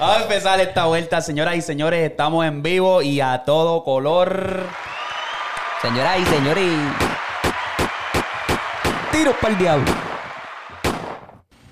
Vamos 0.00 0.16
a 0.16 0.22
empezar 0.22 0.58
esta 0.60 0.86
vuelta, 0.86 1.20
señoras 1.20 1.56
y 1.56 1.60
señores. 1.60 2.10
Estamos 2.10 2.46
en 2.46 2.62
vivo 2.62 3.02
y 3.02 3.20
a 3.20 3.42
todo 3.44 3.84
color. 3.84 4.66
Señoras 5.82 6.18
y 6.20 6.24
señores. 6.24 6.72
Tiros 9.12 9.36
para 9.42 9.52
el 9.52 9.58
diablo. 9.58 9.92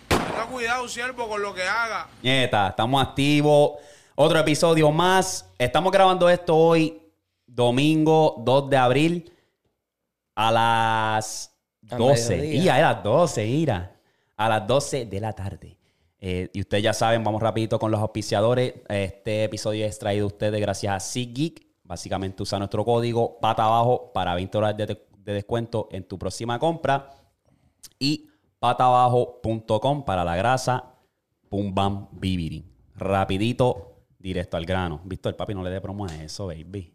Tenga 0.09 0.45
cuidado, 0.45 0.87
siervo, 0.89 1.27
con 1.27 1.41
lo 1.41 1.55
que 1.55 1.63
haga. 1.63 2.07
Nieta, 2.23 2.69
estamos 2.69 3.03
activos. 3.03 3.79
Otro 4.15 4.39
episodio 4.39 4.91
más. 4.91 5.49
Estamos 5.57 5.91
grabando 5.91 6.29
esto 6.29 6.55
hoy, 6.55 7.01
domingo 7.47 8.35
2 8.41 8.69
de 8.69 8.77
abril, 8.77 9.33
a 10.35 10.53
las 10.53 11.51
Al 11.91 11.97
12. 11.97 12.37
mediodía. 12.37 12.63
Y 12.63 12.69
a 12.69 12.93
las 12.93 13.03
12, 13.03 13.47
ira. 13.47 13.93
A 14.37 14.49
las 14.51 14.67
12 14.67 15.07
de 15.07 15.19
la 15.19 15.33
tarde. 15.33 15.78
Eh, 16.21 16.51
y 16.53 16.61
ustedes 16.61 16.83
ya 16.83 16.93
saben, 16.93 17.23
vamos 17.23 17.41
rapidito 17.41 17.79
con 17.79 17.91
los 17.91 18.01
auspiciadores. 18.01 18.75
Este 18.89 19.45
episodio 19.45 19.87
es 19.87 19.99
traído 19.99 20.25
a 20.25 20.29
ustedes 20.29 20.61
gracias 20.61 20.95
a 20.95 21.01
SeatGeek. 21.01 21.67
Básicamente 21.85 22.43
usa 22.43 22.59
nuestro 22.59 22.85
código 22.85 23.39
pata 23.41 23.65
abajo 23.65 24.13
para 24.13 24.35
20 24.35 24.59
dólares 24.59 24.77
de, 24.77 25.07
de 25.19 25.33
descuento 25.33 25.89
en 25.91 26.05
tu 26.05 26.19
próxima 26.19 26.59
compra. 26.59 27.11
Y 27.99 28.29
patabajo.com 28.59 30.05
para 30.05 30.25
la 30.25 30.37
grasa. 30.37 30.95
Pum 31.49 31.75
bam 31.75 32.09
bibiri. 32.13 32.65
Rapidito, 32.97 34.03
directo 34.19 34.57
al 34.57 34.67
grano. 34.67 35.01
Víctor, 35.05 35.37
papi, 35.37 35.55
no 35.55 35.63
le 35.63 35.71
dé 35.71 35.81
promo 35.81 36.07
a 36.07 36.15
eso, 36.23 36.49
baby. 36.49 36.93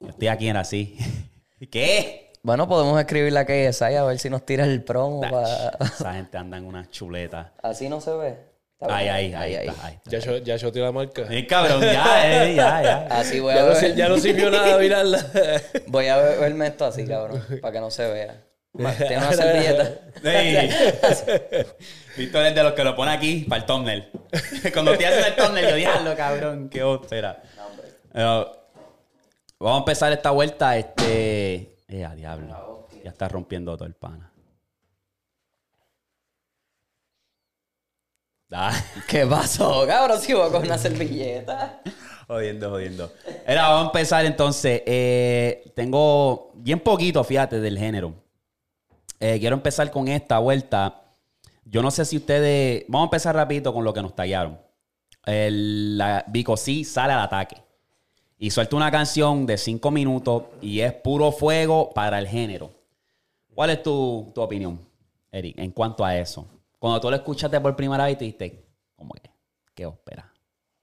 Yo 0.00 0.08
estoy 0.08 0.28
aquí 0.28 0.48
en 0.48 0.56
así. 0.56 0.96
¿Qué? 1.70 2.32
Bueno, 2.42 2.66
podemos 2.66 2.98
escribir 2.98 3.32
la 3.32 3.46
que 3.46 3.66
es 3.68 3.80
ahí 3.82 3.94
a 3.94 4.02
ver 4.02 4.18
si 4.18 4.28
nos 4.28 4.44
tira 4.44 4.64
el 4.64 4.82
promo. 4.82 5.22
Esa 5.24 6.12
gente 6.14 6.36
anda 6.36 6.56
en 6.56 6.64
una 6.64 6.90
chuleta. 6.90 7.52
Así 7.62 7.88
no 7.88 8.00
se 8.00 8.12
ve. 8.16 8.51
Ahí, 8.90 9.04
bien. 9.04 9.36
ahí, 9.36 9.54
ahí, 9.54 9.68
está, 9.68 9.86
ahí 9.86 9.94
está. 9.94 10.10
Ya, 10.10 10.18
yo, 10.18 10.36
ya 10.38 10.56
yo 10.56 10.70
la 10.74 10.92
marca. 10.92 11.22
Eh, 11.30 11.46
cabrón, 11.46 11.80
ya, 11.82 12.44
eh, 12.46 12.54
ya, 12.54 12.82
ya. 12.82 13.06
Así 13.10 13.40
voy 13.40 13.54
Ya 13.54 13.62
a 13.62 13.66
no, 13.66 13.74
si- 13.74 13.86
ver. 13.86 13.94
ya 13.96 14.08
no 14.08 14.18
sirvió 14.18 14.50
nada 14.50 14.78
mirarla. 14.78 15.24
Voy 15.86 16.06
a 16.08 16.16
ver- 16.16 16.40
verme 16.40 16.66
esto 16.68 16.84
así, 16.86 17.06
cabrón. 17.06 17.44
Para 17.60 17.72
que 17.72 17.80
no 17.80 17.90
se 17.90 18.06
vea. 18.10 18.42
Tiene 18.96 19.18
una 19.18 19.32
servilleta. 19.34 19.92
Sí. 20.22 21.26
Víctor 22.16 22.46
es 22.46 22.54
de 22.54 22.62
los 22.62 22.72
que 22.72 22.84
lo 22.84 22.96
pone 22.96 23.10
aquí 23.12 23.44
para 23.48 23.60
el 23.60 23.66
thumbnail. 23.66 24.08
Cuando 24.72 24.96
te 24.96 25.06
hacen 25.06 25.24
el 25.24 25.36
thumbnail, 25.36 25.68
yo 25.68 25.76
diablo, 25.76 26.16
cabrón, 26.16 26.68
qué 26.70 26.82
ópera. 26.82 27.42
vamos 28.14 28.56
a 29.60 29.78
empezar 29.78 30.10
esta 30.12 30.30
vuelta, 30.30 30.76
este... 30.76 31.76
Eh, 31.88 32.04
a 32.04 32.14
diablo. 32.14 32.88
Ya 33.04 33.10
está 33.10 33.28
rompiendo 33.28 33.76
todo 33.76 33.86
el 33.86 33.94
pana. 33.94 34.31
Ah, 38.54 38.72
¿Qué 39.08 39.26
pasó, 39.26 39.86
cabrón? 39.86 40.20
Si 40.20 40.32
voy 40.32 40.50
con 40.50 40.62
una 40.62 40.76
servilleta. 40.76 41.80
jodiendo, 42.26 42.70
jodiendo. 42.70 43.12
Era, 43.46 43.68
vamos 43.68 43.84
a 43.84 43.86
empezar 43.86 44.24
entonces. 44.26 44.82
Eh, 44.84 45.72
tengo 45.74 46.52
bien 46.54 46.80
poquito, 46.80 47.24
fíjate, 47.24 47.60
del 47.60 47.78
género. 47.78 48.12
Eh, 49.20 49.38
quiero 49.40 49.56
empezar 49.56 49.90
con 49.90 50.08
esta 50.08 50.38
vuelta. 50.38 51.02
Yo 51.64 51.82
no 51.82 51.90
sé 51.90 52.04
si 52.04 52.18
ustedes. 52.18 52.84
Vamos 52.88 53.06
a 53.06 53.08
empezar 53.08 53.34
rapidito 53.34 53.72
con 53.72 53.84
lo 53.84 53.94
que 53.94 54.02
nos 54.02 54.14
tallaron. 54.14 54.60
El, 55.24 55.96
la, 55.96 56.24
Vico 56.28 56.56
sí 56.56 56.84
sale 56.84 57.12
al 57.12 57.20
ataque. 57.20 57.56
Y 58.38 58.50
suelta 58.50 58.76
una 58.76 58.90
canción 58.90 59.46
de 59.46 59.56
cinco 59.56 59.90
minutos 59.90 60.44
y 60.60 60.80
es 60.80 60.92
puro 60.92 61.30
fuego 61.30 61.90
para 61.94 62.18
el 62.18 62.26
género. 62.26 62.70
¿Cuál 63.54 63.70
es 63.70 63.82
tu, 63.82 64.32
tu 64.34 64.40
opinión, 64.40 64.80
Eric, 65.30 65.56
en 65.58 65.70
cuanto 65.70 66.04
a 66.04 66.16
eso? 66.18 66.46
Cuando 66.82 67.00
tú 67.00 67.10
lo 67.10 67.14
escuchaste 67.14 67.60
por 67.60 67.76
primera 67.76 68.06
vez, 68.06 68.18
te 68.18 68.24
dijiste, 68.24 68.66
¿cómo 68.96 69.14
que? 69.14 69.30
¿Qué 69.72 69.86
ópera? 69.86 70.32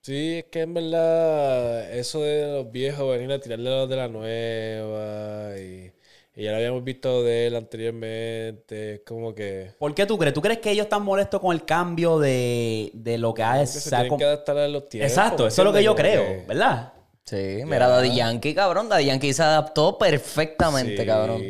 Sí, 0.02 0.38
es 0.38 0.46
que 0.46 0.62
en 0.62 0.74
verdad, 0.74 1.92
eso 1.94 2.24
de 2.24 2.54
los 2.54 2.72
viejos 2.72 3.12
venir 3.12 3.30
a 3.34 3.40
tirarle 3.42 3.68
a 3.68 3.80
los 3.80 3.90
de 3.90 3.96
la 3.98 4.08
nueva 4.08 5.58
y, 5.60 5.92
y 6.36 6.44
ya 6.46 6.52
lo 6.52 6.56
habíamos 6.58 6.86
visto 6.86 7.22
de 7.26 7.48
él 7.48 7.56
anteriormente, 7.58 8.94
es 8.94 9.02
como 9.06 9.36
que, 9.36 9.72
¿Por 9.78 9.94
qué 9.94 10.06
tú 10.06 10.18
crees? 10.18 10.34
¿Tú 10.34 10.42
crees 10.42 10.60
que 10.60 10.72
ellos 10.72 10.86
están 10.86 11.04
molestos 11.04 11.42
con 11.42 11.54
el 11.54 11.66
cambio 11.66 12.18
de, 12.18 12.92
de 12.94 13.18
lo 13.18 13.34
que 13.34 13.44
ha 13.44 13.60
que 13.60 13.68
se 13.68 13.90
tienen 13.90 14.18
que 14.18 14.24
adaptar 14.24 14.58
a 14.58 14.70
los 14.70 14.88
tiempos. 14.88 15.12
Exacto, 15.12 15.44
¿me 15.44 15.50
eso 15.50 15.62
es 15.64 15.66
lo 15.66 15.74
que 15.74 15.84
yo 15.84 15.98
creo, 15.98 16.24
Como 16.26 16.40
que- 16.40 16.48
¿verdad? 16.48 16.94
Sí, 17.26 17.62
mira, 17.66 17.90
Daddy 17.90 18.16
Yankee, 18.16 18.56
cabrón. 18.56 18.88
Daddy 18.88 19.04
Yankee 19.04 19.34
se 19.34 19.44
adaptó 19.44 19.98
perfectamente, 19.98 21.02
Sí. 21.02 21.06
cabrón. 21.06 21.44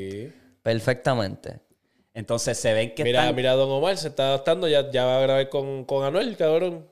Perfectamente. 0.64 1.69
Entonces 2.14 2.58
se 2.58 2.74
ven 2.74 2.96
que 2.96 3.04
Mira, 3.04 3.22
están... 3.22 3.36
mira, 3.36 3.54
Don 3.54 3.70
Omar 3.70 3.98
se 3.98 4.08
está 4.10 4.28
adaptando, 4.30 4.68
ya, 4.68 4.90
ya 4.92 5.06
va 5.06 5.18
a 5.20 5.22
grabar 5.22 5.50
con, 5.50 5.86
con 5.86 6.04
Anuel, 6.04 6.36
cabrón. 6.38 6.88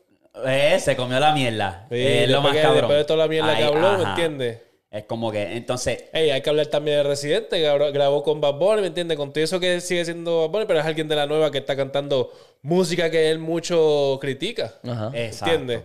Eh, 0.45 0.77
se 0.79 0.95
comió 0.95 1.19
la 1.19 1.33
mierda. 1.33 1.87
Sí, 1.89 1.95
es 1.97 2.29
lo 2.29 2.35
después 2.37 2.43
más 2.43 2.53
que- 2.53 2.61
cabrón. 2.61 2.77
después 2.81 2.97
de 2.99 3.03
toda 3.05 3.17
la 3.19 3.27
mierda 3.27 3.55
que 3.57 3.63
Ay, 3.63 3.67
habló, 3.69 3.97
¿me 3.97 4.03
entiendes? 4.09 4.61
Es 4.89 5.03
como 5.03 5.31
que, 5.31 5.57
entonces, 5.57 6.05
Ey, 6.13 6.29
hay 6.29 6.41
que 6.41 6.49
hablar 6.49 6.67
también 6.67 6.97
de 6.97 7.03
Residente, 7.03 7.57
que 7.57 7.91
grabó, 7.91 8.23
con 8.23 8.39
Bad 8.39 8.53
Bunny, 8.53 8.81
¿me 8.81 8.87
entiendes? 8.87 9.17
Con 9.17 9.33
todo 9.33 9.43
eso 9.43 9.59
que 9.59 9.81
sigue 9.81 10.05
siendo 10.05 10.41
Bad 10.41 10.49
Bunny, 10.49 10.65
pero 10.65 10.79
es 10.79 10.85
alguien 10.85 11.07
de 11.09 11.15
la 11.15 11.25
nueva 11.25 11.51
que 11.51 11.57
está 11.57 11.75
cantando 11.75 12.31
música 12.61 13.09
que 13.11 13.29
él 13.29 13.39
mucho 13.39 14.17
critica. 14.21 14.75
Ajá. 14.87 15.11
exacto. 15.13 15.55
¿Entiendes? 15.55 15.83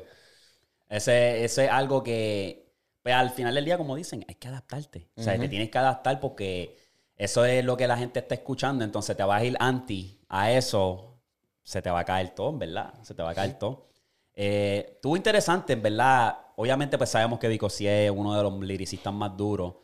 Ese, 0.89 1.45
ese 1.45 1.65
es 1.65 1.71
algo 1.71 2.03
que, 2.03 2.67
pues 3.03 3.15
al 3.15 3.31
final 3.31 3.55
del 3.55 3.65
día, 3.65 3.77
como 3.79 3.97
dicen, 3.97 4.25
hay 4.29 4.35
que 4.37 4.49
adaptarte. 4.49 5.09
O 5.17 5.23
sea, 5.23 5.39
te 5.39 5.49
tienes 5.49 5.71
que 5.71 5.79
adaptar 5.79 6.21
porque 6.21 6.77
eso 7.25 7.45
es 7.45 7.65
lo 7.65 7.77
que 7.77 7.87
la 7.87 7.97
gente 7.97 8.21
está 8.21 8.35
escuchando. 8.35 8.85
Entonces 8.85 9.17
te 9.17 9.23
vas 9.23 9.41
a 9.41 9.45
ir 9.45 9.57
anti 9.61 10.19
a 10.29 10.51
eso, 10.53 11.19
se 11.63 11.81
te 11.83 11.91
va 11.91 12.01
a 12.01 12.05
caer 12.05 12.31
todo, 12.31 12.51
en 12.51 12.59
verdad. 12.59 12.95
Se 13.03 13.15
te 13.15 13.23
va 13.23 13.31
a 13.31 13.35
caer 13.35 13.59
todo. 13.59 13.87
Eh, 14.35 14.93
estuvo 14.95 15.17
interesante, 15.17 15.73
en 15.75 15.83
verdad. 15.83 16.39
Obviamente, 16.57 16.97
pues 16.99 17.11
sabemos 17.11 17.39
que 17.39 17.49
Vico 17.49 17.69
sí 17.71 17.87
es 17.87 18.11
uno 18.11 18.35
de 18.37 18.43
los 18.43 18.59
liricistas 18.61 19.13
más 19.13 19.37
duros. 19.37 19.75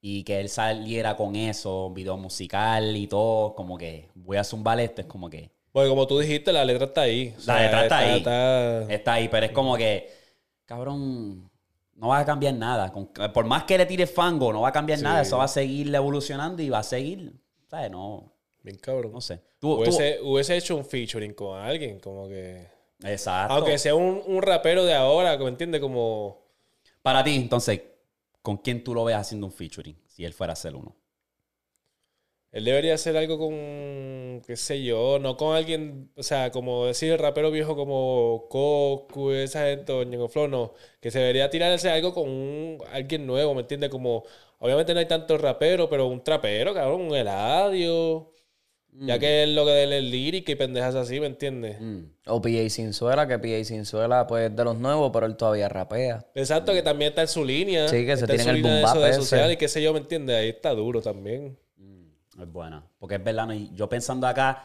Y 0.00 0.22
que 0.22 0.38
él 0.40 0.48
saliera 0.48 1.16
con 1.16 1.34
eso, 1.34 1.90
video 1.90 2.16
musical 2.16 2.96
y 2.96 3.08
todo, 3.08 3.54
como 3.56 3.76
que 3.76 4.08
voy 4.14 4.36
a 4.36 4.44
zumbar 4.44 4.78
esto, 4.78 5.00
es 5.00 5.08
como 5.08 5.28
que 5.28 5.50
Porque 5.72 5.88
como 5.88 6.06
tú 6.06 6.20
dijiste, 6.20 6.52
la 6.52 6.64
letra 6.64 6.86
está 6.86 7.00
ahí. 7.02 7.34
O 7.36 7.46
La 7.46 7.60
letra 7.62 7.82
está 7.82 7.98
ahí. 7.98 8.18
está- 8.18 8.82
Está 8.92 9.12
ahí, 9.14 9.28
pero 9.28 9.46
es 9.46 9.52
como 9.52 9.76
que, 9.76 10.08
cabrón, 10.64 11.50
no 11.98 12.08
va 12.08 12.20
a 12.20 12.24
cambiar 12.24 12.54
nada. 12.54 12.90
Con- 12.92 13.08
por 13.34 13.44
más 13.44 13.64
que 13.64 13.76
le 13.76 13.84
tire 13.86 14.06
fango, 14.06 14.52
no 14.52 14.62
va 14.62 14.68
a 14.68 14.72
cambiar 14.72 14.98
Sí. 14.98 15.04
nada. 15.04 15.20
Eso 15.22 15.36
va 15.38 15.44
a 15.44 15.48
seguir 15.48 15.94
evolucionando 15.94 16.62
y 16.62 16.70
va 16.70 16.78
a 16.78 16.82
seguir, 16.82 17.32
¿sabes? 17.66 17.90
No, 17.90 18.32
Bien 18.62 18.78
cabrón. 18.78 19.12
no 19.12 19.20
sé. 19.20 19.40
Tú, 19.58 19.72
hubiese 20.22 20.56
hecho 20.56 20.76
un 20.76 20.84
featuring 20.84 21.34
con 21.34 21.58
alguien, 21.60 21.98
como 22.00 22.28
que... 22.28 22.66
exacto. 23.02 23.54
Aunque 23.54 23.76
sea 23.78 23.94
un, 23.94 24.22
un 24.26 24.40
rapero 24.42 24.84
de 24.84 24.94
ahora, 24.94 25.36
¿me 25.36 25.48
entiendes? 25.48 25.80
Como... 25.80 26.46
Para 27.02 27.22
ti, 27.24 27.34
entonces, 27.36 27.80
¿con 28.42 28.58
quién 28.58 28.82
tú 28.84 28.94
lo 28.94 29.04
ves 29.04 29.16
haciendo 29.16 29.46
un 29.46 29.52
featuring? 29.52 29.96
Si 30.06 30.24
él 30.24 30.32
fuera 30.32 30.52
a 30.52 30.54
hacer 30.54 30.74
uno. 30.74 30.94
Él 32.50 32.64
debería 32.64 32.94
hacer 32.94 33.16
algo 33.16 33.38
con, 33.38 34.40
qué 34.46 34.56
sé 34.56 34.82
yo, 34.82 35.18
no 35.18 35.36
con 35.36 35.54
alguien, 35.54 36.10
o 36.16 36.22
sea, 36.22 36.50
como 36.50 36.86
decir 36.86 37.12
el 37.12 37.18
rapero 37.18 37.50
viejo 37.50 37.76
como 37.76 38.46
Coco, 38.48 39.34
esa 39.34 39.66
gente, 39.66 39.92
o 39.92 40.28
Flow, 40.28 40.48
no. 40.48 40.72
Que 41.00 41.10
se 41.10 41.18
debería 41.18 41.50
tirarse 41.50 41.90
algo 41.90 42.14
con 42.14 42.28
un- 42.28 42.78
alguien 42.90 43.26
nuevo, 43.26 43.54
¿me 43.54 43.60
entiendes? 43.60 43.90
Como, 43.90 44.24
obviamente 44.60 44.94
no 44.94 45.00
hay 45.00 45.06
tantos 45.06 45.40
raperos, 45.40 45.88
pero 45.90 46.06
un 46.06 46.24
trapero, 46.24 46.72
cabrón, 46.72 47.02
un 47.02 47.14
Eladio. 47.14 48.32
Ya 49.00 49.18
que 49.18 49.44
es 49.44 49.48
lo 49.50 49.64
que 49.64 49.84
él 49.84 49.92
es 49.92 50.02
lírica 50.02 50.50
y 50.50 50.54
pendejas 50.56 50.94
así, 50.96 51.20
¿me 51.20 51.26
entiendes? 51.26 51.80
Mm. 51.80 52.04
O 52.26 52.40
PA 52.40 52.68
Sinzuela, 52.68 53.28
que 53.28 53.38
PA 53.38 53.62
Sinzuela, 53.62 54.26
pues, 54.26 54.54
de 54.56 54.64
los 54.64 54.76
nuevos, 54.76 55.10
pero 55.12 55.26
él 55.26 55.36
todavía 55.36 55.68
rapea. 55.68 56.26
Exacto, 56.34 56.72
que 56.72 56.82
también 56.82 57.10
está 57.10 57.22
en 57.22 57.28
su 57.28 57.44
línea. 57.44 57.86
Sí, 57.88 58.04
que 58.04 58.16
se 58.16 58.26
su 58.26 58.50
el 58.50 58.62
boom 58.62 58.82
bap 58.82 58.96
de 58.98 59.12
social 59.12 59.52
y 59.52 59.56
qué 59.56 59.68
sé 59.68 59.82
yo, 59.82 59.92
¿me 59.92 60.00
entiendes? 60.00 60.36
Ahí 60.36 60.48
está 60.48 60.70
duro 60.74 61.00
también. 61.00 61.56
Es 62.40 62.52
buena. 62.52 62.82
Porque 62.98 63.16
es 63.16 63.24
verdad, 63.24 63.46
¿no? 63.46 63.54
Y 63.54 63.70
yo 63.74 63.88
pensando 63.88 64.26
acá, 64.26 64.64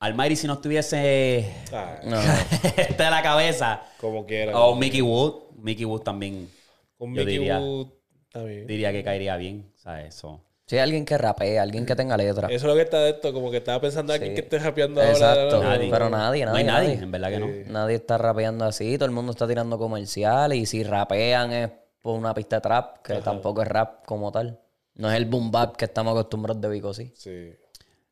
Almighty 0.00 0.36
si 0.36 0.46
no 0.46 0.54
estuviese 0.54 1.52
Ah, 1.72 2.00
No. 2.04 2.18
este 2.76 3.02
de 3.04 3.10
la 3.10 3.22
cabeza, 3.22 3.82
como 4.00 4.26
quiera. 4.26 4.58
o 4.58 4.74
Mickey 4.74 5.02
Wood, 5.02 5.52
Mickey 5.56 5.84
Wood 5.84 6.00
también 6.02 6.50
Con 6.96 7.14
yo 7.14 7.20
Mickey 7.20 7.38
diría- 7.38 7.58
Wood 7.60 7.88
también. 8.32 8.66
diría 8.66 8.92
que 8.92 9.04
caería 9.04 9.36
bien, 9.36 9.70
¿sabes? 9.76 10.14
Eso. 10.16 10.40
Sí, 10.66 10.78
alguien 10.78 11.04
que 11.04 11.18
rapee, 11.18 11.58
alguien 11.58 11.84
que 11.84 11.96
tenga 11.96 12.16
letra. 12.16 12.46
Eso 12.46 12.54
es 12.54 12.62
lo 12.64 12.74
que 12.76 12.82
está 12.82 13.00
de 13.00 13.10
esto, 13.10 13.32
como 13.32 13.50
que 13.50 13.56
estaba 13.56 13.80
pensando 13.80 14.14
en 14.14 14.20
alguien 14.20 14.34
que 14.36 14.42
esté 14.42 14.58
rapeando 14.60 15.02
Exacto. 15.02 15.56
ahora. 15.56 15.70
Nadie. 15.70 15.90
Pero 15.90 16.08
nadie, 16.10 16.44
No 16.46 16.52
nadie. 16.52 16.60
hay 16.60 16.66
nadie, 16.66 16.88
nadie. 16.90 17.02
en 17.02 17.10
verdad 17.10 17.28
que 17.30 17.38
no. 17.40 17.72
Nadie 17.72 17.96
está 17.96 18.18
rapeando 18.18 18.64
así, 18.64 18.94
todo 18.96 19.06
el 19.06 19.10
mundo 19.10 19.32
está 19.32 19.48
tirando 19.48 19.78
comerciales 19.78 20.58
y 20.58 20.66
si 20.66 20.84
rapean 20.84 21.52
es 21.52 21.70
por 22.00 22.16
una 22.16 22.32
pista 22.34 22.56
de 22.56 22.62
trap, 22.62 22.98
que 23.02 23.14
tampoco 23.16 23.62
es 23.62 23.68
rap 23.68 24.04
como 24.06 24.30
tal. 24.30 24.60
No 25.00 25.10
es 25.10 25.16
el 25.16 25.24
boom 25.24 25.50
bap 25.50 25.76
que 25.76 25.86
estamos 25.86 26.12
acostumbrados 26.12 26.60
de 26.60 26.68
Vico, 26.68 26.92
sí. 26.94 27.12
Sí. 27.16 27.52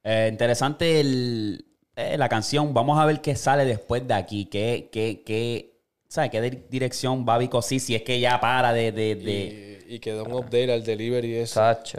Eh, 0.04 0.28
interesante 0.30 1.00
el- 1.00 1.64
eh, 1.96 2.16
la 2.16 2.28
canción. 2.28 2.72
Vamos 2.72 2.98
a 2.98 3.04
ver 3.04 3.20
qué 3.20 3.34
sale 3.36 3.64
después 3.64 4.06
de 4.06 4.14
aquí. 4.14 4.46
¿Qué, 4.46 4.88
qué, 4.90 5.22
qué, 5.24 5.80
¿sabes? 6.08 6.30
¿Qué 6.30 6.40
di- 6.40 6.62
dirección 6.70 7.26
va 7.28 7.36
Vico 7.38 7.60
sí? 7.62 7.78
Si 7.80 7.94
es 7.94 8.02
que 8.02 8.18
ya 8.20 8.40
para 8.40 8.72
de... 8.72 8.92
de, 8.92 9.14
de- 9.16 9.84
Y, 9.88 9.94
y 9.96 9.98
que 10.00 10.12
da 10.14 10.22
un 10.22 10.32
update 10.32 10.72
al 10.72 10.82
delivery 10.84 11.28
y 11.32 11.34
eso. 11.36 11.54
Sacho. 11.54 11.98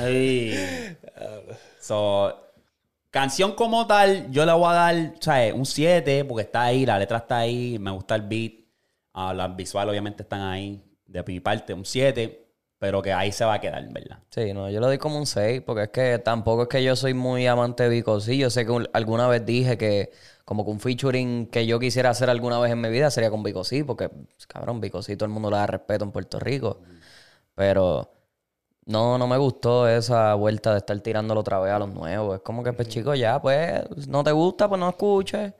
Ay. 0.00 0.54
So, 1.80 2.36
canción 3.10 3.54
como 3.54 3.86
tal, 3.86 4.30
yo 4.30 4.44
le 4.44 4.52
voy 4.52 4.68
a 4.70 4.74
dar, 4.74 5.14
¿sabes? 5.20 5.52
Un 5.54 5.64
7, 5.66 6.24
porque 6.24 6.42
está 6.42 6.64
ahí, 6.64 6.84
la 6.86 6.98
letra 6.98 7.18
está 7.18 7.38
ahí, 7.38 7.78
me 7.78 7.90
gusta 7.90 8.14
el 8.14 8.22
beat. 8.22 8.52
Ah, 9.14 9.32
las 9.34 9.54
visuales 9.56 9.90
obviamente 9.90 10.22
están 10.22 10.42
ahí. 10.42 10.80
De 11.06 11.22
mi 11.26 11.40
parte, 11.40 11.72
un 11.74 11.84
7. 11.84 12.46
Pero 12.80 13.02
que 13.02 13.12
ahí 13.12 13.30
se 13.30 13.44
va 13.44 13.54
a 13.54 13.60
quedar, 13.60 13.86
¿verdad? 13.92 14.18
Sí, 14.30 14.52
no, 14.54 14.70
yo 14.70 14.80
le 14.80 14.86
doy 14.86 14.98
como 14.98 15.18
un 15.18 15.26
6, 15.26 15.60
porque 15.64 15.82
es 15.84 15.88
que 15.90 16.18
tampoco 16.18 16.62
es 16.62 16.68
que 16.68 16.82
yo 16.82 16.96
soy 16.96 17.14
muy 17.14 17.46
amante 17.46 17.82
de 17.84 17.88
Vico. 17.90 18.20
Sí, 18.20 18.38
yo 18.38 18.50
sé 18.50 18.64
que 18.64 18.72
un- 18.72 18.88
alguna 18.94 19.28
vez 19.28 19.44
dije 19.44 19.76
que 19.78 20.10
como 20.46 20.64
que 20.64 20.70
un 20.72 20.80
featuring 20.80 21.46
que 21.46 21.66
yo 21.66 21.78
quisiera 21.78 22.10
hacer 22.10 22.30
alguna 22.30 22.58
vez 22.58 22.72
en 22.72 22.80
mi 22.80 22.88
vida 22.88 23.10
sería 23.10 23.30
con 23.30 23.42
Vico 23.42 23.62
sí, 23.64 23.84
porque, 23.84 24.10
cabrón, 24.48 24.80
Vico 24.80 25.02
sí 25.02 25.14
todo 25.16 25.26
el 25.26 25.32
mundo 25.32 25.50
le 25.50 25.58
da 25.58 25.66
respeto 25.66 26.04
en 26.04 26.10
Puerto 26.12 26.40
Rico. 26.40 26.80
Pero 27.54 28.10
no, 28.86 29.18
no 29.18 29.26
me 29.28 29.36
gustó 29.36 29.86
esa 29.86 30.34
vuelta 30.34 30.72
de 30.72 30.78
estar 30.78 30.98
tirándolo 31.00 31.40
otra 31.40 31.60
vez 31.60 31.72
a 31.72 31.78
los 31.78 31.88
nuevos. 31.90 32.36
Es 32.36 32.42
como 32.42 32.64
que, 32.64 32.72
pues, 32.72 32.88
chico, 32.88 33.14
ya, 33.14 33.40
pues, 33.40 33.82
no 34.08 34.24
te 34.24 34.32
gusta, 34.32 34.68
pues 34.68 34.80
no 34.80 34.88
escuches. 34.88 35.52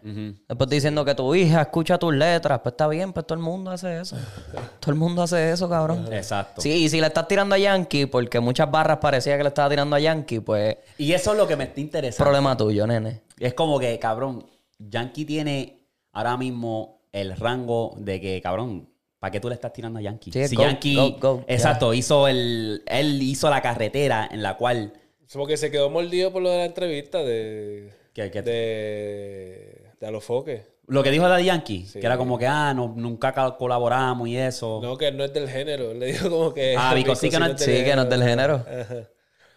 Después 0.48 0.68
diciendo 0.68 1.04
que 1.04 1.14
tu 1.14 1.34
hija 1.34 1.60
escucha 1.60 1.98
tus 1.98 2.12
letras, 2.14 2.60
pues 2.60 2.72
está 2.72 2.88
bien, 2.88 3.12
pues 3.12 3.26
todo 3.26 3.38
el 3.38 3.44
mundo 3.44 3.70
hace 3.70 4.00
eso. 4.00 4.16
todo 4.80 4.90
el 4.90 4.98
mundo 4.98 5.22
hace 5.22 5.52
eso, 5.52 5.68
cabrón. 5.68 6.12
Exacto. 6.12 6.60
Sí, 6.60 6.72
y 6.72 6.88
si 6.88 7.00
le 7.00 7.06
estás 7.06 7.28
tirando 7.28 7.54
a 7.54 7.58
Yankee, 7.58 8.06
porque 8.06 8.40
muchas 8.40 8.70
barras 8.70 8.98
parecía 8.98 9.36
que 9.36 9.44
le 9.44 9.48
estaba 9.48 9.70
tirando 9.70 9.94
a 9.96 10.00
Yankee, 10.00 10.40
pues 10.40 10.76
Y 10.98 11.12
eso 11.12 11.32
es 11.32 11.38
lo 11.38 11.46
que 11.46 11.56
me 11.56 11.64
está 11.64 11.80
interesando. 11.80 12.24
problema 12.24 12.56
tuyo, 12.56 12.86
nene. 12.86 13.20
Es 13.38 13.54
como 13.54 13.78
que, 13.78 13.98
cabrón, 13.98 14.44
Yankee 14.78 15.24
tiene 15.24 15.86
ahora 16.12 16.36
mismo 16.36 17.02
el 17.12 17.36
rango 17.36 17.94
de 17.96 18.20
que, 18.20 18.40
cabrón, 18.42 18.88
¿para 19.20 19.30
qué 19.30 19.38
tú 19.38 19.48
le 19.48 19.54
estás 19.54 19.72
tirando 19.72 19.98
a 20.00 20.02
Yankee? 20.02 20.32
Sí, 20.32 20.48
si 20.48 20.56
go, 20.56 20.62
Yankee, 20.62 20.96
go, 20.96 21.16
go, 21.36 21.44
exacto, 21.46 21.94
hizo 21.94 22.26
el, 22.26 22.82
él 22.86 23.22
hizo 23.22 23.48
la 23.50 23.62
carretera 23.62 24.28
en 24.32 24.42
la 24.42 24.56
cual, 24.56 24.92
Porque 25.32 25.56
se 25.56 25.70
quedó 25.70 25.88
mordido 25.90 26.32
por 26.32 26.42
lo 26.42 26.50
de 26.50 26.56
la 26.58 26.64
entrevista 26.64 27.22
de. 27.22 27.92
que, 28.12 28.30
que- 28.32 28.42
de. 28.42 29.82
de 30.00 30.06
Alofoque. 30.06 30.66
lo 30.86 31.02
que 31.04 31.10
dijo 31.12 31.28
Daddy 31.28 31.44
Yankee, 31.44 31.86
que 31.92 32.04
era 32.04 32.16
como 32.16 32.36
que, 32.38 32.46
ah, 32.46 32.72
no, 32.74 32.92
nunca 32.96 33.32
ca- 33.32 33.56
colaboramos 33.56 34.26
y 34.28 34.36
eso. 34.36 34.80
No, 34.82 34.96
que 34.98 35.12
no 35.12 35.22
es 35.24 35.32
del 35.32 35.48
género. 35.48 35.92
Él 35.92 36.00
le 36.00 36.06
dijo 36.06 36.28
como 36.30 36.52
que. 36.54 36.74
Ah, 36.76 36.92
Vico 36.96 37.14
sí 37.14 37.30
que 37.30 37.38
no 37.38 37.46
es- 37.46 37.60
Sí, 37.62 37.84
que 37.84 37.94
no 37.94 38.02
es 38.02 38.08
del 38.10 38.22
género. 38.24 38.54
Ajá. 38.66 39.08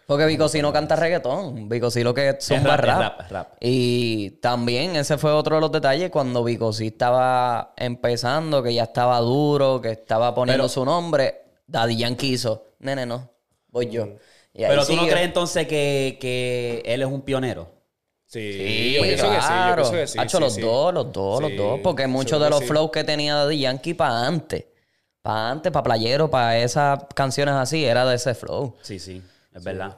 Porque 0.06 0.26
Vico 0.26 0.48
sí 0.48 0.60
no 0.60 0.72
canta 0.72 0.96
reggaetón. 0.96 1.68
Vico 1.68 1.90
sí 1.90 2.02
lo 2.02 2.12
que 2.12 2.36
son 2.38 2.58
Es 2.58 2.64
rap, 2.64 2.80
es 2.80 2.84
rap. 2.86 2.98
rap, 3.00 3.20
es 3.22 3.28
rap. 3.30 3.48
Y 3.60 4.30
también 4.42 4.96
ese 4.96 5.16
fue 5.18 5.32
otro 5.32 5.54
de 5.56 5.60
los 5.62 5.72
detalles 5.72 6.10
cuando 6.10 6.44
Vico 6.44 6.72
sí 6.72 6.88
estaba 6.88 7.72
empezando, 7.76 8.62
que 8.62 8.74
ya 8.74 8.82
estaba 8.84 9.18
duro, 9.20 9.80
que 9.80 9.92
estaba 9.92 10.34
poniendo 10.34 10.64
Pero- 10.64 10.68
su 10.68 10.84
nombre. 10.84 11.40
Daddy 11.66 11.96
Yankee 11.96 12.34
hizo, 12.34 12.74
nene, 12.80 13.06
no, 13.06 13.30
voy 13.68 13.88
yo. 13.88 14.06
Y 14.52 14.58
Pero 14.66 14.84
tú 14.86 14.94
no 14.96 15.02
crees 15.06 15.24
entonces 15.24 15.66
que, 15.66 16.18
que 16.20 16.82
él 16.84 17.00
es 17.00 17.08
un 17.08 17.22
pionero. 17.22 17.72
Sí, 18.26 18.52
Sí, 18.52 18.92
yo 18.96 19.02
pienso 19.02 19.24
que 19.30 19.36
sí. 19.36 19.40
Yo 19.40 19.46
claro. 19.48 19.74
pienso 19.76 19.92
que 19.92 20.06
sí. 20.06 20.18
Hacho, 20.18 20.36
sí, 20.38 20.42
los 20.44 20.54
sí. 20.54 20.60
dos, 20.60 20.92
los 20.92 21.12
dos, 21.12 21.38
Sí, 21.38 21.42
los 21.48 21.56
dos. 21.56 21.80
Porque 21.82 22.06
muchos 22.06 22.40
de 22.42 22.50
los 22.50 22.62
flows 22.64 22.90
que 22.90 23.02
tenía 23.04 23.34
Daddy 23.36 23.60
Yankee 23.60 23.94
para 23.94 24.26
antes, 24.26 24.66
para 25.22 25.50
antes, 25.52 25.72
para 25.72 25.84
playero, 25.84 26.28
para 26.28 26.58
esas 26.58 26.98
canciones 27.14 27.54
así, 27.54 27.84
era 27.84 28.04
de 28.04 28.16
ese 28.16 28.34
flow. 28.34 28.76
Sí, 28.82 28.98
sí, 28.98 29.22
es 29.54 29.64
verdad. 29.64 29.96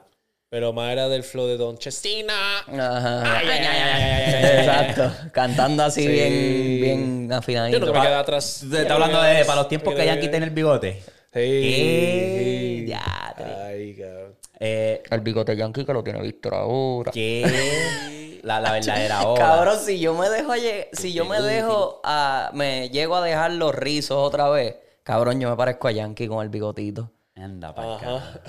Pero 0.49 0.73
más 0.73 0.93
era 0.93 1.09
del 1.09 1.25
flow 1.25 1.47
de 1.49 1.57
Don 1.57 1.77
Chestina. 1.77 2.59
Ajá. 2.61 3.39
Ay, 3.39 3.49
ay, 3.51 3.59
ay, 3.59 3.67
ay, 3.67 3.93
ay, 3.93 4.13
ay, 4.33 4.45
ay. 4.45 4.59
Exacto. 4.67 5.31
Cantando 5.33 5.83
así 5.83 6.03
Sí. 6.03 6.09
bien, 6.09 6.81
bien 6.81 7.33
afinadito. 7.33 7.79
Yo 7.81 7.87
no 7.87 7.93
me 7.93 8.01
quedé 8.01 8.15
atrás. 8.15 8.65
Te 8.71 8.83
está 8.83 8.95
hablando 8.95 9.21
de 9.23 9.45
para 9.45 9.57
los 9.63 9.69
tiempos 9.69 9.95
que 9.95 10.07
Yankee 10.07 10.29
tiene 10.29 10.47
el 10.47 10.53
bigote. 10.53 11.03
Sí. 11.03 11.41
¿Qué? 11.41 12.83
Diatre. 12.87 13.45
Ay, 13.67 13.97
cabrón. 13.97 14.35
Eh, 14.59 15.03
El 15.11 15.21
bigote 15.21 15.55
yankee 15.55 15.85
que 15.85 15.93
lo 15.93 16.03
tiene 16.03 16.23
Víctor 16.23 16.55
ahora. 16.55 17.13
¿Qué? 17.13 18.41
La, 18.43 18.61
la 18.61 18.73
verdadera 18.73 19.23
hora. 19.27 19.45
Cabrón, 19.45 19.79
si 19.85 19.99
yo 19.99 20.15
me 20.15 20.31
dejo 20.31 20.55
si 20.93 21.13
yo 21.13 21.25
me 21.27 21.41
dejo 21.43 22.01
a, 22.05 22.51
me 22.55 22.89
llego 22.89 23.17
a 23.17 23.23
dejar 23.23 23.51
los 23.53 23.75
rizos 23.75 24.17
otra 24.17 24.49
vez, 24.49 24.77
cabrón, 25.03 25.41
yo 25.41 25.51
me 25.51 25.57
parezco 25.57 25.89
a 25.89 25.93
Yankee 25.93 26.27
con 26.29 26.43
el 26.43 26.49
bigotito. 26.49 27.11
Anda 27.47 27.73
para 27.75 27.97
acá. 27.97 28.41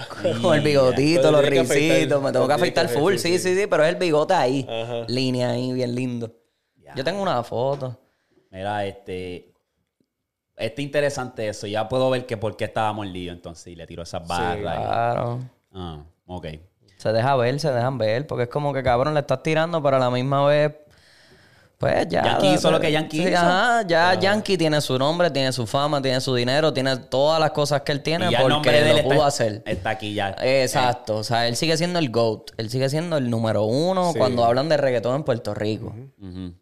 Con 0.42 0.56
el 0.56 0.62
bigotito, 0.62 1.32
los 1.32 1.46
risitos, 1.46 2.22
me 2.24 2.32
tengo 2.32 2.48
que 2.48 2.54
afeitar 2.54 2.90
full, 2.90 3.14
sí, 3.18 3.38
sí. 3.38 3.40
sí, 3.40 3.56
sí, 3.62 3.68
pero 3.68 3.84
es 3.84 3.90
el 3.90 3.96
bigote 3.98 4.34
ahí, 4.34 4.68
Ajá. 4.68 5.06
línea 5.08 5.52
ahí, 5.52 5.72
bien 5.72 5.94
lindo. 5.94 6.34
Yo 6.96 7.04
tengo 7.04 7.22
una 7.22 7.44
foto. 7.44 8.00
Mira, 8.50 8.86
este. 8.86 9.54
Este 10.56 10.82
interesante 10.82 11.48
eso. 11.48 11.68
Ya 11.68 11.88
puedo 11.88 12.10
ver 12.10 12.26
que 12.26 12.38
por 12.38 12.58
qué 12.58 12.66
estaba 12.66 12.92
mordido 12.92 13.32
entonces. 13.32 13.68
Y 13.68 13.76
le 13.76 13.86
tiró 13.86 14.02
esas 14.02 14.28
barras. 14.28 14.58
y- 14.58 14.62
Claro. 14.62 15.40
Ah, 15.72 16.04
ok. 16.26 16.48
Se 16.98 17.14
deja 17.14 17.36
ver, 17.36 17.60
se 17.60 17.72
dejan 17.72 18.00
ver, 18.00 18.26
porque 18.26 18.44
es 18.46 18.50
como 18.50 18.74
que 18.74 18.82
cabrón 18.82 19.14
le 19.14 19.20
estás 19.20 19.44
tirando, 19.44 19.84
pero 19.84 19.98
a 19.98 20.00
la 20.00 20.10
misma 20.10 20.48
vez, 20.48 20.74
pues 21.78 22.08
ya. 22.10 22.24
Yankee 22.24 22.54
hizo 22.54 22.72
lo 22.72 22.80
que 22.80 22.92
Yankee 22.92 23.18
Sí, 23.18 23.28
hizo. 23.30 23.38
Ajá, 23.38 23.84
ya 23.88 24.14
Yankee 24.20 24.58
tiene 24.58 24.82
su 24.82 24.98
nombre, 24.98 25.30
tiene 25.30 25.52
su 25.52 25.68
fama, 25.68 26.02
tiene 26.02 26.20
su 26.22 26.34
dinero, 26.34 26.74
tiene 26.74 26.98
todas 26.98 27.40
las 27.40 27.52
cosas 27.52 27.82
que 27.82 27.92
él 27.92 28.02
tiene 28.02 28.28
Y 28.28 28.32
ya 28.32 28.40
el 28.42 28.48
nombre 28.50 28.72
porque 28.72 28.84
de 28.84 28.90
él 28.92 28.98
lo 28.98 29.04
pudo 29.04 29.14
está, 29.16 29.28
hacer. 29.28 29.64
está 29.66 29.90
aquí 29.92 30.14
ya. 30.14 30.36
Exacto, 30.42 31.18
o 31.18 31.24
sea, 31.24 31.48
él 31.48 31.56
sigue 31.56 31.78
siendo 31.78 32.00
el 32.00 32.10
GOAT, 32.10 32.52
él 32.58 32.70
sigue 32.70 32.90
siendo 32.90 33.18
el 33.18 33.30
número 33.30 33.64
uno 33.64 34.12
Sí. 34.14 34.18
cuando 34.20 34.44
hablan 34.46 34.70
de 34.70 34.78
reggaetón 34.78 35.16
en 35.18 35.24
Puerto 35.24 35.54
Rico. 35.54 35.94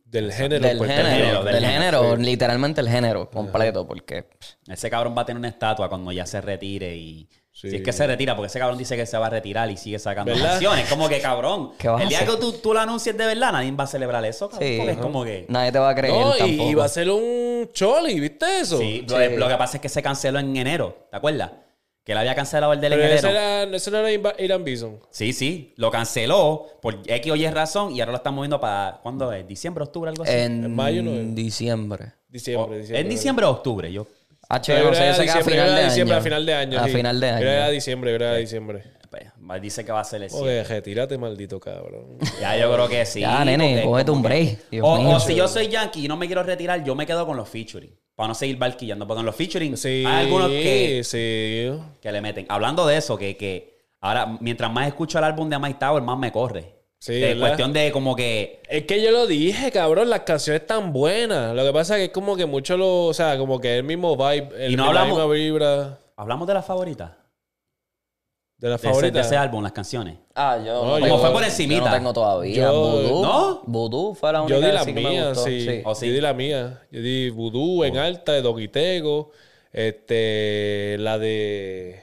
Del 0.05 0.31
género. 0.31 0.61
Del 0.67 0.77
género, 0.79 0.85
género, 0.85 1.43
del, 1.43 1.53
del 1.55 1.65
género, 1.65 2.01
género, 2.03 2.15
literalmente 2.17 2.81
el 2.81 2.89
género 2.89 3.29
completo, 3.29 3.85
porque 3.87 4.27
Ese 4.67 4.89
cabrón 4.89 5.15
va 5.17 5.21
a 5.23 5.25
tener 5.25 5.39
una 5.39 5.49
estatua 5.49 5.89
cuando 5.89 6.11
ya 6.11 6.25
se 6.25 6.41
retire 6.41 6.95
y... 6.95 7.29
Sí. 7.57 7.69
Si 7.69 7.77
es 7.77 7.81
que 7.83 7.93
se 7.93 8.05
retira, 8.05 8.35
porque 8.35 8.47
ese 8.47 8.59
cabrón 8.59 8.77
dice 8.77 8.97
que 8.97 9.05
se 9.05 9.17
va 9.17 9.27
a 9.27 9.29
retirar 9.29 9.71
y 9.71 9.77
sigue 9.77 9.97
sacando 9.97 10.33
¿Verdad? 10.33 10.49
canciones. 10.51 10.89
Como 10.89 11.07
que 11.07 11.21
cabrón. 11.21 11.71
¿Qué 11.77 11.87
vas 11.87 12.01
el 12.01 12.09
día 12.09 12.17
hacer? 12.19 12.31
que 12.31 12.37
tú, 12.41 12.51
tú 12.51 12.73
lo 12.73 12.81
anuncies 12.81 13.17
de 13.17 13.25
verdad, 13.25 13.53
nadie 13.53 13.71
va 13.71 13.85
a 13.85 13.87
celebrar 13.87 14.25
eso. 14.25 14.49
cabrón, 14.49 14.67
Sí. 14.69 14.75
porque 14.77 14.91
es 14.91 14.97
como 14.97 15.23
que... 15.23 15.45
nadie 15.47 15.71
te 15.71 15.79
va 15.79 15.89
a 15.89 15.95
creer 15.95 16.13
No, 16.13 16.35
y, 16.35 16.39
tampoco. 16.39 16.69
y 16.69 16.73
va 16.75 16.83
a 16.85 16.89
ser 16.89 17.09
un 17.09 17.69
choli, 17.71 18.19
¿viste 18.19 18.59
eso? 18.59 18.77
Sí, 18.77 19.05
Lo, 19.07 19.17
lo 19.37 19.47
que 19.47 19.55
pasa 19.55 19.77
es 19.77 19.81
que 19.81 19.87
se 19.87 20.03
canceló 20.03 20.37
en 20.39 20.53
enero, 20.57 21.07
¿te 21.09 21.15
acuerdas? 21.15 21.51
Que 22.03 22.11
él 22.11 22.17
había 22.19 22.35
cancelado 22.35 22.73
el 22.73 22.81
del 22.81 22.91
en 22.93 22.99
Pero 22.99 23.11
enero. 23.13 23.27
ese, 23.29 23.37
era, 23.37 23.63
ese 23.77 23.89
no 23.91 23.97
era 24.05 24.35
Irán 24.43 24.63
Bison. 24.65 24.99
Sí, 25.09 25.31
sí, 25.31 25.73
lo 25.77 25.89
canceló 25.89 26.67
por 26.81 26.99
X 27.05 27.31
o 27.31 27.35
Y 27.37 27.47
razón 27.47 27.95
y 27.95 28.01
ahora 28.01 28.11
lo 28.11 28.17
están 28.17 28.35
moviendo 28.35 28.59
para, 28.59 28.99
¿cuándo 29.01 29.31
es? 29.31 29.47
¿Diciembre, 29.47 29.83
octubre, 29.85 30.09
algo 30.09 30.23
así? 30.23 30.33
en, 30.33 30.65
En 30.65 30.75
mayo 30.75 31.01
no 31.01 31.11
es. 31.11 31.33
diciembre. 31.33 32.11
Diciembre, 32.29 32.75
O- 32.75 32.79
diciembre. 32.79 32.99
¿En 33.01 33.09
diciembre 33.09 33.45
o 33.45 33.49
octubre? 33.49 33.91
Yo, 33.91 34.05
H, 34.49 34.71
Yo 34.71 34.83
no 34.83 34.89
creo 34.91 34.93
sé, 34.93 34.99
yo 34.99 35.05
era 35.05 35.15
sé 35.15 35.23
que 35.25 35.29
a 35.31 35.43
final 35.43 35.75
de 35.75 35.83
diciembre, 35.85 36.13
año. 36.15 36.19
a 36.19 36.23
final 36.23 36.45
de 36.45 36.53
año. 36.53 36.79
A 36.79 36.85
sí. 36.85 36.91
final 36.91 37.19
de 37.19 37.27
Creo 37.27 37.37
año. 37.37 37.47
Era 37.49 37.69
diciembre, 37.69 38.15
creo 38.15 38.35
diciembre. 38.35 38.83
pues, 39.09 39.61
dice 39.61 39.85
que 39.85 39.91
va 39.91 40.01
a 40.01 40.03
ser 40.03 40.21
el 40.23 40.29
Oye, 40.33 40.63
retírate, 40.63 41.17
maldito 41.17 41.59
cabrón. 41.59 42.17
Ya 42.39 42.57
yo 42.57 42.71
creo 42.73 42.87
que 42.87 43.05
sí. 43.05 43.21
Ya, 43.21 43.43
nene, 43.45 43.83
cógete 43.83 44.11
un 44.11 44.21
break, 44.21 44.59
O, 44.81 45.19
si 45.19 45.35
yo 45.35 45.47
soy 45.47 45.67
yankee 45.69 46.05
y 46.05 46.07
no 46.07 46.17
me 46.17 46.27
quiero 46.27 46.43
retirar, 46.43 46.83
yo 46.83 46.95
me 46.95 47.05
quedo 47.05 47.25
con 47.25 47.37
los 47.37 47.49
featuring. 47.49 47.91
Para 48.15 48.29
no 48.29 48.35
seguir 48.35 48.57
barquillando. 48.57 49.05
Porque 49.07 49.19
en 49.19 49.25
los 49.25 49.35
featuring 49.35 49.75
Sí, 49.77 50.03
hay 50.07 50.25
algunos 50.25 50.49
que, 50.49 51.01
sí. 51.03 51.83
que 52.01 52.11
le 52.11 52.21
meten. 52.21 52.45
Hablando 52.47 52.85
de 52.87 52.97
eso, 52.97 53.17
que, 53.17 53.35
que 53.35 53.77
ahora, 53.99 54.37
mientras 54.39 54.71
más 54.71 54.87
escucho 54.87 55.17
el 55.17 55.23
álbum 55.25 55.49
de 55.49 55.59
Mike 55.59 55.77
Tower, 55.79 56.01
más 56.01 56.17
me 56.17 56.31
corre. 56.31 56.75
Sí, 56.99 57.13
de 57.13 57.27
¿verdad? 57.35 57.39
cuestión 57.41 57.73
de 57.73 57.91
como 57.91 58.15
que. 58.15 58.61
Es 58.69 58.85
que 58.85 59.01
yo 59.01 59.11
lo 59.11 59.27
dije, 59.27 59.71
cabrón, 59.71 60.09
las 60.09 60.21
canciones 60.21 60.61
están 60.61 60.91
buenas. 60.91 61.55
Lo 61.55 61.63
que 61.63 61.71
pasa 61.73 61.95
es 61.95 61.99
que 61.99 62.05
es 62.05 62.11
como 62.11 62.35
que 62.35 62.45
mucho 62.45 62.77
lo, 62.77 63.05
o 63.05 63.13
sea, 63.13 63.37
como 63.37 63.59
que 63.59 63.77
el 63.77 63.83
mismo 63.83 64.15
vibe, 64.17 64.49
el, 64.65 64.71
Y 64.73 64.75
no 64.75 64.83
la 64.85 65.01
hablamos- 65.01 65.17
misma 65.19 65.33
vibra 65.33 65.99
Hablamos 66.15 66.47
de 66.47 66.53
las 66.53 66.65
favoritas. 66.65 67.11
de 68.57 68.69
las 68.69 68.81
De 68.81 68.87
ese, 68.87 68.87
de 68.87 68.93
favoritas. 68.93 69.25
ese 69.27 69.37
álbum, 69.37 69.61
las 69.61 69.73
canciones. 69.73 70.17
Ah, 70.33 70.57
yo 70.65 70.73
No, 70.73 70.85
no 70.85 70.99
yo- 70.99 71.05
tengo- 71.05 71.19
fue 71.19 71.31
por 71.31 71.43
encimita. 71.43 71.81
Yo 71.83 71.85
no 71.89 71.95
tengo 71.95 72.13
todavía. 72.13 72.55
Yo- 72.55 72.73
Voodoo. 72.73 73.21
¿No? 73.23 73.61
Voodoo 73.65 74.15
fue 74.15 74.31
la 74.31 74.41
única 74.41 74.55
Yo 74.55 74.61
di 74.61 74.67
que 74.67 74.73
la 74.73 74.79
sí 74.83 74.93
que 74.93 75.01
me 75.01 75.09
mía, 75.09 75.27
gustó. 75.29 75.43
sí. 75.45 75.83
Yo 76.07 76.13
di 76.13 76.21
la 76.21 76.33
mía. 76.33 76.81
Yo 76.89 77.01
di 77.01 77.29
Voodoo 77.29 77.83
en 77.85 77.97
alta 77.97 78.31
de 78.31 78.41
Dogitego. 78.41 79.31
Este, 79.73 80.95
la 80.99 81.19
de 81.19 82.01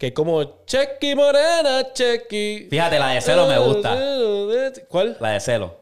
que 0.00 0.14
como 0.14 0.64
Chequi 0.64 1.14
Morena, 1.14 1.92
Chequi. 1.92 2.68
Fíjate, 2.70 2.98
la 2.98 3.08
de 3.10 3.20
Celo 3.20 3.46
me 3.46 3.58
gusta. 3.58 3.94
¿Cuál? 4.88 5.18
La 5.20 5.32
de 5.32 5.40
Celo. 5.40 5.79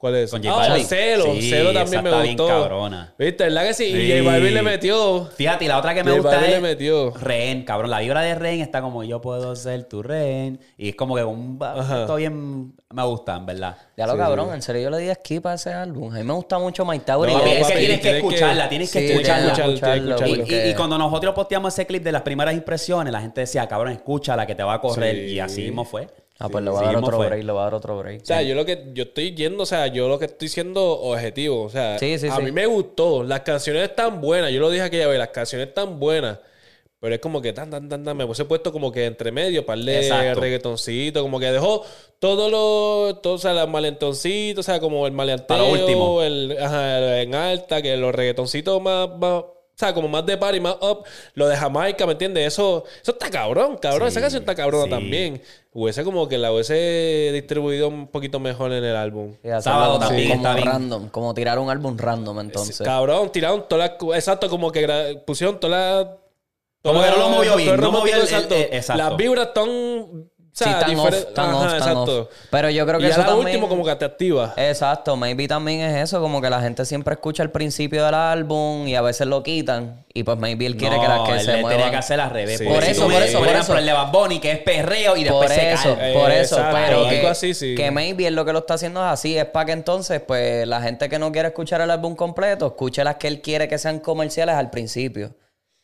¿Cuál 0.00 0.14
es? 0.16 0.30
Con 0.30 0.40
ah, 0.46 0.50
J 0.50 0.68
Balvin. 0.68 0.86
Celo. 0.86 1.24
Sí, 1.34 1.50
Celo 1.50 1.70
esa 1.72 1.80
también 1.80 2.02
me 2.04 2.08
está 2.10 2.22
bien 2.22 2.36
gustó. 2.38 2.48
cabrona. 2.62 3.12
¿Viste? 3.18 3.44
¿Verdad 3.44 3.64
que 3.64 3.74
sí? 3.74 3.84
Y 3.84 3.92
Sí. 4.10 4.18
J 4.18 4.30
Balvin 4.30 4.54
le 4.54 4.62
metió. 4.62 5.26
Fíjate, 5.36 5.64
y 5.66 5.68
la 5.68 5.78
otra 5.78 5.92
que 5.92 6.02
me 6.02 6.10
J 6.12 6.22
gusta 6.22 6.36
Balvin 6.36 6.54
es 6.54 6.62
le 6.62 6.68
metió. 6.68 7.10
Rehén, 7.10 7.64
cabrón. 7.64 7.90
La 7.90 8.00
vibra 8.00 8.22
de 8.22 8.34
Rehén 8.34 8.60
está 8.62 8.80
como 8.80 9.04
yo 9.04 9.20
puedo 9.20 9.54
ser 9.56 9.84
tu 9.84 10.02
rehén. 10.02 10.58
Y 10.78 10.88
es 10.88 10.94
como 10.96 11.16
que 11.16 11.24
un... 11.24 11.58
Ajá. 11.62 12.00
Esto 12.00 12.16
bien 12.16 12.72
me 12.92 13.04
gusta, 13.04 13.36
en 13.36 13.44
verdad. 13.44 13.76
Ya 13.96 14.06
lo 14.06 14.16
cabrón, 14.16 14.54
en 14.54 14.62
serio 14.62 14.84
yo 14.84 14.90
le 14.90 14.98
di 15.06 15.14
skip 15.14 15.44
a 15.46 15.52
ese 15.54 15.70
álbum. 15.70 16.10
A 16.14 16.16
mí 16.18 16.24
me 16.24 16.32
gusta 16.32 16.58
mucho 16.58 16.86
Mike 16.86 17.04
Tower. 17.04 17.28
No, 17.30 17.36
y 17.36 17.38
Papi, 17.38 17.50
yo- 17.50 17.56
es 17.60 17.66
que 17.68 17.78
tienes 17.78 18.00
que 18.00 18.16
escucharla, 18.16 18.68
tienes 18.70 18.90
que 18.92 18.98
Sí, 19.00 19.04
escucharla. 19.12 19.52
tienes 19.52 19.58
que 19.58 19.72
Escucharlo, 19.74 19.76
tienes 19.76 20.00
que 20.00 20.06
escucharlo, 20.06 20.26
Y, 20.26 20.32
escucharlo. 20.32 20.56
y- 20.56 20.56
y 20.58 20.62
porque- 20.70 20.76
cuando 20.76 20.96
nosotros 20.98 21.34
posteamos 21.34 21.74
ese 21.74 21.86
clip 21.86 22.02
de 22.02 22.12
las 22.12 22.22
primeras 22.22 22.54
impresiones, 22.54 23.12
la 23.12 23.20
gente 23.20 23.42
decía, 23.42 23.68
cabrón, 23.68 23.92
escúchala 23.92 24.46
que 24.46 24.54
te 24.54 24.62
va 24.62 24.72
a 24.74 24.80
correr. 24.80 25.14
Sí. 25.14 25.34
Y 25.34 25.40
así 25.40 25.60
mismo 25.64 25.84
fue. 25.84 26.08
Ah, 26.42 26.48
pues 26.48 26.64
le 26.64 26.70
voy 26.70 26.82
a 26.82 26.86
dar 26.86 26.96
otro 26.96 27.16
fue. 27.18 27.26
break, 27.26 27.44
le 27.44 27.52
voy 27.52 27.60
a 27.60 27.64
dar 27.64 27.74
otro 27.74 27.98
break. 27.98 28.22
O 28.22 28.24
sea, 28.24 28.40
yo 28.40 28.54
lo 28.54 28.64
que 28.64 28.86
yo 28.94 29.02
estoy 29.04 29.34
yendo, 29.34 29.62
o 29.62 29.66
sea, 29.66 29.86
yo 29.88 30.08
lo 30.08 30.18
que 30.18 30.24
estoy 30.24 30.48
siendo 30.48 30.82
objetivo, 31.00 31.64
o 31.64 31.68
sea, 31.68 31.98
Sí, 31.98 32.16
a 32.30 32.38
mí 32.40 32.50
me 32.50 32.64
gustó, 32.64 33.22
las 33.22 33.40
canciones 33.40 33.82
están 33.90 34.22
buenas, 34.22 34.50
yo 34.50 34.58
lo 34.58 34.70
dije 34.70 34.82
aquella 34.84 35.06
vez, 35.06 35.18
las 35.18 35.28
canciones 35.28 35.68
están 35.68 36.00
buenas, 36.00 36.38
Pero 36.98 37.14
es 37.14 37.20
como 37.20 37.40
que 37.40 37.52
tan, 37.52 37.70
tan, 37.70 37.88
tan, 37.88 38.04
tan. 38.04 38.16
Me 38.16 38.26
puse 38.26 38.44
puesto 38.44 38.72
como 38.72 38.90
que 38.92 39.06
entre 39.06 39.32
medio, 39.32 39.64
par 39.64 39.78
de 39.78 40.00
Exacto. 40.00 40.40
reggaetoncito. 40.40 41.22
Como 41.22 41.40
que 41.40 41.50
dejó 41.50 41.82
todo 42.18 42.50
lo. 42.50 43.16
Todo, 43.22 43.34
o 43.34 43.38
sea, 43.38 43.54
los 43.54 43.68
malentoncitos, 43.70 44.66
o 44.66 44.70
sea, 44.70 44.80
como 44.80 45.06
el 45.06 45.12
maleanteo. 45.12 45.56
A 45.56 45.60
lo 45.60 45.70
último. 45.72 46.22
El, 46.22 46.56
ajá, 46.60 47.20
en 47.22 47.34
alta, 47.34 47.80
que 47.80 47.96
los 47.96 48.14
reggaetoncitos 48.14 48.82
más. 48.82 49.08
más 49.18 49.44
sea, 49.80 49.92
como 49.94 50.06
más 50.08 50.24
de 50.26 50.36
party, 50.36 50.60
más 50.60 50.76
up. 50.80 51.04
Lo 51.34 51.48
de 51.48 51.56
Jamaica, 51.56 52.06
¿me 52.06 52.12
entiendes? 52.12 52.46
Eso, 52.46 52.84
eso 53.02 53.12
está 53.12 53.28
cabrón, 53.30 53.76
cabrón. 53.78 54.08
Sí, 54.08 54.12
Esa 54.12 54.20
canción 54.20 54.42
está 54.42 54.54
cabrona 54.54 54.84
sí. 54.84 54.90
también. 54.90 55.42
Hubiese 55.72 56.02
como 56.04 56.28
que 56.28 56.36
la 56.38 56.52
hubiese 56.52 57.30
distribuido 57.32 57.88
un 57.88 58.08
poquito 58.08 58.40
mejor 58.40 58.72
en 58.72 58.82
el 58.84 58.96
álbum. 58.96 59.34
Sábado 59.60 59.98
también 59.98 60.30
como 60.30 60.42
está 60.42 60.54
bien. 60.54 60.66
random, 60.66 61.08
como 61.10 61.32
tirar 61.34 61.58
un 61.58 61.70
álbum 61.70 61.96
random 61.96 62.40
entonces. 62.40 62.84
Cabrón, 62.84 63.30
tiraron 63.30 63.66
todas 63.68 63.92
las. 64.00 64.16
Exacto, 64.16 64.48
como 64.50 64.72
que 64.72 65.22
pusieron 65.26 65.58
todas 65.60 66.06
las. 66.06 66.16
Como 66.82 67.02
que 67.02 67.10
no 67.10 67.16
lo 67.18 67.28
movió 67.28 67.56
bien, 67.56 67.80
no 67.80 67.92
movió 67.92 68.14
el- 68.16 68.22
romántico, 68.28 68.54
el- 68.56 68.62
el- 68.64 68.74
exacto. 68.74 69.02
Las 69.02 69.16
vibras 69.16 69.46
están. 69.48 69.68
Sí, 70.64 70.70
tan 70.70 70.98
off, 70.98 71.08
diferen- 71.08 71.34
tan 71.34 71.44
Ajá, 71.50 71.56
off, 71.56 71.66
tan 71.66 71.76
exacto. 71.76 72.20
off. 72.22 72.28
Pero 72.50 72.70
yo 72.70 72.86
creo 72.86 72.98
que 72.98 73.06
y 73.06 73.08
eso 73.08 73.16
ya 73.18 73.22
la 73.22 73.28
también... 73.30 73.46
última 73.48 73.68
como 73.68 73.84
que 73.84 73.96
te 73.96 74.04
activa. 74.04 74.54
Exacto, 74.56 75.16
maybe 75.16 75.48
también 75.48 75.80
es 75.80 76.02
eso, 76.04 76.20
como 76.20 76.40
que 76.40 76.50
la 76.50 76.60
gente 76.60 76.84
siempre 76.84 77.14
escucha 77.14 77.42
el 77.42 77.50
principio 77.50 78.04
del 78.04 78.14
álbum 78.14 78.86
y 78.86 78.94
a 78.94 79.02
veces 79.02 79.26
lo 79.26 79.42
quitan 79.42 80.04
y 80.12 80.22
pues 80.22 80.36
maybe 80.38 80.66
él 80.66 80.76
quiere 80.76 81.00
que, 81.00 81.08
la, 81.08 81.24
que 81.24 81.32
él 81.32 81.40
se 81.40 81.52
le 81.52 81.60
muevan. 81.62 81.78
tenía 81.78 81.90
que 81.90 81.96
hacer 81.96 82.20
al 82.20 82.30
revés. 82.30 82.58
Sí. 82.58 82.64
porque 82.64 82.80
Por 82.80 82.88
eso, 82.90 83.02
por 83.04 83.22
eso, 83.22 83.38
por 83.38 83.48
por 83.48 83.56
eso. 83.56 83.76
el 83.78 83.86
de 83.86 83.92
Bad 83.92 84.12
Bunny, 84.12 84.38
que 84.40 84.52
es 84.52 84.58
perreo 84.58 85.16
y 85.16 85.24
después 85.24 85.50
por 85.50 85.58
eso, 85.60 85.96
por 86.14 86.30
eso, 86.30 86.56
pero 86.72 87.08
que, 87.08 87.26
así, 87.26 87.54
sí. 87.54 87.74
que 87.74 87.90
maybe 87.90 88.26
él 88.26 88.34
lo 88.34 88.44
que 88.44 88.52
lo 88.52 88.58
está 88.60 88.74
haciendo 88.74 89.00
es 89.00 89.06
así, 89.12 89.38
es 89.38 89.44
para 89.46 89.66
que 89.66 89.72
entonces, 89.72 90.20
pues, 90.20 90.66
la 90.66 90.82
gente 90.82 91.08
que 91.08 91.18
no 91.18 91.32
quiere 91.32 91.48
escuchar 91.48 91.80
el 91.80 91.90
álbum 91.90 92.14
completo, 92.16 92.66
escuche 92.66 93.02
las 93.04 93.16
que 93.16 93.28
él 93.28 93.40
quiere 93.40 93.68
que 93.68 93.78
sean 93.78 94.00
comerciales 94.00 94.56
al 94.56 94.70
principio. 94.70 95.34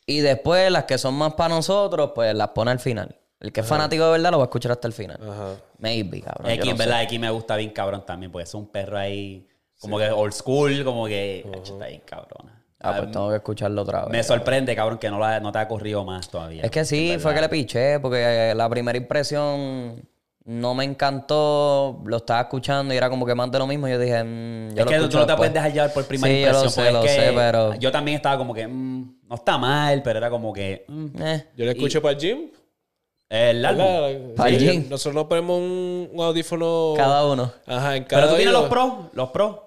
Y 0.05 0.19
después 0.21 0.71
las 0.71 0.85
que 0.85 0.97
son 0.97 1.15
más 1.15 1.33
para 1.33 1.49
nosotros, 1.55 2.11
pues 2.15 2.33
las 2.33 2.49
pone 2.49 2.71
al 2.71 2.79
final. 2.79 3.17
El 3.39 3.51
que 3.51 3.61
es 3.61 3.67
fanático 3.67 4.03
de 4.05 4.11
verdad 4.13 4.31
lo 4.31 4.37
va 4.39 4.45
a 4.45 4.47
escuchar 4.47 4.71
hasta 4.71 4.87
el 4.87 4.93
final. 4.93 5.19
Ajá. 5.21 5.55
Maybe, 5.79 6.21
cabrón. 6.21 6.49
X, 6.51 6.57
yo 6.59 6.65
no 6.65 6.71
en 6.71 6.77
sé. 6.77 6.83
verdad, 6.85 7.03
X 7.03 7.19
me 7.19 7.29
gusta 7.29 7.55
bien 7.55 7.69
cabrón 7.69 8.03
también, 8.05 8.31
porque 8.31 8.43
es 8.45 8.53
un 8.55 8.67
perro 8.67 8.97
ahí, 8.97 9.47
como 9.79 9.97
que 9.99 10.09
old 10.09 10.33
school, 10.33 10.83
como 10.83 11.05
que 11.05 11.45
Acho, 11.53 11.73
está 11.73 11.87
bien 11.87 12.01
cabrona. 12.05 12.63
Ah, 12.79 12.95
pues 12.97 13.11
tengo 13.11 13.29
que 13.29 13.35
escucharlo 13.37 13.81
otra 13.81 14.01
vez. 14.01 14.09
Me 14.11 14.23
sorprende, 14.23 14.75
cabrón, 14.75 14.97
que 14.99 15.09
no, 15.09 15.19
la- 15.19 15.39
no 15.39 15.51
te 15.51 15.59
ha 15.59 15.67
corrido 15.67 16.03
más 16.03 16.29
todavía. 16.29 16.61
Es 16.63 16.71
que 16.71 16.85
sí, 16.85 17.17
fue 17.19 17.33
que 17.33 17.41
le 17.41 17.49
piché, 17.49 17.99
porque 17.99 18.51
eh, 18.51 18.55
la 18.55 18.69
primera 18.69 18.97
impresión 18.97 20.03
no 20.45 20.73
me 20.75 20.83
encantó, 20.85 22.01
lo 22.05 22.17
estaba 22.17 22.41
escuchando 22.41 22.93
y 22.93 22.97
era 22.97 23.09
como 23.09 23.25
que 23.25 23.35
más 23.35 23.51
de 23.51 23.59
lo 23.59 23.67
mismo. 23.67 23.87
Yo 23.87 23.99
dije, 23.99 24.23
mm, 24.23 24.69
yo 24.69 24.79
es 24.79 24.85
lo 24.85 24.85
que 24.85 24.97
tú 24.97 25.01
escucho 25.03 25.19
no 25.19 25.25
te 25.27 25.35
puedes 25.35 25.53
dejar 25.53 25.73
llevar 25.73 25.93
por 25.93 26.05
primera 26.05 26.33
Sí, 26.33 26.41
yo 26.41 26.47
impresión. 26.47 26.63
lo 26.63 26.69
sé, 26.69 26.91
lo 26.91 27.03
sé, 27.03 27.31
pero- 27.35 27.75
Yo 27.75 27.91
también 27.91 28.15
estaba 28.17 28.37
como 28.37 28.53
que, 28.53 28.67
mm, 28.67 29.15
no 29.27 29.35
está 29.35 29.57
mal, 29.57 30.01
pero 30.03 30.19
era 30.19 30.29
como 30.29 30.53
que, 30.53 30.85
mm, 30.87 31.05
Eh, 31.21 31.45
Yo 31.55 31.65
le 31.65 31.71
escucho 31.71 32.01
para 32.01 32.13
el 32.13 32.19
gym. 32.19 32.49
El 33.29 33.65
álbum. 33.65 33.85
Sí. 34.47 34.85
Nosotros 34.89 35.15
nos 35.15 35.25
ponemos 35.25 35.57
un, 35.59 36.09
un 36.13 36.23
audífono. 36.25 36.93
cada 36.95 37.25
uno. 37.25 37.51
Ajá, 37.65 37.95
en 37.95 38.03
cada 38.05 38.21
Pero 38.23 38.31
tú 38.31 38.37
tienes 38.37 38.53
los 38.53 38.69
pros, 38.69 38.93
los 39.13 39.29
pros. 39.31 39.57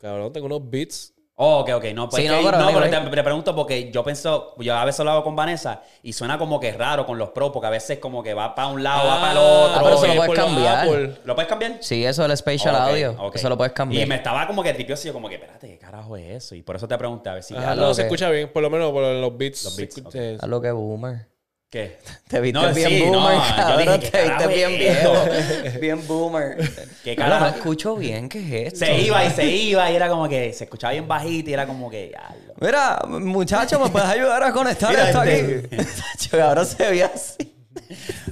Cabrón, 0.00 0.32
tengo 0.32 0.46
unos 0.46 0.68
beats. 0.68 1.14
Oh, 1.34 1.60
ok, 1.60 1.70
ok. 1.76 1.84
No, 1.94 2.08
pues 2.10 2.22
Sí, 2.22 2.28
que- 2.28 2.34
no, 2.36 2.44
pero 2.44 2.58
no, 2.58 2.66
pero 2.72 2.90
te, 3.04 3.10
te 3.16 3.22
pregunto 3.22 3.56
porque 3.56 3.90
yo 3.90 4.04
pienso, 4.04 4.54
yo 4.58 4.76
a 4.76 4.84
veces 4.84 5.04
lo 5.04 5.10
hago 5.12 5.24
con 5.24 5.34
Vanessa 5.34 5.82
y 6.02 6.12
suena 6.12 6.38
como 6.38 6.60
que 6.60 6.72
raro 6.72 7.06
con 7.06 7.18
los 7.18 7.30
pros, 7.30 7.50
porque 7.52 7.66
a 7.68 7.70
veces 7.70 7.98
como 7.98 8.22
que 8.22 8.34
va 8.34 8.54
para 8.54 8.68
un 8.68 8.82
lado, 8.82 9.08
va 9.08 9.20
para 9.20 9.32
el 9.32 9.38
otro. 9.38 9.74
Ah, 9.74 9.80
pero 9.82 9.94
eso 9.96 10.06
lo 10.08 10.14
puedes 10.26 10.44
cambiar. 10.44 10.86
Apple. 10.86 11.14
¿Lo 11.24 11.34
puedes 11.34 11.48
cambiar? 11.48 11.76
Sí, 11.80 12.04
eso 12.04 12.24
es 12.24 12.30
el 12.30 12.36
spatial 12.36 12.74
Ok, 12.74 12.80
audio. 12.82 13.30
Eso 13.32 13.48
lo 13.48 13.56
puedes 13.56 13.72
cambiar. 13.72 14.04
Y 14.04 14.08
me 14.08 14.16
estaba 14.16 14.46
como 14.46 14.62
que 14.62 14.74
tripioso 14.74 15.02
y 15.04 15.06
yo 15.06 15.12
como 15.14 15.28
que, 15.28 15.36
espérate, 15.36 15.68
¿qué 15.68 15.78
carajo 15.78 16.16
es 16.16 16.44
eso? 16.44 16.54
Y 16.54 16.62
por 16.62 16.76
eso 16.76 16.86
te 16.86 16.98
pregunté 16.98 17.30
a 17.30 17.34
ver 17.34 17.42
si... 17.42 17.54
Ya 17.54 17.74
no, 17.74 17.94
se 17.94 18.02
escucha 18.02 18.28
bien, 18.28 18.52
por 18.52 18.62
lo 18.62 18.68
menos 18.70 18.92
por 18.92 19.02
los 19.02 19.36
beats. 19.36 19.64
Los 19.64 19.76
beats, 19.76 19.96
escucha- 19.96 20.18
ok. 20.36 20.42
A 20.44 20.46
lo 20.46 20.60
que 20.60 20.70
boomer. 20.70 21.31
¿Qué? 21.72 21.96
Te 22.28 22.38
viste 22.42 22.60
No, 22.60 22.74
bien 22.74 22.88
sí, 22.90 23.00
boomer, 23.00 23.34
no, 23.38 23.48
yo 23.48 23.56
cabrón. 23.56 23.78
dije, 23.78 23.98
¿qué 24.00 24.10
te 24.10 24.22
viste 24.28 24.46
bien 24.48 24.78
viejo. 24.78 25.14
bien 25.80 26.06
boomer. 26.06 26.70
¿Qué 27.02 27.16
carajo? 27.16 27.44
no 27.46 27.50
escucho 27.56 27.96
bien, 27.96 28.28
¿qué 28.28 28.66
es 28.66 28.74
esto? 28.74 28.84
Se 28.84 28.98
iba 29.00 29.24
y 29.24 29.30
se 29.30 29.46
iba 29.46 29.90
y 29.90 29.96
era 29.96 30.06
como 30.10 30.28
que 30.28 30.52
se 30.52 30.64
escuchaba 30.64 30.92
bien 30.92 31.08
bajito 31.08 31.48
y 31.48 31.54
era 31.54 31.66
como 31.66 31.88
que... 31.90 32.10
ya, 32.12 32.34
lo- 32.46 32.54
Mira, 32.66 33.00
muchacho, 33.08 33.80
¿me 33.80 33.88
puedes 33.88 34.06
ayudar 34.06 34.42
a 34.42 34.52
conectar 34.52 34.90
Mira 34.90 35.06
esto 35.08 35.22
este. 35.22 35.76
aquí? 35.76 35.86
Chacho, 36.18 36.42
ahora 36.44 36.64
se 36.66 36.90
ve 36.90 37.04
así. 37.04 37.54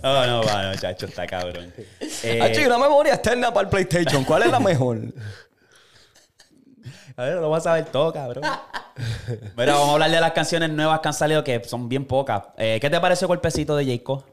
Oh, 0.02 0.26
no, 0.26 0.42
va, 0.42 0.62
no, 0.64 0.74
chacho, 0.76 1.06
está 1.06 1.26
cabrón. 1.26 1.72
Eh, 2.22 2.40
Hacho, 2.42 2.60
y 2.60 2.64
una 2.66 2.76
memoria 2.78 3.14
externa 3.14 3.52
para 3.54 3.64
el 3.64 3.68
PlayStation. 3.70 4.22
¿Cuál 4.24 4.42
es 4.42 4.50
la 4.50 4.60
mejor? 4.60 4.98
A 7.16 7.24
ver, 7.24 7.34
lo 7.36 7.50
vas 7.50 7.66
a 7.66 7.70
saber 7.70 7.86
todo, 7.86 8.12
cabrón. 8.12 8.44
Pero 9.56 9.72
vamos 9.72 9.90
a 9.90 9.92
hablar 9.94 10.10
de 10.10 10.20
las 10.20 10.32
canciones 10.32 10.70
nuevas 10.70 11.00
que 11.00 11.08
han 11.08 11.14
salido, 11.14 11.44
que 11.44 11.62
son 11.64 11.88
bien 11.88 12.04
pocas. 12.04 12.42
Eh, 12.56 12.78
¿Qué 12.80 12.90
te 12.90 13.00
pareció 13.00 13.26
Cuerpecito 13.26 13.76
de 13.76 13.84
Jayco? 13.84 14.24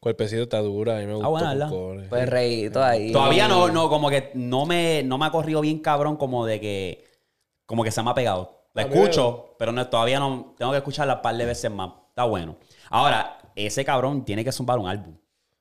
Cuerpecito 0.00 0.42
está 0.42 0.60
dura, 0.60 0.98
a 0.98 1.00
mí 1.00 1.06
me 1.06 1.14
gusta. 1.14 1.28
bueno, 1.28 1.48
¿verdad? 1.48 2.08
Pues 2.08 2.28
reíto 2.28 2.82
ahí. 2.82 3.12
Todavía 3.12 3.48
no, 3.48 3.68
no, 3.68 3.88
como 3.88 4.08
que 4.08 4.30
no 4.34 4.66
me, 4.66 5.02
no 5.02 5.18
me 5.18 5.26
ha 5.26 5.30
corrido 5.30 5.60
bien 5.60 5.80
cabrón 5.80 6.16
como 6.16 6.46
de 6.46 6.60
que, 6.60 7.04
como 7.64 7.82
que 7.82 7.90
se 7.90 8.02
me 8.02 8.10
ha 8.10 8.14
pegado. 8.14 8.66
La 8.74 8.82
A 8.82 8.84
escucho, 8.86 9.54
pero 9.58 9.72
no, 9.72 9.86
todavía 9.88 10.20
no, 10.20 10.54
tengo 10.58 10.70
que 10.70 10.78
escucharla 10.78 11.14
un 11.14 11.22
par 11.22 11.36
de 11.36 11.46
veces 11.46 11.70
más. 11.70 11.90
Está 12.10 12.24
bueno. 12.24 12.56
Ahora, 12.90 13.38
ese 13.54 13.84
cabrón 13.84 14.24
tiene 14.24 14.44
que 14.44 14.52
zumbar 14.52 14.78
un 14.78 14.86
álbum. 14.86 15.16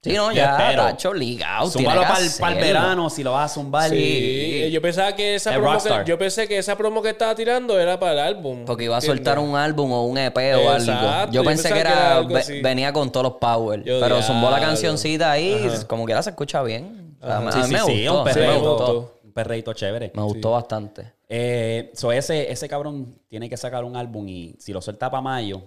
Sí, 0.09 0.15
no, 0.15 0.31
ya, 0.31 0.55
tacho, 0.75 1.13
ligado. 1.13 1.71
Que 1.71 1.83
para 1.83 2.53
el, 2.53 2.59
verano, 2.59 3.09
si 3.09 3.23
lo 3.23 3.31
vas 3.33 3.51
a 3.51 3.53
zumbar. 3.55 3.89
Sí, 3.89 4.69
yo 4.71 4.81
pensaba 4.81 5.15
que 5.15 5.35
esa 5.35 5.51
Es 5.51 5.57
promo 5.57 5.79
que, 5.81 6.03
yo 6.05 6.17
pensé 6.17 6.47
que 6.47 6.57
esa 6.59 6.75
promo 6.77 7.01
que 7.01 7.09
estaba 7.09 7.33
tirando 7.33 7.79
era 7.79 7.99
para 7.99 8.11
el 8.13 8.19
álbum. 8.19 8.65
Porque 8.65 8.83
iba 8.83 8.95
a 8.95 8.99
¿entiendes? 8.99 9.17
soltar 9.25 9.39
un 9.39 9.55
álbum 9.55 9.91
o 9.91 10.05
un 10.05 10.17
EP 10.17 10.37
o 10.37 10.69
algo. 10.69 10.85
Yo 10.85 11.31
yo 11.31 11.43
pensé 11.43 11.69
que 11.69 11.73
que 11.73 11.79
era, 11.81 11.91
era 11.91 12.15
algo 12.17 12.33
ve- 12.35 12.39
así. 12.39 12.61
venía 12.61 12.93
con 12.93 13.11
todos 13.11 13.23
los 13.23 13.33
power. 13.39 13.83
Yo, 13.83 13.99
pero 13.99 14.21
zumbó 14.21 14.49
la 14.51 14.59
cancioncita 14.59 15.31
ahí, 15.31 15.67
como 15.87 16.05
quiera 16.05 16.21
se 16.21 16.29
escucha 16.29 16.61
bien. 16.63 17.17
O 17.21 17.25
sea, 17.25 17.39
Sí, 17.51 17.59
a 17.59 17.61
mí 17.61 17.65
sí, 17.67 17.73
me 17.73 17.79
sí, 17.79 18.05
gustó. 18.07 18.19
un 18.19 18.23
me 18.25 18.33
perreito. 18.33 18.75
gustó. 18.77 19.19
Un 19.23 19.31
perreito 19.33 19.73
chévere. 19.73 20.11
Me 20.13 20.21
gustó 20.21 20.51
bastante. 20.51 21.13
Eh, 21.27 21.91
so 21.95 22.11
ese, 22.11 22.51
ese 22.51 22.69
cabrón 22.69 23.17
tiene 23.27 23.49
que 23.49 23.57
sacar 23.57 23.83
un 23.83 23.95
álbum 23.95 24.27
y 24.29 24.55
si 24.59 24.71
lo 24.71 24.81
suelta 24.81 25.09
para 25.09 25.21
mayo, 25.21 25.63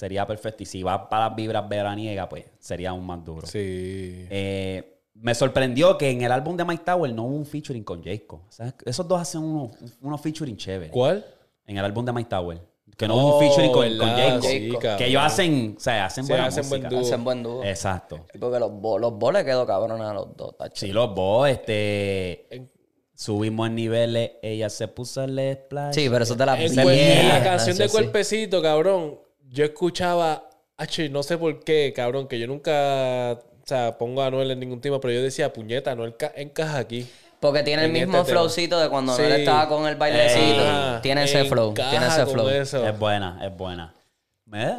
sería 0.00 0.26
perfecto. 0.26 0.62
Y 0.62 0.66
si 0.66 0.82
va 0.82 1.08
para 1.10 1.26
las 1.28 1.36
vibras 1.36 1.68
veraniegas, 1.68 2.26
pues 2.28 2.46
sería 2.58 2.90
aún 2.90 3.04
más 3.04 3.22
duro. 3.22 3.46
Sí. 3.46 4.26
Eh, 4.30 5.02
me 5.14 5.34
sorprendió 5.34 5.98
que 5.98 6.08
en 6.10 6.22
el 6.22 6.32
álbum 6.32 6.56
de 6.56 6.64
Mike 6.64 6.82
Tower 6.84 7.12
no 7.12 7.24
hubo 7.24 7.36
un 7.36 7.44
featuring 7.44 7.84
con 7.84 8.02
Jacob. 8.02 8.40
O 8.48 8.52
sea, 8.52 8.74
esos 8.86 9.06
dos 9.06 9.20
hacen 9.20 9.42
unos, 9.42 9.72
unos 10.00 10.20
featuring 10.22 10.56
chéveres. 10.56 10.90
¿Cuál? 10.92 11.24
En 11.66 11.76
el 11.76 11.84
álbum 11.84 12.04
de 12.06 12.12
Mike 12.14 12.30
Tower. 12.30 12.58
Que 12.96 13.06
no 13.06 13.14
hubo 13.16 13.34
Oh, 13.34 13.38
un 13.38 13.46
featuring 13.46 13.72
con, 13.72 13.98
con 13.98 14.08
cabrón. 14.08 14.40
que 14.98 15.06
ellos 15.06 15.22
hacen, 15.22 15.74
o 15.76 15.80
sea, 15.80 16.06
hacen 16.06 16.24
Sí, 16.24 16.32
buena 16.32 16.46
hacen 16.46 16.68
buen 16.68 16.88
dúo. 16.88 17.00
Hacen 17.00 17.24
buen 17.24 17.42
dúo. 17.42 17.62
Exacto. 17.64 18.24
Sí, 18.32 18.38
Porque 18.38 18.58
los, 18.58 18.72
bo- 18.72 18.98
los 18.98 19.12
boles 19.18 19.44
quedó 19.44 19.66
cabrón 19.66 20.00
a 20.00 20.12
los 20.14 20.34
dos, 20.36 20.56
tacho. 20.56 20.74
Sí, 20.86 20.92
los 20.92 21.14
dos, 21.14 21.48
este... 21.48 22.46
En- 22.54 22.70
Subimos 23.14 23.66
en 23.68 23.74
niveles, 23.74 24.30
ella 24.40 24.70
se 24.70 24.88
puso 24.88 25.22
el 25.22 25.38
splash. 25.54 25.94
Sí, 25.94 26.08
pero 26.08 26.24
eso 26.24 26.32
es 26.32 26.38
de 26.38 26.46
la 26.46 26.58
en 26.58 27.28
la 27.28 27.44
canción 27.44 27.76
de. 27.76 27.90
Cuerpecito, 27.90 28.62
cabrón, 28.62 29.18
yo 29.50 29.64
escuchaba, 29.64 30.48
H, 30.76 31.08
no 31.10 31.22
sé 31.22 31.36
por 31.36 31.62
qué, 31.64 31.92
cabrón, 31.94 32.28
que 32.28 32.38
yo 32.38 32.46
nunca, 32.46 33.32
o 33.32 33.66
sea, 33.66 33.98
pongo 33.98 34.22
a 34.22 34.26
Anuel 34.26 34.50
en 34.52 34.60
ningún 34.60 34.80
tema, 34.80 35.00
pero 35.00 35.12
yo 35.12 35.22
decía, 35.22 35.52
puñeta, 35.52 35.90
Anuel 35.92 36.16
ca- 36.16 36.32
encaja 36.36 36.78
aquí. 36.78 37.06
Porque 37.40 37.62
tiene 37.62 37.86
el 37.86 37.92
mismo 37.92 38.18
este 38.18 38.26
tema. 38.28 38.40
flowcito 38.40 38.78
de 38.78 38.88
cuando 38.90 39.16
Sí. 39.16 39.22
él 39.22 39.32
estaba 39.32 39.66
con 39.68 39.86
el 39.88 39.96
bailecito. 39.96 40.60
Ajá, 40.60 41.00
tiene 41.02 41.24
ese 41.24 41.44
flow. 41.46 41.72
Tiene 41.74 42.06
ese 42.06 42.26
flow. 42.26 42.48
eso. 42.48 42.86
Es 42.86 42.98
buena, 42.98 43.38
es 43.42 43.56
buena. 43.56 43.94
Eh, 44.52 44.76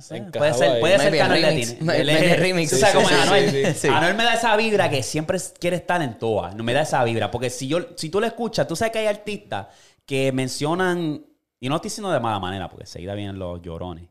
sí, 0.00 0.16
puede 0.36 0.52
ser, 0.54 0.80
puede 0.80 0.98
ser 0.98 1.12
que 1.12 1.22
Anuel 1.22 1.40
le 1.42 1.48
remix. 1.50 1.68
tiene. 1.78 1.84
Maybe 1.84 2.36
remix. 2.36 2.70
Sí, 2.78 2.84
Anuel. 2.84 3.74
sí. 3.74 3.88
Anuel 3.88 4.14
me 4.16 4.24
da 4.24 4.34
esa 4.34 4.56
vibra 4.56 4.90
que 4.90 5.02
siempre 5.02 5.38
quiere 5.58 5.76
estar 5.76 6.02
en 6.02 6.18
todas. 6.18 6.54
No 6.56 6.62
me 6.64 6.72
da 6.74 6.82
esa 6.82 7.02
vibra. 7.04 7.30
Porque 7.30 7.48
si 7.48 7.68
yo, 7.68 7.78
si 7.96 8.10
tú 8.10 8.20
lo 8.20 8.26
escuchas, 8.26 8.66
tú 8.66 8.74
sabes 8.76 8.92
que 8.92 8.98
hay 8.98 9.06
artistas 9.06 9.68
que 10.04 10.32
mencionan, 10.32 11.24
y 11.64 11.68
no 11.70 11.76
estoy 11.76 11.88
diciendo 11.88 12.10
de 12.10 12.20
mala 12.20 12.38
manera, 12.38 12.68
porque 12.68 12.84
seguida 12.84 13.14
vienen 13.14 13.38
los 13.38 13.62
llorones. 13.62 14.04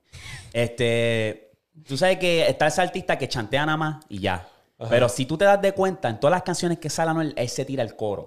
Este, 0.52 1.52
tú 1.88 1.96
sabes 1.98 2.18
que 2.18 2.48
está 2.48 2.66
ese 2.66 2.82
artista 2.82 3.16
que 3.18 3.28
chantea 3.28 3.64
nada 3.66 3.78
más 3.78 4.06
y 4.10 4.20
ya. 4.22 4.48
Pero 4.90 5.08
si 5.08 5.28
tú 5.28 5.38
te 5.38 5.46
das 5.46 5.62
de 5.62 5.72
cuenta, 5.74 6.10
en 6.10 6.20
todas 6.20 6.32
las 6.32 6.42
canciones 6.42 6.80
que 6.80 6.90
sale 6.90 7.12
Anuel, 7.12 7.34
él 7.38 7.48
se 7.48 7.64
tira 7.64 7.84
el 7.84 7.96
coro. 7.96 8.22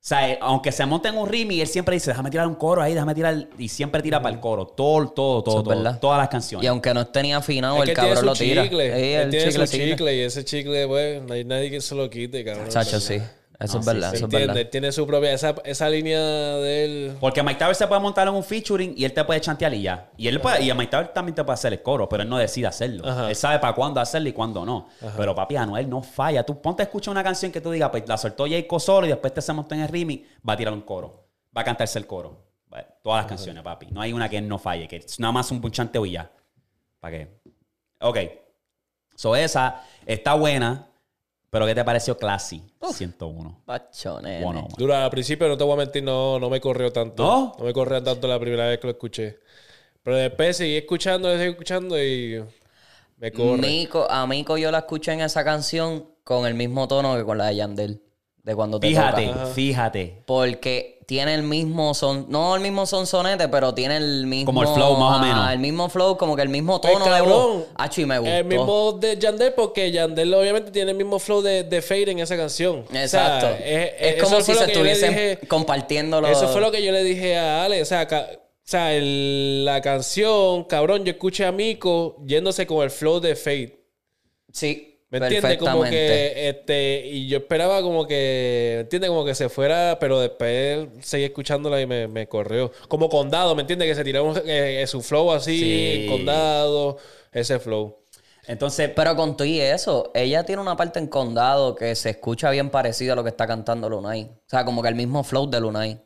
sea, 0.00 0.30
eh, 0.30 0.38
aunque 0.40 0.72
se 0.72 0.86
monte 0.86 1.08
en 1.08 1.18
un 1.18 1.28
ritmo, 1.28 1.52
él 1.52 1.66
siempre 1.66 1.94
dice, 1.94 2.10
déjame 2.10 2.30
tirar 2.30 2.46
un 2.46 2.54
coro 2.54 2.80
ahí, 2.80 2.94
déjame 2.94 3.14
tirar. 3.14 3.48
Y 3.58 3.68
siempre 3.68 4.00
tira 4.00 4.22
para 4.22 4.34
el 4.34 4.40
coro. 4.40 4.66
Todo, 4.66 5.08
todo, 5.10 5.42
todo, 5.44 5.62
todo. 5.62 5.64
verdad. 5.64 5.98
Todas 6.00 6.18
las 6.18 6.28
canciones. 6.28 6.64
Y 6.64 6.68
aunque 6.68 6.94
no 6.94 7.02
esté 7.02 7.22
ni 7.22 7.34
afinado, 7.34 7.74
Es 7.76 7.82
el 7.82 7.88
que 7.88 7.94
tiene 7.96 8.14
cabrón 8.14 8.20
su 8.20 8.26
lo 8.26 8.32
tira. 8.34 8.62
chicle. 8.62 8.86
Sí, 8.86 9.12
él 9.12 9.20
el 9.20 9.30
tiene 9.30 9.44
su 9.44 9.50
chiclecito. 9.50 9.84
chicle 9.84 10.16
y 10.16 10.20
ese 10.20 10.44
chicle, 10.46 10.86
pues, 10.86 11.22
no 11.22 11.34
hay 11.34 11.44
nadie 11.44 11.70
que 11.70 11.80
se 11.82 11.94
lo 11.94 12.08
quite, 12.08 12.44
cabrón. 12.44 12.70
Sacho, 12.72 12.98
sí. 12.98 13.20
Eso 13.60 13.74
No, 13.74 13.80
es 13.80 13.86
verdad, 13.86 14.10
sí. 14.10 14.16
eso 14.16 14.16
es 14.16 14.22
¿Entiendes? 14.22 14.46
verdad. 14.48 14.60
Él 14.62 14.70
tiene 14.70 14.92
su 14.92 15.04
propia, 15.06 15.32
esa, 15.32 15.54
esa 15.64 15.90
línea 15.90 16.20
de 16.20 16.84
él. 16.84 17.16
Porque 17.18 17.42
Mike 17.42 17.58
Tower 17.58 17.74
se 17.74 17.88
puede 17.88 18.00
montar 18.00 18.28
en 18.28 18.34
un 18.34 18.44
featuring 18.44 18.94
y 18.96 19.04
él 19.04 19.12
te 19.12 19.24
puede 19.24 19.40
chantear 19.40 19.74
y 19.74 19.82
ya. 19.82 20.10
Y 20.16 20.28
él 20.28 20.40
puede, 20.40 20.62
y 20.62 20.72
Mike 20.72 20.86
Tower 20.92 21.08
también 21.08 21.34
te 21.34 21.42
puede 21.42 21.54
hacer 21.54 21.72
el 21.72 21.82
coro, 21.82 22.08
pero 22.08 22.22
él 22.22 22.28
no 22.28 22.38
decide 22.38 22.68
hacerlo. 22.68 23.08
Ajá. 23.08 23.28
Él 23.28 23.34
sabe 23.34 23.58
para 23.58 23.74
cuándo 23.74 24.00
hacerlo 24.00 24.28
y 24.28 24.32
cuándo 24.32 24.64
no. 24.64 24.88
Pero 25.16 25.34
papi, 25.34 25.56
Anuel 25.56 25.88
no 25.90 26.02
falla. 26.02 26.44
Tú 26.46 26.62
ponte 26.62 26.82
a 26.82 26.84
escuchar 26.84 27.10
una 27.10 27.24
canción 27.24 27.50
que 27.50 27.60
tú 27.60 27.72
digas, 27.72 27.90
pues 27.90 28.06
la 28.08 28.16
soltó 28.16 28.44
Jayco 28.46 28.78
solo 28.78 29.06
y 29.06 29.10
después 29.10 29.34
te 29.34 29.42
se 29.42 29.52
montó 29.52 29.74
en 29.74 29.80
el 29.80 29.88
remix, 29.88 30.28
va 30.48 30.52
a 30.52 30.56
tirar 30.56 30.72
un 30.72 30.82
coro. 30.82 31.28
Va 31.56 31.62
a 31.62 31.64
cantarse 31.64 31.98
el 31.98 32.06
coro. 32.06 32.46
Va- 32.72 32.86
Todas 33.02 33.24
las 33.24 33.26
canciones, 33.26 33.64
papi. 33.64 33.86
No 33.90 34.00
hay 34.00 34.12
una 34.12 34.28
que 34.28 34.38
él 34.38 34.46
no 34.46 34.58
falle, 34.60 34.86
que 34.86 34.96
es 34.98 35.18
nada 35.18 35.32
más 35.32 35.50
un 35.50 35.68
chanteo 35.72 36.06
y 36.06 36.12
ya. 36.12 36.30
¿Para 37.00 37.16
qué? 37.16 37.40
Ok. 38.00 38.18
So, 39.16 39.34
esa 39.34 39.82
está 40.06 40.34
buena, 40.34 40.87
pero 41.50 41.66
¿qué 41.66 41.74
te 41.74 41.84
pareció 41.84 42.16
Classy 42.16 42.62
101? 42.92 43.62
Pacho, 43.64 44.20
nene. 44.20 44.44
Bueno, 44.44 44.68
Dura, 44.76 45.04
al 45.04 45.10
principio, 45.10 45.48
no 45.48 45.56
te 45.56 45.64
voy 45.64 45.74
a 45.74 45.76
mentir, 45.76 46.02
no, 46.02 46.38
no 46.38 46.50
me 46.50 46.60
corrió 46.60 46.92
tanto. 46.92 47.22
¿No? 47.22 47.56
No 47.58 47.64
me 47.64 47.72
corrió 47.72 48.02
tanto 48.02 48.28
la 48.28 48.38
primera 48.38 48.66
vez 48.66 48.78
que 48.78 48.86
lo 48.86 48.92
escuché. 48.92 49.38
Pero 50.02 50.16
después 50.16 50.56
seguí 50.56 50.76
escuchando, 50.76 51.30
seguí 51.36 51.50
escuchando 51.50 52.02
y 52.02 52.44
me 53.16 53.32
corre. 53.32 53.58
Mico, 53.58 54.10
a 54.10 54.26
Mico 54.26 54.56
yo 54.58 54.70
la 54.70 54.78
escuché 54.78 55.12
en 55.12 55.22
esa 55.22 55.44
canción 55.44 56.06
con 56.22 56.46
el 56.46 56.54
mismo 56.54 56.86
tono 56.86 57.16
que 57.16 57.24
con 57.24 57.38
la 57.38 57.46
de 57.46 57.56
Yandel. 57.56 58.02
De 58.48 58.56
cuando 58.56 58.80
te 58.80 58.88
fíjate, 58.88 59.26
toca. 59.26 59.46
fíjate. 59.48 60.22
Porque 60.24 60.98
tiene 61.04 61.34
el 61.34 61.42
mismo 61.42 61.92
son, 61.92 62.24
no 62.30 62.54
el 62.56 62.62
mismo 62.62 62.86
sonsonete, 62.86 63.46
pero 63.48 63.74
tiene 63.74 63.98
el 63.98 64.26
mismo. 64.26 64.46
Como 64.46 64.62
el 64.62 64.68
flow, 64.68 64.96
más 64.96 65.18
o 65.18 65.22
menos. 65.22 65.50
El 65.52 65.58
mismo 65.58 65.90
flow, 65.90 66.16
como 66.16 66.34
que 66.34 66.40
el 66.42 66.48
mismo 66.48 66.80
tono 66.80 67.04
de 67.04 67.10
cabrón, 67.10 67.28
voz. 67.58 67.64
Acho, 67.76 68.00
y 68.00 68.06
me 68.06 68.18
gustó. 68.18 68.32
El 68.34 68.44
mismo 68.46 68.92
de 68.92 69.18
Yandel, 69.18 69.52
porque 69.52 69.92
Yandel 69.92 70.32
obviamente 70.32 70.70
tiene 70.70 70.92
el 70.92 70.96
mismo 70.96 71.18
flow 71.18 71.42
de, 71.42 71.64
de 71.64 71.82
Fade 71.82 72.10
en 72.12 72.20
esa 72.20 72.38
canción. 72.38 72.84
O 72.88 72.90
sea, 72.90 73.02
Exacto. 73.04 73.48
es, 73.62 73.90
es 74.00 74.16
eso 74.16 74.24
como 74.24 74.36
fue 74.40 74.44
si 74.44 74.52
lo 74.54 74.58
se 74.60 74.66
que 74.66 74.74
yo 74.78 74.82
le 74.84 74.92
estuviesen 74.92 75.14
dije- 75.36 75.46
compartiendo 75.48 76.20
los. 76.22 76.30
Eso 76.30 76.48
fue 76.48 76.62
lo 76.62 76.70
que 76.72 76.82
yo 76.82 76.90
le 76.90 77.04
dije 77.04 77.36
a 77.36 77.64
Ale. 77.64 77.82
O 77.82 77.84
sea, 77.84 78.06
ca- 78.08 78.28
o 78.32 78.38
sea 78.64 78.94
el- 78.94 79.66
la 79.66 79.82
canción, 79.82 80.64
cabrón, 80.64 81.04
yo 81.04 81.10
escuché 81.12 81.44
a 81.44 81.52
Miko 81.52 82.16
yéndose 82.26 82.66
con 82.66 82.82
el 82.82 82.90
flow 82.90 83.20
de 83.20 83.36
Fade. 83.36 83.78
Sí, 84.52 84.87
¿Me 85.10 85.18
entiendes? 85.18 85.56
Como 85.58 85.84
que, 85.84 86.48
este, 86.50 87.06
y 87.06 87.28
yo 87.28 87.38
esperaba 87.38 87.80
como 87.80 88.06
que, 88.06 88.72
¿me 88.76 88.80
entiendes? 88.82 89.08
Como 89.08 89.24
que 89.24 89.34
se 89.34 89.48
fuera, 89.48 89.96
pero 89.98 90.20
después 90.20 90.88
seguí 91.00 91.24
escuchándola 91.24 91.80
y 91.80 91.86
me, 91.86 92.08
me 92.08 92.26
corrió. 92.28 92.70
Como 92.88 93.08
Condado, 93.08 93.54
¿me 93.54 93.62
entiendes? 93.62 93.88
Que 93.88 93.94
se 93.94 94.04
tiró 94.04 94.24
un- 94.24 94.42
eh, 94.44 94.84
su 94.86 95.00
flow 95.00 95.32
así, 95.32 95.58
Sí. 96.04 96.06
Condado, 96.10 96.98
ese 97.32 97.58
flow. 97.58 97.96
Entonces, 98.46 98.90
Pero 98.96 99.14
con 99.16 99.36
todo 99.36 99.46
y 99.46 99.60
eso, 99.60 100.10
ella 100.14 100.44
tiene 100.44 100.62
una 100.62 100.74
parte 100.76 100.98
en 100.98 101.06
condado 101.06 101.74
que 101.74 101.94
se 101.94 102.10
escucha 102.10 102.50
bien 102.50 102.70
parecida 102.70 103.12
a 103.12 103.16
lo 103.16 103.22
que 103.22 103.28
está 103.30 103.46
cantando 103.46 103.88
Lunay. 103.90 104.22
O 104.24 104.48
sea, 104.48 104.64
como 104.64 104.82
que 104.82 104.88
el 104.88 104.94
mismo 104.94 105.22
flow 105.24 105.48
de 105.50 105.60
Lunay. 105.60 106.00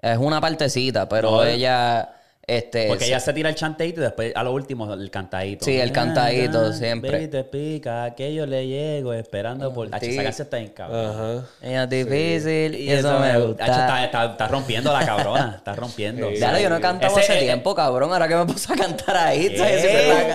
Es 0.00 0.18
una 0.18 0.40
partecita, 0.40 1.08
pero 1.08 1.30
No, 1.32 1.44
ella. 1.44 2.13
Este, 2.46 2.88
porque 2.88 3.06
ella 3.06 3.20
se 3.20 3.32
tira 3.32 3.48
el 3.48 3.54
chanteito 3.54 4.00
y 4.00 4.04
después 4.04 4.32
a 4.36 4.42
lo 4.42 4.52
último 4.52 4.92
el 4.92 5.10
cantadito. 5.10 5.64
Sí, 5.64 5.78
el 5.80 5.92
cantadito, 5.92 6.66
Ah, 6.66 6.72
siempre. 6.72 7.10
Baby 7.12 7.28
te 7.28 7.44
pica, 7.44 8.14
que 8.14 8.34
yo 8.34 8.44
le 8.46 8.66
llego 8.66 9.12
esperando 9.14 9.72
por... 9.72 9.86
Sí. 10.00 10.10
Esa 10.10 10.22
canción 10.24 10.46
está 10.46 10.56
bien 10.58 10.70
cabrón. 10.70 11.46
Es 11.62 11.88
difícil 11.88 12.74
y 12.74 12.90
eso 12.90 13.18
me 13.18 13.38
gusta. 13.40 13.64
Está, 13.64 14.04
está- 14.04 14.24
está 14.26 14.48
rompiendo 14.48 14.92
la 14.92 15.06
cabrona. 15.06 15.54
Está 15.56 15.74
rompiendo. 15.74 16.28
Sí. 16.30 16.38
Dale, 16.38 16.62
yo 16.62 16.68
no 16.68 16.76
he 16.76 16.80
cantado 16.80 17.12
Ese- 17.18 17.32
hace 17.32 17.38
eh, 17.40 17.44
tiempo, 17.44 17.74
cabrón. 17.74 18.12
Ahora 18.12 18.28
que 18.28 18.36
me 18.36 18.44
puse 18.46 18.72
a 18.72 18.76
cantar 18.76 19.16
ahí. 19.16 19.56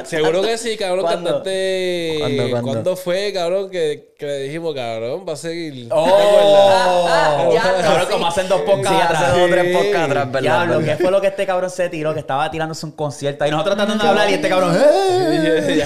Seguro 0.05 0.41
que 0.41 0.57
sí, 0.57 0.77
cabrón, 0.77 1.01
¿Cuándo? 1.05 1.29
cantaste. 1.29 2.15
¿Cuándo, 2.19 2.49
cuándo? 2.49 2.71
¿Cuándo 2.71 2.95
fue, 2.95 3.31
cabrón, 3.33 3.69
que, 3.69 4.13
que 4.17 4.25
le 4.25 4.39
dijimos, 4.43 4.73
cabrón, 4.73 5.25
va 5.27 5.33
a 5.33 5.35
seguir? 5.35 5.87
¡Oh! 5.91 7.51
Ya, 7.53 7.61
cabrón, 7.61 8.05
sí. 8.07 8.13
como 8.13 8.27
hacen 8.27 8.47
dos 8.47 8.61
podcasts 8.61 8.89
Sí, 8.89 9.03
atrás. 9.05 9.33
dos 9.35 9.41
o 9.45 9.47
tres 9.49 9.75
podcasts 9.75 10.09
atrás, 10.09 10.31
¿verdad? 10.31 10.41
Diablo. 10.65 10.85
¿qué 10.85 10.95
fue 10.97 11.11
lo 11.11 11.21
que 11.21 11.27
este 11.27 11.45
cabrón 11.45 11.69
se 11.69 11.89
tiró? 11.89 11.98
Que 12.13 12.19
estaba 12.21 12.49
tirándose 12.49 12.85
un 12.85 12.93
concierto 12.93 13.45
y 13.45 13.51
nosotros 13.51 13.75
tratando 13.75 14.03
de 14.03 14.09
hablar 14.09 14.29
y 14.29 14.33
este 14.33 14.49
cabrón... 14.49 14.75
¡eh! 14.75 15.83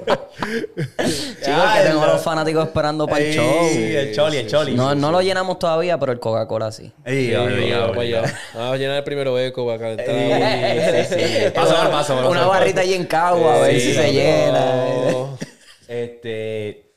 Chicos, 0.40 1.64
que 1.74 1.88
tengo 1.88 2.02
a 2.02 2.06
los 2.06 2.22
fanáticos 2.22 2.66
esperando 2.66 3.06
para 3.06 3.24
el 3.24 3.34
show. 3.34 3.68
el 3.72 4.14
choli, 4.14 4.36
el 4.38 4.46
choli. 4.46 4.74
No, 4.74 4.94
no 4.94 5.10
lo 5.10 5.20
llenamos 5.20 5.58
todavía, 5.58 5.98
pero 5.98 6.12
el 6.12 6.20
Coca-Cola 6.20 6.72
sí. 6.72 6.92
Sí, 7.06 7.32
vamos 7.34 7.98
allá. 7.98 8.24
a 8.54 8.76
llenar 8.76 8.96
el 8.98 9.04
primero 9.04 9.38
eco 9.38 9.66
para 9.66 9.78
calentar. 9.78 11.06
Sí, 11.06 11.14
sí. 11.14 11.50
Paso 11.54 11.74
paso, 11.90 12.14
Una 12.28 12.40
paso. 12.40 12.48
barrita 12.48 12.80
allí 12.82 12.94
en 12.94 13.04
Cagua, 13.06 13.56
a 13.56 13.58
ver 13.60 13.74
Sí, 13.74 13.80
si 13.80 13.94
se 13.94 14.12
llena. 14.12 15.36
Este. 15.88 16.89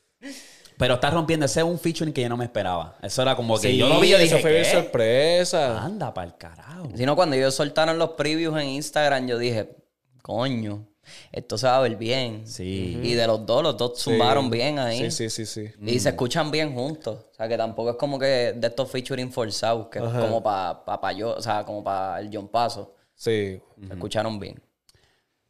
Pero 0.77 0.95
está 0.95 1.09
rompiendo. 1.09 1.45
Ese 1.45 1.59
es 1.61 1.65
un 1.65 1.79
featuring 1.79 2.13
que 2.13 2.21
yo 2.21 2.29
no 2.29 2.37
me 2.37 2.45
esperaba. 2.45 2.97
Eso 3.01 3.21
era 3.21 3.35
como 3.35 3.55
que 3.59 3.69
Sí, 3.69 3.77
yo 3.77 3.87
lo 3.87 3.99
vi 3.99 4.07
y 4.07 4.11
yo 4.11 4.17
eso 4.17 4.23
dije. 4.35 4.41
fue 4.41 4.51
bien 4.51 4.63
¿qué? 4.63 4.71
sorpresa. 4.71 5.81
Anda 5.83 6.13
para 6.13 6.27
el 6.27 6.35
carajo. 6.37 6.89
Sino 6.95 7.15
cuando 7.15 7.35
ellos 7.35 7.53
soltaron 7.53 7.97
los 7.97 8.11
previews 8.11 8.59
en 8.61 8.69
Instagram, 8.69 9.27
yo 9.27 9.37
dije, 9.37 9.75
coño, 10.21 10.87
esto 11.31 11.57
se 11.57 11.67
va 11.67 11.77
a 11.77 11.81
ver 11.81 11.95
bien. 11.95 12.47
Sí. 12.47 12.99
Y 13.03 13.13
de 13.13 13.27
los 13.27 13.45
dos, 13.45 13.61
los 13.61 13.77
dos 13.77 13.99
zumbaron 14.01 14.49
bien 14.49 14.79
ahí. 14.79 15.11
Sí, 15.11 15.29
sí, 15.29 15.45
sí, 15.45 15.45
sí. 15.45 15.71
Y 15.85 15.99
se 15.99 16.09
escuchan 16.09 16.49
bien 16.51 16.73
juntos. 16.73 17.25
O 17.31 17.33
sea, 17.35 17.47
que 17.47 17.57
tampoco 17.57 17.91
es 17.91 17.95
como 17.97 18.17
que 18.17 18.53
de 18.55 18.67
estos 18.67 18.89
featuring 18.89 19.31
forzados, 19.31 19.87
que 19.87 19.99
es 19.99 20.05
como 20.05 20.41
para 20.41 20.83
pa, 20.85 20.99
pa 20.99 21.11
yo, 21.11 21.35
o 21.35 21.41
sea, 21.41 21.63
como 21.65 21.83
para 21.83 22.19
el 22.19 22.29
John 22.33 22.47
Paso. 22.47 22.95
Sí. 23.15 23.61
Se 23.87 23.93
escucharon 23.93 24.39
bien. 24.39 24.61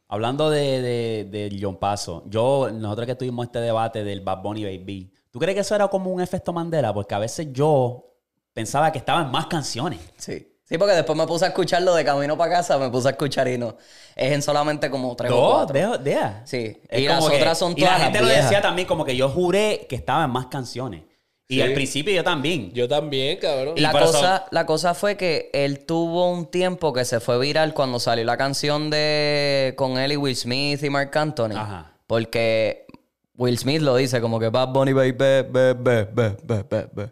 Hablando 0.08 0.50
de, 0.50 0.82
de, 0.82 1.24
del 1.30 1.58
John 1.62 1.76
Paso, 1.78 2.24
yo, 2.26 2.70
nosotros 2.72 3.06
que 3.06 3.14
tuvimos 3.14 3.46
este 3.46 3.60
debate 3.60 4.04
del 4.04 4.20
Bad 4.20 4.42
Bunny 4.42 4.64
Baby, 4.64 5.12
¿tú 5.30 5.38
crees 5.38 5.54
que 5.54 5.60
eso 5.62 5.74
era 5.74 5.88
como 5.88 6.10
un 6.10 6.20
efecto 6.20 6.52
Mandela? 6.52 6.92
Porque 6.92 7.14
a 7.14 7.18
veces 7.18 7.48
yo 7.52 8.12
pensaba 8.52 8.92
que 8.92 8.98
estaban 8.98 9.30
más 9.30 9.46
canciones. 9.46 9.98
Sí. 10.16 10.50
Sí, 10.66 10.78
porque 10.78 10.94
después 10.94 11.18
me 11.18 11.26
puse 11.26 11.44
a 11.44 11.48
escucharlo 11.48 11.94
de 11.94 12.04
camino 12.06 12.38
para 12.38 12.52
casa, 12.54 12.78
me 12.78 12.88
puse 12.88 13.08
a 13.08 13.10
escuchar 13.10 13.46
y 13.48 13.58
no. 13.58 13.76
Es 14.16 14.32
en 14.32 14.40
solamente 14.40 14.90
como 14.90 15.14
tres 15.14 15.30
o 15.30 15.50
cuatro. 15.50 15.98
deja. 15.98 16.40
Sí. 16.46 16.80
Es 16.88 17.00
y 17.00 17.06
las 17.06 17.28
que- 17.28 17.36
otras 17.36 17.58
son 17.58 17.72
Y 17.76 17.80
la 17.82 17.86
todas 17.88 18.02
gente 18.04 18.20
las 18.22 18.28
lo 18.30 18.34
decía 18.42 18.62
también 18.62 18.88
como 18.88 19.04
que 19.04 19.14
yo 19.14 19.28
juré 19.28 19.86
que 19.88 19.96
estaban 19.96 20.30
más 20.30 20.46
canciones. 20.46 21.02
Y 21.46 21.56
Sí. 21.56 21.60
al 21.60 21.74
principio 21.74 22.12
yo 22.14 22.24
también. 22.24 22.72
Yo 22.72 22.88
también, 22.88 23.38
cabrón. 23.38 23.74
Y 23.76 23.80
La 23.80 23.90
eso- 23.90 23.98
cosa, 24.00 24.46
la 24.50 24.64
cosa 24.64 24.94
fue 24.94 25.16
que 25.16 25.50
él 25.52 25.84
tuvo 25.84 26.30
un 26.30 26.46
tiempo 26.50 26.92
que 26.92 27.04
se 27.04 27.20
fue 27.20 27.38
viral 27.38 27.74
cuando 27.74 27.98
salió 28.00 28.24
la 28.24 28.36
canción 28.38 28.88
de 28.90 29.74
con 29.76 29.98
él 29.98 30.12
y 30.12 30.16
Will 30.16 30.36
Smith 30.36 30.82
y 30.82 30.88
Mark 30.90 31.10
Anthony. 31.16 31.52
Ajá. 31.56 31.92
Porque 32.06 32.86
Will 33.36 33.58
Smith 33.58 33.82
lo 33.82 33.96
dice 33.96 34.20
como 34.22 34.38
que 34.40 34.48
Bad 34.48 34.68
Bunny 34.68 34.92
baby, 34.94 35.12
be, 35.12 35.42
be, 35.42 35.74
be, 35.74 36.04
be, 36.04 36.36
be, 36.44 36.62
be, 36.62 36.86
be". 36.94 37.08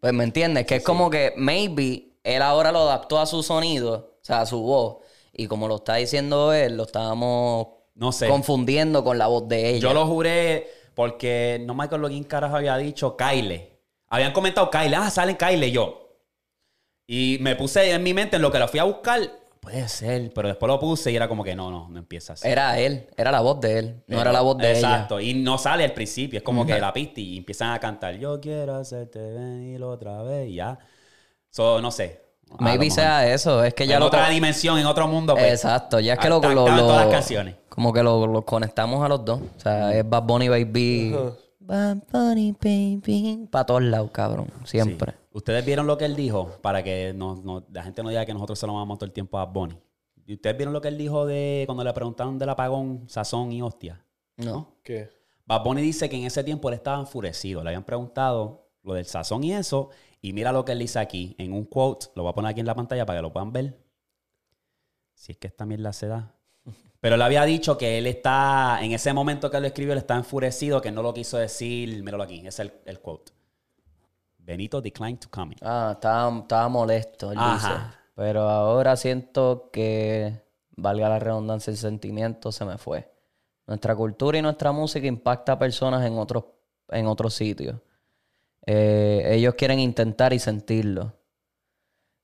Pues 0.00 0.12
me 0.12 0.24
entiendes, 0.24 0.66
que 0.66 0.76
es 0.76 0.84
como 0.84 1.08
que 1.08 1.32
maybe 1.36 2.16
él 2.22 2.42
ahora 2.42 2.72
lo 2.72 2.80
adaptó 2.80 3.18
a 3.18 3.24
su 3.26 3.42
sonido, 3.42 4.16
o 4.20 4.24
sea, 4.24 4.42
a 4.42 4.46
su 4.46 4.60
voz. 4.60 4.98
Y 5.32 5.46
como 5.46 5.68
lo 5.68 5.76
está 5.76 5.94
diciendo 5.94 6.52
él, 6.52 6.76
lo 6.76 6.82
estábamos 6.82 7.68
No 7.94 8.12
sé. 8.12 8.28
confundiendo 8.28 9.02
con 9.04 9.16
la 9.16 9.26
voz 9.28 9.48
de 9.48 9.70
ella. 9.70 9.78
Yo 9.88 9.94
lo 9.94 10.06
juré 10.06 10.68
porque 10.94 11.62
no 11.64 11.74
me 11.74 11.84
acuerdo 11.84 12.08
quién 12.08 12.24
carajo 12.24 12.56
había 12.56 12.76
dicho 12.76 13.16
Kyle. 13.16 13.69
Habían 14.10 14.32
comentado 14.32 14.70
Kyle, 14.70 14.94
ah, 14.96 15.08
salen 15.08 15.36
Kyle 15.36 15.64
y 15.64 15.70
yo. 15.70 16.18
Y 17.06 17.38
me 17.40 17.56
puse 17.56 17.92
en 17.92 18.02
mi 18.02 18.12
mente 18.12 18.36
en 18.36 18.42
lo 18.42 18.50
que 18.50 18.58
lo 18.58 18.68
fui 18.68 18.80
a 18.80 18.84
buscar. 18.84 19.20
Puede 19.60 19.88
ser, 19.88 20.32
pero 20.34 20.48
después 20.48 20.68
lo 20.68 20.80
puse 20.80 21.12
y 21.12 21.16
era 21.16 21.28
como 21.28 21.44
que 21.44 21.54
no, 21.54 21.70
no, 21.70 21.88
no 21.88 21.98
empieza 21.98 22.32
así. 22.32 22.48
Era 22.48 22.78
él, 22.78 23.08
era 23.16 23.30
la 23.30 23.40
voz 23.40 23.60
de 23.60 23.78
él, 23.78 24.02
no 24.06 24.20
era 24.20 24.32
la 24.32 24.40
voz 24.40 24.56
de 24.56 24.70
ella. 24.70 24.78
Exacto, 24.78 25.20
y 25.20 25.34
no 25.34 25.58
sale 25.58 25.84
al 25.84 25.92
principio, 25.92 26.38
es 26.38 26.42
como 26.42 26.64
que 26.64 26.78
la 26.80 26.92
pista 26.92 27.20
y 27.20 27.36
empiezan 27.36 27.72
a 27.72 27.78
cantar, 27.78 28.16
yo 28.16 28.40
quiero 28.40 28.76
hacerte 28.76 29.18
venir 29.20 29.82
otra 29.82 30.22
vez 30.22 30.48
y 30.48 30.54
ya. 30.54 30.78
So, 31.50 31.80
no 31.80 31.90
sé. 31.90 32.22
Maybe 32.58 32.90
sea 32.90 33.32
eso, 33.32 33.62
es 33.62 33.74
que 33.74 33.86
ya 33.86 33.94
en 33.94 34.00
lo... 34.00 34.06
otra 34.06 34.28
dimensión, 34.30 34.78
en 34.78 34.86
otro 34.86 35.06
mundo. 35.06 35.34
pues, 35.34 35.52
Exacto, 35.52 36.00
ya 36.00 36.14
es 36.14 36.18
que 36.18 36.26
ah, 36.26 36.30
lo, 36.30 36.40
lo, 36.40 36.64
todas 36.64 37.06
las 37.06 37.14
canciones. 37.14 37.56
Como 37.68 37.92
que 37.92 38.02
lo, 38.02 38.26
lo 38.26 38.44
conectamos 38.44 39.04
a 39.04 39.08
los 39.08 39.24
dos. 39.24 39.40
O 39.40 39.60
sea, 39.60 39.94
es 39.94 40.08
Bad 40.08 40.22
Bunny 40.22 40.48
Baby. 40.48 41.14
Bad 41.60 41.98
Bunny 42.10 42.52
Baby. 42.52 43.46
Para 43.50 43.66
todos 43.66 43.82
lados, 43.82 44.10
cabrón. 44.12 44.48
Siempre. 44.64 45.12
Sí. 45.12 45.18
¿Ustedes 45.32 45.64
vieron 45.64 45.86
lo 45.86 45.96
que 45.96 46.06
él 46.06 46.16
dijo? 46.16 46.56
Para 46.62 46.82
que 46.82 47.12
no, 47.14 47.36
no- 47.36 47.64
la 47.70 47.82
gente 47.82 48.02
no 48.02 48.08
diga 48.08 48.24
que 48.26 48.34
nosotros 48.34 48.58
se 48.58 48.66
lo 48.66 48.74
vamos 48.74 48.98
todo 48.98 49.06
el 49.06 49.12
tiempo 49.12 49.38
a 49.38 49.44
Bonnie. 49.46 49.78
¿Y 50.26 50.34
ustedes 50.34 50.56
vieron 50.56 50.72
lo 50.72 50.80
que 50.80 50.88
él 50.88 50.98
dijo 50.98 51.26
de 51.26 51.64
cuando 51.66 51.84
le 51.84 51.92
preguntaron 51.92 52.38
del 52.38 52.48
apagón, 52.48 53.04
sazón 53.08 53.52
y 53.52 53.62
hostia? 53.62 54.04
No. 54.36 54.76
¿Qué? 54.82 55.10
Bad 55.44 55.62
Bunny 55.64 55.82
dice 55.82 56.08
que 56.08 56.16
en 56.16 56.24
ese 56.24 56.42
tiempo 56.44 56.68
él 56.68 56.74
estaba 56.76 56.98
enfurecido. 57.00 57.62
Le 57.62 57.70
habían 57.70 57.84
preguntado 57.84 58.70
lo 58.82 58.94
del 58.94 59.04
sazón 59.04 59.44
y 59.44 59.52
eso. 59.52 59.90
Y 60.22 60.32
mira 60.32 60.52
lo 60.52 60.64
que 60.64 60.72
él 60.72 60.78
dice 60.78 60.98
aquí 60.98 61.34
en 61.38 61.52
un 61.52 61.64
quote. 61.64 62.06
Lo 62.14 62.22
voy 62.22 62.30
a 62.30 62.34
poner 62.34 62.50
aquí 62.50 62.60
en 62.60 62.66
la 62.66 62.74
pantalla 62.74 63.04
para 63.06 63.18
que 63.18 63.22
lo 63.22 63.32
puedan 63.32 63.52
ver. 63.52 63.78
Si 65.14 65.32
es 65.32 65.38
que 65.38 65.48
esta 65.48 65.66
mierda 65.66 65.92
se 65.92 66.06
da. 66.06 66.34
Pero 67.00 67.14
él 67.14 67.22
había 67.22 67.44
dicho 67.44 67.78
que 67.78 67.98
él 67.98 68.06
está, 68.06 68.78
en 68.82 68.92
ese 68.92 69.12
momento 69.12 69.50
que 69.50 69.56
él 69.56 69.62
lo 69.62 69.66
escribió, 69.68 69.92
él 69.92 69.98
está 69.98 70.16
enfurecido, 70.16 70.82
que 70.82 70.90
no 70.90 71.02
lo 71.02 71.14
quiso 71.14 71.38
decir. 71.38 72.02
Míralo 72.02 72.22
aquí, 72.22 72.46
es 72.46 72.58
el, 72.58 72.72
el 72.84 73.00
quote. 73.00 73.32
Benito 74.38 74.80
declined 74.80 75.18
to 75.18 75.28
comment. 75.30 75.60
Ah, 75.62 75.92
estaba, 75.94 76.38
estaba 76.40 76.68
molesto, 76.68 77.32
él 77.32 77.38
Ajá. 77.40 77.54
dice. 77.54 77.96
Pero 78.14 78.42
ahora 78.42 78.96
siento 78.96 79.70
que, 79.72 80.42
valga 80.76 81.08
la 81.08 81.18
redundancia, 81.18 81.70
el 81.70 81.78
sentimiento 81.78 82.52
se 82.52 82.64
me 82.64 82.76
fue. 82.76 83.10
Nuestra 83.66 83.94
cultura 83.94 84.36
y 84.38 84.42
nuestra 84.42 84.72
música 84.72 85.06
impacta 85.06 85.52
a 85.52 85.58
personas 85.58 86.04
en 86.04 86.18
otros, 86.18 86.44
en 86.88 87.06
otros 87.06 87.32
sitios. 87.34 87.76
Eh, 88.66 89.22
ellos 89.30 89.54
quieren 89.54 89.78
intentar 89.78 90.32
y 90.32 90.38
sentirlo. 90.38 91.14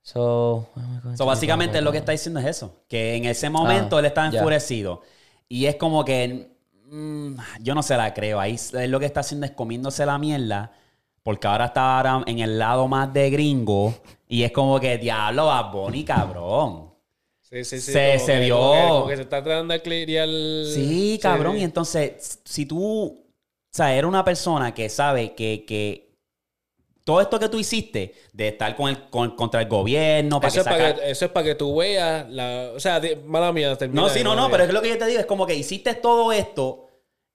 So, 0.07 0.69
So, 1.17 1.27
básicamente 1.27 1.81
lo 1.81 1.91
que 1.91 1.99
está 1.99 2.13
diciendo 2.13 2.39
es 2.39 2.47
eso. 2.47 2.77
Que 2.89 3.17
en 3.17 3.25
ese 3.25 3.51
momento 3.51 3.97
Ah, 3.97 4.01
él 4.01 4.07
está 4.07 4.31
ya. 4.31 4.39
enfurecido. 4.39 5.03
Y 5.49 5.67
es 5.67 5.75
como 5.77 6.05
que. 6.05 6.53
mm, 6.85 7.35
yo 7.61 7.75
no 7.75 7.83
se 7.83 7.97
la 7.97 8.15
creo. 8.15 8.39
Ahí 8.39 8.57
él 8.75 8.91
lo 8.93 9.01
que 9.01 9.07
está 9.07 9.21
haciendo 9.21 9.47
es 9.47 9.53
comiéndose 9.53 10.07
la 10.07 10.17
mierda. 10.19 10.71
Porque 11.25 11.49
ahora 11.49 11.65
está 11.67 11.97
ahora 11.97 12.23
en 12.27 12.39
el 12.39 12.57
lado 12.57 12.87
más 12.87 13.13
de 13.13 13.31
gringo. 13.31 13.95
Y 14.29 14.45
es 14.45 14.53
como 14.53 14.79
que, 14.79 14.97
diablo, 14.97 15.47
Bad 15.47 15.73
Bunny, 15.73 16.05
cabrón. 16.05 16.93
Sí, 17.41 17.65
sí, 17.65 17.81
sí. 17.81 17.91
Se- 17.93 18.13
como 18.15 18.27
se 18.27 18.33
que- 18.35 18.41
vio. 18.45 18.57
Como 18.59 18.73
que, 18.75 18.89
como 18.89 19.07
que 19.09 19.17
se 19.17 19.23
está 19.23 19.43
tratando 19.43 19.75
de 19.75 19.83
clirear. 19.83 20.29
Sí, 20.73 21.19
cabrón. 21.21 21.57
Y 21.59 21.65
entonces, 21.65 22.39
si 22.45 22.65
tú, 22.65 23.07
o 23.07 23.19
sea, 23.73 23.93
eres 23.93 24.07
una 24.09 24.25
persona 24.25 24.73
que 24.73 24.89
sabe 24.89 25.35
que, 25.35 25.65
que 25.67 26.06
todo 27.07 27.21
esto 27.21 27.39
que 27.39 27.49
tú 27.49 27.57
hiciste 27.61 28.15
de 28.33 28.49
estar 28.49 28.75
con 28.75 28.89
el, 28.91 29.09
con- 29.09 29.37
contra 29.37 29.63
el 29.63 29.69
gobierno, 29.69 30.41
para 30.41 30.49
Eso 30.49 30.55
que 30.65 30.71
es, 30.71 30.77
para 30.77 30.95
que, 30.97 31.11
eso 31.13 31.25
es 31.27 31.31
para 31.31 31.47
que 31.47 31.55
tú 31.55 31.77
veas 31.77 32.29
la... 32.29 32.73
O 32.75 32.81
sea, 32.81 32.99
di- 32.99 33.15
mala 33.25 33.53
mía, 33.53 33.77
termina. 33.77 34.03
No, 34.03 34.09
sí, 34.09 34.25
no, 34.25 34.35
no, 34.35 34.51
pero 34.51 34.65
es 34.65 34.73
lo 34.73 34.83
que 34.83 34.89
yo 34.89 34.99
te 34.99 35.07
digo 35.07 35.21
es 35.21 35.27
como 35.27 35.47
que 35.47 35.55
hiciste 35.55 35.95
todo 35.95 36.33
esto 36.33 36.86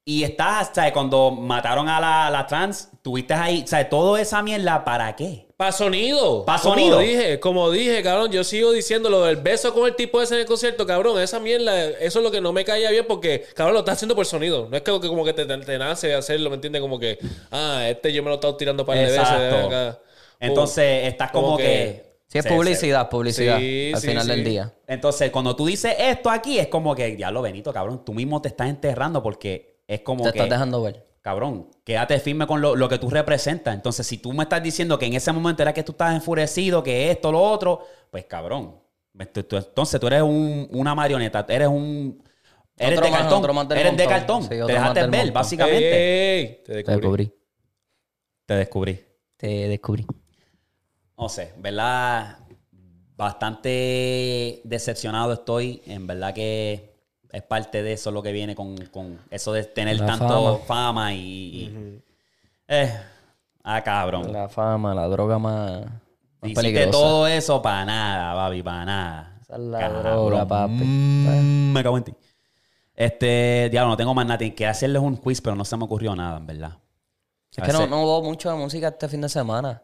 y 0.04 0.24
estás, 0.24 0.72
¿sabes? 0.74 0.92
Cuando 0.94 1.32
mataron 1.32 1.88
a 1.88 2.00
la, 2.00 2.30
la 2.30 2.48
trans, 2.48 2.90
tuviste 3.02 3.34
ahí, 3.34 3.66
¿sabes? 3.68 3.90
Toda 3.90 4.20
esa 4.20 4.42
mierda, 4.42 4.84
¿para 4.84 5.16
qué? 5.16 5.48
Pa' 5.58 5.72
sonido. 5.72 6.44
Pa' 6.44 6.60
Como 6.60 6.74
sonido. 6.74 7.00
dije, 7.00 7.40
como 7.40 7.70
dije, 7.70 8.02
cabrón, 8.02 8.32
yo 8.32 8.44
sigo 8.44 8.72
diciendo 8.72 9.12
lo 9.12 9.26
del 9.26 9.36
beso 9.36 9.74
con 9.76 9.86
el 9.88 9.96
tipo 9.96 10.20
ese 10.20 10.34
en 10.34 10.40
el 10.42 10.48
concierto, 10.48 10.88
cabrón. 10.88 11.22
Esa 11.22 11.40
mierda, 11.40 11.86
eso 11.88 12.18
es 12.18 12.24
lo 12.24 12.32
que 12.32 12.42
no 12.42 12.52
me 12.52 12.66
caía 12.66 12.90
bien 12.90 13.06
porque, 13.08 13.46
cabrón, 13.54 13.76
lo 13.76 13.80
estás 13.82 13.98
haciendo 13.98 14.16
por 14.16 14.26
sonido. 14.26 14.68
No 14.72 14.76
es 14.76 14.82
que, 14.82 15.00
que 15.00 15.08
como 15.08 15.24
que 15.24 15.34
te, 15.34 15.46
te, 15.46 15.58
te 15.60 15.78
nace 15.78 16.16
hacerlo, 16.16 16.50
¿me 16.50 16.56
entiendes? 16.56 16.82
Como 16.82 16.98
que, 16.98 17.20
ah, 17.52 17.86
este 17.88 18.12
yo 18.12 18.24
me 18.24 18.30
lo 18.30 18.34
he 18.34 18.38
estado 18.38 18.56
tirando 18.58 18.84
para 18.84 19.02
de 19.02 19.06
veces. 19.06 19.20
Acá. 19.20 20.00
Entonces, 20.40 21.08
estás 21.08 21.32
como, 21.32 21.46
Como 21.48 21.58
que... 21.58 21.64
que- 21.64 22.12
Sí, 22.32 22.38
es 22.38 22.46
se- 22.46 22.50
publicidad, 22.50 23.10
publicidad. 23.10 23.60
Sí, 23.60 23.92
al 23.94 24.00
sí, 24.00 24.08
final 24.08 24.24
sí. 24.24 24.30
del 24.30 24.44
día. 24.46 24.74
Entonces, 24.88 25.30
cuando 25.32 25.54
tú 25.54 25.66
dices 25.66 25.94
esto 26.00 26.30
aquí, 26.30 26.58
es 26.60 26.68
como 26.70 26.96
que, 26.96 27.14
diablo, 27.18 27.42
Benito, 27.42 27.74
cabrón, 27.74 28.06
tú 28.06 28.14
mismo 28.14 28.42
te 28.42 28.48
estás 28.48 28.70
enterrando 28.70 29.22
porque 29.22 29.71
es 29.94 30.02
como 30.02 30.24
Te 30.24 30.32
que... 30.32 30.40
estás 30.40 30.50
dejando 30.50 30.82
ver. 30.82 31.08
Cabrón, 31.22 31.70
quédate 31.84 32.20
firme 32.20 32.48
con 32.48 32.62
lo, 32.62 32.76
lo 32.76 32.90
que 32.90 32.98
tú 32.98 33.10
representas. 33.10 33.76
Entonces, 33.76 34.08
si 34.08 34.18
tú 34.18 34.34
me 34.34 34.44
estás 34.44 34.64
diciendo 34.64 34.98
que 34.98 35.06
en 35.06 35.14
ese 35.14 35.32
momento 35.32 35.62
era 35.62 35.72
que 35.74 35.84
tú 35.84 35.92
estás 35.92 36.16
enfurecido, 36.16 36.82
que 36.82 37.12
esto, 37.12 37.32
lo 37.32 37.42
otro, 37.42 37.82
pues 38.10 38.26
cabrón. 38.26 38.80
me- 39.14 39.26
tú- 39.28 39.44
tú- 39.44 39.58
Entonces 39.58 40.00
tú 40.00 40.08
eres 40.08 40.22
un- 40.24 40.68
una 40.72 40.96
marioneta, 40.96 41.46
eres 41.50 41.68
un... 41.68 42.24
Eres 42.78 42.98
Otro 42.98 43.06
de 43.06 43.12
más, 43.12 43.22
cartón. 43.28 43.72
eres 43.78 43.98
de 43.98 44.08
cartón. 44.08 44.42
Sí, 44.44 44.50
te 44.50 44.56
dejaste 44.56 45.02
ver, 45.02 45.10
montón. 45.12 45.34
básicamente. 45.34 46.40
Ey, 46.40 46.40
ey, 46.46 46.64
te 46.64 46.64
Te 46.64 46.74
descubrí. 46.74 46.96
descubrí. 47.02 47.34
Te 48.48 48.54
descubrí. 48.56 49.06
Te 49.38 49.48
descubrí. 49.68 50.08
No 51.18 51.30
sé, 51.30 51.54
¿verdad? 51.58 52.40
Bastante 53.16 54.62
decepcionado 54.64 55.34
estoy. 55.34 55.82
En 55.86 56.08
verdad 56.08 56.34
que 56.34 56.91
es 57.32 57.42
parte 57.44 57.82
de 57.84 57.94
eso 57.94 58.12
lo 58.12 58.22
que 58.24 58.32
viene 58.32 58.56
con, 58.56 58.76
con 58.88 59.20
eso 59.30 59.54
de 59.54 59.64
tener 59.64 60.00
La 60.00 60.06
tanto 60.06 60.58
fama. 60.60 60.66
fama, 60.66 61.14
y... 61.14 61.18
y- 61.20 62.04
eh, 62.68 62.94
ah, 63.64 63.82
cabrón. 63.84 64.32
La 64.32 64.48
fama, 64.50 64.94
la 64.96 65.08
droga 65.08 65.38
más, 65.40 65.82
más 65.82 65.92
Hiciste 66.44 66.62
peligrosa. 66.62 66.92
todo 66.92 67.28
eso 67.28 67.62
para 67.62 67.86
nada, 67.86 68.34
papi, 68.36 68.64
para 68.64 68.86
nada. 68.86 69.38
Esa 69.42 69.54
es 69.56 69.60
la 69.62 69.80
Cabrón. 69.80 70.04
droga, 70.04 70.48
papi. 70.48 70.74
Mm, 70.74 71.74
me 71.74 71.84
cago 71.84 71.98
en 71.98 72.04
ti. 72.06 72.14
Este, 72.96 73.68
diablo, 73.72 73.90
no 73.92 73.98
tengo 73.98 74.14
más 74.14 74.26
nada. 74.26 74.38
Tengo 74.38 74.56
que 74.56 74.68
hacerles 74.68 75.02
un 75.02 75.18
quiz, 75.18 75.42
pero 75.42 75.56
no 75.56 75.66
se 75.66 75.76
me 75.78 75.84
ocurrió 75.86 76.16
nada, 76.16 76.38
en 76.38 76.46
verdad. 76.48 76.78
Es 77.56 77.64
que 77.64 77.74
no, 77.74 77.88
no 77.88 78.04
hubo 78.04 78.24
mucha 78.24 78.56
música 78.56 78.90
este 78.90 79.08
fin 79.10 79.22
de 79.22 79.30
semana. 79.30 79.82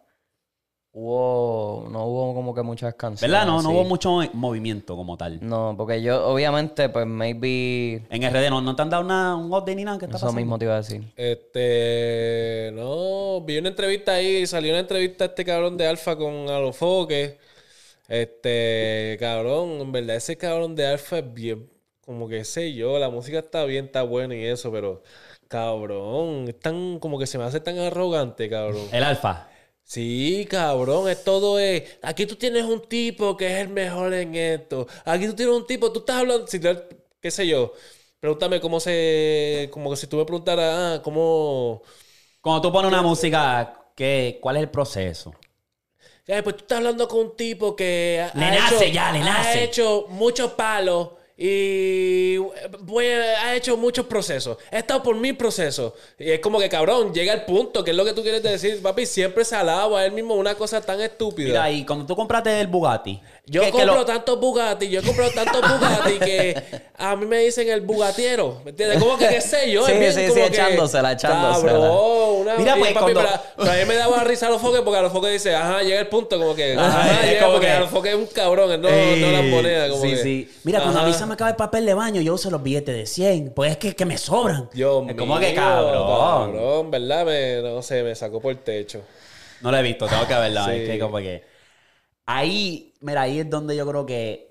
Hubo, 0.99 1.87
no 1.91 2.05
hubo 2.05 2.33
como 2.33 2.55
que 2.55 2.63
muchas 2.63 2.95
canciones. 2.95 3.31
¿Verdad? 3.31 3.45
No, 3.45 3.61
no 3.61 3.69
hubo 3.69 3.83
mucho 3.83 4.09
movi- 4.09 4.31
movimiento 4.33 4.95
como 4.95 5.15
tal. 5.15 5.37
No, 5.47 5.75
porque 5.77 6.01
yo, 6.01 6.27
obviamente, 6.27 6.89
pues 6.89 7.05
maybe. 7.05 8.03
En 8.09 8.23
RD 8.23 8.49
no, 8.49 8.61
no 8.61 8.75
te 8.75 8.81
han 8.81 8.89
dado 8.89 9.03
una, 9.03 9.35
un 9.35 9.45
update 9.45 9.75
ni 9.75 9.83
nada. 9.83 9.99
¿Qué 9.99 10.05
está 10.05 10.17
Eso 10.17 10.25
pasando? 10.25 10.41
mismo 10.41 10.57
te 10.57 10.65
iba 10.65 10.73
a 10.73 10.77
decir. 10.77 11.03
Este, 11.15 12.71
no, 12.73 13.41
vi 13.41 13.59
una 13.59 13.69
entrevista 13.69 14.13
ahí, 14.13 14.47
salió 14.47 14.71
una 14.71 14.79
entrevista 14.79 15.25
a 15.25 15.27
este 15.27 15.45
cabrón 15.45 15.77
de 15.77 15.85
Alfa 15.85 16.15
con 16.15 16.49
Alofoque. 16.49 17.37
Este, 18.07 19.17
cabrón, 19.19 19.69
en 19.81 19.91
verdad 19.91 20.15
ese 20.15 20.35
cabrón 20.37 20.75
de 20.75 20.87
Alfa 20.87 21.19
es 21.19 21.33
bien, 21.33 21.69
como 22.05 22.27
que 22.27 22.43
sé 22.45 22.73
yo, 22.73 22.97
la 22.97 23.09
música 23.09 23.37
está 23.39 23.65
bien, 23.65 23.85
está 23.85 24.01
buena 24.01 24.33
y 24.33 24.45
eso, 24.45 24.71
pero 24.71 25.03
cabrón, 25.47 26.45
es 26.47 26.57
tan, 26.59 26.97
como 26.99 27.19
que 27.19 27.27
se 27.27 27.37
me 27.37 27.43
hace 27.43 27.59
tan 27.59 27.77
arrogante, 27.77 28.49
cabrón. 28.49 28.81
El 28.91 29.03
alfa. 29.03 29.49
Sí, 29.89 30.45
cabrón, 30.49 31.09
es 31.09 31.23
todo 31.23 31.59
es. 31.59 31.97
Aquí 32.01 32.25
tú 32.25 32.35
tienes 32.35 32.63
un 32.65 32.87
tipo 32.89 33.37
que 33.37 33.47
es 33.47 33.53
el 33.61 33.69
mejor 33.69 34.13
en 34.13 34.35
esto. 34.35 34.85
Aquí 35.05 35.27
tú 35.27 35.33
tienes 35.35 35.55
un 35.55 35.65
tipo, 35.65 35.91
tú 35.93 35.99
estás 35.99 36.17
hablando, 36.17 36.45
si 36.47 36.59
qué 37.21 37.31
sé 37.31 37.47
yo. 37.47 37.71
Pregúntame 38.19 38.59
cómo 38.59 38.79
se, 38.81 39.69
como 39.71 39.89
que 39.91 39.95
si 39.97 40.07
tú 40.07 40.17
me 40.17 40.25
preguntaras, 40.25 40.99
ah, 40.99 41.01
cómo, 41.03 41.83
Cuando 42.41 42.61
tú 42.63 42.73
pones 42.73 42.89
una 42.91 43.01
música, 43.03 43.91
¿qué, 43.95 44.39
¿cuál 44.41 44.57
es 44.57 44.63
el 44.63 44.71
proceso? 44.71 45.35
Eh, 46.27 46.43
pues 46.43 46.57
tú 46.57 46.63
estás 46.63 46.77
hablando 46.79 47.07
con 47.07 47.19
un 47.19 47.35
tipo 47.35 47.75
que 47.75 48.21
ha, 48.21 48.37
Le 48.37 48.45
ha 48.45 48.51
nace 48.51 48.87
hecho, 48.87 48.93
ya, 48.93 49.11
le 49.11 49.19
ha 49.21 49.23
nace. 49.23 49.63
hecho 49.63 50.05
muchos 50.09 50.51
palos 50.53 51.11
y 51.37 52.35
eh, 52.35 52.41
voy 52.79 53.05
a- 53.07 53.45
ha 53.47 53.55
hecho 53.55 53.77
muchos 53.77 54.05
procesos. 54.07 54.57
He 54.71 54.79
estado 54.79 55.03
por 55.03 55.15
mil 55.15 55.37
procesos. 55.37 55.93
Y 56.17 56.31
es 56.31 56.39
como 56.39 56.59
que, 56.59 56.67
cabrón, 56.67 57.13
llega 57.13 57.31
el 57.33 57.43
punto, 57.43 57.83
que 57.83 57.91
es 57.91 57.97
lo 57.97 58.03
que 58.03 58.13
tú 58.13 58.23
quieres 58.23 58.41
decir, 58.41 58.81
papi, 58.81 59.05
siempre 59.05 59.45
se 59.45 59.55
alaba 59.55 59.99
a 59.99 60.05
él 60.05 60.11
mismo 60.13 60.33
una 60.35 60.55
cosa 60.55 60.81
tan 60.81 60.99
estúpida. 60.99 61.47
Mira, 61.47 61.71
y 61.71 61.85
cuando 61.85 62.05
tú 62.05 62.15
compraste 62.15 62.59
el 62.59 62.67
Bugatti. 62.67 63.21
Yo 63.45 63.61
¿qué- 63.61 63.67
qué 63.67 63.71
compro 63.71 63.95
lo- 63.95 64.05
tantos 64.05 64.39
Bugatti, 64.39 64.89
yo 64.89 64.99
he 64.99 65.03
comprado 65.03 65.31
tantos 65.31 65.61
Bugatti 65.61 66.19
que 66.19 66.63
a 66.97 67.15
mí 67.15 67.25
me 67.25 67.39
dicen 67.39 67.69
el 67.69 67.81
Bugatiero. 67.81 68.61
¿Me 68.65 68.71
entiendes? 68.71 68.99
Como 68.99 69.17
que 69.17 69.27
qué 69.29 69.39
sé 69.41 69.71
yo. 69.71 69.85
Sí, 69.85 69.91
es 69.93 69.99
bien 69.99 70.13
sí, 70.13 70.21
sí, 70.21 70.27
como 70.29 70.41
que, 70.41 70.47
echándosela, 70.47 71.11
echándosela. 71.13 71.71
Cabrón, 71.71 72.41
una 72.41 72.55
Mira, 72.57 72.75
pues, 72.77 72.93
papi, 72.93 73.13
cuando- 73.13 73.29
pero, 73.57 73.71
a 73.71 73.75
mí 73.75 73.85
me 73.85 73.95
daba 73.95 74.23
risa 74.23 74.47
a 74.47 74.49
los 74.49 74.61
foques 74.61 74.81
porque 74.81 74.97
a 74.99 75.01
los 75.03 75.11
foques 75.13 75.31
dice, 75.31 75.55
ajá, 75.55 75.81
llega 75.81 75.99
el 75.99 76.07
punto, 76.07 76.37
como 76.37 76.55
que. 76.55 76.73
Ajá, 76.77 76.99
Ajá, 77.11 77.21
llega 77.25 77.39
como 77.41 77.51
porque 77.53 77.67
que- 77.67 77.73
a 77.73 77.79
los 77.79 77.89
foques 77.89 78.11
es 78.13 78.17
un 78.17 78.25
cabrón, 78.27 78.81
no, 78.81 78.89
Ey, 78.89 79.21
no 79.21 79.31
las 79.31 79.43
monedas. 79.45 79.89
Como 79.91 80.01
sí, 80.03 80.09
que, 80.09 80.17
sí. 80.17 80.51
Mira, 80.63 80.81
cuando 80.81 80.99
a 80.99 81.03
mí 81.03 81.09
Ajá. 81.11 81.19
se 81.19 81.25
me 81.27 81.33
acaba 81.33 81.49
el 81.49 81.55
papel 81.55 81.85
de 81.85 81.93
baño, 81.93 82.21
yo 82.21 82.33
uso 82.33 82.49
los 82.49 82.63
billetes 82.63 82.95
de 82.95 83.05
100. 83.05 83.53
Pues 83.53 83.71
es 83.71 83.77
que, 83.77 83.95
que 83.95 84.05
me 84.05 84.17
sobran. 84.17 84.69
Dios 84.73 85.05
es 85.07 85.15
como 85.15 85.39
que 85.39 85.53
cabrón. 85.53 86.51
Cabrón, 86.51 86.91
¿verdad? 86.91 87.25
Me, 87.25 87.61
no 87.61 87.81
sé, 87.81 88.03
me 88.03 88.15
sacó 88.15 88.41
por 88.41 88.51
el 88.51 88.59
techo. 88.59 89.03
No 89.61 89.71
lo 89.71 89.77
he 89.77 89.81
visto, 89.83 90.07
tengo 90.07 90.27
que 90.27 90.33
verla. 90.33 90.65
Sí. 90.65 90.71
Es 90.71 90.89
que 90.89 90.99
como 90.99 91.17
que... 91.17 91.43
Ahí, 92.25 92.93
mira, 93.01 93.21
ahí 93.21 93.39
es 93.39 93.49
donde 93.49 93.75
yo 93.75 93.87
creo 93.87 94.05
que 94.05 94.47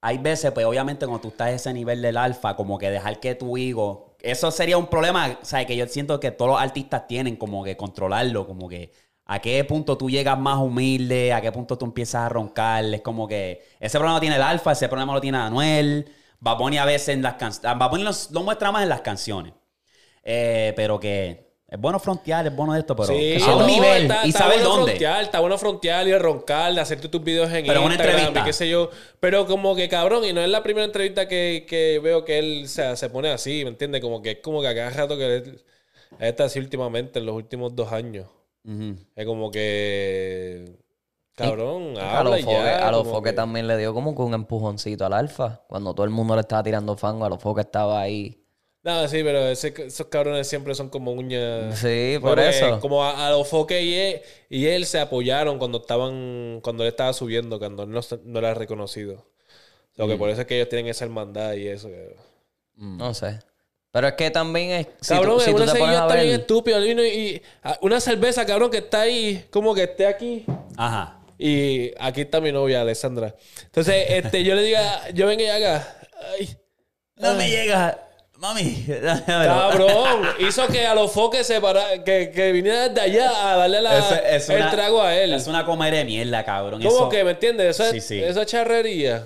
hay 0.00 0.18
veces, 0.18 0.52
pues 0.52 0.66
obviamente 0.66 1.06
cuando 1.06 1.22
tú 1.22 1.28
estás 1.28 1.48
a 1.48 1.52
ese 1.52 1.72
nivel 1.72 2.02
del 2.02 2.16
alfa, 2.16 2.56
como 2.56 2.78
que 2.78 2.90
dejar 2.90 3.20
que 3.20 3.34
tu 3.34 3.56
ego... 3.56 4.16
Eso 4.20 4.50
sería 4.50 4.78
un 4.78 4.86
problema, 4.86 5.38
o 5.40 5.44
sea, 5.44 5.66
que 5.66 5.76
yo 5.76 5.86
siento 5.86 6.20
que 6.20 6.30
todos 6.30 6.52
los 6.52 6.60
artistas 6.60 7.06
tienen 7.06 7.36
como 7.36 7.62
que 7.62 7.76
controlarlo, 7.76 8.46
como 8.46 8.68
que 8.68 8.90
a 9.26 9.38
qué 9.40 9.64
punto 9.64 9.96
tú 9.96 10.10
llegas 10.10 10.38
más 10.38 10.58
humilde, 10.58 11.32
a 11.32 11.40
qué 11.40 11.50
punto 11.52 11.78
tú 11.78 11.84
empiezas 11.86 12.22
a 12.26 12.28
roncar. 12.28 12.84
Es 12.86 13.00
como 13.00 13.26
que 13.26 13.62
ese 13.80 13.98
problema 13.98 14.16
lo 14.16 14.20
tiene 14.20 14.36
el 14.36 14.42
alfa, 14.42 14.72
ese 14.72 14.88
problema 14.88 15.12
lo 15.14 15.20
tiene 15.20 15.38
Anuel. 15.38 16.06
Bad 16.40 16.58
Bunny 16.58 16.76
a 16.78 16.84
veces 16.84 17.08
en 17.10 17.22
las 17.22 17.34
canciones... 17.34 18.02
Los- 18.04 18.30
lo 18.32 18.42
muestra 18.42 18.70
más 18.70 18.82
en 18.82 18.88
las 18.90 19.00
canciones. 19.00 19.54
Eh, 20.22 20.72
pero 20.76 21.00
que 21.00 21.52
es 21.68 21.80
bueno 21.80 21.98
frontear, 21.98 22.46
es 22.46 22.54
bueno 22.54 22.74
de 22.74 22.80
esto, 22.80 22.94
pero 22.94 23.08
Sí, 23.08 23.36
a 23.42 23.52
un 23.56 23.60
no, 23.60 23.66
nivel 23.66 24.02
está- 24.02 24.26
y 24.26 24.28
está 24.28 24.38
saber 24.40 24.58
bueno 24.58 24.70
dónde. 24.76 24.92
Frontear, 24.92 25.22
está 25.22 25.40
bueno 25.40 25.58
frontear 25.58 26.06
y 26.06 26.16
roncar, 26.18 26.74
de 26.74 26.80
hacerte 26.80 27.08
tus 27.08 27.22
videos 27.24 27.50
en 27.52 27.66
Pero 27.66 27.80
una 27.82 27.94
Instagram 27.94 28.16
entrevista. 28.18 28.40
y 28.40 28.44
qué 28.44 28.52
sé 28.52 28.68
yo. 28.68 28.90
Pero 29.20 29.46
como 29.46 29.74
que 29.74 29.88
cabrón, 29.88 30.24
y 30.24 30.32
no 30.34 30.40
es 30.42 30.48
la 30.50 30.62
primera 30.62 30.84
entrevista 30.84 31.26
que, 31.26 31.64
que 31.68 31.98
veo 32.02 32.24
que 32.24 32.38
él 32.38 32.62
o 32.64 32.68
sea, 32.68 32.94
se 32.96 33.08
pone 33.10 33.30
así, 33.30 33.64
¿me 33.64 33.70
entiendes? 33.70 34.00
Como 34.02 34.20
que 34.22 34.32
es 34.32 34.38
como 34.42 34.60
que 34.60 34.68
a 34.68 34.74
cada 34.74 34.90
rato 34.90 35.16
que 35.16 35.36
él 35.36 35.64
está 36.20 36.44
así 36.44 36.58
últimamente, 36.58 37.18
en 37.18 37.26
los 37.26 37.34
últimos 37.34 37.74
dos 37.74 37.90
años. 37.92 38.26
Es 39.16 39.26
como 39.26 39.50
que... 39.50 40.78
Cabrón, 41.36 41.94
a 41.98 42.22
los 42.22 42.38
y 42.38 42.42
foques, 42.44 42.58
ya. 42.64 42.88
a 42.88 42.92
los 42.92 43.08
foques 43.08 43.32
que- 43.32 43.36
también 43.36 43.66
le 43.66 43.76
dio 43.76 43.92
como 43.92 44.14
que 44.14 44.22
un 44.22 44.34
empujoncito 44.34 45.04
al 45.04 45.12
alfa. 45.14 45.62
Cuando 45.66 45.92
todo 45.92 46.04
el 46.04 46.10
mundo 46.10 46.34
le 46.36 46.42
estaba 46.42 46.62
tirando 46.62 46.96
fango, 46.96 47.24
a 47.24 47.28
los 47.28 47.42
foques 47.42 47.64
estaba 47.66 48.00
ahí. 48.00 48.40
No, 48.84 49.08
sí, 49.08 49.22
pero 49.24 49.48
ese- 49.48 49.74
esos 49.86 50.06
cabrones 50.06 50.46
siempre 50.46 50.74
son 50.76 50.90
como 50.90 51.10
uñas. 51.12 51.76
Sí, 51.78 52.18
por 52.20 52.30
Porque 52.36 52.50
eso. 52.50 52.78
Como 52.80 53.02
a, 53.02 53.26
a 53.26 53.30
los 53.30 53.48
foques 53.48 53.82
y 53.82 53.94
él, 53.94 54.20
y 54.48 54.66
él 54.66 54.86
se 54.86 55.00
apoyaron 55.00 55.58
cuando 55.58 55.78
estaban, 55.78 56.60
cuando 56.62 56.84
él 56.84 56.90
estaba 56.90 57.12
subiendo, 57.12 57.58
cuando 57.58 57.82
él 57.82 57.90
no, 57.90 58.00
no 58.24 58.38
era 58.38 58.54
reconocido. 58.54 59.26
Lo 59.96 60.06
Mm. 60.06 60.10
que 60.10 60.16
por 60.16 60.30
eso 60.30 60.42
es 60.42 60.46
que 60.46 60.56
ellos 60.56 60.68
tienen 60.68 60.86
esa 60.86 61.04
hermandad 61.04 61.54
y 61.54 61.66
eso. 61.66 61.88
que- 61.88 62.14
No 62.76 63.12
sé. 63.12 63.40
Pero 63.94 64.08
es 64.08 64.14
que 64.14 64.28
también 64.32 64.70
es. 64.72 64.86
Si 65.00 65.14
cabrón, 65.14 65.38
tú, 65.38 65.44
si 65.44 65.50
una 65.50 65.58
te 65.72 65.78
pones 65.78 65.82
seguida 65.84 66.00
a 66.00 66.02
está 66.08 66.14
bien 66.16 66.30
ver. 66.32 66.40
estúpido. 66.40 66.84
Y, 66.84 66.90
y- 67.00 67.42
a- 67.62 67.78
una 67.80 68.00
cerveza, 68.00 68.44
cabrón, 68.44 68.68
que 68.68 68.78
está 68.78 69.02
ahí, 69.02 69.44
como 69.50 69.72
que 69.72 69.84
esté 69.84 70.04
aquí. 70.08 70.44
Ajá. 70.76 71.20
Y 71.38 71.92
aquí 72.00 72.22
está 72.22 72.40
mi 72.40 72.50
novia, 72.50 72.80
Alessandra. 72.80 73.36
Entonces, 73.66 74.04
este, 74.08 74.42
yo 74.42 74.56
le 74.56 74.62
diga, 74.62 75.08
yo 75.14 75.28
venga 75.28 75.44
y 75.44 75.48
haga. 75.48 75.96
Ay, 76.36 76.56
No 77.18 77.34
me 77.34 77.48
llega. 77.48 78.00
Mami. 78.36 78.84
Cabrón, 79.26 80.22
hizo 80.40 80.66
que 80.66 80.84
a 80.86 80.94
los 80.96 81.12
foques 81.12 81.46
se 81.46 81.60
para, 81.60 82.02
que, 82.02 82.32
que 82.32 82.50
viniera 82.50 82.88
desde 82.88 83.00
allá 83.00 83.52
a 83.52 83.56
darle 83.58 83.80
la, 83.80 83.96
Eso 83.98 84.14
es 84.26 84.48
el 84.50 84.56
una- 84.62 84.70
trago 84.72 85.02
a 85.02 85.14
él. 85.14 85.32
Es 85.34 85.46
una 85.46 85.64
comer 85.64 85.94
de 85.94 86.04
mierda, 86.04 86.44
cabrón. 86.44 86.82
¿Cómo 86.82 86.96
Eso- 86.96 87.08
que 87.08 87.22
me 87.22 87.30
entiendes? 87.30 87.70
Eso 87.78 87.84
es, 87.84 87.90
Sí, 87.92 88.00
sí. 88.00 88.20
Esa 88.22 88.42
es 88.42 88.46
charrería. 88.48 89.24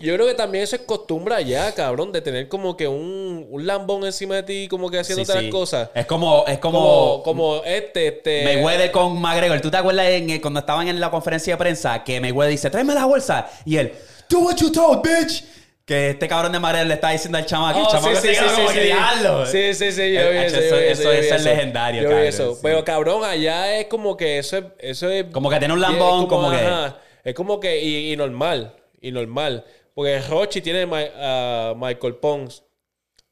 Yo 0.00 0.14
creo 0.14 0.26
que 0.26 0.34
también 0.34 0.64
eso 0.64 0.76
es 0.76 0.82
costumbre 0.82 1.34
allá, 1.34 1.72
cabrón, 1.74 2.10
de 2.12 2.20
tener 2.22 2.48
como 2.48 2.76
que 2.76 2.88
un, 2.88 3.46
un 3.50 3.66
lambón 3.66 4.04
encima 4.04 4.36
de 4.36 4.42
ti, 4.42 4.68
como 4.68 4.90
que 4.90 4.96
Sí, 5.04 5.12
haciéndote 5.12 5.38
sí. 5.38 5.44
las 5.44 5.52
cosas. 5.52 5.90
Es 5.94 6.06
como, 6.06 6.44
es 6.46 6.58
Como, 6.58 6.80
como, 6.80 7.22
como 7.22 7.64
este, 7.64 8.06
este. 8.08 8.44
Mayweather 8.44 8.90
con 8.90 9.20
McGregor. 9.20 9.60
¿Tú 9.60 9.70
te 9.70 9.76
acuerdas 9.76 10.06
en, 10.08 10.30
eh, 10.30 10.40
cuando 10.40 10.60
estaban 10.60 10.88
en 10.88 10.98
la 10.98 11.10
conferencia 11.10 11.54
de 11.54 11.58
prensa 11.58 12.02
que 12.02 12.20
Mayweather 12.20 12.50
dice, 12.52 12.70
tráeme 12.70 12.94
la 12.94 13.04
bolsa? 13.04 13.48
Y 13.64 13.76
él, 13.76 13.92
do 14.28 14.38
what 14.40 14.56
you 14.56 14.72
told, 14.72 15.02
bitch. 15.02 15.44
Que 15.84 16.10
este 16.10 16.28
cabrón 16.28 16.52
de 16.52 16.60
Marel 16.60 16.86
le 16.86 16.94
está 16.94 17.10
diciendo 17.10 17.36
al 17.36 17.46
chamaco. 17.46 17.80
el 17.80 17.84
Oh, 17.84 17.90
chamaco 17.90 18.14
se 18.14 18.30
queda 18.30 18.54
como 18.54 18.68
que, 18.68 18.80
"Diablo". 18.84 19.44
Sí, 19.46 19.74
sí, 19.74 19.90
sí, 19.90 20.12
yo 20.12 20.20
Eh, 20.20 20.30
vi 20.30 20.38
eso. 20.46 20.56
eso- 20.60 20.76
vi 21.10 21.16
eso 21.16 21.34
es 21.34 21.44
legendario, 21.44 22.02
Yo 22.02 22.08
cabrón, 22.10 22.26
eso. 22.28 22.52
sí. 22.54 22.60
Pero 22.62 22.84
cabrón, 22.84 23.24
allá 23.24 23.76
es 23.76 23.86
como 23.86 24.16
que 24.16 24.38
eso 24.38 24.56
es. 24.58 24.64
Eso 24.78 25.10
es 25.10 25.24
Como 25.32 25.50
que 25.50 25.58
tiene 25.58 25.74
un 25.74 25.80
lambón, 25.80 26.22
es 26.22 26.28
como 26.28 26.50
que- 26.52 26.56
ajá, 26.58 26.98
es 27.24 27.34
como 27.34 27.58
que. 27.58 27.82
Y, 27.82 28.12
y 28.12 28.16
normal. 28.16 28.74
Y 29.00 29.10
normal. 29.10 29.64
Porque 30.00 30.18
Rochi 30.18 30.62
tiene 30.62 30.88
a 31.18 31.74
Michael 31.76 32.14
Pons. 32.16 32.64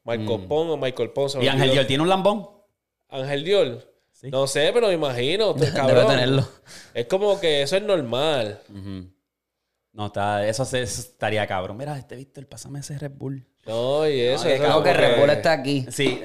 Michael 0.03 0.45
Pons 0.47 0.69
o 0.69 0.77
Michael 0.77 1.09
Pons. 1.09 1.35
Mm. 1.35 1.41
Y 1.41 1.47
Ángel. 1.47 1.71
Dior 1.71 1.85
tiene 1.87 2.03
un 2.03 2.09
lambón. 2.09 2.47
Ángel 3.07 3.43
Dior. 3.43 3.91
Sí. 4.11 4.29
No 4.29 4.45
sé, 4.45 4.69
pero 4.71 4.89
me 4.89 4.93
imagino. 4.93 5.55
cabrón. 5.75 5.87
Debe 5.87 6.05
tenerlo. 6.05 6.47
Es 6.93 7.07
como 7.07 7.39
que 7.39 7.63
eso 7.63 7.75
es 7.75 7.81
normal. 7.81 8.61
No, 9.93 10.05
está, 10.05 10.45
eso, 10.47 10.63
se- 10.63 10.83
eso 10.83 11.01
estaría 11.01 11.47
cabrón. 11.47 11.75
Mira, 11.75 11.97
este 11.97 12.15
Víctor, 12.15 12.45
pásame 12.45 12.81
ese 12.81 12.99
Red 12.99 13.13
Bull. 13.15 13.47
No, 13.65 14.07
y 14.07 14.19
eso. 14.21 14.43
Que 14.43 14.53
eso 14.53 14.61
como 14.61 14.73
como 14.75 14.85
que 14.85 14.93
Red 14.93 15.19
Bull 15.21 15.29
está 15.31 15.53
aquí. 15.53 15.87
Sí. 15.89 16.21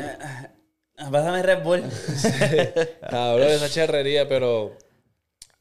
Pásame 1.10 1.42
Red 1.42 1.62
Bull. 1.62 1.82
Cabrón, 3.10 3.48
esa 3.48 3.70
charrería, 3.70 4.28
pero 4.28 4.76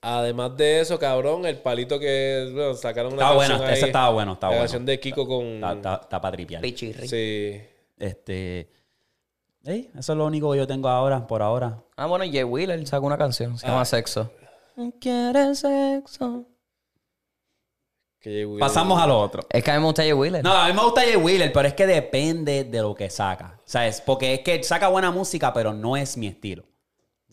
además 0.03 0.55
de 0.57 0.81
eso, 0.81 0.99
cabrón, 0.99 1.45
el 1.45 1.57
palito 1.57 1.99
que 1.99 2.49
bueno, 2.53 2.75
sacaron 2.75 3.13
una 3.13 3.21
Estaba 3.23 3.37
canción 3.39 3.57
bueno, 3.57 3.71
ahí, 3.71 3.77
ese 3.77 3.85
estaba 3.87 4.09
bueno, 4.09 4.33
estaba 4.33 4.51
la 4.53 4.57
bueno. 4.59 4.63
canción 4.65 4.85
de 4.85 4.99
Kiko 4.99 5.27
con 5.27 5.45
Está, 5.45 5.73
está, 5.73 5.99
está 6.03 6.21
para 6.21 6.31
tripear. 6.35 6.61
Pichirri. 6.61 7.07
sí. 7.07 7.61
Este. 7.97 8.69
ey, 9.65 9.89
eso 9.97 10.11
es 10.13 10.17
lo 10.17 10.25
único 10.25 10.51
que 10.51 10.57
yo 10.57 10.67
tengo 10.67 10.89
ahora, 10.89 11.25
por 11.25 11.41
ahora. 11.41 11.81
Ah, 11.95 12.05
bueno, 12.07 12.25
Jay 12.25 12.43
Wheeler 12.43 12.85
sacó 12.87 13.05
una 13.05 13.17
canción. 13.17 13.57
Se 13.57 13.65
llama 13.67 13.81
Ah. 13.81 13.85
Sexo. 13.85 14.29
¿Quieres 14.99 15.59
sexo? 15.59 16.45
Pasamos 18.59 19.01
a 19.01 19.05
lo 19.05 19.19
otro. 19.19 19.43
Es 19.49 19.63
que 19.63 19.71
a 19.71 19.73
mí 19.75 19.79
me 19.81 19.85
gusta 19.87 20.01
Jay 20.01 20.13
Wheeler. 20.13 20.43
No, 20.43 20.53
a 20.53 20.67
mí 20.67 20.73
me 20.73 20.81
gusta 20.81 21.01
Jay 21.01 21.17
Wheeler, 21.17 21.51
pero 21.51 21.67
es 21.67 21.73
que 21.73 21.85
depende 21.85 22.63
de 22.63 22.81
lo 22.81 22.95
que 22.95 23.09
saca. 23.09 23.59
¿Sabes? 23.65 23.99
Porque 24.01 24.33
es 24.35 24.39
que 24.39 24.63
saca 24.63 24.87
buena 24.87 25.11
música, 25.11 25.51
pero 25.53 25.73
no 25.73 25.97
es 25.97 26.15
mi 26.15 26.27
estilo. 26.27 26.63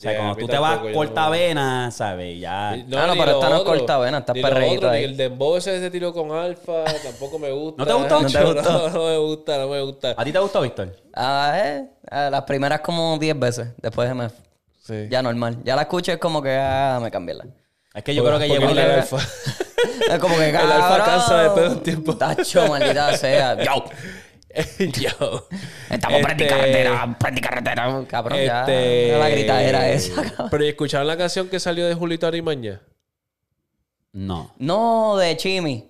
O 0.00 0.02
sea, 0.02 0.12
Yeah, 0.12 0.20
cuando 0.22 0.36
tú 0.40 0.46
te 0.48 0.58
vas 0.58 0.70
tampoco, 0.70 0.88
yo 0.88 0.94
corta 0.96 1.24
no- 1.26 1.30
vena, 1.32 1.90
¿sabes? 1.90 2.40
Ya. 2.40 2.70
Ah, 2.70 2.76
no, 2.86 3.12
ni 3.14 3.20
pero 3.20 3.32
esta 3.32 3.48
no 3.50 3.54
es 3.56 3.60
otro, 3.60 3.72
corta 3.76 3.98
vena, 3.98 4.18
está 4.20 4.32
ni 4.32 4.40
lo 4.40 4.48
perreíto 4.48 4.76
otro, 4.78 4.90
ni 4.92 4.96
ahí. 4.96 5.04
el 5.04 5.16
dembow 5.18 5.56
ese 5.56 5.78
se 5.78 5.90
tiró 5.90 6.14
con 6.14 6.32
Alfa, 6.32 6.84
tampoco 7.04 7.38
me 7.38 7.50
gusta. 7.52 7.84
¿No 7.84 7.86
te 7.86 7.92
gustó? 7.92 8.22
¿No 8.22 8.28
te 8.30 8.44
gustó? 8.44 8.72
No, 8.72 8.88
no 8.88 9.06
me 9.08 9.16
gusta, 9.18 9.58
no 9.58 9.68
me 9.68 9.80
gusta. 9.82 10.14
¿A 10.16 10.24
ti 10.24 10.32
te 10.32 10.38
gustó, 10.38 10.62
Víctor? 10.62 10.96
Ah, 11.14 11.52
eh, 11.62 11.84
ah, 12.10 12.28
las 12.30 12.42
primeras 12.44 12.80
como 12.80 13.18
10 13.18 13.38
veces. 13.38 13.68
Después 13.76 14.08
de 14.08 14.14
me... 14.14 14.30
Sí. 14.82 15.06
Ya 15.10 15.20
normal. 15.22 15.58
Ya 15.64 15.76
la 15.76 15.82
escucho 15.82 16.12
es 16.12 16.18
como 16.18 16.40
que 16.40 16.56
ah, 16.58 16.98
me 17.02 17.10
cambié 17.10 17.34
la. 17.34 17.44
Es 17.92 18.02
que 18.02 18.14
yo 18.14 18.22
Porque- 18.24 18.46
creo 18.46 18.58
que 18.58 18.66
porque 18.66 18.80
el. 18.80 18.90
Alfa. 18.90 19.18
Es 20.10 20.18
como 20.18 20.36
que 20.36 20.48
El 20.50 20.56
alfa 20.56 21.04
cansa 21.04 21.42
después 21.42 21.68
de 21.68 21.74
un 21.76 21.82
tiempo. 21.82 22.16
Tacho, 22.16 22.66
maldita 22.68 23.16
sea. 23.16 23.54
Yo. 23.64 23.84
Yo. 24.78 25.46
Estamos 25.90 26.18
Este- 26.20 26.24
prendí 26.24 26.46
carretera, 26.46 27.16
prendí 27.18 27.40
carretera. 27.40 28.04
Cabrón, 28.08 28.38
ya. 28.44 28.60
Este- 28.60 29.08
Era 29.08 29.18
La 29.18 29.28
gritadera 29.30 29.90
esa, 29.90 30.22
cabrón. 30.22 30.48
Pero 30.50 30.64
¿y 30.64 30.68
escucharon 30.68 31.06
la 31.06 31.16
canción 31.16 31.48
que 31.48 31.60
salió 31.60 31.86
de 31.86 31.94
Julito 31.94 32.26
Arimaña? 32.26 32.80
No. 34.12 34.52
No, 34.58 35.16
de 35.16 35.36
Chimi. 35.36 35.88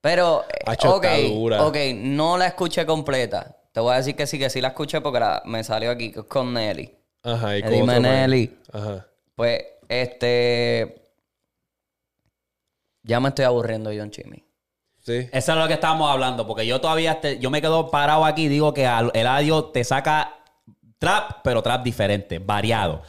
Pero, 0.00 0.44
eh, 0.48 0.62
ok, 0.86 1.04
está 1.04 1.18
dura. 1.28 1.66
ok, 1.66 1.76
no 1.96 2.38
la 2.38 2.46
escuché 2.46 2.86
completa. 2.86 3.56
Te 3.72 3.80
voy 3.80 3.94
a 3.94 3.96
decir 3.96 4.14
que 4.14 4.26
sí, 4.28 4.38
que 4.38 4.48
sí 4.48 4.60
la 4.60 4.68
escuché 4.68 5.00
porque 5.00 5.18
la- 5.20 5.42
me 5.44 5.64
salió 5.64 5.90
aquí 5.90 6.12
con 6.12 6.54
Nelly. 6.54 6.94
Ajá, 7.24 7.56
y 7.58 7.62
con 7.62 7.84
man. 7.86 8.02
Menelli. 8.02 8.56
Ajá. 8.72 9.06
Pues, 9.34 9.60
este... 9.88 11.02
Ya 13.02 13.18
me 13.20 13.30
estoy 13.30 13.44
aburriendo 13.44 13.90
yo 13.92 14.02
en 14.02 14.10
Chimi. 14.10 14.44
Sí. 15.08 15.28
Eso 15.32 15.52
es 15.52 15.58
lo 15.58 15.66
que 15.66 15.72
estábamos 15.74 16.10
hablando, 16.10 16.46
porque 16.46 16.66
yo 16.66 16.80
todavía, 16.80 17.20
te- 17.20 17.38
yo 17.38 17.48
me 17.50 17.60
quedo 17.62 17.90
parado 17.90 18.24
aquí 18.26 18.42
y 18.44 18.48
digo 18.48 18.74
que 18.74 18.86
al- 18.86 19.10
Eladio 19.14 19.64
te 19.64 19.82
saca 19.82 20.34
trap, 20.98 21.38
pero 21.42 21.62
trap 21.62 21.82
diferente, 21.82 22.38
variado. 22.38 23.00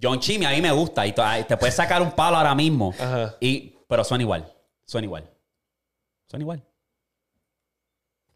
John 0.00 0.20
Chimmy 0.20 0.46
a 0.46 0.50
mí 0.50 0.62
me 0.62 0.70
gusta 0.70 1.04
y 1.06 1.12
te 1.12 1.56
puedes 1.56 1.74
sacar 1.74 2.00
un 2.00 2.12
palo 2.12 2.36
ahora 2.36 2.54
mismo, 2.54 2.94
Ajá. 3.00 3.34
y, 3.40 3.74
pero 3.88 4.04
suena 4.04 4.22
igual, 4.22 4.52
suena 4.86 5.06
igual, 5.06 5.28
suena 6.28 6.42
igual. 6.44 6.62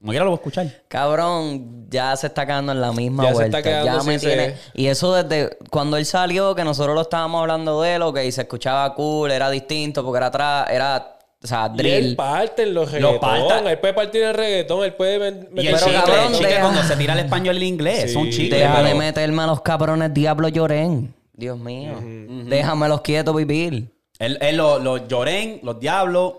Como 0.01 0.11
quiera 0.11 0.25
lo 0.25 0.33
voy 0.33 0.39
a 0.39 0.41
escuchar. 0.41 0.83
Cabrón, 0.89 1.87
ya 1.89 2.17
se 2.17 2.27
está 2.27 2.45
quedando 2.45 2.73
en 2.73 2.81
la 2.81 2.91
misma 2.91 3.23
Ya 3.23 3.29
se 3.29 3.35
vuelta. 3.35 3.59
está 3.59 3.71
quedando 3.71 3.99
ya 3.99 4.03
me 4.03 4.19
tiene... 4.19 4.57
Y 4.75 4.89
eso 4.89 5.15
desde 5.15 5.57
cuando 5.71 5.97
él 5.97 6.05
salió, 6.05 6.57
que 6.57 6.65
nosotros 6.65 6.97
lo 6.97 7.03
estábamos 7.03 7.41
hablando 7.43 7.81
de 7.83 7.95
él, 7.95 8.03
que 8.13 8.33
se 8.33 8.41
escuchaba 8.43 8.93
cool, 8.97 9.31
era 9.31 9.49
distinto, 9.49 10.03
porque 10.03 10.17
era 10.17 10.27
atrás, 10.27 10.67
era, 10.71 11.12
o 11.43 11.47
sea, 11.47 11.67
Y 11.77 11.81
él 11.81 12.03
drill. 12.03 12.17
parte 12.17 12.63
en 12.63 12.75
los 12.75 12.91
reggaetón. 12.93 13.21
parta. 13.21 13.71
Él 13.71 13.79
puede 13.79 13.95
partir 13.95 14.23
el 14.23 14.35
reggaetón, 14.35 14.85
él 14.85 14.95
puede 14.95 15.19
ven- 15.19 15.49
Y 15.51 15.55
meter- 15.55 15.71
el 15.71 15.75
Pero, 15.75 15.79
chicle, 15.87 15.93
cabrón, 16.01 16.27
el 16.27 16.33
chicle 16.33 16.49
deja- 16.49 16.61
cuando 16.61 16.83
se 16.85 16.97
tira 16.97 17.13
el 17.15 17.19
español 17.21 17.55
y 17.55 17.59
el 17.59 17.63
inglés, 17.65 18.03
Sí. 18.03 18.09
son 18.11 18.31
chicles. 18.31 18.61
Deja 18.61 18.75
pero- 18.77 18.89
de 18.89 18.95
meterme 18.95 19.43
a 19.43 19.47
los 19.47 19.61
cabrones 19.63 20.15
Diablo 20.15 20.49
Llorén. 20.49 21.15
Dios 21.35 21.59
mío. 21.59 21.95
Déjamelos 22.01 23.01
quietos 23.01 23.35
vivir. 23.35 23.91
Él, 24.19 24.39
él 24.41 24.57
lo- 24.57 24.79
los 24.79 25.09
lloren, 25.09 25.59
los 25.65 25.81
diablos, 25.81 26.35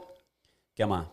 ¿qué 0.73 0.85
más? 0.85 1.07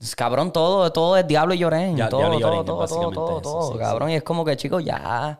Es 0.00 0.16
Cabrón, 0.16 0.52
todo, 0.52 0.90
todo 0.90 1.16
es 1.16 1.26
Diablo 1.26 1.52
y 1.54 1.58
Llorén. 1.58 1.96
Ya- 1.96 2.08
todo, 2.08 2.20
Diablo 2.20 2.38
y 2.38 2.40
todo, 2.40 2.50
Llorén, 2.50 2.64
todo, 2.66 2.74
todo, 2.74 2.78
básicamente 2.80 3.14
todo, 3.14 3.30
eso, 3.32 3.40
todo, 3.42 3.72
sí, 3.72 3.78
cabrón. 3.78 4.10
Y 4.10 4.14
es 4.14 4.22
como 4.22 4.44
que, 4.44 4.56
chicos, 4.56 4.82
ya. 4.84 5.38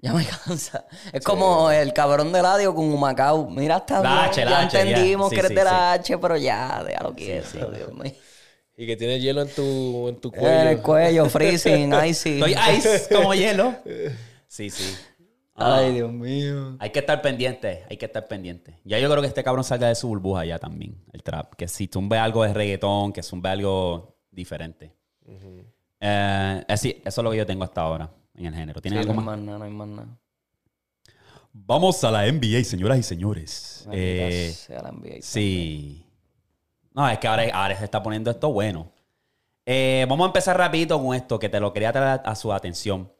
Ya 0.00 0.12
me 0.12 0.24
cansa. 0.24 0.86
Es 1.12 1.24
como 1.24 1.70
el 1.72 1.92
cabrón 1.92 2.32
de 2.32 2.40
radio 2.40 2.72
con 2.74 2.84
Humacao. 2.92 3.50
Mira, 3.50 3.78
está 3.78 4.00
La 4.00 4.24
H, 4.26 4.40
ya 4.42 4.48
la 4.50 4.60
H, 4.60 4.76
ya. 4.76 4.82
entendimos 4.82 5.28
Sí, 5.28 5.34
que 5.34 5.40
eres 5.40 5.48
sí, 5.50 5.54
de 5.56 5.64
la 5.64 5.70
sí. 5.94 6.12
H, 6.12 6.18
pero 6.18 6.36
ya, 6.36 6.84
déjalo 6.86 7.14
quieto, 7.14 7.70
Dios 7.72 7.92
mío. 7.94 8.12
Y 8.76 8.86
que 8.86 8.96
tiene 8.96 9.18
hielo 9.18 9.42
en 9.42 9.48
tu, 9.48 10.06
en 10.08 10.20
tu 10.20 10.32
En 10.36 10.44
el 10.68 10.80
cuello. 10.80 10.82
cuello, 10.82 11.28
freezing, 11.28 11.92
icy. 12.06 12.34
Estoy 12.40 12.54
ice 12.76 13.08
como 13.12 13.34
hielo. 13.34 13.74
Sí, 14.46 14.70
sí. 14.70 14.96
Ah. 15.56 15.78
Ay, 15.78 15.94
Dios 15.94 16.12
mío. 16.12 16.76
Hay 16.78 16.90
que 16.90 17.00
estar 17.00 17.20
pendiente, 17.20 17.84
hay 17.90 17.96
que 17.96 18.06
estar 18.06 18.28
pendiente. 18.28 18.78
Ya 18.84 19.00
yo 19.00 19.10
creo 19.10 19.20
que 19.20 19.26
este 19.26 19.42
cabrón 19.42 19.64
salga 19.64 19.88
de 19.88 19.96
su 19.96 20.06
burbuja 20.06 20.44
ya 20.44 20.60
también, 20.60 21.04
el 21.12 21.24
trap. 21.24 21.54
Que 21.56 21.66
si 21.66 21.88
zumbe 21.92 22.16
algo 22.18 22.44
de 22.44 22.54
reggaetón, 22.54 23.12
que 23.12 23.24
zumbe 23.24 23.48
algo 23.48 24.16
diferente. 24.30 24.94
Eh, 26.00 26.64
así, 26.68 27.02
eso 27.04 27.20
es 27.20 27.24
lo 27.24 27.32
que 27.32 27.38
yo 27.38 27.46
tengo 27.46 27.64
hasta 27.64 27.80
ahora 27.80 28.08
en 28.38 28.46
el 28.46 28.54
género. 28.54 28.80
¿Tienen 28.80 29.02
Sí, 29.02 29.08
no 29.08 29.12
hay 29.12 29.24
más? 29.24 29.38
nada, 29.38 29.58
no 29.58 29.64
hay 29.64 29.70
más 29.70 29.88
nada. 29.88 30.18
Vamos 31.52 32.02
a 32.04 32.10
la 32.10 32.30
NBA, 32.30 32.62
señoras 32.64 32.98
y 32.98 33.02
señores. 33.02 33.88
Eh, 33.92 34.54
la 34.68 34.92
NBA. 34.92 35.16
sí. 35.20 36.04
No, 36.94 37.08
es 37.08 37.18
que 37.18 37.28
ahora, 37.28 37.44
ahora 37.52 37.76
se 37.78 37.84
está 37.84 38.02
poniendo 38.02 38.30
esto 38.30 38.52
bueno. 38.52 38.90
Eh, 39.64 40.04
vamos 40.08 40.24
a 40.24 40.28
empezar 40.28 40.56
rapidito 40.56 41.00
con 41.00 41.14
esto, 41.14 41.38
que 41.38 41.48
te 41.48 41.60
lo 41.60 41.72
quería 41.72 41.92
traer 41.92 42.20
a 42.24 42.34
su 42.34 42.52
atención. 42.52 43.12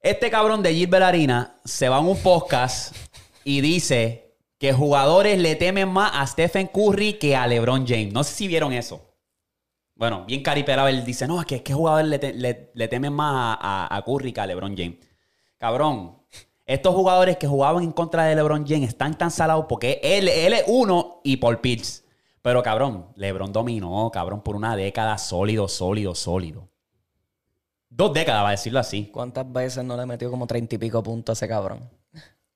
Este 0.00 0.30
cabrón 0.30 0.62
de 0.62 0.74
Gilbert 0.74 1.04
Arena 1.04 1.56
se 1.64 1.88
va 1.88 1.96
a 1.96 2.00
un 2.00 2.16
podcast 2.18 2.94
y 3.44 3.60
dice 3.60 4.36
que 4.58 4.72
jugadores 4.72 5.38
le 5.38 5.56
temen 5.56 5.88
más 5.88 6.10
a 6.14 6.26
Stephen 6.26 6.68
Curry 6.68 7.14
que 7.14 7.36
a 7.36 7.46
LeBron 7.46 7.86
James. 7.86 8.12
No 8.12 8.22
sé 8.24 8.34
si 8.34 8.48
vieron 8.48 8.72
eso. 8.72 9.13
Bueno, 9.96 10.24
bien 10.26 10.42
caripelado. 10.42 10.88
Él 10.88 11.04
dice, 11.04 11.26
no, 11.26 11.40
es 11.40 11.46
que, 11.46 11.56
es 11.56 11.62
que 11.62 11.72
jugadores 11.72 12.08
le, 12.08 12.32
le- 12.34 12.70
le 12.74 12.88
temen 12.88 13.12
más 13.12 13.58
a, 13.60 13.86
a- 13.86 13.96
a 13.96 14.02
Curry 14.04 14.32
que 14.32 14.40
a 14.40 14.46
LeBron 14.46 14.76
James. 14.76 14.98
Cabrón, 15.58 16.18
estos 16.66 16.94
jugadores 16.94 17.36
que 17.36 17.46
jugaban 17.46 17.84
en 17.84 17.92
contra 17.92 18.24
de 18.24 18.34
LeBron 18.34 18.66
James 18.66 18.88
están 18.88 19.16
tan 19.16 19.30
salados 19.30 19.66
porque 19.68 20.00
él, 20.02 20.28
él 20.28 20.52
es 20.54 20.64
uno 20.66 21.20
y 21.24 21.36
Paul 21.36 21.60
Pierce. 21.60 22.02
Pero 22.42 22.62
cabrón, 22.62 23.08
LeBron 23.16 23.52
dominó, 23.52 24.10
cabrón, 24.12 24.42
por 24.42 24.56
una 24.56 24.76
década 24.76 25.16
sólido, 25.18 25.68
sólido, 25.68 26.14
sólido. 26.14 26.68
Dos 27.88 28.12
décadas, 28.12 28.42
va 28.44 28.48
a 28.48 28.52
decirlo 28.52 28.80
así. 28.80 29.06
¿Cuántas 29.12 29.50
veces 29.50 29.84
no 29.84 29.96
le 29.96 30.04
metió 30.04 30.30
como 30.30 30.46
treinta 30.46 30.74
y 30.74 30.78
pico 30.78 31.02
puntos 31.02 31.32
a 31.32 31.44
ese 31.44 31.48
cabrón? 31.48 31.88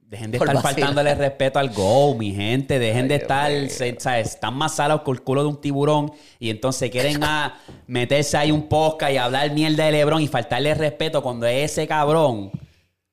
Dejen 0.09 0.31
de 0.31 0.39
estar 0.39 0.55
vacilar. 0.55 0.75
faltándole 0.75 1.15
respeto 1.15 1.59
al 1.59 1.69
go, 1.71 2.15
mi 2.15 2.33
gente. 2.35 2.79
Dejen 2.79 3.03
Ay, 3.03 3.09
de 3.09 3.15
estar, 3.17 3.51
se- 3.69 3.97
¿sabes? 4.01 4.29
Están 4.35 4.55
más 4.55 4.75
salados 4.75 5.03
con 5.03 5.15
el 5.15 5.23
culo 5.23 5.43
de 5.43 5.49
un 5.49 5.61
tiburón 5.61 6.11
y 6.39 6.49
entonces 6.49 6.91
quieren 6.91 7.23
a 7.23 7.59
meterse 7.87 8.39
ahí 8.39 8.51
un 8.51 8.69
podcast 8.69 9.13
y 9.13 9.19
hablar 9.19 9.51
mierda 9.53 9.85
de 9.85 9.93
LeBron 9.93 10.23
y 10.23 10.27
faltarle 10.29 10.73
respeto 10.75 11.23
cuando 11.23 11.47
ese 11.47 11.87
cabrón 11.87 12.51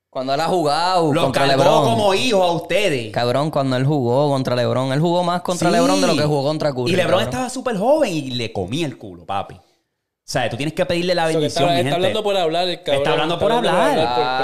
Cuando 0.09 0.33
él 0.33 0.39
ha 0.39 0.45
jugado 0.47 1.11
lo 1.13 1.23
contra 1.23 1.45
LeBron. 1.47 1.83
como 1.83 2.13
hijo 2.13 2.41
a 2.41 2.53
ustedes. 2.53 3.11
Cabrón, 3.11 3.51
cuando 3.51 3.75
él 3.75 3.85
jugó 3.85 4.29
contra 4.29 4.55
LeBron. 4.55 4.93
Él 4.93 5.01
jugó 5.01 5.21
más 5.25 5.41
contra 5.41 5.67
Sí. 5.69 5.75
LeBron 5.75 5.99
de 5.99 6.07
lo 6.07 6.15
que 6.15 6.23
jugó 6.23 6.43
contra 6.43 6.71
Curry. 6.73 6.93
Y 6.93 6.95
LeBron 6.95 7.11
cabrón. 7.19 7.23
estaba 7.29 7.49
súper 7.49 7.75
joven 7.77 8.13
y 8.13 8.21
le 8.31 8.53
comía 8.53 8.85
el 8.85 8.97
culo, 8.97 9.25
papi. 9.25 9.57
O 10.27 10.27
sea, 10.27 10.49
tú 10.49 10.57
tienes 10.57 10.73
que 10.73 10.83
pedirle 10.87 11.13
la 11.13 11.27
bendición, 11.27 11.45
está, 11.47 11.61
mi 11.65 11.67
está 11.67 11.77
gente. 11.83 11.93
hablando 11.93 12.23
por 12.23 12.35
hablar, 12.35 12.67
el 12.67 12.77
cabrón. 12.81 12.97
Está 12.97 13.11
hablando 13.11 13.37
por 13.37 13.51
hablar. 13.51 13.95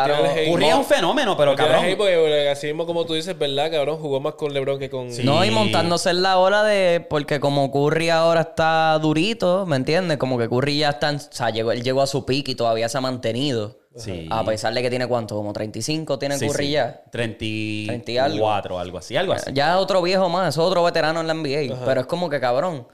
por- 0.06 0.16
por. 0.36 0.46
Curry 0.54 0.66
es 0.68 0.76
un 0.76 0.86
fenómeno, 0.86 1.36
pero 1.36 1.52
Por 1.56 1.66
tirarle 1.66 1.98
cabrón. 1.98 1.98
porque 1.98 2.50
así 2.50 2.68
mismo 2.68 2.86
como 2.86 3.04
tú 3.08 3.16
dices, 3.16 3.36
¿verdad, 3.36 3.72
cabrón? 3.72 3.98
Jugó 3.98 4.20
más 4.20 4.36
con 4.36 4.54
LeBron 4.54 4.78
que 4.78 4.92
con... 4.92 5.12
Sí. 5.12 5.24
No, 5.24 5.44
y 5.44 5.50
montándose 5.50 6.12
en 6.12 6.22
la 6.22 6.38
ola 6.38 6.64
de. 6.64 7.04
Porque 7.10 7.40
como 7.40 7.72
Curry 7.72 8.12
ahora 8.12 8.42
está 8.42 9.00
durito, 9.02 9.66
¿me 9.66 9.76
entiendes? 9.76 10.20
Como 10.20 10.38
que 10.38 10.48
Curry 10.48 10.78
ya 10.78 10.90
está. 10.92 11.10
en- 11.10 11.16
o 11.16 11.20
sea, 11.32 11.50
llegó, 11.50 11.72
él 11.72 11.82
llegó 11.82 12.04
a 12.04 12.08
su 12.08 12.28
pick 12.28 12.50
y 12.50 12.54
todavía 12.56 12.88
se 12.88 13.00
ha 13.00 13.02
mantenido. 13.02 13.80
Sí. 13.96 14.28
A 14.30 14.46
pesar 14.46 14.76
de 14.76 14.84
que 14.84 14.90
tiene 14.92 15.08
cuánto, 15.08 15.36
como 15.36 15.52
35 15.52 16.20
tiene 16.20 16.38
Sí, 16.38 16.48
Curry 16.48 16.66
sí. 16.68 16.72
ya. 16.74 17.02
34 17.12 18.12
y 18.14 18.18
algo. 18.20 18.52
algo. 18.52 18.80
algo 18.80 18.98
así, 19.00 19.18
algo 19.18 19.34
así. 19.34 19.50
Ya 19.54 19.72
es 19.72 19.78
otro 19.78 20.02
viejo 20.04 20.30
más, 20.30 20.50
es 20.50 20.58
otro 20.60 20.84
veterano 20.84 21.22
en 21.22 21.28
la 21.28 21.34
NBA. 21.34 21.76
Pero 21.86 22.02
es 22.02 22.06
como 22.08 22.30
que 22.30 22.40
cabrón. 22.40 22.88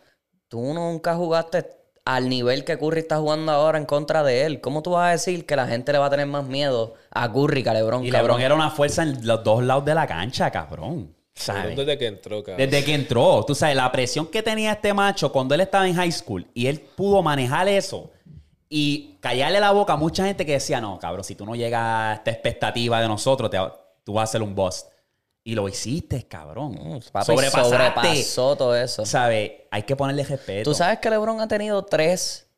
tú 0.47 0.61
nunca 0.73 1.13
jugaste 1.15 1.65
al 2.09 2.29
nivel 2.29 2.63
que 2.63 2.77
Curry 2.77 2.99
está 3.01 3.17
jugando 3.17 3.51
ahora 3.51 3.77
en 3.77 3.85
contra 3.85 4.23
de 4.23 4.45
él. 4.45 4.61
¿Cómo 4.61 4.81
tú 4.81 4.91
vas 4.91 5.09
a 5.09 5.11
decir 5.11 5.45
que 5.45 5.55
la 5.57 5.67
gente 5.67 5.91
le 5.91 5.97
va 5.97 6.05
a 6.05 6.09
tener 6.09 6.25
más 6.25 6.45
miedo 6.45 6.93
a 7.11 7.29
Curry 7.31 7.63
que 7.63 7.69
a 7.69 7.73
LeBron? 7.73 8.05
Y 8.05 8.09
cabrón? 8.11 8.27
LeBron 8.37 8.41
era 8.45 8.55
una 8.55 8.69
fuerza 8.71 9.03
en 9.03 9.27
los 9.27 9.43
dos 9.43 9.61
lados 9.63 9.83
de 9.83 9.93
la 9.93 10.07
cancha, 10.07 10.49
cabrón. 10.49 11.13
¿Sabes? 11.33 11.75
Desde 11.75 11.97
que 11.97 12.07
entró, 12.07 12.41
cabrón. 12.43 12.69
Desde 12.69 12.85
que 12.85 12.93
entró, 12.95 13.43
tú 13.45 13.53
sabes, 13.53 13.75
la 13.75 13.91
presión 13.91 14.25
que 14.27 14.41
tenía 14.41 14.71
este 14.71 14.93
macho 14.93 15.31
cuando 15.33 15.53
él 15.53 15.61
estaba 15.61 15.87
en 15.87 15.95
high 15.95 16.11
school 16.11 16.47
y 16.53 16.67
él 16.67 16.79
pudo 16.79 17.21
manejar 17.21 17.67
eso 17.67 18.09
y 18.69 19.17
callarle 19.19 19.59
la 19.59 19.71
boca 19.71 19.93
a 19.93 19.97
mucha 19.97 20.25
gente 20.25 20.45
que 20.45 20.53
decía, 20.53 20.81
no, 20.81 20.97
cabrón, 20.99 21.23
si 21.23 21.35
tú 21.35 21.45
no 21.45 21.55
llegas 21.55 21.81
a 21.83 22.13
esta 22.15 22.31
expectativa 22.31 23.01
de 23.01 23.07
nosotros, 23.07 23.49
te- 23.51 23.59
tú 24.03 24.13
vas 24.13 24.29
a 24.29 24.31
ser 24.31 24.41
un 24.41 24.55
boss. 24.55 24.85
Y 25.47 25.55
lo 25.55 25.69
hiciste, 25.69 26.27
cabrón. 26.27 26.73
Mm, 26.73 26.99
Papi, 27.09 27.25
sobrepasó 27.25 28.57
todo 28.57 28.75
eso. 28.75 29.05
¿Sabes? 29.05 29.49
Hay 29.71 29.83
que 29.83 29.95
ponerle 29.95 30.25
respeto. 30.25 30.69
¿Tú 30.69 30.75
sabes 30.75 30.99
que 30.99 31.09
LeBron 31.09 31.39
ha 31.39 31.47
tenido 31.47 31.85
tres 31.85 32.49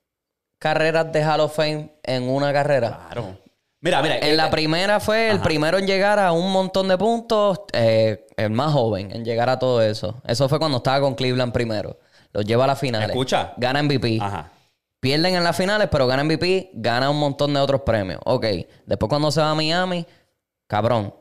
carreras 0.58 1.12
de 1.12 1.24
Hall 1.24 1.40
of 1.42 1.56
Fame 1.56 1.92
en 2.02 2.28
una 2.28 2.52
carrera? 2.52 3.06
Claro. 3.12 3.38
Mira, 3.80 4.02
mira. 4.02 4.18
En 4.18 4.36
la 4.36 4.50
primera 4.50 5.00
fue 5.00 5.30
el 5.30 5.40
primero 5.40 5.78
en 5.78 5.86
llegar 5.86 6.18
a 6.18 6.32
un 6.32 6.52
montón 6.52 6.88
de 6.88 6.98
puntos, 6.98 7.60
eh, 7.74 8.26
el 8.36 8.50
más 8.50 8.74
joven 8.74 9.12
en 9.12 9.24
llegar 9.24 9.50
a 9.50 9.60
todo 9.60 9.84
eso. 9.84 10.20
Eso 10.26 10.50
fue 10.50 10.58
cuando 10.58 10.78
estaba 10.78 11.00
con 11.00 11.14
Cleveland 11.14 11.54
primero. 11.54 12.00
Los 12.34 12.44
lleva 12.44 12.64
a 12.64 12.68
las 12.68 12.80
finales. 12.80 13.10
Escucha. 13.10 13.54
Gana 13.58 13.84
MVP. 13.84 14.18
Ajá. 14.20 14.52
Pierden 15.00 15.36
en 15.36 15.44
las 15.44 15.56
finales, 15.56 15.90
pero 15.92 16.08
gana 16.08 16.24
MVP, 16.24 16.72
gana 16.74 17.12
un 17.12 17.20
montón 17.20 17.54
de 17.54 17.60
otros 17.60 17.82
premios. 17.82 18.20
Ok. 18.26 18.48
Después 18.88 19.10
cuando 19.10 19.30
se 19.32 19.42
va 19.42 19.52
a 19.52 19.56
Miami, 19.56 20.08
cabrón. 20.66 21.14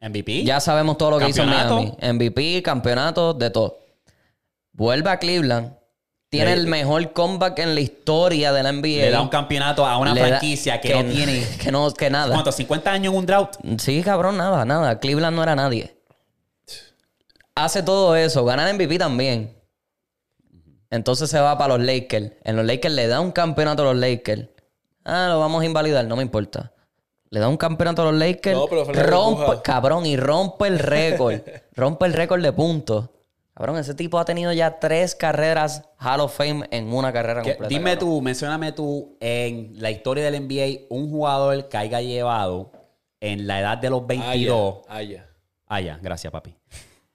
MVP. 0.00 0.44
Ya 0.44 0.60
sabemos 0.60 0.98
todo 0.98 1.12
lo 1.12 1.18
que 1.18 1.28
hizo 1.30 1.42
en. 1.42 1.48
Miami. 1.50 1.92
MVP, 2.00 2.62
campeonato, 2.62 3.34
de 3.34 3.50
todo. 3.50 3.78
Vuelve 4.72 5.10
a 5.10 5.18
Cleveland. 5.18 5.74
Tiene 6.28 6.54
Le- 6.56 6.60
el 6.62 6.66
mejor 6.66 7.12
comeback 7.12 7.58
en 7.60 7.74
la 7.74 7.80
historia 7.80 8.52
de 8.52 8.62
la 8.62 8.70
NBA. 8.72 8.88
Le 8.88 9.10
da 9.10 9.22
un 9.22 9.28
campeonato 9.28 9.86
a 9.86 9.96
una 9.98 10.12
Le 10.12 10.20
da- 10.20 10.26
franquicia 10.28 10.80
que, 10.80 10.92
no 11.02 11.10
tiene. 11.10 11.46
Que 11.62 11.70
no, 11.72 11.92
que 11.94 12.10
nada. 12.10 12.32
¿Cuántos? 12.34 12.58
¿50 12.58 12.86
años 12.88 13.12
en 13.12 13.18
un 13.18 13.26
drought? 13.26 13.56
Sí, 13.78 14.02
cabrón, 14.02 14.36
nada, 14.36 14.64
nada. 14.64 14.98
Cleveland 14.98 15.36
no 15.36 15.42
era 15.42 15.54
nadie. 15.54 15.96
Hace 17.54 17.82
todo 17.82 18.16
eso, 18.16 18.44
gana 18.44 18.68
el 18.68 18.74
MVP 18.76 18.98
también. 18.98 19.56
Entonces 20.90 21.30
se 21.30 21.40
va 21.40 21.56
para 21.56 21.76
los 21.76 21.86
Lakers. 21.86 22.32
En 22.44 22.56
los 22.56 22.66
Lakers 22.66 22.94
le 22.94 23.06
da 23.08 23.20
un 23.20 23.32
campeonato 23.32 23.82
a 23.82 23.86
los 23.86 23.96
Lakers. 23.96 24.48
Ah, 25.04 25.26
lo 25.30 25.38
vamos 25.40 25.62
a 25.62 25.64
invalidar, 25.66 26.04
no 26.06 26.16
me 26.16 26.22
importa. 26.22 26.72
Le 27.30 27.40
da 27.40 27.48
un 27.48 27.56
campeonato 27.56 28.02
a 28.02 28.06
los 28.06 28.14
Lakers. 28.14 28.56
No, 28.56 28.66
pero 28.66 28.84
rompe, 28.84 29.60
cabrón, 29.62 30.06
y 30.06 30.16
rompe 30.16 30.68
el 30.68 30.78
récord. 30.78 31.40
rompe 31.74 32.06
el 32.06 32.12
récord 32.12 32.42
de 32.42 32.52
puntos. 32.52 33.10
Cabrón, 33.54 33.78
ese 33.78 33.94
tipo 33.94 34.18
ha 34.18 34.24
tenido 34.26 34.52
ya 34.52 34.78
tres 34.78 35.14
carreras 35.14 35.82
Hall 35.98 36.20
of 36.20 36.36
Fame 36.36 36.66
en 36.70 36.92
una 36.92 37.10
carrera 37.12 37.40
Que- 37.42 37.52
completa. 37.56 37.68
dime 37.68 37.94
cabrón. 37.94 38.08
tú, 38.10 38.20
mencióname 38.22 38.72
tú 38.72 39.16
en 39.18 39.72
la 39.80 39.90
historia 39.90 40.30
del 40.30 40.42
NBA 40.46 40.86
un 40.90 41.08
jugador 41.10 41.68
que 41.68 41.76
haya 41.78 42.00
llevado 42.02 42.70
en 43.18 43.46
la 43.46 43.60
edad 43.60 43.78
de 43.78 43.88
los 43.90 44.06
22. 44.06 44.82
Ah, 44.88 45.02
ya. 45.02 45.26
Ah, 45.66 45.80
ya, 45.80 45.98
gracias, 46.02 46.30
papi. 46.30 46.54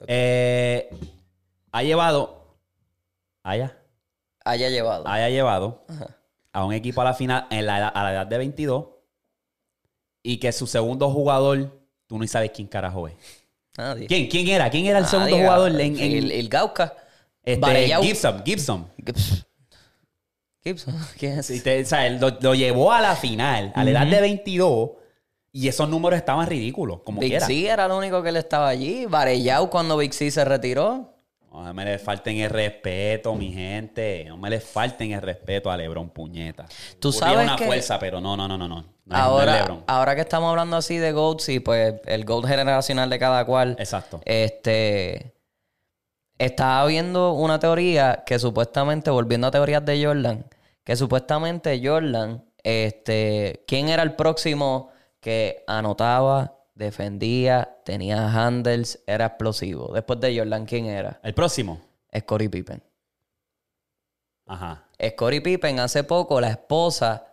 Eh, 0.07 0.89
ha 1.71 1.83
llevado. 1.83 2.57
Haya. 3.43 3.77
Haya 4.43 4.69
llevado. 4.69 5.07
Haya 5.07 5.29
llevado 5.29 5.85
a 6.51 6.65
un 6.65 6.73
equipo 6.73 7.01
a 7.01 7.05
la 7.05 7.13
final 7.13 7.45
en 7.51 7.65
la 7.67 7.77
edad- 7.77 7.91
a 7.93 8.03
la 8.03 8.13
edad 8.13 8.27
de 8.27 8.37
22 8.39 8.85
y 10.23 10.37
que 10.37 10.51
su 10.51 10.67
segundo 10.67 11.09
jugador, 11.09 11.81
tú 12.07 12.17
no 12.17 12.27
sabes 12.27 12.51
quién 12.51 12.67
carajo 12.67 13.07
es. 13.07 13.15
Nadie. 13.77 14.07
¿Quién? 14.07 14.27
¿Quién 14.27 14.47
era? 14.49 14.69
¿Quién 14.69 14.85
era 14.85 14.99
el 14.99 15.05
segundo 15.05 15.31
Nadie, 15.31 15.43
jugador 15.43 15.71
en, 15.79 15.97
en- 15.99 16.11
el, 16.17 16.31
el 16.31 16.49
Gauca. 16.49 16.93
este. 17.43 17.95
Gibson? 18.01 18.43
Gibson. 18.45 18.87
Gibson. 20.63 20.95
¿Quién 21.17 21.39
es? 21.39 21.49
O 21.49 21.85
sea, 21.85 22.05
él 22.07 22.19
lo, 22.19 22.29
lo 22.41 22.53
llevó 22.55 22.91
a 22.91 23.01
la 23.01 23.15
final, 23.15 23.71
a 23.75 23.83
la 23.83 23.91
edad 23.91 24.07
de 24.07 24.21
22, 24.21 24.91
y 25.53 25.67
esos 25.67 25.89
números 25.89 26.17
estaban 26.17 26.47
ridículos, 26.47 27.01
como 27.03 27.19
Big 27.19 27.31
quiera. 27.31 27.45
C 27.45 27.67
era 27.67 27.85
el 27.85 27.91
único 27.91 28.21
que 28.21 28.31
le 28.31 28.39
estaba 28.39 28.69
allí. 28.69 29.05
Varellau 29.05 29.69
cuando 29.69 29.97
Big 29.97 30.13
C 30.13 30.29
se 30.31 30.45
retiró. 30.45 31.10
No 31.51 31.73
me 31.73 31.83
le 31.85 31.99
falten 31.99 32.37
el 32.37 32.49
respeto, 32.49 33.35
mi 33.35 33.51
gente. 33.51 34.25
No 34.27 34.37
me 34.37 34.49
le 34.49 34.59
falten 34.61 35.11
el 35.11 35.21
respeto 35.21 35.69
a 35.69 35.75
LeBron 35.77 36.09
Puñeta. 36.09 36.65
Tú 36.99 37.09
Curry 37.09 37.19
sabes 37.19 37.37
es 37.39 37.43
una 37.43 37.55
que- 37.57 37.65
fuerza, 37.65 37.99
pero 37.99 38.21
no, 38.21 38.37
no, 38.37 38.47
no, 38.47 38.57
no, 38.57 38.67
no. 38.67 38.85
Ahora, 39.09 39.83
ahora 39.87 40.15
que 40.15 40.21
estamos 40.21 40.49
hablando 40.49 40.77
así 40.77 40.97
de 40.97 41.11
GOAT, 41.11 41.41
sí, 41.41 41.59
pues 41.59 41.95
el 42.05 42.23
GOAT 42.23 42.45
generacional 42.45 43.09
de 43.09 43.19
cada 43.19 43.43
cual. 43.45 43.75
Exacto. 43.79 44.21
Este. 44.25 45.33
Estaba 46.37 46.85
viendo 46.87 47.33
una 47.33 47.59
teoría 47.59 48.23
que 48.25 48.39
supuestamente, 48.39 49.11
volviendo 49.11 49.47
a 49.47 49.51
teorías 49.51 49.85
de 49.85 50.03
Jordan, 50.03 50.45
que 50.83 50.95
supuestamente 50.95 51.79
Jordan, 51.83 52.43
este, 52.63 53.63
¿quién 53.67 53.89
era 53.89 54.01
el 54.01 54.13
próximo 54.15 54.89
que 55.19 55.63
anotaba, 55.67 56.55
defendía, 56.75 57.77
tenía 57.85 58.27
handles, 58.31 59.01
era 59.07 59.25
explosivo? 59.27 59.91
Después 59.93 60.19
de 60.19 60.37
Jordan, 60.37 60.65
¿quién 60.65 60.85
era? 60.85 61.19
El 61.23 61.33
próximo. 61.33 61.79
Scottie 62.17 62.49
Pippen. 62.49 62.83
Ajá. 64.45 64.83
Scottie 65.11 65.41
Pippen 65.41 65.79
hace 65.79 66.03
poco, 66.03 66.41
la 66.41 66.49
esposa 66.49 67.25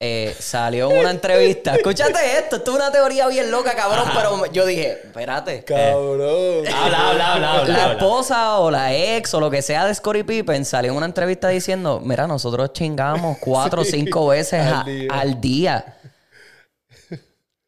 eh, 0.00 0.34
salió 0.38 0.90
en 0.90 0.98
una 0.98 1.10
entrevista. 1.10 1.74
Escúchate 1.76 2.38
esto, 2.38 2.56
esto 2.56 2.70
es 2.72 2.76
una 2.76 2.90
teoría 2.90 3.26
bien 3.28 3.50
loca, 3.50 3.74
cabrón, 3.76 4.08
pero 4.14 4.46
yo 4.52 4.64
dije, 4.66 5.00
espérate. 5.04 5.62
Cabrón. 5.64 6.66
Habla, 6.74 7.10
habla, 7.10 7.32
habla, 7.34 7.52
habla. 7.60 7.72
La 7.76 7.92
esposa 7.92 8.58
o 8.58 8.70
la 8.70 8.94
ex 8.94 9.32
o 9.34 9.40
lo 9.40 9.50
que 9.50 9.62
sea 9.62 9.86
de 9.86 9.94
Scottie 9.94 10.24
Pippen 10.24 10.64
salió 10.64 10.90
en 10.92 10.96
una 10.96 11.06
entrevista 11.06 11.48
diciendo, 11.48 12.00
mira, 12.02 12.26
nosotros 12.26 12.72
chingamos 12.72 13.38
cuatro 13.38 13.82
o 13.82 13.84
cinco 13.84 14.28
veces 14.28 14.60
a- 14.64 14.80
al 14.80 14.86
día. 14.86 15.12
al 15.12 15.40
día. 15.40 15.96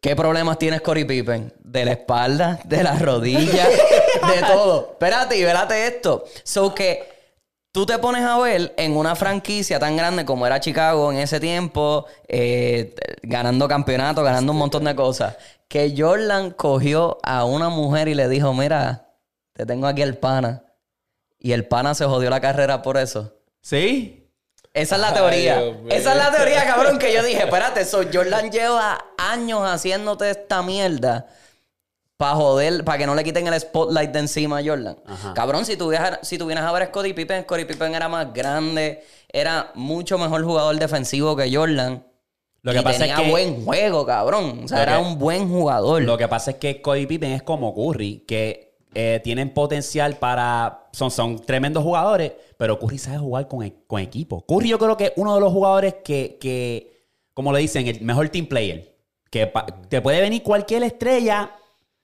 ¿Qué 0.00 0.14
problemas 0.14 0.58
tiene 0.58 0.78
Scottie 0.78 1.04
Pippen? 1.04 1.52
De 1.58 1.84
la 1.84 1.92
espalda, 1.92 2.60
de 2.64 2.82
la 2.82 2.98
rodilla, 2.98 3.66
de 4.34 4.42
todo. 4.46 4.90
Espérate, 4.92 5.38
y 5.38 5.42
esto. 5.42 6.24
So 6.44 6.74
que 6.74 7.16
tú 7.72 7.86
te 7.86 7.98
pones 7.98 8.22
a 8.22 8.38
ver 8.38 8.74
en 8.76 8.96
una 8.96 9.14
franquicia 9.16 9.78
tan 9.78 9.96
grande 9.96 10.24
como 10.24 10.46
era 10.46 10.60
Chicago 10.60 11.12
en 11.12 11.18
ese 11.18 11.40
tiempo, 11.40 12.06
eh, 12.28 12.94
ganando 13.22 13.68
campeonatos, 13.68 14.24
ganando 14.24 14.52
un 14.52 14.58
montón 14.58 14.84
de 14.84 14.94
cosas, 14.94 15.36
que 15.68 15.94
Jordan 15.96 16.52
cogió 16.52 17.18
a 17.22 17.44
una 17.44 17.68
mujer 17.68 18.08
y 18.08 18.14
le 18.14 18.28
dijo, 18.28 18.54
mira, 18.54 19.08
te 19.52 19.66
tengo 19.66 19.86
aquí 19.86 20.02
el 20.02 20.16
pana. 20.16 20.62
Y 21.38 21.52
el 21.52 21.66
pana 21.66 21.94
se 21.94 22.04
jodió 22.04 22.30
la 22.30 22.40
carrera 22.40 22.82
por 22.82 22.96
eso. 22.96 23.34
¿Sí? 23.60 24.25
Esa 24.76 24.96
es 24.96 25.00
la 25.00 25.14
teoría. 25.14 25.62
Esa 25.88 26.12
es 26.12 26.16
la 26.18 26.30
teoría, 26.30 26.64
cabrón, 26.66 26.98
que 26.98 27.12
yo 27.12 27.22
dije, 27.22 27.44
espérate, 27.44 27.84
so 27.84 28.02
Jordan 28.12 28.50
lleva 28.50 29.06
años 29.16 29.62
haciéndote 29.64 30.28
esta 30.30 30.62
mierda 30.62 31.26
para 32.18 32.34
joder, 32.34 32.84
para 32.84 32.98
que 32.98 33.06
no 33.06 33.14
le 33.14 33.24
quiten 33.24 33.46
el 33.46 33.58
spotlight 33.60 34.10
de 34.10 34.18
encima 34.20 34.58
a 34.58 34.62
Jordan. 34.64 34.96
Ajá. 35.06 35.34
Cabrón, 35.34 35.64
si 35.64 35.76
tú, 35.76 35.88
vienes, 35.88 36.18
si 36.22 36.38
tú 36.38 36.46
vienes 36.46 36.64
a 36.64 36.72
ver 36.72 36.82
a 36.82 36.86
Scottie 36.86 37.14
Pippen, 37.14 37.42
Scottie 37.44 37.66
Pippen 37.66 37.94
era 37.94 38.08
más 38.08 38.32
grande, 38.32 39.04
era 39.28 39.70
mucho 39.74 40.18
mejor 40.18 40.44
jugador 40.44 40.76
defensivo 40.78 41.34
que 41.36 41.54
Jordan. 41.54 42.04
Lo 42.62 42.72
que 42.72 42.78
y 42.78 42.82
pasa 42.82 42.96
es 43.06 43.10
tenía 43.10 43.16
que- 43.24 43.30
buen 43.30 43.64
juego, 43.64 44.04
cabrón. 44.04 44.62
O 44.64 44.68
sea, 44.68 44.82
era 44.82 44.96
que- 44.96 45.02
un 45.02 45.18
buen 45.18 45.48
jugador. 45.48 46.02
Lo 46.02 46.18
que 46.18 46.26
pasa 46.28 46.52
es 46.52 46.56
que 46.58 46.82
Cody 46.82 47.06
Pippen 47.06 47.32
es 47.32 47.42
como 47.42 47.74
Curry, 47.74 48.24
que 48.26 48.65
eh, 48.96 49.20
tienen 49.22 49.50
potencial 49.50 50.16
para... 50.16 50.88
Son, 50.92 51.10
son 51.10 51.38
tremendos 51.44 51.82
jugadores, 51.84 52.32
pero 52.56 52.78
Curry 52.78 52.96
sabe 52.98 53.18
jugar 53.18 53.46
con, 53.48 53.62
e- 53.62 53.74
con 53.86 54.00
equipo. 54.00 54.44
Curry 54.46 54.68
yo 54.70 54.78
creo 54.78 54.96
que 54.96 55.04
es 55.06 55.12
uno 55.16 55.34
de 55.34 55.40
los 55.40 55.52
jugadores 55.52 55.96
que, 56.02 56.38
que, 56.40 57.04
como 57.34 57.52
le 57.52 57.60
dicen, 57.60 57.86
el 57.86 58.00
mejor 58.00 58.28
team 58.30 58.46
player. 58.46 58.96
Que 59.30 59.52
te 59.90 60.00
puede 60.00 60.20
venir 60.22 60.42
cualquier 60.42 60.82
estrella, 60.84 61.50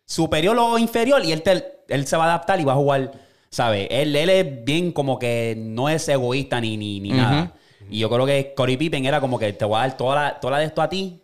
superior 0.04 0.56
o 0.58 0.78
inferior, 0.78 1.24
y 1.24 1.32
él, 1.32 1.42
te- 1.42 1.80
él 1.88 2.06
se 2.06 2.16
va 2.16 2.24
a 2.24 2.26
adaptar 2.34 2.60
y 2.60 2.64
va 2.64 2.72
a 2.72 2.76
jugar, 2.76 3.12
¿sabes? 3.48 3.88
Él, 3.90 4.14
él 4.14 4.28
es 4.28 4.64
bien 4.64 4.92
como 4.92 5.18
que 5.18 5.54
no 5.56 5.88
es 5.88 6.06
egoísta 6.08 6.60
ni, 6.60 6.76
ni, 6.76 7.00
ni 7.00 7.10
nada. 7.10 7.54
Y 7.88 7.98
yo 7.98 8.10
creo 8.10 8.26
que 8.26 8.52
Corey 8.54 8.76
Pippen 8.76 9.06
era 9.06 9.20
como 9.20 9.38
que 9.38 9.52
te 9.54 9.64
voy 9.64 9.76
a 9.76 9.80
dar 9.80 9.96
toda 9.96 10.14
la, 10.14 10.40
toda 10.40 10.52
la 10.52 10.58
de 10.58 10.66
esto 10.66 10.82
a 10.82 10.88
ti 10.88 11.21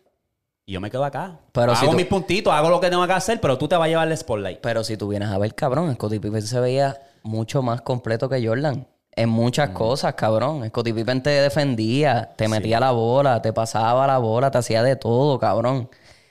y 0.69 0.73
yo 0.73 0.83
me 0.83 0.91
quedo 0.91 1.03
acá. 1.03 1.39
Pero 1.53 1.73
hago 1.73 1.81
si 1.81 1.87
tú- 1.89 1.97
mis 1.97 2.05
puntitos, 2.05 2.53
hago 2.53 2.69
lo 2.69 2.79
que 2.79 2.91
tengo 2.91 3.07
que 3.07 3.13
hacer, 3.15 3.41
pero 3.41 3.57
tú 3.57 3.67
te 3.67 3.75
vas 3.75 3.87
a 3.87 3.89
llevar 3.89 4.07
el 4.07 4.15
spotlight. 4.17 4.59
Pero 4.61 4.85
si 4.85 4.99
tú 4.99 5.09
vienes 5.09 5.31
a 5.31 5.39
ver, 5.39 5.55
cabrón, 5.55 5.95
Scottie 5.95 6.21
Pippen 6.21 6.43
se 6.43 6.61
veía 6.61 7.01
mucho 7.23 7.63
más 7.63 7.81
completo 7.81 8.29
que 8.29 8.47
Jordan. 8.47 8.87
En 9.13 9.31
Mm. 9.31 9.33
muchas 9.33 9.71
cosas, 9.71 10.13
cabrón. 10.13 10.69
Scottie 10.69 10.93
Pippen 10.93 11.23
te 11.23 11.31
defendía, 11.31 12.35
te 12.37 12.49
metía 12.49 12.79
la 12.81 12.91
bola, 12.91 13.41
te 13.41 13.55
pasaba 13.55 14.07
la 14.07 14.19
bola, 14.19 14.51
te 14.51 14.59
hacía 14.59 14.83
de 14.83 14.95
todo, 14.97 15.39
cabrón. 15.39 15.89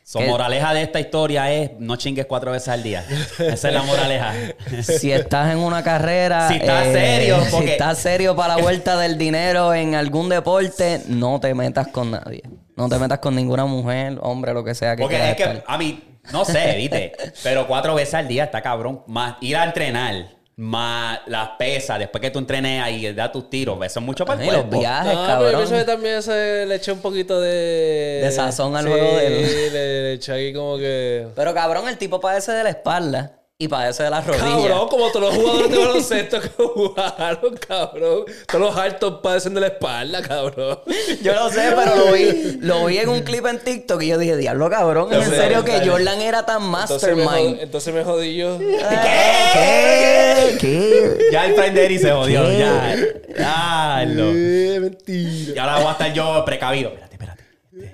So, 0.10 0.20
Que- 0.20 0.28
moraleja 0.28 0.74
de 0.74 0.84
esta 0.84 1.02
historia 1.02 1.52
es 1.52 1.72
no 1.80 1.98
chingues 1.98 2.26
cuatro 2.28 2.54
veces 2.54 2.70
al 2.70 2.82
día. 2.82 3.04
Esa 3.40 3.68
es 3.68 3.74
la 3.74 3.84
moraleja. 3.84 4.34
Si 4.82 5.12
estás 5.12 5.52
en 5.52 5.58
una 5.58 5.84
carrera... 5.84 6.46
eh, 6.48 6.54
Si 6.54 6.60
estás 6.60 6.86
serio, 6.94 7.44
Si 7.44 7.64
estás 7.66 7.98
serio 7.98 8.34
para 8.34 8.56
la 8.56 8.62
vuelta 8.62 8.98
del 8.98 9.18
dinero 9.18 9.74
en 9.74 9.96
algún 9.96 10.30
deporte, 10.30 11.02
no 11.10 11.42
te 11.42 11.54
metas 11.54 11.90
con 11.90 12.12
nadie. 12.12 12.42
No 12.78 12.88
te 12.88 12.98
metas 13.00 13.20
con 13.20 13.36
ninguna 13.36 13.66
mujer, 13.66 14.18
hombre, 14.22 14.54
lo 14.54 14.64
que 14.64 14.76
sea 14.76 14.96
que 14.96 15.02
Porque 15.02 15.32
es 15.32 15.36
que, 15.36 15.64
a 15.68 15.78
mí, 15.78 16.02
no 16.32 16.46
sé, 16.46 16.76
¿viste? 16.78 17.12
Pero 17.44 17.68
cuatro 17.68 17.94
veces 17.94 18.14
al 18.14 18.30
día 18.30 18.46
está 18.46 18.62
cabrón. 18.62 19.04
Más 19.08 19.36
ir 19.42 19.58
a 19.58 19.66
entrenar. 19.66 20.37
Más 20.58 21.20
las 21.28 21.50
pesas, 21.60 22.00
después 22.00 22.20
que 22.20 22.32
tú 22.32 22.40
entrenes 22.40 22.82
ahí, 22.82 23.14
da 23.14 23.32
tus 23.32 23.48
tiros, 23.50 23.78
eso 23.86 24.00
es 24.00 24.06
mucho 24.06 24.26
para 24.26 24.44
el 24.44 24.52
los 24.52 24.68
viajes, 24.70 25.14
No, 25.14 25.20
pero 25.22 25.22
yo 25.22 25.28
cabrón. 25.28 25.56
pienso 25.58 25.76
que 25.76 25.84
también 25.84 26.24
se 26.24 26.66
le 26.66 26.76
eché 26.76 26.92
un 26.92 27.00
poquito 27.00 27.40
de... 27.40 28.22
De 28.24 28.32
sazón 28.32 28.76
al 28.76 28.86
Sí, 28.86 28.90
juego 28.90 29.18
de 29.18 29.28
él. 29.28 29.42
le, 29.44 30.02
le 30.02 30.14
eché 30.14 30.32
ahí 30.32 30.54
como 30.54 30.78
que... 30.78 31.28
Pero 31.36 31.54
cabrón, 31.54 31.88
el 31.88 31.98
tipo 32.00 32.20
padece 32.20 32.54
de 32.54 32.64
la 32.64 32.70
espalda 32.72 33.34
y 33.60 33.68
padece 33.68 34.04
de 34.04 34.12
las 34.12 34.24
rodillas. 34.28 34.52
Cabrón, 34.52 34.88
como 34.88 35.10
todos 35.12 35.34
los 35.34 35.36
jugadores 35.36 35.72
de 35.72 35.78
baloncesto 35.80 36.40
que 36.42 36.50
jugaron, 36.50 37.58
cabrón. 37.68 38.26
Todos 38.46 38.62
los 38.62 38.78
altos 38.78 39.20
padecen 39.24 39.56
de 39.56 39.62
la 39.62 39.68
espalda, 39.68 40.22
cabrón. 40.22 40.78
Yo 41.24 41.34
lo 41.34 41.50
sé, 41.50 41.74
pero 41.76 41.96
lo 41.96 42.12
vi, 42.12 42.60
lo 42.62 42.86
vi 42.86 43.00
en 43.00 43.10
un 43.10 43.22
clip 43.22 43.48
en 43.48 43.58
TikTok 43.58 44.04
y 44.04 44.10
yo 44.10 44.20
dije, 44.20 44.38
diablo, 44.38 44.70
cabrón, 44.70 45.12
¿es 45.12 45.26
en 45.26 45.32
serio 45.32 45.66
que. 45.66 45.88
Jordan 45.88 46.22
era 46.22 46.46
tan 46.46 46.62
Entonces 46.62 47.16
me, 47.16 47.24
jod- 47.24 47.26
mastermind? 47.26 47.60
entonces 47.62 47.94
me 47.96 48.04
jodí 48.04 48.36
yo. 48.38 48.60
¿Qué? 48.60 50.58
¿Qué? 50.60 51.18
Ya 51.32 51.46
el 51.48 51.56
Prime 51.56 51.82
Daddy 51.82 51.98
se 51.98 52.12
jodió, 52.12 52.44
¿Qué? 52.46 52.60
ya. 52.60 52.96
Ya, 53.40 54.06
lo- 54.08 54.32
Eh, 54.36 54.80
mentira. 54.80 55.54
Y 55.56 55.58
ahora 55.58 55.78
voy 55.78 55.88
a 55.88 55.92
estar 55.94 56.14
yo 56.14 56.44
precavido. 56.46 56.92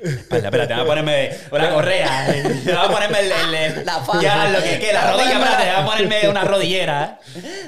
Espérate, 0.04 0.46
espérate. 0.48 0.74
Voy 0.74 0.82
a 0.84 0.86
ponerme 0.86 1.30
una 1.52 1.70
correa. 1.74 2.28
Voy 2.66 2.74
a 2.74 2.88
ponerme 2.90 3.20
el, 3.20 3.32
el- 3.32 3.56
el- 3.80 3.86
La 3.86 4.00
faja. 4.00 4.22
Ya, 4.22 4.50
lo 4.50 4.62
que, 4.62 4.80
que 4.80 4.92
la 4.94 5.12
rodilla, 5.12 5.32
espérate, 5.34 5.64
voy 5.64 5.82
a 5.82 5.86
ponerme 5.86 6.30
una 6.30 6.44
rodillera. 6.44 7.20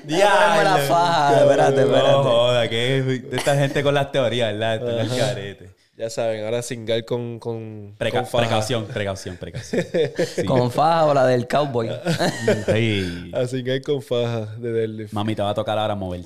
Voy 0.04 0.22
a 0.22 0.30
ponerme 0.30 0.64
la 0.64 0.78
faja, 0.88 1.40
espérate, 1.42 1.82
espérate. 1.82 2.08
No 2.12 2.24
joda, 2.24 2.68
que 2.70 2.98
es 2.98 3.06
de 3.32 3.38
esta 3.38 3.56
gente 3.56 3.84
con 3.84 3.94
las 3.94 4.12
teorías, 4.12 4.52
¿verdad? 4.54 4.82
Carete. 5.18 5.70
Ya 5.98 6.10
saben, 6.10 6.44
ahora 6.44 6.62
singar 6.62 7.06
con, 7.06 7.40
con, 7.40 7.96
Preca- 7.98 8.18
con 8.20 8.26
faja. 8.28 8.40
precaución, 8.44 8.86
precaución, 8.86 9.38
precaución. 9.38 9.86
Sí. 10.36 10.44
Con 10.44 10.70
faja 10.70 11.06
o 11.06 11.14
la 11.14 11.26
del 11.26 11.48
cowboy. 11.48 11.90
Ay. 12.68 13.32
A 13.34 13.48
singar 13.48 13.82
con 13.82 14.02
faja 14.02 14.42
de 14.58 14.74
deadlift. 14.74 15.14
Mami, 15.14 15.36
te 15.36 15.42
va 15.42 15.52
a 15.52 15.54
tocar 15.54 15.78
ahora 15.80 15.96
mover. 15.96 16.20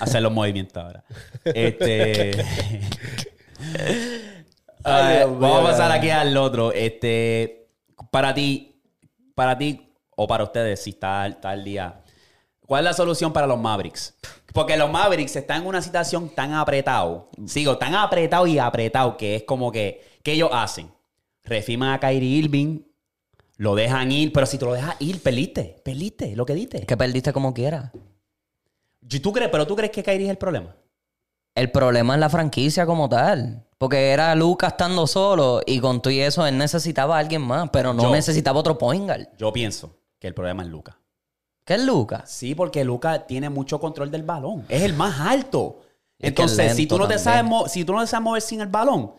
Hacer 0.00 0.22
los 0.22 0.30
movimientos 0.30 0.80
ahora. 0.80 1.02
Este. 1.44 2.36
Ay, 4.84 5.16
Dios 5.18 5.38
vamos 5.38 5.60
a 5.60 5.70
pasar 5.70 5.92
aquí 5.92 6.10
al 6.10 6.36
otro. 6.36 6.72
Este. 6.72 7.68
Para 8.10 8.34
ti, 8.34 8.80
para 9.34 9.56
ti 9.56 9.92
o 10.16 10.26
para 10.26 10.44
ustedes, 10.44 10.82
si 10.82 10.90
está, 10.90 11.26
está 11.26 11.50
al 11.50 11.64
día. 11.64 12.02
¿Cuál 12.66 12.84
es 12.84 12.90
la 12.90 12.94
solución 12.94 13.32
para 13.32 13.46
los 13.46 13.58
Mavericks? 13.58 14.14
Porque 14.52 14.76
los 14.76 14.90
Mavericks 14.90 15.36
están 15.36 15.62
en 15.62 15.66
una 15.66 15.82
situación 15.82 16.28
tan 16.28 16.54
apretado. 16.54 17.28
Sigo, 17.46 17.76
tan 17.76 17.94
apretado 17.94 18.46
y 18.46 18.58
apretado 18.58 19.16
que 19.16 19.36
es 19.36 19.42
como 19.42 19.72
que. 19.72 20.02
¿Qué 20.22 20.32
ellos 20.32 20.50
hacen? 20.52 20.90
Refirman 21.44 21.92
a 21.92 22.00
Kyrie 22.00 22.38
Irving, 22.38 22.80
lo 23.56 23.74
dejan 23.74 24.10
ir, 24.10 24.32
pero 24.32 24.46
si 24.46 24.58
tú 24.58 24.66
lo 24.66 24.72
dejas 24.72 24.96
ir, 25.00 25.22
perdiste. 25.22 25.76
Perdiste 25.84 26.34
lo 26.34 26.46
que 26.46 26.54
diste. 26.54 26.86
que 26.86 26.96
perdiste 26.96 27.32
como 27.32 27.52
quiera. 27.52 27.92
¿Y 29.08 29.20
¿Tú 29.20 29.32
crees, 29.32 29.50
pero 29.50 29.66
tú 29.66 29.76
crees 29.76 29.92
que 29.92 30.02
Kyrie 30.02 30.24
es 30.24 30.30
el 30.30 30.38
problema? 30.38 30.74
El 31.54 31.70
problema 31.70 32.14
es 32.14 32.20
la 32.20 32.30
franquicia 32.30 32.86
como 32.86 33.08
tal. 33.08 33.64
Porque 33.84 34.12
era 34.12 34.34
Lucas 34.34 34.72
estando 34.72 35.06
solo 35.06 35.60
y 35.66 35.78
con 35.78 36.00
todo 36.00 36.10
y 36.10 36.18
eso 36.20 36.46
él 36.46 36.56
necesitaba 36.56 37.16
a 37.16 37.18
alguien 37.18 37.42
más, 37.42 37.68
pero 37.70 37.92
no 37.92 38.04
Yo- 38.04 38.12
necesitaba 38.12 38.58
otro 38.58 38.78
point 38.78 39.04
guard. 39.04 39.26
Yo 39.36 39.52
pienso 39.52 39.94
que 40.18 40.26
el 40.26 40.32
problema 40.32 40.62
es 40.62 40.70
Luca. 40.70 40.96
¿Qué 41.66 41.74
es 41.74 41.84
Lucas? 41.84 42.22
Sí, 42.24 42.54
porque 42.54 42.82
Luca 42.82 43.26
tiene 43.26 43.50
mucho 43.50 43.78
control 43.78 44.10
del 44.10 44.22
balón. 44.22 44.64
Es 44.70 44.80
el 44.80 44.94
más 44.94 45.20
alto. 45.20 45.82
Entonces, 46.18 46.70
es 46.70 46.76
si 46.76 46.86
tú 46.86 46.96
no 46.96 47.06
te 47.06 47.18
sabes 47.18 47.44
si 47.70 47.84
tú 47.84 47.92
no 47.92 48.00
te 48.00 48.06
sabes 48.06 48.24
mover 48.24 48.40
sin 48.40 48.62
el 48.62 48.68
balón, 48.68 49.12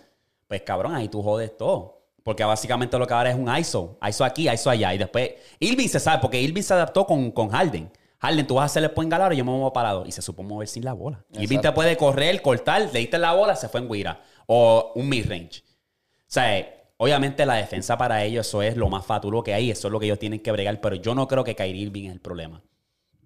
pues 0.47 0.63
cabrón, 0.63 0.95
ahí 0.95 1.09
tú 1.09 1.21
jodes 1.21 1.55
todo. 1.55 2.01
Porque 2.23 2.43
básicamente 2.43 2.97
lo 2.97 3.05
que 3.05 3.13
ahora 3.13 3.29
es 3.29 3.35
un 3.35 3.55
ISO. 3.55 3.99
ISO 4.01 4.25
aquí, 4.25 4.49
ISO 4.49 4.71
allá. 4.71 4.95
Y 4.95 4.97
después, 4.97 5.29
Irving 5.59 5.87
se 5.89 5.99
sabe, 5.99 6.17
porque 6.23 6.41
Irving 6.41 6.63
se 6.63 6.73
adaptó 6.73 7.05
con, 7.05 7.29
con 7.29 7.49
Harden. 7.49 7.91
Harden, 8.17 8.47
tú 8.47 8.55
vas 8.55 8.63
a 8.63 8.65
hacerle 8.65 8.89
point 8.89 9.11
guard 9.11 9.21
ahora, 9.21 9.35
yo 9.35 9.45
me 9.45 9.51
muevo 9.51 9.71
parado. 9.71 10.07
Y 10.07 10.11
se 10.11 10.23
supo 10.23 10.41
mover 10.41 10.67
sin 10.67 10.83
la 10.83 10.93
bola. 10.93 11.23
Irving 11.33 11.59
te 11.59 11.71
puede 11.71 11.95
correr, 11.97 12.41
cortar, 12.41 12.89
le 12.91 12.99
diste 12.99 13.19
la 13.19 13.33
bola, 13.33 13.55
se 13.55 13.69
fue 13.69 13.79
en 13.81 13.87
guira. 13.91 14.19
O 14.47 14.91
un 14.95 15.09
mid-range. 15.09 15.63
O 15.65 16.27
sea, 16.27 16.67
obviamente 16.97 17.45
la 17.45 17.55
defensa 17.55 17.97
para 17.97 18.23
ellos, 18.23 18.47
eso 18.47 18.61
es 18.61 18.75
lo 18.77 18.89
más 18.89 19.05
fatulo 19.05 19.43
que 19.43 19.53
hay. 19.53 19.71
Eso 19.71 19.87
es 19.87 19.91
lo 19.91 19.99
que 19.99 20.05
ellos 20.07 20.19
tienen 20.19 20.39
que 20.41 20.51
bregar. 20.51 20.79
Pero 20.81 20.95
yo 20.95 21.15
no 21.15 21.27
creo 21.27 21.43
que 21.43 21.55
Kyrie 21.55 21.81
Irving 21.83 22.05
es 22.07 22.11
el 22.13 22.21
problema. 22.21 22.61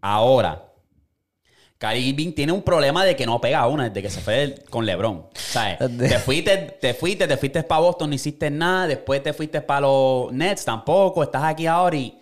Ahora, 0.02 0.66
Kyrie 1.78 2.10
Irving 2.10 2.34
tiene 2.34 2.52
un 2.52 2.62
problema 2.62 3.06
de 3.06 3.16
que 3.16 3.26
no 3.26 3.40
pega 3.40 3.66
una 3.68 3.88
desde 3.88 4.02
que 4.02 4.10
se 4.10 4.20
fue 4.20 4.34
del- 4.36 4.64
con 4.70 4.86
LeBron. 4.86 5.28
¿Sabes? 5.34 5.78
te 5.98 6.20
fuiste, 6.20 6.58
te 6.58 6.94
fuiste, 6.94 7.28
te 7.28 7.38
fuiste 7.38 7.64
para 7.64 7.82
Boston, 7.82 8.10
no 8.10 8.16
hiciste 8.16 8.50
nada. 8.52 8.88
Después 8.88 9.24
te 9.24 9.32
fuiste 9.34 9.62
para 9.62 9.82
los 9.82 10.32
Nets, 10.34 10.66
tampoco. 10.66 11.24
Estás 11.24 11.44
aquí 11.44 11.68
ahora 11.68 11.96
y 11.96 12.20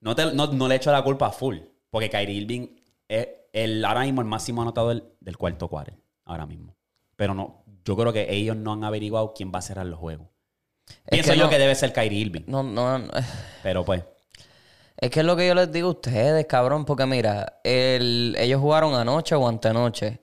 no, 0.00 0.14
te- 0.14 0.32
no, 0.32 0.46
no 0.46 0.68
le 0.68 0.76
echo 0.76 0.92
la 0.92 1.02
culpa 1.02 1.26
a 1.26 1.32
full. 1.32 1.58
Porque 1.90 2.08
Kyrie 2.10 2.36
Irving 2.36 2.68
es 3.08 3.28
el, 3.52 3.84
ahora 3.84 4.02
mismo 4.02 4.20
el 4.20 4.28
máximo 4.28 4.62
anotador 4.62 5.16
del 5.20 5.36
cuarto 5.36 5.68
quarter. 5.68 5.94
Ahora 6.24 6.46
mismo. 6.46 6.74
Pero 7.16 7.34
no, 7.34 7.63
yo 7.84 7.96
creo 7.96 8.12
que 8.12 8.32
ellos 8.32 8.56
no 8.56 8.72
han 8.72 8.84
averiguado 8.84 9.32
quién 9.34 9.52
va 9.54 9.58
a 9.58 9.62
cerrar 9.62 9.86
los 9.86 9.98
juegos. 9.98 10.28
Pienso 11.10 11.32
que 11.32 11.38
yo 11.38 11.44
no- 11.44 11.50
que 11.50 11.58
debe 11.58 11.74
ser 11.74 11.92
Kyrie 11.92 12.18
Irving. 12.20 12.42
No, 12.46 12.62
no, 12.62 12.98
no. 12.98 13.08
Pero 13.62 13.84
pues, 13.84 14.02
Es 14.96 15.10
que 15.10 15.20
es 15.20 15.26
lo 15.26 15.34
que 15.36 15.46
yo 15.46 15.54
les 15.54 15.70
digo 15.72 15.88
a 15.88 15.92
ustedes, 15.92 16.46
cabrón, 16.46 16.84
porque 16.84 17.04
mira, 17.04 17.60
el- 17.64 18.36
ellos 18.38 18.60
jugaron 18.60 18.94
anoche 18.94 19.34
o 19.34 19.46
antenoche. 19.48 20.20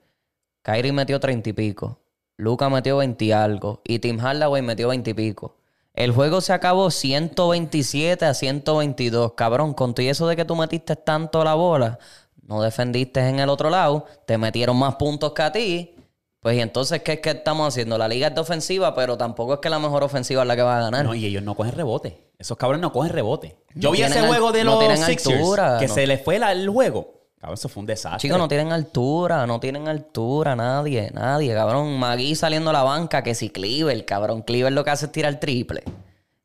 Kyrie 0.64 0.92
metió 0.94 1.20
treinta 1.20 1.50
y 1.50 1.54
pico. 1.54 2.00
Luca 2.38 2.70
metió 2.70 2.98
20 2.98 3.26
y 3.26 3.32
algo. 3.32 3.82
Y 3.84 4.00
Tim 4.00 4.18
Hardaway 4.20 4.62
metió 4.62 4.88
20 4.88 5.12
y 5.12 5.14
pico. 5.14 5.58
El 5.94 6.12
juego 6.12 6.40
se 6.42 6.54
acabó 6.54 6.90
127 6.90 8.26
a 8.26 8.34
122. 8.34 9.34
Cabrón, 9.34 9.74
con 9.74 9.94
todo 9.94 10.04
y 10.06 10.10
eso 10.10 10.28
de 10.28 10.36
que 10.36 10.46
tú 10.46 10.56
metiste 10.56 10.96
tanto 10.96 11.44
la 11.44 11.54
bola, 11.56 12.00
no 12.44 12.62
defendiste 12.62 13.20
en 13.28 13.40
el 13.40 13.50
otro 13.50 13.70
lado, 13.70 14.06
te 14.26 14.38
metieron 14.38 14.78
más 14.78 14.96
puntos 14.96 15.34
que 15.34 15.42
a 15.42 15.52
ti. 15.52 15.96
Pues 16.42 16.58
y 16.58 16.60
entonces, 16.60 17.04
¿qué 17.04 17.14
es 17.14 17.20
que 17.20 17.30
estamos 17.30 17.68
haciendo? 17.68 17.98
La 18.00 18.08
liga 18.08 18.28
es 18.30 18.36
de 18.36 18.42
ofensiva, 18.42 18.96
pero 18.96 19.16
tampoco 19.16 19.54
es 19.54 19.60
que 19.60 19.70
la 19.70 19.78
mejor 19.78 20.04
ofensiva 20.04 20.42
es 20.42 20.48
la 20.48 20.56
que 20.56 20.64
va 20.64 20.78
a 20.80 20.82
ganar. 20.82 21.06
no, 21.06 21.14
y 21.14 21.26
ellos 21.26 21.44
no 21.44 21.54
cogen 21.56 21.74
rebote. 21.74 22.32
Esos 22.40 22.58
cabrones 22.58 22.82
no 22.82 22.92
cogen 22.92 23.12
rebote. 23.12 23.58
Yo 23.76 23.90
No 23.90 23.92
vi 23.92 24.02
ese 24.02 24.22
juego 24.28 24.52
de 24.52 24.64
no 24.64 24.82
los 24.82 25.00
Sixers 25.02 25.38
altura, 25.38 25.78
que 25.80 25.88
no. 25.88 25.94
se 25.94 26.08
les 26.08 26.24
fue 26.24 26.40
la- 26.40 26.52
el 26.52 26.68
juego. 26.68 27.22
Cabrón, 27.40 27.54
eso 27.54 27.70
fue 27.70 27.82
un 27.82 27.88
desastre. 27.88 28.20
Chicos, 28.22 28.38
no 28.40 28.48
tienen 28.48 28.72
altura, 28.72 29.46
no 29.48 29.60
tienen 29.60 29.88
altura, 29.88 30.56
nadie, 30.56 31.12
nadie, 31.14 31.54
cabrón. 31.54 31.98
Magui 32.00 32.36
saliendo 32.36 32.72
a 32.72 32.74
la 32.74 32.84
banca, 32.84 33.22
que 33.24 33.36
si 33.36 33.50
Cleaver, 33.52 34.04
cabrón. 34.06 34.42
Cleaver 34.42 34.74
lo 34.74 34.84
que 34.84 34.90
hace 34.92 35.06
es 35.08 35.12
tirar 35.12 35.40
triple. 35.40 35.84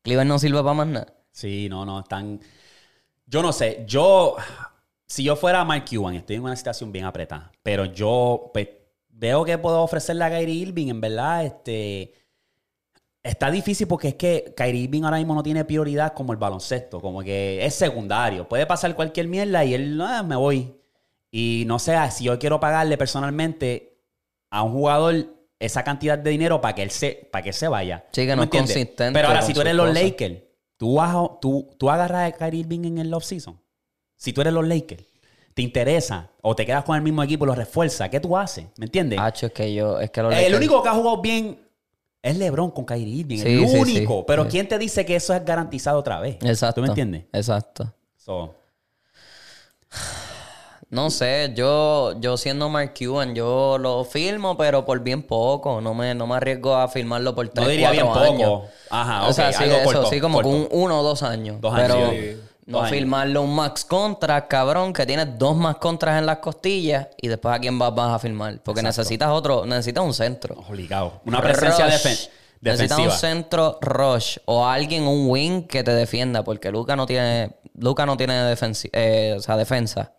Cleaver 0.02 0.26
no 0.26 0.38
sirve 0.38 0.58
para 0.62 0.74
más 0.74 0.86
nada. 0.86 1.06
Sí, 1.30 1.68
no, 1.70 1.84
no, 1.86 2.00
están. 2.00 2.40
Yo 3.26 3.42
no 3.42 3.52
sé, 3.52 3.84
yo. 3.86 4.36
Si 5.06 5.22
yo 5.24 5.36
fuera 5.36 5.64
Mike 5.64 5.96
Cuban, 5.96 6.14
estoy 6.16 6.36
en 6.36 6.42
una 6.42 6.56
situación 6.56 6.92
bien 6.92 7.04
apretada. 7.04 7.50
Pero 7.62 7.84
yo 7.86 8.50
pues, 8.52 8.68
veo 9.18 9.44
que 9.44 9.58
puedo 9.58 9.82
ofrecerle 9.82 10.24
a 10.24 10.30
Kyrie 10.30 10.54
Irving, 10.54 10.88
en 10.88 11.00
verdad, 11.00 11.44
este. 11.44 12.12
Está 13.22 13.50
difícil 13.50 13.88
porque 13.88 14.08
es 14.08 14.14
que 14.14 14.54
Kyrie 14.56 14.82
Irving 14.82 15.02
ahora 15.02 15.16
mismo 15.16 15.34
no 15.34 15.42
tiene 15.42 15.64
prioridad 15.64 16.12
como 16.14 16.32
el 16.32 16.38
baloncesto, 16.38 17.00
como 17.00 17.22
que 17.22 17.64
es 17.66 17.74
secundario. 17.74 18.48
Puede 18.48 18.66
pasar 18.66 18.94
cualquier 18.94 19.26
mierda 19.26 19.64
y 19.64 19.74
él, 19.74 20.00
"Ah, 20.00 20.22
me 20.22 20.36
voy. 20.36 20.76
Y 21.32 21.64
no 21.66 21.80
sé, 21.80 21.96
si 22.12 22.24
yo 22.24 22.38
quiero 22.38 22.60
pagarle 22.60 22.96
personalmente 22.96 23.98
a 24.50 24.62
un 24.62 24.72
jugador 24.72 25.26
esa 25.58 25.82
cantidad 25.82 26.16
de 26.16 26.30
dinero 26.30 26.60
para 26.60 26.76
que 26.76 26.82
él 26.82 26.90
se, 26.90 27.28
para 27.32 27.42
que 27.42 27.52
se 27.52 27.66
vaya. 27.66 28.04
Sí, 28.12 28.26
que 28.26 28.30
¿Tú 28.32 28.36
no 28.36 28.42
es 28.42 28.46
entiendes? 28.46 28.72
consistente 28.74 29.12
Pero 29.12 29.28
ahora, 29.28 29.42
si 29.42 29.52
tú 29.52 29.60
eres 29.60 29.74
los. 29.74 29.92
Lakers, 29.92 30.42
¿tú, 30.76 30.94
vas 30.94 31.16
tú, 31.40 31.68
tú 31.78 31.90
agarras 31.90 32.32
a 32.32 32.36
Kyrie 32.36 32.60
Irving 32.60 32.84
en 32.84 32.98
el 32.98 33.12
off-season. 33.12 33.60
Si 34.14 34.32
tú 34.32 34.40
eres 34.40 34.52
los 34.52 34.66
Lakers, 34.68 35.04
te 35.56 35.62
interesa 35.62 36.28
o 36.42 36.54
te 36.54 36.66
quedas 36.66 36.84
con 36.84 36.96
el 36.96 37.00
mismo 37.02 37.22
equipo 37.22 37.46
y 37.46 37.48
lo 37.48 37.54
refuerzas, 37.54 38.10
¿qué 38.10 38.20
tú 38.20 38.36
haces? 38.36 38.66
¿Me 38.76 38.84
entiendes? 38.84 39.18
Hacho, 39.18 39.46
es 39.46 39.52
que 39.52 39.72
yo, 39.72 39.98
es 39.98 40.10
que 40.10 40.20
el 40.20 40.54
único 40.54 40.82
que 40.82 40.88
ha 40.90 40.92
jugado 40.92 41.22
bien 41.22 41.58
es 42.22 42.36
LeBron 42.36 42.70
con 42.72 42.84
Kyrie 42.84 43.20
Irving. 43.20 43.38
Sí, 43.38 43.62
el 43.62 43.66
sí, 43.68 43.78
único. 43.78 44.18
sí. 44.18 44.24
Pero. 44.26 44.46
¿quién 44.48 44.68
te 44.68 44.76
dice 44.76 45.06
que 45.06 45.16
eso 45.16 45.32
es 45.32 45.42
garantizado 45.46 45.98
otra 45.98 46.20
vez? 46.20 46.36
Exacto. 46.42 46.74
¿Tú 46.74 46.82
me 46.82 46.88
entiendes? 46.88 47.24
Exacto. 47.32 47.90
So, 48.18 48.54
No 50.90 51.08
sé, 51.08 51.52
yo, 51.56 52.20
yo 52.20 52.36
siendo 52.36 52.68
Mark 52.68 52.92
Cuban, 52.98 53.34
yo 53.34 53.78
lo 53.78 54.04
firmo, 54.04 54.58
pero 54.58 54.84
por 54.84 55.00
bien 55.00 55.22
poco. 55.22 55.80
No 55.80 55.94
me, 55.94 56.14
no 56.14 56.26
me 56.26 56.34
arriesgo 56.36 56.74
a 56.76 56.86
firmarlo 56.88 57.34
por 57.34 57.48
tres, 57.48 57.64
no 57.64 57.70
diría 57.70 57.90
bien 57.92 58.04
cuatro 58.06 58.24
poco. 58.26 58.34
años. 58.34 58.62
Ajá, 58.90 59.26
o 59.26 59.32
sea, 59.32 59.52
sí, 59.54 59.64
algo 59.64 59.76
eso, 59.76 59.84
corto, 59.84 60.10
sí, 60.10 60.20
como 60.20 60.34
corto. 60.42 60.50
con 60.50 60.60
un- 60.60 60.68
uno 60.70 61.00
o 61.00 61.02
dos 61.02 61.22
años. 61.22 61.60
Dos 61.62 61.72
años, 61.74 61.96
pero. 62.12 62.46
No 62.66 62.80
años. 62.80 62.90
firmarlo 62.90 63.42
un 63.42 63.54
max 63.54 63.84
contract, 63.84 64.48
cabrón, 64.48 64.92
que 64.92 65.06
tienes 65.06 65.38
dos 65.38 65.56
más 65.56 65.76
contras 65.76 66.18
en 66.18 66.26
las 66.26 66.38
costillas 66.38 67.08
y 67.16 67.28
después 67.28 67.54
a 67.54 67.58
quién 67.58 67.78
vas, 67.78 67.94
vas 67.94 68.12
a 68.14 68.18
firmar. 68.18 68.60
Porque 68.62 68.82
necesitas 68.82 69.30
otro, 69.30 69.64
necesitas 69.66 70.04
un 70.04 70.12
centro. 70.14 70.56
Obligado. 70.68 71.20
Una 71.24 71.40
presencia 71.40 71.86
Rush. 71.86 71.94
defen- 71.94 72.28
Necesitas 72.60 72.98
un 72.98 73.04
defensiva. 73.04 73.30
centro 73.30 73.78
rush 73.82 74.38
o 74.46 74.66
alguien, 74.66 75.04
un 75.04 75.28
wing 75.30 75.62
que 75.66 75.84
te 75.84 75.92
defienda, 75.92 76.42
porque 76.42 76.70
Luca 76.70 76.96
no 76.96 77.06
tiene, 77.06 77.52
Luca 77.74 78.06
no 78.06 78.16
tiene 78.16 78.34
defensi- 78.54 78.90
eh, 78.92 79.34
o 79.36 79.40
sea, 79.40 79.56
defensa. 79.56 80.14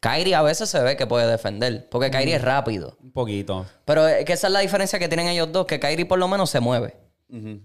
Kyrie 0.00 0.34
a 0.34 0.42
veces 0.42 0.68
se 0.68 0.80
ve 0.80 0.96
que 0.96 1.06
puede 1.06 1.26
defender, 1.28 1.88
porque 1.88 2.10
Kyrie 2.10 2.34
es 2.36 2.42
rápido. 2.42 2.96
Un 3.02 3.12
poquito. 3.12 3.64
Pero 3.84 4.06
es 4.06 4.24
que 4.24 4.32
esa 4.32 4.48
es 4.48 4.52
la 4.52 4.60
diferencia 4.60 4.98
que 4.98 5.08
tienen 5.08 5.28
ellos 5.28 5.50
dos, 5.50 5.66
que 5.66 5.80
Kyrie 5.80 6.04
por 6.06 6.18
lo 6.18 6.28
menos 6.28 6.50
se 6.50 6.60
mueve. 6.60 6.96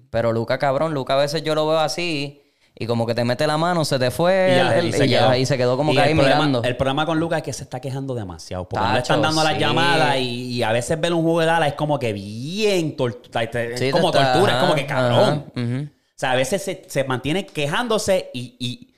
Pero 0.09 0.31
Luca, 0.33 0.57
cabrón, 0.59 0.93
Luca 0.93 1.13
a 1.13 1.17
veces 1.17 1.41
yo 1.43 1.55
lo 1.55 1.67
veo 1.67 1.79
así 1.79 2.42
Y 2.75 2.87
como 2.87 3.05
que 3.05 3.13
te 3.13 3.23
mete 3.23 3.45
la 3.45 3.55
mano, 3.57 3.85
se 3.85 3.99
te 3.99 4.09
fue 4.09 4.53
Y 4.53 4.55
ya, 5.09 5.29
quedó. 5.31 5.45
se 5.45 5.57
quedó 5.57 5.77
como 5.77 5.91
Y 5.91 5.95
que 5.95 6.01
ahí 6.01 6.11
el 6.11 6.17
problema- 6.17 6.35
mirando. 6.37 6.63
El 6.63 6.75
problema 6.75 7.05
con 7.05 7.19
Lucas 7.19 7.37
es 7.37 7.43
que 7.43 7.53
se 7.53 7.63
está 7.63 7.79
quejando 7.79 8.15
demasiado. 8.15 8.67
Porque 8.67 8.83
no 8.85 8.93
le 8.93 8.99
están 8.99 9.21
dando 9.21 9.43
las 9.43 9.57
llamadas 9.59 10.17
y, 10.19 10.63
a 10.63 10.71
veces 10.71 10.99
ver 10.99 11.13
un 11.13 11.21
juego 11.21 11.41
de 11.41 11.45
Dallas 11.45 11.67
es 11.69 11.73
como 11.75 11.99
que 11.99 12.13
bien 12.13 12.95
tortura. 12.95 13.43
Es 13.43 13.79
Sí, 13.79 13.85
te 13.85 13.91
como 13.91 14.09
está- 14.09 14.33
tortura, 14.33 14.53
es 14.53 14.59
como 14.59 14.75
que 14.75 14.85
cabrón. 14.87 15.45
ajá. 15.55 15.91
O 16.15 16.15
sea, 16.23 16.31
a 16.31 16.35
veces 16.35 16.63
se, 16.63 16.83
se 16.87 17.03
mantiene 17.03 17.45
quejándose 17.45 18.29
y, 18.33 18.89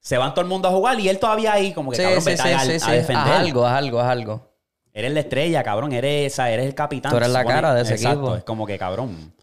se 0.00 0.16
van 0.16 0.32
todo 0.32 0.40
el 0.42 0.48
mundo 0.48 0.68
a 0.68 0.70
jugar 0.70 0.98
y 0.98 1.08
él 1.10 1.18
todavía 1.18 1.52
ahí 1.52 1.72
como 1.74 1.90
que 1.90 1.98
Sí, 1.98 2.02
cabrón, 2.02 2.24
vete 2.24 2.40
a, 2.42 2.60
a 2.60 2.64
defender. 2.92 3.16
Haz 3.16 3.40
algo, 3.40 3.66
haz 3.66 3.76
algo, 3.76 4.00
haz 4.00 4.10
algo. 4.10 4.48
Eres 4.94 5.12
la 5.12 5.20
estrella, 5.20 5.62
cabrón. 5.62 5.92
Eres, 5.92 6.32
o 6.32 6.36
sea, 6.36 6.50
eres 6.50 6.64
el 6.66 6.74
capitán. 6.74 7.10
Tú 7.10 7.18
eres 7.18 7.28
la 7.28 7.44
cara 7.44 7.74
de 7.74 7.82
ese 7.82 7.94
Exacto, 7.94 8.20
equipo. 8.20 8.36
Es 8.36 8.44
como 8.44 8.64
que 8.66 8.78
cabrón. 8.78 9.34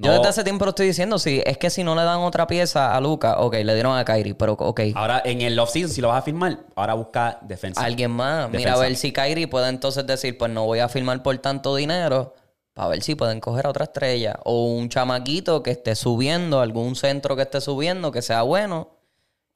Yo 0.00 0.10
No- 0.12 0.16
desde 0.18 0.28
hace 0.28 0.44
tiempo 0.44 0.64
lo 0.64 0.68
estoy 0.70 0.86
diciendo, 0.86 1.18
sí, 1.18 1.42
es 1.44 1.58
que 1.58 1.70
si 1.70 1.82
no 1.82 1.96
le 1.96 2.02
dan 2.02 2.20
otra 2.20 2.46
pieza 2.46 2.94
a 2.96 3.00
Luca, 3.00 3.40
ok, 3.40 3.54
le 3.64 3.74
dieron 3.74 3.98
a 3.98 4.04
Kyrie, 4.04 4.36
pero 4.36 4.52
ok, 4.52 4.80
Ahora 4.94 5.20
en 5.24 5.40
el 5.40 5.58
offseason, 5.58 5.90
si 5.90 6.00
lo 6.00 6.06
vas 6.08 6.20
a 6.20 6.22
firmar, 6.22 6.60
ahora 6.76 6.94
busca 6.94 7.40
defensa. 7.42 7.84
alguien 7.84 8.12
más. 8.12 8.48
Mira 8.48 8.74
a 8.74 8.78
ver 8.78 8.94
si 8.94 9.12
Kyrie 9.12 9.48
puede 9.48 9.68
entonces 9.68 10.06
decir, 10.06 10.38
pues 10.38 10.52
no 10.52 10.64
voy 10.66 10.78
a 10.78 10.88
firmar 10.88 11.20
por 11.24 11.36
tanto 11.38 11.74
dinero, 11.74 12.34
para 12.74 12.90
ver 12.90 13.02
si 13.02 13.16
pueden 13.16 13.40
coger 13.40 13.66
a 13.66 13.70
otra 13.70 13.86
estrella. 13.86 14.38
O 14.44 14.66
un 14.66 14.88
chamaquito 14.88 15.64
que 15.64 15.72
esté 15.72 15.96
subiendo, 15.96 16.60
algún 16.60 16.94
centro 16.94 17.34
que 17.34 17.42
esté 17.42 17.60
subiendo, 17.60 18.12
que 18.12 18.22
sea 18.22 18.42
bueno, 18.42 18.90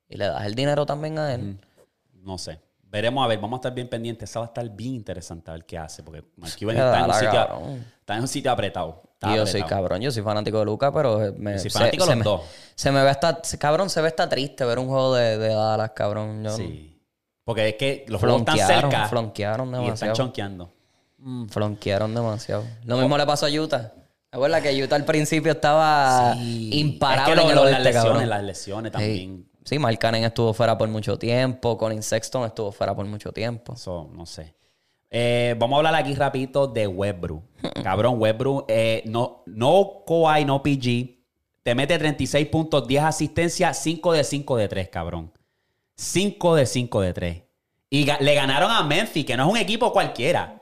y 0.09 0.17
le 0.17 0.27
das 0.27 0.45
el 0.45 0.57
dinero 0.57 0.85
también 0.87 1.21
a 1.21 1.33
él. 1.33 1.57
No 2.15 2.37
sé. 2.37 2.59
Veremos 2.83 3.25
a 3.25 3.29
ver, 3.29 3.39
vamos 3.39 3.59
a 3.59 3.61
estar 3.61 3.75
bien 3.75 3.89
pendientes. 3.89 4.29
Esa 4.29 4.41
va 4.41 4.47
a 4.47 4.49
estar 4.49 4.69
bien 4.69 4.95
interesante 4.97 5.53
a 5.53 5.55
ver 5.55 5.65
qué 5.65 5.79
hace. 5.79 6.03
Porque 6.03 6.23
Qué 6.59 6.67
está 6.67 6.99
en, 6.99 7.05
un 7.07 7.15
sitio, 7.15 7.49
está 8.01 8.15
en 8.17 8.21
un 8.23 8.29
sitio 8.29 8.51
apretado. 8.51 9.03
Y 9.31 9.37
yo 9.37 9.47
soy 9.47 9.63
cabrón, 9.63 10.01
yo 10.01 10.11
soy 10.11 10.23
fanático 10.23 10.59
de 10.59 10.65
Luca, 10.65 10.93
pero 10.93 11.25
eh, 11.25 11.33
me, 11.37 11.59
soy 11.59 11.71
fanático 11.71 12.07
los 12.07 12.17
me, 12.17 12.23
dos. 12.25 12.41
se 12.75 12.91
me 12.91 13.03
ve 13.03 13.09
hasta, 13.11 13.41
cabrón, 13.59 13.89
se 13.91 14.01
ve 14.01 14.09
hasta 14.09 14.29
triste 14.29 14.65
ver 14.65 14.79
un 14.79 14.89
juego 14.89 15.15
de, 15.15 15.39
de 15.39 15.49
Dallas, 15.55 15.91
cabrón. 15.95 16.43
Yo, 16.45 16.57
Sí. 16.57 16.89
Porque 17.45 17.69
es 17.71 17.75
que 17.75 18.05
los 18.09 18.21
juegos 18.21 18.41
están 18.41 18.55
Flonquearon, 18.57 18.91
cerca 18.91 19.09
flonquearon 19.09 19.67
y 19.67 19.71
están 19.73 19.85
demasiado. 19.85 20.15
chonqueando. 20.15 20.73
Mm, 21.19 21.47
flonquearon 21.47 22.15
demasiado. 22.15 22.65
Lo 22.85 22.97
mismo 22.99 23.17
le 23.19 23.27
pasó 23.27 23.47
a 23.47 23.51
Utah. 23.51 23.93
¿Te 24.31 24.37
acuerdas 24.37 24.63
que 24.63 24.83
Utah 24.83 24.97
al 24.97 25.05
principio 25.05 25.53
estaba 25.53 26.35
imparable 26.37 27.35
es 27.35 27.41
que 27.41 27.43
lo- 27.43 27.43
en 27.43 27.49
el 27.51 27.55
lo- 27.57 27.63
oeste, 27.63 27.73
las 27.79 27.85
lesiones, 27.85 28.13
cabrón? 28.13 28.29
las 28.31 28.43
lesiones 28.45 28.93
también. 28.93 29.47
Sí, 29.59 29.75
sí 29.75 29.79
Mark 29.79 29.99
Cannon 29.99 30.25
estuvo 30.25 30.55
fuera 30.55 30.79
por 30.79 30.89
mucho 30.89 31.19
tiempo. 31.19 31.77
Colin 31.77 32.03
Sexton 32.03 32.45
estuvo 32.47 32.73
fuera 32.73 32.95
por 32.95 33.05
mucho 33.07 33.33
tiempo. 33.33 33.75
Eso, 33.75 34.09
no 34.13 34.25
sé. 34.25 34.55
Eh, 35.15 35.55
vamos 35.59 35.77
a 35.77 35.79
hablar 35.79 35.95
aquí 35.95 36.15
rapidito 36.15 36.67
de 36.67 36.87
Webbrew. 36.87 37.43
Cabrón, 37.85 38.15
Webbrew, 38.19 38.65
eh, 38.67 39.03
no, 39.07 39.43
no 39.47 40.03
Kawhi, 40.07 40.45
no 40.47 40.63
PG. 40.63 41.19
Te 41.63 41.75
mete 41.75 41.99
36 41.99 42.47
puntos, 42.49 42.89
10 42.89 43.05
asistencias, 43.05 43.79
5 43.83 44.13
de 44.15 44.25
5 44.25 44.57
de 44.57 44.69
3, 44.69 44.89
cabrón. 44.89 45.31
5 45.95 46.57
de 46.57 46.67
5 46.67 47.01
de 47.03 47.13
3. 47.13 47.43
Y 47.91 48.05
ga- 48.07 48.19
le 48.21 48.35
ganaron 48.35 48.71
a 48.71 48.83
Memphis, 48.83 49.25
que 49.25 49.37
no 49.37 49.45
es 49.45 49.51
un 49.53 49.59
equipo 49.59 49.93
cualquiera. 49.93 50.61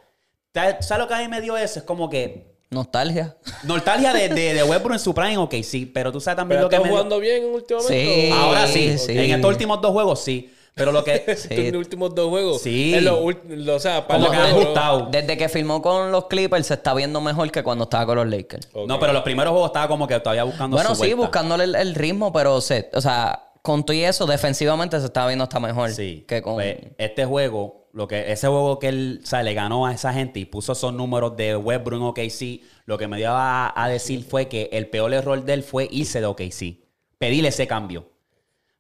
¿Sabes 0.52 0.90
lo 0.98 1.06
que 1.08 1.14
a 1.14 1.18
mí 1.20 1.28
me 1.28 1.40
dio 1.40 1.56
eso? 1.56 1.78
Es 1.78 1.84
como 1.84 2.10
que 2.10 2.50
Nostalgia. 2.70 3.36
nostalgia 3.64 4.12
de, 4.12 4.28
de, 4.28 4.54
de 4.54 4.62
Westbrook 4.64 4.92
en 4.94 4.98
su 4.98 5.14
prime, 5.14 5.38
ok, 5.38 5.54
sí. 5.62 5.86
Pero 5.86 6.12
tú 6.12 6.20
sabes 6.20 6.36
también 6.36 6.58
Pero 6.58 6.64
lo 6.66 6.68
que 6.68 6.76
está 6.76 6.82
me 6.82 6.88
dio- 6.90 6.96
jugando 6.98 7.18
bien 7.20 7.44
últimamente. 7.46 8.26
Sí. 8.26 8.30
Ahora 8.32 8.66
sí, 8.66 8.98
sí. 8.98 9.12
en 9.18 9.30
estos 9.30 9.50
últimos 9.50 9.80
dos 9.80 9.92
juegos 9.92 10.20
sí. 10.22 10.52
Pero 10.74 10.92
lo 10.92 11.02
que... 11.04 11.24
En 11.50 11.72
los 11.72 11.80
últimos 11.80 12.14
dos 12.14 12.28
juegos. 12.30 12.62
Sí. 12.62 12.94
En 12.94 13.04
los 13.04 13.18
lo- 13.48 13.74
o 13.76 13.80
sea, 13.80 14.06
para 14.06 14.30
que. 14.30 15.18
Desde 15.18 15.36
que 15.36 15.48
firmó 15.48 15.82
con 15.82 16.10
los 16.12 16.26
Clippers 16.26 16.66
se 16.66 16.74
está 16.74 16.94
viendo 16.94 17.20
mejor 17.20 17.50
que 17.50 17.62
cuando 17.62 17.84
estaba 17.84 18.06
con 18.06 18.16
los 18.16 18.26
Lakers. 18.28 18.68
No, 18.86 18.98
pero 19.00 19.12
los 19.12 19.22
primeros 19.22 19.50
juegos 19.52 19.68
estaba 19.70 19.88
como 19.88 20.06
que 20.06 20.18
todavía 20.20 20.44
buscando 20.44 20.76
Bueno, 20.76 20.90
su 20.90 20.96
sí, 20.96 21.00
vuelta. 21.08 21.16
buscándole 21.26 21.64
el, 21.64 21.74
el 21.74 21.94
ritmo, 21.94 22.32
pero 22.32 22.60
se, 22.60 22.90
o 22.94 23.00
sea, 23.00 23.48
con 23.62 23.84
todo 23.84 23.94
y 23.94 24.04
eso, 24.04 24.26
defensivamente 24.26 24.98
se 25.00 25.06
estaba 25.06 25.26
viendo 25.26 25.42
hasta 25.44 25.60
mejor 25.60 25.90
Sí. 25.90 26.24
que 26.26 26.40
con. 26.40 26.54
Pues, 26.54 26.76
este 26.98 27.24
juego, 27.26 27.88
lo 27.92 28.06
que, 28.08 28.32
ese 28.32 28.46
juego 28.48 28.78
que 28.78 28.88
él 28.88 29.20
o 29.22 29.26
sea, 29.26 29.42
le 29.42 29.52
ganó 29.54 29.84
a 29.86 29.92
esa 29.92 30.12
gente 30.12 30.40
y 30.40 30.44
puso 30.46 30.72
esos 30.72 30.92
números 30.94 31.36
de 31.36 31.56
Westbrook 31.56 32.00
en 32.00 32.06
OKC, 32.06 32.62
lo 32.86 32.96
que 32.96 33.08
me 33.08 33.16
dio 33.18 33.30
a, 33.32 33.72
a 33.74 33.88
decir 33.88 34.24
fue 34.24 34.48
que 34.48 34.70
el 34.72 34.88
peor 34.88 35.12
error 35.12 35.44
de 35.44 35.52
él 35.52 35.62
fue 35.62 35.88
irse 35.90 36.20
de 36.20 36.26
OKC. 36.26 36.78
Pedirle 37.18 37.48
ese 37.48 37.66
cambio. 37.66 38.08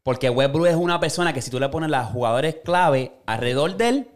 Porque 0.02 0.30
Westbrook 0.30 0.66
es 0.66 0.76
una 0.76 0.98
persona 1.00 1.32
que 1.32 1.42
si 1.42 1.50
tú 1.50 1.60
le 1.60 1.68
pones 1.68 1.90
los 1.90 2.06
jugadores 2.06 2.56
clave 2.64 3.12
alrededor 3.26 3.76
de 3.76 3.88
él, 3.88 4.08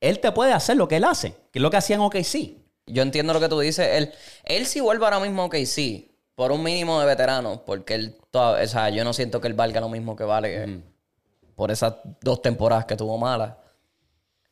él 0.00 0.18
te 0.20 0.32
puede 0.32 0.52
hacer 0.52 0.76
lo 0.76 0.88
que 0.88 0.96
él 0.96 1.04
hace, 1.04 1.34
que 1.52 1.58
es 1.58 1.62
lo 1.62 1.70
que 1.70 1.76
hacía 1.78 1.96
en 1.96 2.02
OKC. 2.02 2.56
Yo 2.86 3.02
entiendo 3.02 3.32
lo 3.32 3.40
que 3.40 3.48
tú 3.48 3.60
dices. 3.60 3.86
Él, 3.92 4.12
él 4.44 4.66
si 4.66 4.80
vuelve 4.80 5.04
ahora 5.04 5.20
mismo 5.20 5.48
que 5.48 5.64
sí, 5.66 6.14
por 6.34 6.50
un 6.52 6.62
mínimo 6.62 7.00
de 7.00 7.06
veteranos, 7.06 7.60
porque 7.64 7.94
él, 7.94 8.16
toda- 8.30 8.62
o 8.62 8.66
sea, 8.66 8.90
yo 8.90 9.04
no 9.04 9.12
siento 9.12 9.40
que 9.40 9.48
él 9.48 9.54
valga 9.54 9.80
lo 9.80 9.88
mismo 9.88 10.16
que 10.16 10.24
vale 10.24 10.82
por 11.54 11.70
esas 11.70 11.94
dos 12.20 12.42
temporadas 12.42 12.84
que 12.86 12.96
tuvo 12.96 13.16
malas. 13.18 13.54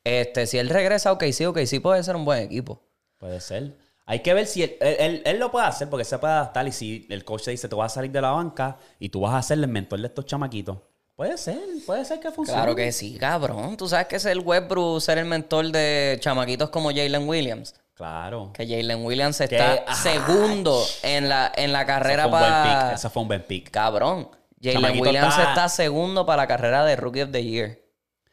Este, 0.05 0.47
si 0.47 0.59
él 0.59 0.69
regresa 0.71 1.11
a 1.11 1.13
OKC, 1.13 1.47
OKC 1.49 1.81
puede 1.83 2.03
ser 2.03 2.17
un 2.17 2.25
buen 2.25 2.41
equipo. 2.43 2.83
Puede 3.19 3.41
ser. 3.41 3.77
Hay 4.11 4.21
que 4.21 4.35
ver 4.35 4.45
si 4.47 4.65
él, 4.65 4.77
él- 4.81 4.97
él- 4.99 5.23
él 5.25 5.39
lo 5.39 5.53
puede 5.53 5.67
hacer 5.67 5.89
porque 5.89 6.05
se 6.05 6.19
puede 6.19 6.33
adaptar 6.33 6.67
y 6.67 6.73
si 6.73 7.07
el 7.11 7.25
coach 7.25 7.45
te 7.45 7.53
dice 7.53 7.69
tú 7.69 7.77
vas 7.77 7.93
a 7.93 7.95
salir 7.95 8.11
de 8.11 8.21
la 8.21 8.33
banca 8.33 8.77
y 8.99 9.09
tú 9.09 9.21
vas 9.21 9.35
a 9.35 9.41
ser 9.43 9.59
el 9.59 9.69
mentor 9.69 10.01
de 10.01 10.09
estos 10.09 10.27
chamaquitos. 10.27 10.79
Puede 11.15 11.39
ser, 11.39 11.61
puede 11.87 12.05
ser 12.05 12.19
que 12.19 12.31
funcione. 12.33 12.59
Claro 12.61 12.75
que 12.75 12.91
sí, 12.91 13.17
cabrón. 13.21 13.77
Tú 13.77 13.87
sabes 13.89 14.07
que 14.09 14.17
es 14.17 14.25
el 14.25 14.41
Westbrook 14.41 15.01
ser 15.01 15.19
el 15.19 15.27
mentor 15.27 15.71
de 15.71 16.17
chamaquitos 16.21 16.71
como 16.71 16.89
Jalen 16.89 17.29
Williams. 17.29 17.75
Claro. 17.95 18.51
Que 18.55 18.67
Jalen 18.67 19.05
Williams 19.05 19.41
está 19.43 19.95
segundo 19.95 20.83
en 21.03 21.29
la, 21.29 21.53
en 21.55 21.73
la 21.73 21.85
carrera 21.87 22.29
para... 22.31 22.95
Ese 22.95 23.11
fue 23.11 23.23
un 23.23 23.29
buen 23.29 23.43
pick. 23.43 23.71
Cabrón. 23.71 24.29
Jalen 24.61 24.99
Williams 25.01 25.37
está- 25.39 25.51
está... 25.51 25.69
segundo 25.69 26.27
para 26.27 26.43
la 26.43 26.49
carrera 26.49 26.85
de 26.85 26.97
Rookie 26.97 27.23
of 27.23 27.31
the 27.31 27.45
Year. 27.45 27.79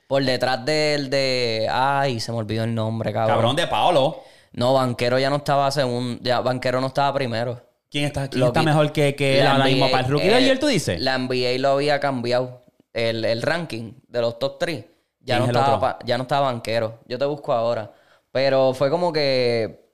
Por 0.07 0.23
detrás 0.23 0.63
del 0.65 1.09
de... 1.09 1.67
Ay, 1.69 2.19
se 2.21 2.32
me 2.32 2.38
olvidó 2.39 2.63
el 2.63 2.73
nombre, 2.73 3.11
cabrón. 3.13 3.36
Cabrón 3.36 3.55
de 3.57 3.67
Paolo. 3.67 4.23
No, 4.58 4.74
Banquero 4.74 5.20
ya 5.20 5.30
no 5.30 5.36
estaba 5.38 5.70
segundo. 5.72 6.20
Ya, 6.24 6.41
Banquero 6.41 6.82
no 6.82 6.88
estaba 6.88 7.14
primero. 7.14 7.62
¿Quién 7.91 8.05
está, 8.05 8.28
quién 8.28 8.43
está 8.43 8.64
mejor 8.64 8.91
que, 8.91 9.16
que 9.16 9.41
La 9.43 9.58
NBA, 9.60 9.91
para 9.91 10.03
el 10.05 10.12
rookie 10.12 10.26
eh, 10.26 10.30
de 10.32 10.36
ayer, 10.36 10.60
tú 10.60 10.66
dices? 10.66 10.99
La 10.99 11.18
NBA 11.18 11.60
lo 11.60 11.70
había 11.70 11.99
cambiado. 11.99 12.66
El, 12.91 13.24
el 13.24 13.43
ranking 13.43 13.93
de 14.08 14.22
los 14.22 14.39
top 14.39 14.58
3. 14.60 14.86
Ya, 15.20 15.38
¿Quién 15.38 15.51
no 15.51 15.60
estaba 15.60 15.99
ya 16.05 16.18
no 16.18 16.24
estaba 16.24 16.47
banquero. 16.51 16.99
Yo 17.08 17.20
te 17.20 17.26
busco 17.26 17.53
ahora. 17.53 17.93
Pero 18.32 18.74
fue 18.74 18.89
como 18.89 19.14
que. 19.14 19.88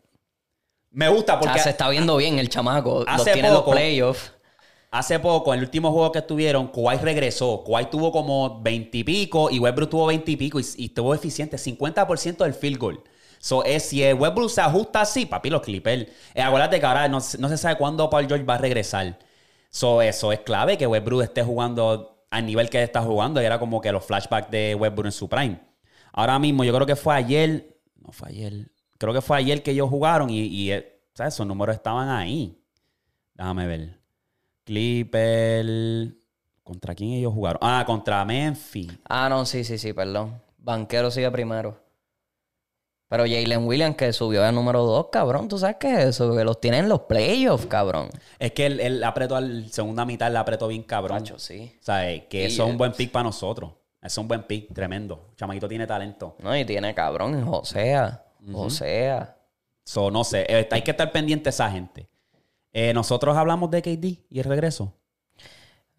Me 0.91 1.09
gusta 1.09 1.39
porque 1.39 1.55
sea, 1.55 1.63
se 1.63 1.69
está 1.71 1.89
viendo 1.89 2.15
bien 2.15 2.39
el 2.39 2.47
chamaco. 2.47 2.99
Los 2.99 3.07
Hace 3.09 3.33
tiene 3.33 3.49
en 3.49 3.53
los 3.55 3.63
poco- 3.63 3.71
playoffs. 3.73 4.31
hace 4.91 5.19
poco, 5.19 5.53
en 5.53 5.59
el 5.59 5.65
último 5.65 5.91
juego 5.91 6.11
que 6.13 6.19
estuvieron, 6.19 6.67
Kawhi 6.67 6.97
regresó. 6.97 7.63
Kawhi 7.65 7.87
tuvo 7.89 8.11
como 8.13 8.61
20 8.61 8.97
y 8.99 9.03
pico 9.03 9.49
y 9.51 9.59
Westbrook 9.59 9.89
tuvo 9.89 10.05
20 10.05 10.31
y 10.31 10.37
pico 10.37 10.59
y, 10.59 10.65
y 10.77 10.85
estuvo 10.85 11.13
eficiente. 11.13 11.57
50% 11.57 12.37
del 12.37 12.53
field 12.53 12.77
goal. 12.77 13.03
So, 13.43 13.61
es, 13.65 13.89
si 13.89 14.01
el 14.01 14.17
se 14.47 14.61
ajusta 14.61 15.01
así, 15.01 15.25
papi, 15.25 15.49
los 15.49 15.61
Clippers. 15.61 16.07
Eh, 16.33 16.41
acuérdate 16.41 16.79
que 16.79 16.85
ahora 16.85 17.09
no, 17.09 17.17
no 17.17 17.49
se 17.49 17.57
sabe 17.57 17.75
cuándo 17.75 18.09
Paul 18.09 18.25
George 18.25 18.45
va 18.45 18.55
a 18.55 18.57
regresar. 18.57 19.19
So, 19.69 20.01
eso 20.01 20.31
es 20.31 20.39
clave 20.39 20.77
que 20.77 20.87
Westbrook 20.87 21.23
esté 21.23 21.43
jugando 21.43 22.25
al 22.31 22.45
nivel 22.45 22.69
que 22.69 22.81
está 22.81 23.01
jugando. 23.01 23.41
Y 23.41 23.45
era 23.45 23.59
como 23.59 23.81
que 23.81 23.91
los 23.91 24.05
flashbacks 24.05 24.49
de 24.49 24.75
Westbrook 24.75 25.07
en 25.07 25.11
su 25.11 25.27
prime. 25.27 25.59
Ahora 26.13 26.39
mismo, 26.39 26.63
yo 26.63 26.73
creo 26.73 26.87
que 26.87 26.95
fue 26.95 27.15
ayer. 27.15 27.81
No 27.97 28.13
fue 28.13 28.29
ayer. 28.29 28.71
Creo 28.97 29.13
que 29.13 29.19
fue 29.19 29.35
ayer 29.35 29.61
que 29.61 29.71
ellos 29.71 29.89
jugaron 29.89 30.29
y, 30.29 30.43
y, 30.43 30.71
eh, 30.71 31.01
¿sabes? 31.13 31.33
Esos 31.33 31.45
números 31.45 31.75
estaban 31.75 32.07
ahí. 32.07 32.57
Déjame 33.33 33.67
ver. 33.67 33.99
Clipper. 34.63 36.15
¿Contra 36.63 36.95
quién 36.95 37.11
ellos 37.11 37.33
jugaron? 37.33 37.59
Ah, 37.61 37.83
contra 37.85 38.23
Memphis. 38.23 38.89
Ah, 39.03 39.27
no, 39.27 39.45
sí, 39.45 39.65
sí, 39.65 39.77
sí, 39.77 39.91
perdón. 39.91 40.41
Banquero 40.57 41.11
sigue 41.11 41.29
primero. 41.29 41.82
Pero 43.13 43.25
Jalen 43.25 43.67
Williams, 43.67 43.95
que 43.95 44.11
subió 44.11 44.43
al 44.43 44.55
número 44.55 44.83
2, 44.83 45.09
cabrón. 45.11 45.47
¿Tú 45.47 45.59
sabes 45.59 45.75
qué 45.79 45.93
es 45.93 46.05
eso? 46.05 46.35
Que 46.35 46.43
los 46.43 46.59
tiene 46.59 46.79
en 46.79 46.89
los 46.89 47.01
playoffs, 47.01 47.67
cabrón. 47.67 48.09
Es 48.39 48.53
que 48.53 48.65
él, 48.65 48.79
él 48.79 49.03
apretó 49.03 49.35
al 49.35 49.69
segunda 49.69 50.03
mitad, 50.03 50.31
le 50.31 50.39
apretó 50.39 50.67
bien 50.67 50.81
cabrón. 50.81 51.19
Macho, 51.19 51.37
sí. 51.37 51.75
O 51.79 51.83
sea, 51.83 52.09
eh, 52.09 52.25
que 52.27 52.47
eso 52.47 52.63
es 52.63 52.69
eh, 52.69 52.71
un 52.71 52.77
buen 52.79 52.91
pick 52.91 53.11
para 53.11 53.25
nosotros. 53.25 53.69
Eso 54.01 54.07
es 54.07 54.17
un 54.17 54.27
buen 54.27 54.41
pick, 54.47 54.73
tremendo. 54.73 55.29
Chamaquito 55.35 55.67
tiene 55.67 55.85
talento. 55.85 56.37
No, 56.39 56.57
y 56.57 56.65
tiene 56.65 56.95
cabrón, 56.95 57.45
Josea. 57.45 58.23
Josea. 58.51 59.37
So, 59.85 60.09
no 60.09 60.23
sé, 60.23 60.47
eh, 60.49 60.67
hay 60.71 60.81
que 60.81 60.89
estar 60.89 61.11
pendiente 61.11 61.43
de 61.43 61.49
esa 61.51 61.69
gente. 61.69 62.09
Eh, 62.71 62.95
nosotros 62.95 63.37
hablamos 63.37 63.69
de 63.69 63.83
KD 63.83 64.25
y 64.27 64.39
el 64.39 64.45
regreso. 64.45 64.91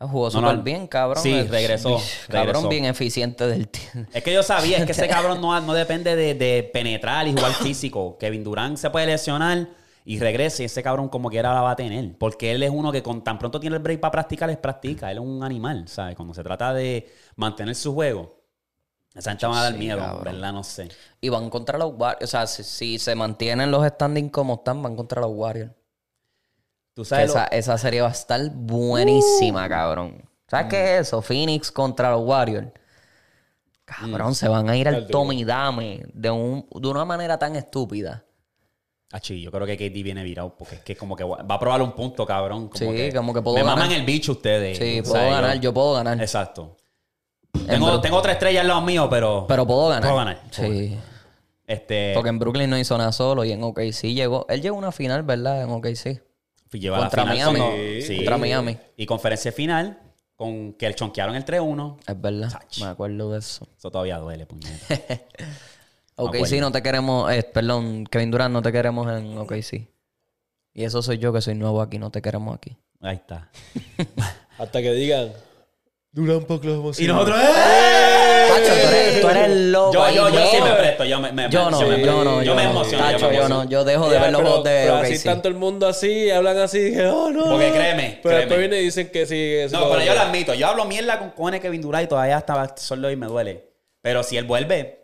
Jugó 0.01 0.29
No, 0.31 0.41
no, 0.43 0.51
súper 0.51 0.65
bien, 0.65 0.87
cabrón. 0.87 1.23
sí, 1.23 1.33
Es- 1.33 1.51
regresó, 1.51 1.99
Cabrón, 2.29 2.47
regresó. 2.47 2.69
bien 2.69 2.85
eficiente 2.85 3.47
del 3.47 3.69
tiempo. 3.69 4.11
Es 4.13 4.23
que 4.23 4.33
yo 4.35 4.43
sabía, 4.43 4.79
es 4.79 4.85
que 4.87 4.93
ese 4.93 5.09
cabrón 5.09 5.41
no, 5.41 5.59
no 5.61 5.73
depende 5.73 6.15
de, 6.17 6.35
de 6.35 6.69
penetrar 6.73 7.27
y 7.27 7.33
jugar 7.33 7.53
físico. 7.53 8.17
Kevin 8.21 8.45
Durant 8.45 8.77
se 8.77 8.91
puede 8.91 9.07
lesionar 9.07 9.69
y 10.05 10.19
regresa 10.19 10.63
y 10.63 10.67
ese 10.67 10.83
cabrón 10.83 11.09
como 11.09 11.31
quiera 11.31 11.55
la 11.55 11.63
va 11.63 11.71
a 11.71 11.77
tener. 11.77 12.19
Porque 12.19 12.53
él 12.53 12.63
es 12.63 12.71
uno 12.71 12.93
que 12.93 13.03
con 13.03 13.25
tan 13.25 13.39
pronto 13.39 13.59
tiene 13.61 13.77
el 13.77 13.83
break 13.83 14.01
para 14.01 14.13
practicar, 14.13 14.51
es 14.51 14.59
practica. 14.59 15.11
Él 15.11 15.19
es 15.19 15.25
un 15.25 15.43
animal, 15.43 15.89
¿sabes? 15.89 16.17
Cuando 16.17 16.35
se 16.35 16.43
trata 16.43 16.75
de 16.75 17.11
mantener 17.37 17.75
su 17.75 17.95
juego, 17.95 18.43
esa 19.15 19.31
ancha 19.31 19.47
van 19.49 19.59
a 19.59 19.63
dar 19.63 19.73
Sí, 19.73 19.79
miedo, 19.79 19.99
cabrón. 20.01 20.25
¿verdad? 20.25 20.53
No 20.53 20.65
sé. 20.65 20.89
Y 21.21 21.29
van 21.31 21.49
contra 21.49 21.79
los 21.79 21.95
Warriors. 21.97 22.25
O 22.25 22.27
sea, 22.27 22.47
si, 22.47 22.63
si 22.65 22.99
se 22.99 23.15
mantienen 23.15 23.71
los 23.71 23.87
standings 23.87 24.33
como 24.33 24.55
están, 24.57 24.83
van 24.83 24.97
contra 24.97 25.23
los 25.23 25.31
Warriors. 25.33 25.71
Tú 26.95 27.03
lo- 27.11 27.17
esa, 27.17 27.47
esa 27.47 27.77
serie 27.79 28.01
va 28.03 28.09
a 28.09 28.13
estar 28.13 28.41
buenísima, 28.53 29.69
cabrón. 29.69 30.23
¿Sabes 30.49 30.67
qué 30.71 30.95
es 30.97 31.09
eso? 31.09 31.21
Phoenix 31.23 31.71
contra 31.73 32.11
los 32.13 32.23
Warriors. 32.25 32.69
Cabrón, 33.85 34.35
se 34.35 34.49
van 34.49 34.69
a 34.71 34.77
ir 34.77 34.89
al 34.89 35.07
Tommy 35.09 35.45
Dame 35.45 36.07
de, 36.15 36.31
un, 36.31 36.67
de 36.75 36.89
una 36.89 37.05
manera 37.05 37.39
tan 37.39 37.55
estúpida. 37.57 38.25
Achi, 39.13 39.41
yo 39.43 39.53
creo 39.53 39.67
que 39.67 39.77
KD 39.77 40.03
viene 40.03 40.25
virado 40.25 40.55
porque 40.57 40.77
es 40.77 40.81
que 40.81 40.97
como 40.97 41.15
que 41.15 41.23
va 41.23 41.45
a 41.49 41.59
probar 41.59 41.83
un 41.83 41.93
punto, 41.93 42.25
cabrón. 42.27 42.69
Como 42.69 42.91
Sí, 42.93 42.97
que 42.97 43.13
como 43.13 43.33
que 43.35 43.43
puedo 43.43 43.57
Me 43.57 43.63
ganar. 43.63 43.77
maman 43.79 43.93
el 43.93 44.05
bicho 44.05 44.33
ustedes. 44.33 44.79
Sí, 44.79 45.03
puedo 45.03 45.31
ganar, 45.31 45.61
yo 45.61 45.73
puedo 45.75 45.95
ganar. 45.95 46.21
Exacto. 46.21 46.77
Tengo, 47.67 48.01
tengo 48.01 48.17
otra 48.17 48.33
estrella 48.33 48.63
al 48.63 48.69
lado 48.69 48.81
mío, 48.81 49.09
pero... 49.09 49.45
Pero 49.47 49.67
puedo 49.67 49.89
ganar. 49.89 50.03
Puedo 50.03 50.17
ganar. 50.17 50.41
Sí. 50.51 50.99
Este... 51.67 52.13
Porque 52.15 52.31
en 52.31 52.39
Brooklyn 52.39 52.69
no 52.69 52.77
hizo 52.79 52.97
nada 52.99 53.13
solo 53.13 53.45
y 53.45 53.53
en 53.53 53.63
OKC 53.63 54.13
llegó. 54.13 54.47
Él 54.49 54.61
llegó 54.63 54.75
a 54.77 54.79
una 54.79 54.93
final, 54.93 55.23
¿verdad? 55.23 55.63
En 55.63 55.71
OKC. 55.71 56.23
Lleva 56.81 56.99
la 56.99 57.05
contra 57.05 57.23
final 57.23 57.37
Miami. 57.53 57.59
con- 57.59 58.03
Sí. 58.07 58.17
Contra 58.17 58.39
Miami. 58.39 58.79
Y 58.97 59.07
conferencia 59.07 59.53
final 59.53 60.01
con 60.37 60.73
que 60.75 60.87
el 60.87 60.95
chonquearon 60.95 61.37
el 61.37 61.45
3-1. 61.45 61.99
Es 62.07 62.21
verdad. 62.21 62.51
Sach. 62.51 62.79
Me 62.81 62.87
acuerdo 62.87 63.33
de 63.33 63.39
eso. 63.39 63.69
Eso 63.79 63.91
todavía 63.91 64.19
duele, 64.19 64.47
puñeta. 64.47 64.75
OKC 66.17 66.35
acuerdo. 66.37 66.61
no 66.61 66.73
te 66.73 66.83
queremos. 66.83 67.33
eh, 67.33 67.43
perdón, 67.43 68.05
Kevin 68.07 68.31
Durant 68.31 68.53
no 68.53 68.63
te 68.63 68.71
queremos 68.73 69.11
en 69.13 69.37
OKC. 69.39 69.89
Y 70.73 70.85
eso 70.85 71.03
soy 71.03 71.19
yo 71.19 71.33
que 71.33 71.41
soy 71.41 71.55
nuevo 71.55 71.81
aquí, 71.81 71.99
no 71.99 72.11
te 72.11 72.21
queremos 72.23 72.55
aquí. 72.55 72.77
Ahí 73.01 73.17
está. 73.17 73.51
Hasta 74.59 74.81
que 74.83 74.93
digan, 74.93 75.33
dura 76.15 76.37
un 76.37 76.45
poco 76.45 76.67
los 76.67 77.01
Y 77.01 77.07
nosotros... 77.07 77.37
¡eh! 77.39 78.47
Tacho, 78.49 78.73
tú 78.73 78.89
eres, 78.89 79.21
tú 79.21 79.29
eres 79.29 79.51
loco. 79.51 79.93
Yo, 79.93 80.11
yo, 80.11 80.29
yo 80.29 80.47
sí 80.47 80.57
me 80.63 80.71
presto. 80.75 81.05
Yo, 81.05 81.19
me, 81.21 81.33
me- 81.33 81.49
Yo 81.51 81.71
no, 81.71 81.81
yo 81.81 81.89
me- 81.89 82.01
yo 82.05 82.25
no, 82.25 82.43
yo 82.43 82.55
me 82.55 82.65
no. 82.65 82.71
emociono. 82.71 83.05
Tacho, 83.05 83.29
me 83.31 83.37
yo 83.37 83.49
no. 83.49 83.65
Yo 83.65 83.85
dejo 83.85 84.09
de 84.09 84.15
Ya, 84.17 84.23
ver 84.23 84.33
los 84.33 84.41
juegos 84.43 84.65
de 84.65 84.71
pero 84.85 84.97
así 84.97 85.25
tanto 85.25 85.49
el 85.49 85.55
mundo 85.55 85.89
así, 85.89 86.31
hablan 86.31 86.59
así, 86.59 86.79
dije, 86.79 87.07
oh, 87.07 87.31
no. 87.31 87.45
Porque 87.51 87.73
créeme, 87.73 88.21
Pero 88.23 88.37
después 88.37 88.59
vienen 88.59 88.81
y 88.81 88.83
dicen 88.85 89.11
que 89.11 89.27
sí. 89.27 89.35
que 89.35 89.69
No, 89.73 89.89
pero 89.91 90.05
yo 90.05 90.15
lo 90.15 90.21
admito. 90.21 90.55
Yo 90.55 90.69
hablo 90.69 90.85
mierda 90.85 91.19
con 91.19 91.31
cojones 91.31 91.61
Kevin 91.61 91.81
Durant 91.83 92.05
y 92.05 92.09
todavía 92.09 92.39
estaba 92.39 92.77
solo 92.77 93.11
y 93.11 93.17
me 93.17 93.27
duele. 93.27 93.65
Pero 94.01 94.23
si 94.23 94.37
él 94.37 94.45
vuelve... 94.45 95.04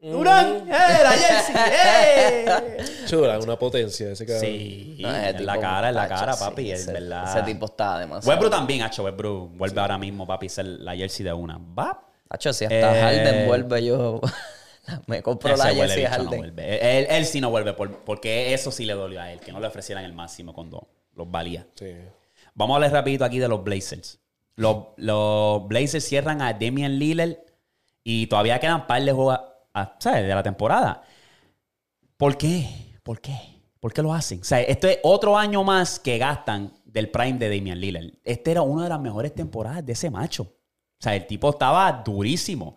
¡Durant! 0.00 0.68
¡Eh! 0.68 0.70
¡La 0.70 1.10
Jersey! 1.10 1.54
¡Eh! 1.56 2.84
Chula, 3.06 3.38
una 3.40 3.58
potencia 3.58 4.10
ese 4.12 4.24
cabrón. 4.24 4.40
Sí, 4.44 4.98
No, 5.00 5.10
ese 5.16 5.30
en 5.38 5.46
la 5.46 5.58
cara, 5.58 5.88
en 5.88 5.94
la 5.96 6.08
cara, 6.08 6.36
papi. 6.36 6.70
Es 6.70 6.82
ese, 6.82 6.92
verdad. 6.92 7.28
Ese 7.36 7.42
tipo 7.44 7.66
está 7.66 7.98
demasiado. 7.98 8.30
Westbrook 8.30 8.52
también, 8.52 8.82
hacho. 8.82 9.02
Westbrook 9.04 9.56
vuelve 9.56 9.80
ahora 9.80 9.98
mismo, 9.98 10.26
papi, 10.26 10.48
ser 10.48 10.66
la 10.66 10.94
jersey 10.94 11.24
de 11.24 11.32
una. 11.32 11.58
¿Va? 11.58 12.00
Tacho, 12.28 12.52
si 12.52 12.64
hasta 12.66 12.76
Eh, 12.96 13.00
Harden 13.24 13.46
vuelve, 13.48 13.84
yo 13.84 14.20
me 15.06 15.22
compro 15.22 15.56
la 15.56 15.74
jersey 15.74 16.02
de 16.02 16.08
no 16.08 16.14
Harden. 16.30 16.44
Él, 16.58 17.06
él 17.10 17.26
sí 17.26 17.40
no 17.40 17.50
vuelve 17.50 17.72
por- 17.72 18.04
porque 18.04 18.54
eso 18.54 18.70
sí 18.70 18.84
le 18.84 18.92
dolió 18.94 19.20
a 19.20 19.32
él, 19.32 19.40
que 19.40 19.50
no 19.50 19.58
le 19.60 19.66
ofrecieran 19.66 20.04
el 20.04 20.12
máximo 20.12 20.52
cuando 20.52 20.86
los 21.16 21.28
valía. 21.28 21.66
Sí. 21.74 21.92
Vamos 22.54 22.74
a 22.74 22.76
hablar 22.76 22.92
rapidito 22.92 23.24
aquí 23.24 23.38
de 23.40 23.48
los 23.48 23.64
Blazers. 23.64 24.20
Los, 24.54 24.76
los 24.96 25.66
Blazers 25.66 26.04
cierran 26.04 26.40
a 26.42 26.52
Damian 26.52 26.98
Lillard 26.98 27.36
y 28.04 28.26
todavía 28.28 28.58
quedan 28.60 28.86
par 28.86 29.02
de 29.02 29.12
juegos 29.12 29.40
de 30.04 30.34
la 30.34 30.42
temporada. 30.42 31.02
¿Por 32.16 32.36
qué? 32.36 32.98
¿Por 33.02 33.20
qué? 33.20 33.36
¿Por 33.80 33.92
qué 33.92 34.02
lo 34.02 34.12
hacen? 34.12 34.40
O 34.40 34.44
sea, 34.44 34.60
esto 34.60 34.88
es 34.88 34.98
otro 35.02 35.36
año 35.36 35.62
más 35.62 36.00
que 36.00 36.18
gastan 36.18 36.72
del 36.84 37.10
prime 37.10 37.38
de 37.38 37.48
Damian 37.48 37.78
Lillard. 37.78 38.12
Este 38.24 38.50
era 38.50 38.62
una 38.62 38.84
de 38.84 38.88
las 38.88 39.00
mejores 39.00 39.34
temporadas 39.34 39.84
de 39.84 39.92
ese 39.92 40.10
macho. 40.10 40.42
O 40.42 41.00
sea, 41.00 41.14
el 41.14 41.26
tipo 41.26 41.50
estaba 41.50 41.92
durísimo 42.04 42.76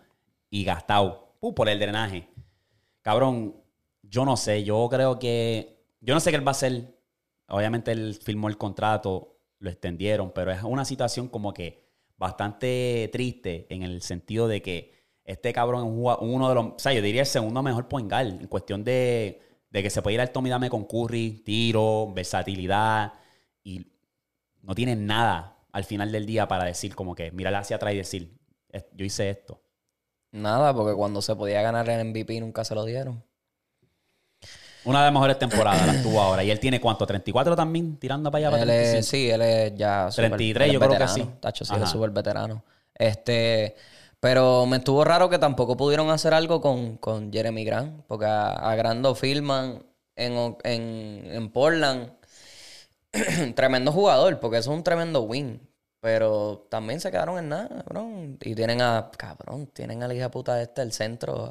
y 0.49 0.63
gastado 0.63 1.35
uh, 1.39 1.53
por 1.53 1.69
el 1.69 1.79
drenaje. 1.79 2.27
Cabrón, 3.01 3.55
yo 4.03 4.25
no 4.25 4.37
sé, 4.37 4.63
yo 4.63 4.87
creo 4.89 5.17
que... 5.17 5.85
Yo 6.01 6.13
no 6.13 6.19
sé 6.19 6.29
qué 6.29 6.37
él 6.37 6.45
va 6.45 6.51
a 6.51 6.51
hacer. 6.51 6.99
Obviamente 7.47 7.91
él 7.91 8.17
firmó 8.21 8.47
el 8.47 8.57
contrato, 8.57 9.39
lo 9.59 9.69
extendieron, 9.69 10.31
pero 10.31 10.51
es 10.51 10.61
una 10.63 10.85
situación 10.85 11.27
como 11.27 11.53
que 11.53 11.89
bastante 12.17 13.09
triste 13.11 13.65
en 13.73 13.81
el 13.81 14.01
sentido 14.03 14.47
de 14.47 14.61
que 14.61 15.00
este 15.25 15.53
cabrón 15.53 15.85
es 15.87 16.17
uno 16.21 16.49
de 16.49 16.55
los... 16.55 16.65
O 16.65 16.75
sea, 16.79 16.93
yo 16.93 17.01
diría 17.01 17.21
el 17.21 17.27
segundo 17.27 17.61
mejor 17.63 17.87
point 17.87 18.09
guard 18.09 18.27
en 18.27 18.47
cuestión 18.47 18.83
de, 18.83 19.41
de 19.69 19.83
que 19.83 19.89
se 19.89 20.01
puede 20.01 20.15
ir 20.15 20.21
al 20.21 20.31
Tommy 20.31 20.49
Dame 20.49 20.69
con 20.69 20.85
Curry, 20.85 21.41
tiro, 21.45 22.11
versatilidad 22.13 23.13
y 23.63 23.87
no 24.61 24.75
tiene 24.75 24.95
nada 24.95 25.57
al 25.71 25.83
final 25.83 26.11
del 26.11 26.25
día 26.25 26.47
para 26.47 26.65
decir 26.65 26.95
como 26.95 27.15
que 27.15 27.31
mirar 27.31 27.55
hacia 27.55 27.77
atrás 27.77 27.93
y 27.93 27.97
decir, 27.97 28.37
"Es- 28.69 28.85
yo 28.93 29.05
hice 29.05 29.29
esto. 29.29 29.61
Nada, 30.31 30.73
porque 30.73 30.95
cuando 30.95 31.21
se 31.21 31.35
podía 31.35 31.61
ganar 31.61 31.89
el 31.89 31.99
MVP 32.07 32.39
nunca 32.39 32.63
se 32.65 32.73
lo 32.75 32.85
dieron. 32.85 33.23
Una 34.83 34.99
de 34.99 35.05
las 35.05 35.13
mejores 35.13 35.37
temporadas 35.37 35.85
las 35.85 36.01
tuvo 36.01 36.19
ahora. 36.19 36.43
Y 36.43 36.49
él 36.49 36.59
tiene 36.59 36.81
cuánto, 36.81 37.05
34 37.05 37.55
también, 37.55 37.97
tirando 37.97 38.31
para 38.31 38.47
allá 38.47 38.51
para 38.51 38.63
Él 38.63 38.69
es, 38.71 38.89
35? 38.91 39.11
sí, 39.11 39.29
él 39.29 39.41
es 39.41 39.75
ya. 39.77 40.09
súper- 40.09 40.29
33, 40.29 40.65
él 40.65 40.69
es 40.69 40.73
yo 40.73 40.79
creo 40.87 40.99
que 40.99 41.07
sí. 41.07 41.25
Tacho, 41.39 41.65
sí, 41.65 41.73
Ajá. 41.75 41.83
es 41.83 41.89
súper 41.91 42.09
veterano. 42.09 42.63
Este. 42.95 43.75
Pero 44.21 44.67
me 44.67 44.77
estuvo 44.77 45.03
raro 45.03 45.29
que 45.29 45.39
tampoco 45.39 45.75
pudieron 45.75 46.11
hacer 46.11 46.33
algo 46.33 46.61
con, 46.61 46.97
con 46.97 47.33
Jeremy 47.33 47.65
Grant. 47.65 48.05
Porque 48.07 48.27
a, 48.27 48.51
a 48.51 48.75
Grant 48.75 49.01
lo 49.01 49.15
filman 49.15 49.83
en, 50.15 50.55
en, 50.63 51.23
en 51.25 51.49
Portland. 51.51 52.13
tremendo 53.55 53.91
jugador, 53.91 54.39
porque 54.39 54.59
eso 54.59 54.71
es 54.71 54.77
un 54.77 54.83
tremendo 54.83 55.23
win. 55.23 55.59
Pero 55.99 56.67
también 56.69 56.99
se 56.99 57.11
quedaron 57.11 57.39
en 57.39 57.49
nada, 57.49 57.67
cabrón. 57.67 58.37
Y 58.41 58.55
tienen 58.55 58.81
a. 58.81 59.09
Cabrón, 59.17 59.67
tienen 59.67 60.03
a 60.03 60.07
la 60.07 60.13
hija 60.13 60.29
puta 60.29 60.61
este, 60.61 60.83
el 60.83 60.91
centro, 60.91 61.45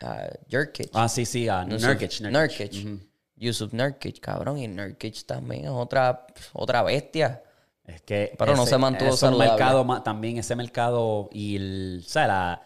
a, 0.00 0.06
a 0.06 0.28
Jurkic. 0.50 0.90
Ah, 0.92 1.08
sí, 1.08 1.24
sí, 1.24 1.48
a 1.48 1.64
Yusuf 1.66 1.88
Nurkic. 1.88 2.20
Nurkic. 2.20 3.00
Yusuf 3.36 3.72
Nurkic, 3.72 4.20
cabrón. 4.20 4.58
Y 4.58 4.68
Nurkic 4.68 5.26
también 5.26 5.64
es 5.64 5.70
otra, 5.70 6.26
otra 6.52 6.82
bestia. 6.84 7.42
Es 7.86 8.00
que. 8.02 8.34
Pero 8.38 8.56
no 8.56 8.66
se 8.66 8.78
mantuvo 8.78 9.10
ese 9.10 9.18
saludable. 9.18 9.50
mercado 9.52 10.02
también, 10.02 10.38
ese 10.38 10.56
mercado 10.56 11.28
y 11.32 11.56
el. 11.56 12.02
O 12.04 12.08
sea, 12.08 12.26
la- 12.26 12.62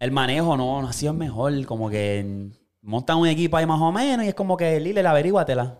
el 0.00 0.12
manejo 0.12 0.56
no, 0.56 0.80
no 0.80 0.88
ha 0.88 0.92
sido 0.92 1.12
mejor. 1.12 1.64
Como 1.66 1.90
que 1.90 2.50
montan 2.82 3.18
un 3.18 3.26
equipo 3.26 3.56
ahí 3.56 3.66
más 3.66 3.80
o 3.80 3.90
menos 3.90 4.24
y 4.24 4.28
es 4.28 4.34
como 4.34 4.56
que 4.56 4.78
Lille, 4.78 5.06
averíguatela. 5.06 5.78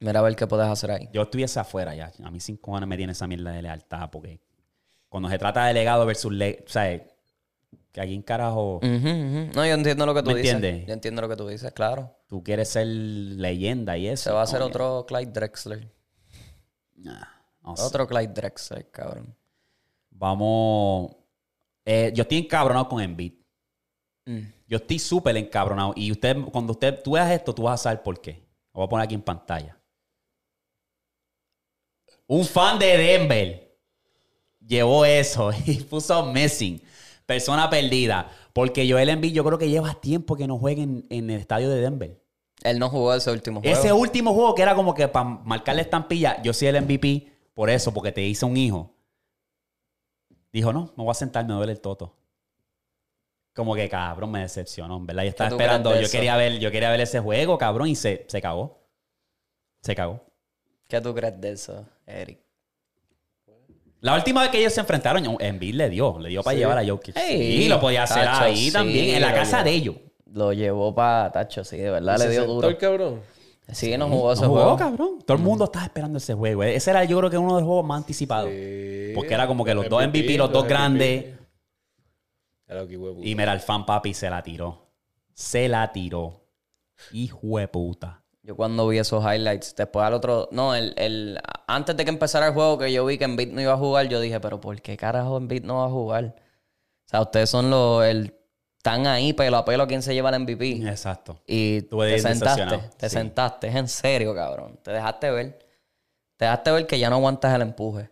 Mira 0.00 0.20
a 0.20 0.22
ver 0.22 0.36
qué 0.36 0.46
puedes 0.46 0.66
hacer 0.68 0.90
ahí. 0.92 1.08
Yo 1.12 1.22
estuviese 1.22 1.58
afuera 1.58 1.94
ya. 1.94 2.12
A 2.22 2.30
mí 2.30 2.38
cinco 2.40 2.76
años 2.76 2.88
me 2.88 2.96
tiene 2.96 3.12
esa 3.12 3.26
mierda 3.26 3.50
de 3.52 3.62
lealtad 3.62 4.10
porque 4.10 4.40
cuando 5.08 5.28
se 5.30 5.38
trata 5.38 5.64
de 5.66 5.72
legado 5.74 6.04
versus 6.06 6.30
le, 6.32 6.62
o 6.66 6.68
sea, 6.70 7.02
que 7.90 8.00
aquí 8.00 8.14
en 8.14 8.22
carajo. 8.22 8.78
No, 8.82 9.66
yo 9.66 9.72
entiendo 9.74 10.04
lo 10.06 10.14
que 10.14 10.22
tú 10.22 10.30
¿Me 10.30 10.36
dices. 10.36 10.54
entiendes? 10.54 10.86
Yo 10.86 10.92
entiendo 10.92 11.22
lo 11.22 11.28
que 11.28 11.36
tú 11.36 11.48
dices, 11.48 11.72
claro. 11.72 12.14
tú 12.28 12.44
quieres 12.44 12.68
ser 12.68 12.86
leyenda 12.86 13.96
y 13.96 14.06
eso. 14.08 14.24
Se 14.24 14.30
va 14.30 14.40
a 14.40 14.44
hacer 14.44 14.60
otro 14.62 15.04
Clyde 15.08 15.32
Drexler. 15.32 15.90
nah, 16.96 17.24
Otro 17.76 18.06
Clyde 18.06 18.32
Drexler, 18.32 18.90
cabrón. 18.90 19.34
Vamos. 20.10 21.12
eh, 21.84 22.12
yo 22.14 22.22
estoy 22.22 22.38
encabronado 22.38 22.88
con 22.88 23.00
Embiid. 23.00 23.34
Mm. 24.26 24.40
Yo 24.66 24.76
estoy 24.76 24.98
súper 24.98 25.36
encabronado. 25.36 25.92
Y 25.96 26.10
usted, 26.12 26.36
cuando 26.52 26.72
usted, 26.72 27.02
tú 27.02 27.12
veas 27.12 27.30
esto, 27.30 27.54
tú 27.54 27.62
vas 27.62 27.80
a 27.80 27.84
saber 27.84 28.02
por 28.02 28.20
qué. 28.20 28.32
Lo 28.74 28.80
voy 28.80 28.84
a 28.84 28.88
poner 28.88 29.04
aquí 29.04 29.14
en 29.14 29.22
pantalla. 29.22 29.78
Un 32.26 32.44
fan 32.44 32.78
de 32.78 32.96
Denver 32.98 33.78
llevó 34.66 35.04
eso 35.04 35.50
y 35.66 35.76
puso 35.82 36.26
missing. 36.26 36.80
Persona 37.24 37.70
perdida. 37.70 38.30
Porque 38.52 38.90
Joel 38.90 39.08
Embiid 39.08 39.32
yo 39.32 39.44
creo 39.44 39.58
que 39.58 39.68
lleva 39.70 39.94
tiempo 39.94 40.36
que 40.36 40.46
no 40.46 40.58
juegue 40.58 40.82
en, 40.82 41.06
en 41.10 41.30
el 41.30 41.40
estadio 41.40 41.70
de 41.70 41.80
Denver. 41.80 42.20
Él 42.64 42.78
no 42.78 42.90
jugó 42.90 43.14
ese 43.14 43.30
último 43.30 43.60
juego. 43.60 43.78
Ese 43.78 43.92
último 43.92 44.34
juego 44.34 44.54
que 44.54 44.62
era 44.62 44.74
como 44.74 44.94
que 44.94 45.06
para 45.06 45.24
marcarle 45.24 45.82
estampilla, 45.82 46.42
yo 46.42 46.52
soy 46.52 46.68
el 46.68 46.82
MVP 46.82 47.32
por 47.58 47.70
eso, 47.70 47.92
porque 47.92 48.12
te 48.12 48.22
hice 48.22 48.44
un 48.46 48.56
hijo. 48.56 48.94
Dijo, 50.52 50.72
no, 50.72 50.92
me 50.96 51.02
voy 51.02 51.10
a 51.10 51.14
sentar, 51.14 51.44
me 51.44 51.54
duele 51.54 51.72
el 51.72 51.80
toto. 51.80 52.14
Como 53.52 53.74
que 53.74 53.88
cabrón, 53.88 54.30
me 54.30 54.42
decepcionó, 54.42 54.96
en 54.96 55.06
¿verdad? 55.06 55.24
Yo 55.24 55.30
estaba 55.30 55.50
esperando, 55.50 55.92
yo 55.92 56.02
eso? 56.02 56.12
quería 56.12 56.36
ver, 56.36 56.60
yo 56.60 56.70
quería 56.70 56.88
ver 56.92 57.00
ese 57.00 57.18
juego, 57.18 57.58
cabrón, 57.58 57.88
y 57.88 57.96
se, 57.96 58.24
se 58.28 58.40
cagó. 58.40 58.78
Se 59.82 59.96
cagó. 59.96 60.24
¿Qué 60.86 61.00
tú 61.00 61.12
crees 61.12 61.40
de 61.40 61.50
eso, 61.50 61.84
Eric? 62.06 62.38
La 64.02 64.14
última 64.14 64.42
vez 64.42 64.50
que 64.52 64.60
ellos 64.60 64.72
se 64.72 64.78
enfrentaron, 64.78 65.24
Embiid 65.40 65.74
le 65.74 65.90
dio, 65.90 66.16
le 66.20 66.28
dio 66.28 66.44
para 66.44 66.54
Sí. 66.54 66.60
llevar 66.60 66.78
a 66.78 66.86
Jokic. 66.86 67.16
Ey, 67.16 67.64
y 67.64 67.68
lo 67.68 67.80
podía 67.80 68.04
hacer 68.04 68.22
tacho, 68.24 68.44
ahí 68.44 68.66
sí, 68.66 68.72
también, 68.72 69.16
en 69.16 69.20
la 69.22 69.34
casa 69.34 69.56
llevó. 69.56 69.64
de 69.64 69.74
ellos. 69.74 69.96
Lo 70.32 70.52
llevó 70.52 70.94
para 70.94 71.32
Tacho, 71.32 71.64
sí, 71.64 71.76
de 71.78 71.90
verdad 71.90 72.18
le 72.18 72.24
Se 72.26 72.30
dio 72.30 72.46
duro. 72.46 72.68
el 72.68 72.78
cabrón. 72.78 73.20
Sí, 73.70 73.96
no 73.98 74.08
jugó 74.08 74.32
ese 74.32 74.42
No 74.42 74.48
jugó, 74.48 74.60
juego. 74.62 74.76
cabrón. 74.76 75.18
Todo 75.26 75.36
el 75.36 75.42
mundo 75.42 75.64
estaba 75.66 75.84
esperando 75.84 76.18
ese 76.18 76.34
juego. 76.34 76.62
Ese 76.62 76.90
era, 76.90 77.04
yo 77.04 77.18
creo 77.18 77.30
que 77.30 77.36
uno 77.38 77.56
de 77.56 77.60
los 77.60 77.66
juegos 77.66 77.84
más 77.84 77.98
anticipados. 77.98 78.48
Sí. 78.50 79.12
Porque 79.14 79.34
era 79.34 79.46
como 79.46 79.64
que 79.64 79.74
los 79.74 79.88
dos 79.88 80.02
MVP, 80.06 80.36
los 80.38 80.50
dos 80.50 80.64
MVP. 80.64 80.68
grandes. 80.74 81.24
Era 82.66 82.80
lo 82.80 82.88
que 82.88 82.96
huevo. 82.96 83.20
Y 83.22 83.34
mira, 83.34 83.52
el 83.52 83.60
fan 83.60 83.84
papi 83.86 84.14
se 84.14 84.30
la 84.30 84.42
tiró. 84.42 84.86
Se 85.34 85.68
la 85.68 85.92
tiró. 85.92 86.42
Hijo 87.12 87.58
de 87.58 87.68
puta. 87.68 88.22
Yo 88.42 88.56
cuando 88.56 88.88
vi 88.88 88.98
esos 88.98 89.22
highlights, 89.22 89.74
después 89.76 90.04
al 90.04 90.14
otro... 90.14 90.48
No, 90.52 90.74
el, 90.74 90.94
el, 90.96 91.38
antes 91.66 91.94
de 91.96 92.04
que 92.04 92.10
empezara 92.10 92.46
el 92.48 92.54
juego 92.54 92.78
que 92.78 92.90
yo 92.92 93.04
vi 93.04 93.18
que 93.18 93.24
Embiid 93.24 93.52
no 93.52 93.60
iba 93.60 93.74
a 93.74 93.76
jugar, 93.76 94.08
yo 94.08 94.20
dije, 94.20 94.40
pero 94.40 94.58
¿por 94.60 94.80
qué 94.80 94.96
carajo 94.96 95.36
Embiid 95.36 95.64
no 95.64 95.78
va 95.78 95.84
a 95.86 95.90
jugar? 95.90 96.34
O 97.06 97.08
sea, 97.08 97.20
ustedes 97.20 97.50
son 97.50 97.68
los... 97.68 98.04
El, 98.04 98.34
están 98.78 99.06
ahí 99.06 99.32
pelo 99.32 99.56
a 99.58 99.64
pelo 99.64 99.86
quién 99.86 100.02
se 100.02 100.14
lleva 100.14 100.30
el 100.30 100.40
MVP. 100.40 100.88
Exacto. 100.88 101.40
Y 101.46 101.78
Estuve 101.78 102.12
te 102.14 102.20
sentaste, 102.20 102.78
te 102.96 103.08
sí. 103.08 103.14
sentaste, 103.14 103.68
es 103.68 103.74
en 103.74 103.88
serio, 103.88 104.34
cabrón. 104.34 104.78
Te 104.82 104.92
dejaste 104.92 105.30
ver. 105.30 105.58
Te 106.36 106.44
dejaste 106.44 106.70
ver 106.70 106.86
que 106.86 106.98
ya 106.98 107.10
no 107.10 107.16
aguantas 107.16 107.54
el 107.54 107.62
empuje. 107.62 108.08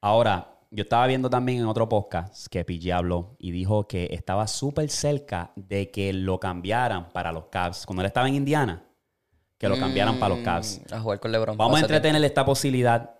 Ahora, 0.00 0.48
yo 0.70 0.82
estaba 0.82 1.06
viendo 1.06 1.30
también 1.30 1.58
en 1.60 1.66
otro 1.66 1.88
podcast 1.88 2.46
que 2.48 2.64
PG 2.64 2.92
habló 2.92 3.36
y 3.38 3.52
dijo 3.52 3.86
que 3.86 4.08
estaba 4.12 4.46
súper 4.46 4.90
cerca 4.90 5.52
de 5.56 5.90
que 5.90 6.12
lo 6.12 6.38
cambiaran 6.40 7.10
para 7.12 7.32
los 7.32 7.46
Cavs. 7.46 7.86
Cuando 7.86 8.02
él 8.02 8.06
estaba 8.06 8.28
en 8.28 8.34
Indiana, 8.34 8.82
que 9.58 9.68
lo 9.68 9.78
cambiaran 9.78 10.18
para 10.18 10.34
los 10.34 10.44
Cavs. 10.44 10.80
Mm, 10.90 10.94
A 10.94 11.00
jugar 11.00 11.20
con 11.20 11.32
LeBron. 11.32 11.56
Vamos 11.56 11.78
a 11.78 11.80
entretener 11.82 12.24
esta 12.24 12.44
posibilidad. 12.44 13.14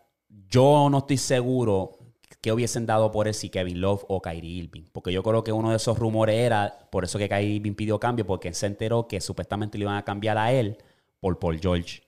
Yo 0.48 0.88
no 0.90 0.98
estoy 0.98 1.16
seguro 1.18 1.98
que 2.40 2.52
hubiesen 2.52 2.86
dado 2.86 3.10
por 3.10 3.28
él 3.28 3.34
si 3.34 3.50
Kevin 3.50 3.80
Love 3.80 4.04
o 4.08 4.22
Kyrie 4.22 4.62
Irving. 4.62 4.84
Porque 4.92 5.12
yo 5.12 5.22
creo 5.22 5.44
que 5.44 5.52
uno 5.52 5.70
de 5.70 5.76
esos 5.76 5.98
rumores 5.98 6.36
era 6.36 6.88
por 6.90 7.04
eso 7.04 7.18
que 7.18 7.28
Kyrie 7.28 7.56
Irving 7.56 7.74
pidió 7.74 7.98
cambio, 7.98 8.26
porque 8.26 8.48
él 8.48 8.54
se 8.54 8.66
enteró 8.66 9.06
que 9.08 9.20
supuestamente 9.20 9.78
le 9.78 9.84
iban 9.84 9.96
a 9.96 10.04
cambiar 10.04 10.38
a 10.38 10.52
él 10.52 10.78
por 11.20 11.38
Paul 11.38 11.60
George. 11.60 12.02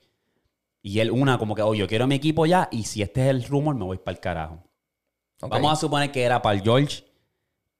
Y 0.82 0.98
él, 1.00 1.10
una, 1.10 1.38
como 1.38 1.54
que, 1.54 1.62
oh, 1.62 1.74
yo 1.74 1.86
quiero 1.86 2.06
mi 2.06 2.16
equipo 2.16 2.46
ya, 2.46 2.68
y 2.72 2.84
si 2.84 3.02
este 3.02 3.22
es 3.22 3.28
el 3.28 3.44
rumor, 3.44 3.74
me 3.74 3.84
voy 3.84 3.98
para 3.98 4.16
el 4.16 4.20
carajo. 4.20 4.62
Vamos 5.40 5.72
a 5.72 5.76
suponer 5.76 6.10
que 6.10 6.22
era 6.22 6.40
Paul 6.40 6.60
George 6.60 7.04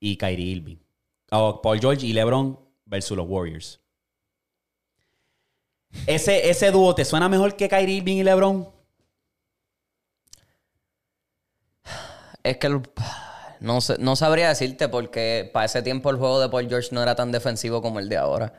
y 0.00 0.16
Kyrie 0.16 0.56
Irving. 0.56 0.76
O 1.30 1.62
Paul 1.62 1.80
George 1.80 2.06
y 2.06 2.12
LeBron 2.12 2.58
versus 2.84 3.16
los 3.16 3.28
Warriors. 3.28 3.80
Ese, 6.06 6.48
ese 6.48 6.70
dúo, 6.70 6.94
¿te 6.94 7.04
suena 7.04 7.28
mejor 7.28 7.56
que 7.56 7.68
Kyrie 7.68 7.96
Irving 7.96 8.16
y 8.16 8.22
LeBron? 8.24 8.68
Es 12.42 12.56
que 12.58 12.66
el- 12.66 12.82
no, 13.60 13.80
sé- 13.80 13.96
no 13.98 14.16
sabría 14.16 14.48
decirte 14.48 14.88
porque 14.88 15.48
para 15.52 15.66
ese 15.66 15.82
tiempo 15.82 16.10
el 16.10 16.16
juego 16.16 16.40
de 16.40 16.48
Paul 16.48 16.68
George 16.68 16.88
no 16.92 17.02
era 17.02 17.14
tan 17.14 17.30
defensivo 17.32 17.80
como 17.82 17.98
el 18.00 18.08
de 18.08 18.16
ahora. 18.16 18.52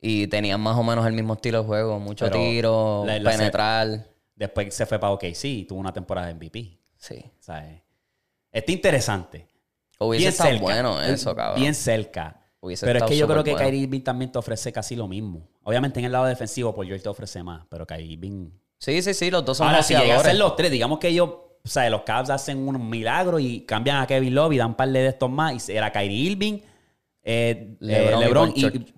Y 0.00 0.26
tenían 0.28 0.60
más 0.60 0.76
o 0.76 0.82
menos 0.82 1.06
el 1.06 1.12
mismo 1.12 1.34
estilo 1.34 1.58
de 1.62 1.66
juego. 1.66 1.98
Mucho 1.98 2.24
Pero 2.26 2.36
tiro, 2.38 3.02
la- 3.06 3.18
la- 3.18 3.30
penetrar. 3.30 4.06
Después 4.34 4.74
se 4.74 4.86
fue 4.86 4.98
para 4.98 5.12
OKC 5.12 5.44
y 5.44 5.64
tuvo 5.66 5.78
una 5.78 5.92
temporada 5.92 6.28
de 6.28 6.34
MVP. 6.34 6.78
Sí. 6.96 7.22
¿sabes? 7.38 7.82
Está 8.50 8.72
interesante. 8.72 9.46
Hubiese 9.98 10.24
Bien 10.24 10.32
cerca. 10.32 10.60
bueno 10.62 11.02
eso, 11.02 11.36
cabrón. 11.36 11.60
Bien 11.60 11.74
cerca. 11.74 12.36
Hubiese 12.62 12.86
pero 12.86 13.00
es 13.00 13.04
que 13.04 13.16
yo 13.16 13.26
creo 13.26 13.44
que 13.44 13.52
bueno. 13.52 13.66
Kyrie 13.66 13.82
Irving 13.82 14.00
también 14.00 14.32
te 14.32 14.38
ofrece 14.38 14.72
casi 14.72 14.96
lo 14.96 15.06
mismo. 15.06 15.48
Obviamente 15.62 15.98
en 16.00 16.06
el 16.06 16.12
lado 16.12 16.24
defensivo, 16.24 16.74
Paul 16.74 16.86
George 16.86 17.02
te 17.02 17.08
ofrece 17.10 17.42
más. 17.42 17.66
Pero 17.68 17.86
Kyrie 17.86 18.12
Irving... 18.14 18.50
Sí, 18.78 19.02
sí, 19.02 19.12
sí, 19.12 19.30
los 19.30 19.44
dos 19.44 19.58
son 19.58 19.68
Ahora, 19.68 19.82
si 19.82 19.94
a 19.94 20.20
ser 20.22 20.36
los 20.36 20.56
tres, 20.56 20.70
digamos 20.70 20.98
que 20.98 21.08
ellos... 21.08 21.30
O 21.64 21.68
sea, 21.68 21.88
los 21.90 22.02
Cavs 22.02 22.30
hacen 22.30 22.66
un 22.66 22.88
milagro 22.88 23.38
y 23.38 23.60
cambian 23.60 23.98
a 24.02 24.06
Kevin 24.06 24.34
Love 24.34 24.52
y 24.52 24.58
dan 24.58 24.68
un 24.68 24.74
par 24.74 24.88
de 24.88 25.06
estos 25.08 25.30
más. 25.30 25.68
Y 25.68 25.72
era 25.76 25.92
Kyrie 25.92 26.16
Irving, 26.30 26.58
eh, 27.22 27.76
LeBron 27.80 28.12
eh, 28.12 28.16
y 28.16 28.20
LeBron 28.20 28.52
Paul 28.54 28.74
y... 28.74 28.94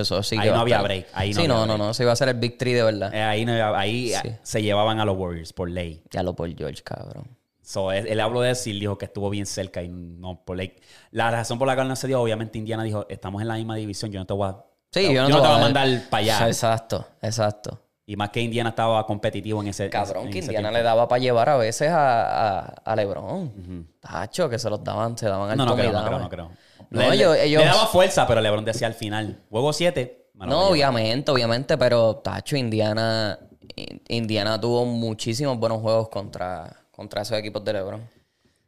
Eso 0.00 0.22
sí 0.22 0.36
Ahí 0.38 0.48
no 0.48 0.56
a 0.56 0.60
había 0.60 0.80
break, 0.80 1.08
ahí 1.12 1.34
no 1.34 1.40
sí, 1.42 1.46
no, 1.46 1.58
no, 1.58 1.74
break. 1.74 1.78
no. 1.78 1.92
Se 1.94 2.04
iba 2.04 2.12
a 2.12 2.16
ser 2.16 2.30
el 2.30 2.36
Big 2.38 2.56
Three 2.56 2.72
de 2.72 2.82
verdad. 2.84 3.14
eh, 3.14 3.22
ahí 3.22 3.44
no- 3.44 3.74
ahí 3.76 4.12
Sí. 4.22 4.30
se 4.42 4.62
llevaban 4.62 4.98
a 4.98 5.04
los 5.04 5.14
Warriors 5.18 5.52
por 5.52 5.68
ley. 5.70 6.02
Ya 6.10 6.22
lo 6.22 6.34
por 6.34 6.48
George, 6.56 6.82
cabrón. 6.82 7.28
So, 7.60 7.92
él, 7.92 8.06
él 8.06 8.18
habló 8.20 8.40
de 8.40 8.50
eso 8.52 8.70
y 8.70 8.78
dijo 8.80 8.96
que 8.96 9.04
estuvo 9.04 9.28
bien 9.28 9.44
cerca 9.44 9.82
y 9.82 9.88
no 9.88 10.42
por 10.42 10.56
ley. 10.56 10.74
La 11.10 11.30
razón 11.30 11.58
por 11.58 11.66
la 11.68 11.74
cual 11.74 11.88
no 11.88 11.96
se 11.96 12.06
dio, 12.06 12.20
obviamente 12.20 12.56
Indiana 12.58 12.82
dijo, 12.82 13.04
estamos 13.10 13.42
en 13.42 13.48
la 13.48 13.56
misma 13.56 13.76
división, 13.76 14.10
yo 14.10 14.20
no 14.20 14.26
te 14.26 14.32
voy 14.32 14.48
a, 14.48 14.56
Sí, 14.90 15.02
yo 15.04 15.12
yo 15.12 15.28
no 15.28 15.40
te 15.42 15.46
a 15.46 15.50
voy 15.50 15.58
a- 15.58 15.62
mandar 15.62 16.02
para 16.08 16.22
allá. 16.22 16.46
Exacto, 16.48 17.06
exacto. 17.20 17.80
Y 18.06 18.16
más 18.16 18.30
que 18.30 18.40
Indiana 18.42 18.70
estaba 18.70 19.06
competitivo 19.06 19.62
en 19.62 19.68
ese 19.68 19.88
Cabrón, 19.88 20.26
en 20.26 20.32
que 20.32 20.38
ese 20.40 20.48
Indiana 20.48 20.68
tiempo. 20.68 20.78
le 20.78 20.82
daba 20.84 21.08
para 21.08 21.18
llevar 21.20 21.48
a 21.48 21.56
veces 21.56 21.88
a, 21.90 22.58
a, 22.58 22.60
a 22.84 22.96
LeBron. 22.96 23.88
Tacho, 24.00 24.48
que 24.50 24.58
se 24.58 24.68
los 24.68 24.84
daban, 24.84 25.16
se 25.16 25.26
daban 25.26 25.50
al 25.50 25.56
No, 25.56 25.64
no 25.64 25.74
creo, 25.74 25.90
no 25.92 26.04
creo, 26.04 26.18
no 26.18 26.28
creo. 26.28 26.50
No, 26.90 27.00
le, 27.00 27.14
ellos- 27.14 27.34
le- 27.34 27.44
ellos- 27.46 27.62
le 27.62 27.68
daba 27.68 27.86
fuerza, 27.86 28.26
pero 28.26 28.40
LeBron 28.42 28.64
decía 28.64 28.86
al 28.86 28.94
final, 28.94 29.40
juego 29.48 29.72
7. 29.72 30.28
No, 30.34 30.68
obviamente, 30.68 31.30
obviamente, 31.30 31.78
pero 31.78 32.16
Tacho, 32.16 32.56
Indiana, 32.56 33.38
In- 33.76 34.02
Indiana 34.08 34.60
tuvo 34.60 34.84
muchísimos 34.84 35.58
buenos 35.58 35.80
juegos 35.80 36.08
contra, 36.10 36.84
contra 36.90 37.22
esos 37.22 37.38
equipos 37.38 37.64
de 37.64 37.72
LeBron. 37.72 38.06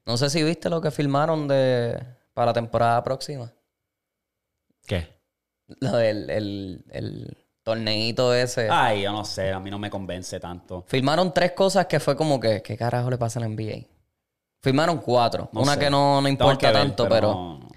No 0.07 0.17
sé 0.17 0.31
si 0.31 0.43
viste 0.45 0.71
lo 0.71 0.81
que 0.81 0.91
filmaron 0.91 1.47
de, 1.47 2.03
para 2.33 2.47
la 2.47 2.53
temporada 2.55 3.03
próxima. 3.05 3.53
¿Qué? 4.87 5.09
Lo 5.81 5.97
del 5.97 6.31
el, 6.31 6.85
el 6.91 7.37
torneito 7.67 8.33
ese. 8.33 8.69
Ay, 8.71 9.03
yo 9.03 9.11
no 9.11 9.25
sé, 9.25 9.51
a 9.51 9.59
mí 9.59 9.71
no 9.73 9.79
me 9.81 9.91
convence 9.91 10.39
tanto. 10.39 10.85
Filmaron 10.87 11.35
tres 11.35 11.51
cosas 11.51 11.87
que 11.87 11.99
fue 11.99 12.15
como 12.15 12.39
que, 12.39 12.63
¿qué 12.63 12.77
carajo 12.77 13.11
le 13.11 13.19
pasa 13.19 13.41
a 13.41 13.43
la 13.43 13.49
NBA? 13.49 13.89
Filmaron 14.63 14.99
cuatro. 14.99 15.49
No 15.53 15.63
Una 15.63 15.75
sé. 15.75 15.81
que 15.81 15.91
no, 15.91 16.21
no 16.21 16.29
importa 16.29 16.59
que 16.59 16.67
ver, 16.67 16.75
tanto, 16.77 17.09
pero, 17.09 17.33
no. 17.33 17.69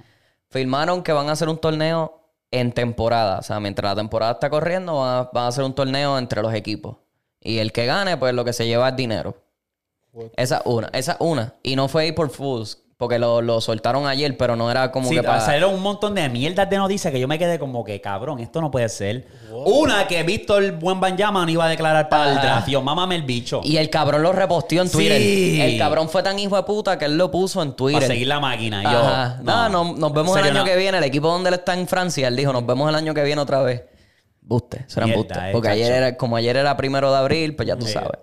filmaron 0.51 1.01
que 1.01 1.11
van 1.11 1.27
a 1.27 1.31
hacer 1.31 1.49
un 1.49 1.57
torneo 1.57 2.21
en 2.51 2.71
temporada. 2.71 3.39
O 3.39 3.41
sea, 3.41 3.59
mientras 3.59 3.89
la 3.91 3.95
temporada 3.95 4.33
está 4.33 4.51
corriendo, 4.51 4.99
van 4.99 5.21
a, 5.21 5.29
van 5.33 5.45
a 5.45 5.47
hacer 5.47 5.63
un 5.63 5.73
torneo 5.73 6.19
entre 6.19 6.43
los 6.43 6.53
equipos. 6.53 6.97
Y 7.41 7.57
el 7.57 7.71
que 7.71 7.87
gane, 7.87 8.15
pues 8.15 8.35
lo 8.35 8.45
que 8.45 8.53
se 8.53 8.67
lleva 8.67 8.89
es 8.89 8.95
dinero. 8.95 9.37
What? 10.13 10.27
Esa 10.37 10.57
es 10.57 10.61
una, 10.65 10.89
esa 10.93 11.13
es 11.13 11.17
una. 11.19 11.55
Y 11.63 11.75
no 11.75 11.87
fue 11.87 12.13
por 12.13 12.29
Fools, 12.29 12.83
porque 12.99 13.17
lo, 13.17 13.41
lo 13.41 13.61
soltaron 13.61 14.05
ayer, 14.07 14.35
pero 14.35 14.57
no 14.57 14.69
era 14.69 14.91
como 14.91 15.07
Sí, 15.07 15.15
que 15.15 15.23
para... 15.23 15.39
salieron 15.39 15.73
un 15.73 15.81
montón 15.81 16.13
de 16.15 16.27
mierdas 16.27 16.69
de 16.69 16.75
noticias 16.75 17.13
que 17.13 17.17
yo 17.17 17.29
me 17.29 17.39
quedé 17.39 17.57
como 17.57 17.81
que, 17.85 18.01
cabrón, 18.01 18.39
esto 18.41 18.59
no 18.59 18.69
puede 18.71 18.89
ser. 18.89 19.25
Una 19.49 20.05
que 20.05 20.21
Víctor 20.23 20.73
Buen 20.73 20.99
Banyaman 20.99 21.47
iba 21.47 21.63
a 21.63 21.69
declarar 21.69 22.09
para 22.09 22.29
el 22.33 22.37
Ajá. 22.37 22.45
draft. 22.47 22.67
Yo, 22.67 22.81
mámame 22.81 23.15
el 23.15 23.23
bicho. 23.23 23.61
Y 23.63 23.77
el 23.77 23.89
cabrón 23.89 24.21
lo 24.21 24.33
reposteó 24.33 24.81
en 24.81 24.91
Twitter. 24.91 25.17
Sí. 25.21 25.61
El 25.61 25.77
cabrón 25.77 26.09
fue 26.09 26.21
tan 26.23 26.37
hijo 26.39 26.57
de 26.57 26.63
puta 26.63 26.99
que 26.99 27.05
él 27.05 27.17
lo 27.17 27.31
puso 27.31 27.63
en 27.63 27.71
Twitter. 27.71 28.01
para 28.01 28.07
seguir 28.13 28.27
la 28.27 28.41
máquina. 28.41 28.83
Yo, 28.83 28.89
Ajá. 28.99 29.39
No, 29.43 29.69
no, 29.69 29.93
nos 29.95 30.11
vemos 30.11 30.37
el 30.37 30.43
año 30.43 30.53
no. 30.55 30.65
que 30.65 30.75
viene. 30.75 30.97
El 30.97 31.05
equipo 31.05 31.29
donde 31.29 31.47
él 31.47 31.53
está 31.55 31.75
en 31.75 31.87
Francia, 31.87 32.27
él 32.27 32.35
dijo, 32.35 32.51
nos 32.51 32.65
vemos 32.65 32.89
el 32.89 32.95
año 32.95 33.13
que 33.13 33.23
viene 33.23 33.39
otra 33.41 33.61
vez. 33.61 33.81
Buste, 34.41 34.83
serán 34.89 35.07
Mierda, 35.11 35.23
buste. 35.23 35.39
eh, 35.49 35.51
Porque 35.53 35.69
ayer 35.69 35.89
era, 35.93 36.17
como 36.17 36.35
ayer 36.35 36.57
era 36.57 36.75
primero 36.75 37.09
de 37.13 37.17
abril, 37.17 37.55
pues 37.55 37.65
ya 37.65 37.77
tú 37.77 37.85
sabes. 37.85 38.19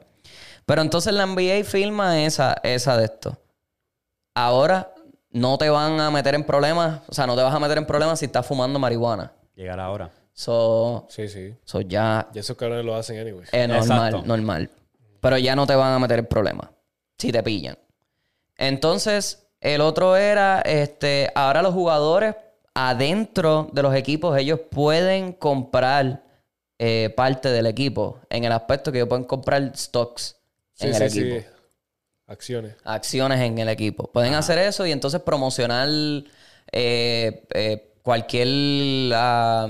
Pero 0.67 0.83
entonces 0.83 1.15
la 1.15 1.25
NBA 1.25 1.65
filma 1.65 2.21
esa, 2.21 2.59
esa 2.63 2.99
de 2.99 3.07
esto. 3.07 3.39
Ahora 4.39 4.93
no 5.31 5.57
te 5.57 5.71
van 5.71 5.99
a 5.99 6.11
meter 6.11 6.35
en 6.35 6.45
problemas, 6.45 7.01
o 7.09 7.15
sea, 7.15 7.27
no 7.27 7.35
te 7.35 7.43
vas 7.43 7.55
a 7.55 7.59
meter 7.59 7.79
en 7.79 7.87
problemas 7.87 8.19
si 8.19 8.27
estás 8.27 8.45
fumando 8.47 8.79
marihuana. 8.79 9.33
Llegar 9.55 9.81
ahora. 9.81 10.11
So, 10.35 11.07
Sí, 11.09 11.27
sí. 11.29 11.55
so 11.65 11.81
ya 11.81 12.29
Y 12.35 12.39
esos 12.39 12.55
cabrones 12.59 12.85
lo 12.85 12.95
hacen 12.95 13.19
anyways. 13.19 13.49
es 13.51 13.67
normal, 13.69 14.09
Exacto. 14.09 14.27
normal. 14.27 14.71
Pero 15.21 15.39
ya 15.39 15.57
no 15.57 15.67
te 15.67 15.75
van 15.75 15.95
a 15.95 15.99
meter 15.99 16.19
en 16.19 16.27
problemas 16.27 16.69
si 17.17 17.33
te 17.33 17.43
pillan. 17.43 17.79
Entonces, 18.59 19.49
el 19.61 19.81
otro 19.81 20.17
era, 20.17 20.61
este, 20.61 21.31
ahora 21.35 21.63
los 21.63 21.73
jugadores 21.73 22.35
adentro 22.75 23.71
de 23.73 23.83
los 23.83 23.95
equipos, 23.95 24.37
ellos 24.39 24.61
pueden 24.71 25.33
comprar 25.33 26.23
eh, 26.79 27.13
parte 27.17 27.49
del 27.49 27.65
equipo. 27.67 28.21
En 28.29 28.45
el 28.45 28.53
aspecto 28.53 28.93
que 28.93 28.99
ellos 28.99 29.09
pueden 29.09 29.25
comprar 29.25 29.73
stocks 29.75 30.37
Sí, 30.75 30.89
en 30.89 30.95
sí, 30.95 31.03
el 31.03 31.11
sí. 31.11 31.21
equipo. 31.21 31.56
Acciones. 32.27 32.75
Acciones 32.85 33.41
en 33.41 33.59
el 33.59 33.69
equipo. 33.69 34.11
Pueden 34.11 34.35
hacer 34.35 34.59
eso 34.59 34.87
y 34.87 34.93
entonces 34.93 35.21
promocionar 35.21 35.89
eh, 36.73 37.47
eh, 37.55 37.93
cualquier 38.03 39.13
ah, 39.15 39.69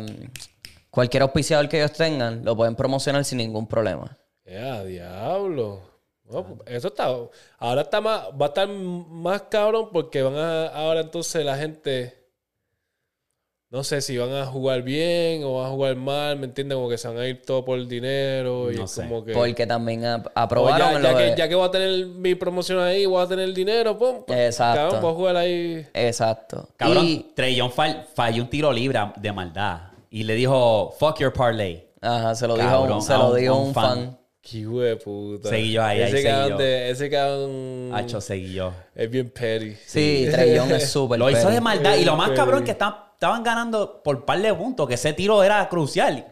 cualquier 0.91 1.23
auspiciador 1.23 1.69
que 1.69 1.79
ellos 1.79 1.93
tengan, 1.93 2.45
lo 2.45 2.57
pueden 2.57 2.75
promocionar 2.75 3.25
sin 3.25 3.39
ningún 3.39 3.67
problema. 3.67 4.17
Ya, 4.47 4.83
diablo. 4.85 5.83
No, 6.25 6.45
pues, 6.45 6.61
eso 6.67 6.89
está. 6.89 7.09
Ahora 7.59 7.83
está 7.83 8.01
más. 8.01 8.29
Va 8.41 8.47
a 8.47 8.49
estar 8.49 8.69
más 8.69 9.43
cabrón 9.43 9.91
porque 9.93 10.23
van 10.23 10.37
a. 10.37 10.69
Ahora 10.69 11.01
entonces 11.01 11.45
la 11.45 11.57
gente. 11.57 12.26
No 13.77 13.85
sé 13.85 14.01
si 14.01 14.17
van 14.17 14.33
a 14.33 14.47
jugar 14.47 14.81
bien 14.81 15.45
o 15.45 15.59
van 15.59 15.67
a 15.67 15.69
jugar 15.69 15.97
mal, 15.97 16.39
¿me 16.39 16.47
entiendes? 16.47 16.77
Como 16.77 16.89
que 16.89 16.97
se 16.97 17.09
van 17.09 17.19
a 17.19 17.27
ir 17.29 17.43
todo 17.43 17.63
por 17.63 17.79
el 17.79 17.87
dinero 17.87 18.73
y 18.73 18.77
No 18.77 18.85
es 18.87 18.91
sé. 18.91 19.03
como 19.03 19.23
que. 19.23 19.35
Porque 19.35 19.67
también 19.67 20.03
aprobaron 20.35 20.95
ya, 20.95 21.03
ya 21.03 21.13
lo 21.13 21.19
que, 21.19 21.25
de- 21.25 21.37
ya 21.37 21.47
que 21.47 21.55
voy 21.55 21.69
a 21.69 21.71
tener 21.71 22.07
mi 22.07 22.35
promoción 22.35 22.79
ahí, 22.79 23.05
voy 23.05 23.23
a 23.23 23.27
tener 23.29 23.45
el 23.45 23.53
dinero, 23.53 23.99
pum. 23.99 24.23
Exacto. 24.29 24.81
Cabrón, 24.81 25.01
voy 25.03 25.11
a 25.11 25.15
jugar 25.15 25.37
ahí. 25.37 25.87
Exacto. 25.93 26.71
Cabrón, 26.79 27.05
Y- 27.05 27.27
Trey 27.35 27.59
fall- 27.71 28.07
falló 28.15 28.45
un 28.45 28.49
tiro 28.49 28.73
libre 28.73 28.99
de 29.17 29.31
maldad. 29.33 29.81
Y 30.09 30.23
le 30.23 30.35
dijo, 30.37 30.95
fuck 30.99 31.19
your 31.21 31.35
parlay. 31.35 31.85
ajá, 32.01 32.35
se 32.35 32.47
lo 32.47 32.55
dijo, 32.57 32.67
Cabrón, 32.69 33.03
se 33.03 33.13
a 33.13 33.19
lo 33.19 33.29
un- 33.33 33.37
dijo 33.39 33.53
a 33.53 33.59
un 33.61 33.69
un 33.69 33.75
fan. 33.75 33.85
fan. 33.99 34.19
Qué 34.41 34.59
hijo 34.59 34.81
de 34.81 34.97
puta. 34.97 35.49
Seguí 35.51 35.73
yo 35.73 35.83
ahí, 35.83 36.01
ahí 36.01 36.13
ese 36.15 36.23
cabrón 36.23 36.49
yo. 36.51 36.57
de- 36.59 36.91
ese 36.91 37.11
cabrón. 37.11 37.91
Hacho, 37.93 38.21
seguí 38.23 38.55
yo. 38.55 38.73
Es 38.95 39.11
bien 39.11 39.29
petty. 39.29 39.75
Sí, 39.85 40.29
Trey 40.31 40.55
Young 40.55 40.71
es 40.71 40.89
súper 40.93 41.19
Lo 41.19 41.29
hizo 41.29 41.51
de 41.51 41.61
maldad. 41.61 41.97
Y 41.97 42.05
lo 42.05 42.17
más 42.17 42.31
cabrón 42.31 42.63
que 42.65 42.71
estaban, 42.71 43.06
estaban 43.17 43.43
ganando 43.43 44.03
por 44.03 44.25
par 44.25 44.41
de 44.41 44.53
puntos, 44.55 44.87
que 44.87 44.95
ese 44.95 45.13
tiro 45.13 45.43
era 45.43 45.69
crucial. 45.69 46.27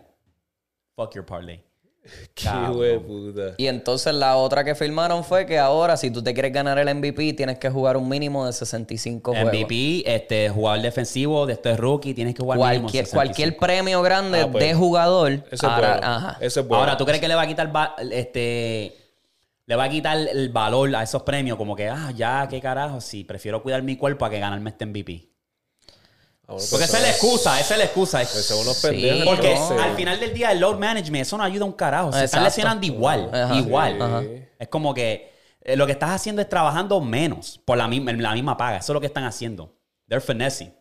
Fuck 0.95 1.14
your 1.14 1.24
parlay. 1.26 1.64
Qué 2.35 3.01
puta. 3.07 3.55
Y 3.57 3.66
entonces 3.66 4.12
la 4.14 4.37
otra 4.37 4.62
que 4.62 4.74
firmaron 4.74 5.24
fue 5.24 5.47
que 5.47 5.59
ahora, 5.59 5.97
si 5.97 6.11
tú 6.11 6.22
te 6.22 6.35
quieres 6.35 6.53
ganar 6.53 6.78
el 6.78 6.95
MVP, 6.95 7.32
tienes 7.32 7.59
que 7.59 7.70
jugar 7.70 7.97
un 7.97 8.07
mínimo 8.09 8.45
de 8.45 8.53
65 8.53 9.32
juegos. 9.32 9.49
MVP, 9.51 10.03
este, 10.14 10.51
jugador 10.51 10.82
defensivo, 10.82 11.47
de 11.47 11.55
este 11.55 11.74
rookie, 11.78 12.12
tienes 12.12 12.35
que 12.35 12.43
jugar 12.43 12.59
mínimo 12.59 12.82
Cualquier, 12.82 13.07
65. 13.07 13.16
cualquier 13.16 13.57
premio 13.57 14.03
grande 14.03 14.43
Ah, 14.43 14.49
pues, 14.53 14.62
de 14.62 14.74
jugador. 14.74 15.32
Eso 15.32 15.47
es 15.53 15.64
ahora- 15.64 15.93
bueno. 15.95 16.07
ajá. 16.07 16.37
Eso 16.43 16.61
es 16.61 16.68
bueno. 16.68 16.82
Ahora, 16.85 16.97
¿tú 16.99 17.07
crees 17.07 17.20
que 17.20 17.28
le 17.28 17.35
va 17.35 17.43
a 17.43 17.47
quitar 17.47 17.72
este 18.12 18.99
le 19.66 19.76
va 19.76 19.85
a 19.85 19.89
quitar 19.89 20.18
el 20.18 20.51
valor 20.51 20.95
a 20.95 21.03
esos 21.03 21.22
premios? 21.22 21.57
Como 21.57 21.74
que, 21.74 21.89
ah, 21.89 22.12
ya, 22.14 22.47
qué 22.51 22.61
carajo, 22.61 23.01
si 23.01 23.24
prefiero 23.24 23.62
cuidar 23.62 23.82
mi 23.82 23.97
cuerpo 23.97 24.26
a 24.26 24.30
que 24.30 24.39
ganarme 24.39 24.68
este 24.68 24.85
MVP. 24.85 25.30
Porque 26.47 26.84
esa 26.84 26.97
es 26.99 27.03
la 27.03 27.11
excusa, 27.11 27.59
esa 27.61 27.74
es 27.74 27.78
la 27.78 27.84
excusa. 27.84 28.18
pues 28.18 28.45
son 28.45 28.59
unos 28.61 28.76
Sí, 28.76 28.86
pendejos. 28.88 29.24
Porque 29.24 29.55
no. 29.55 29.82
al 29.82 29.95
final 29.97 30.20
del 30.20 30.34
día 30.34 30.53
el 30.53 30.61
load 30.61 30.78
management, 30.78 31.22
eso 31.22 31.38
no 31.38 31.45
ayuda 31.45 31.64
un 31.64 31.72
carajo. 31.72 32.12
Se 32.12 32.24
están 32.24 32.45
lesionando 32.45 32.84
igual, 32.86 33.30
Ajá. 33.32 33.57
igual. 33.57 34.01
Ajá. 34.03 34.22
Es 34.59 34.68
como 34.68 34.92
que 34.95 35.32
eh, 35.62 35.76
lo 35.76 35.86
que 35.86 35.92
estás 35.92 36.11
haciendo 36.11 36.42
es 36.42 36.49
trabajando 36.49 37.01
menos 37.01 37.61
por 37.64 37.78
la 37.78 37.88
misma, 37.88 38.12
la 38.12 38.32
misma 38.34 38.57
paga. 38.57 38.76
Eso 38.78 38.92
es 38.92 38.95
lo 38.95 39.01
que 39.01 39.07
están 39.07 39.24
haciendo. 39.24 39.74
They're 40.09 40.20
finessing, 40.20 40.74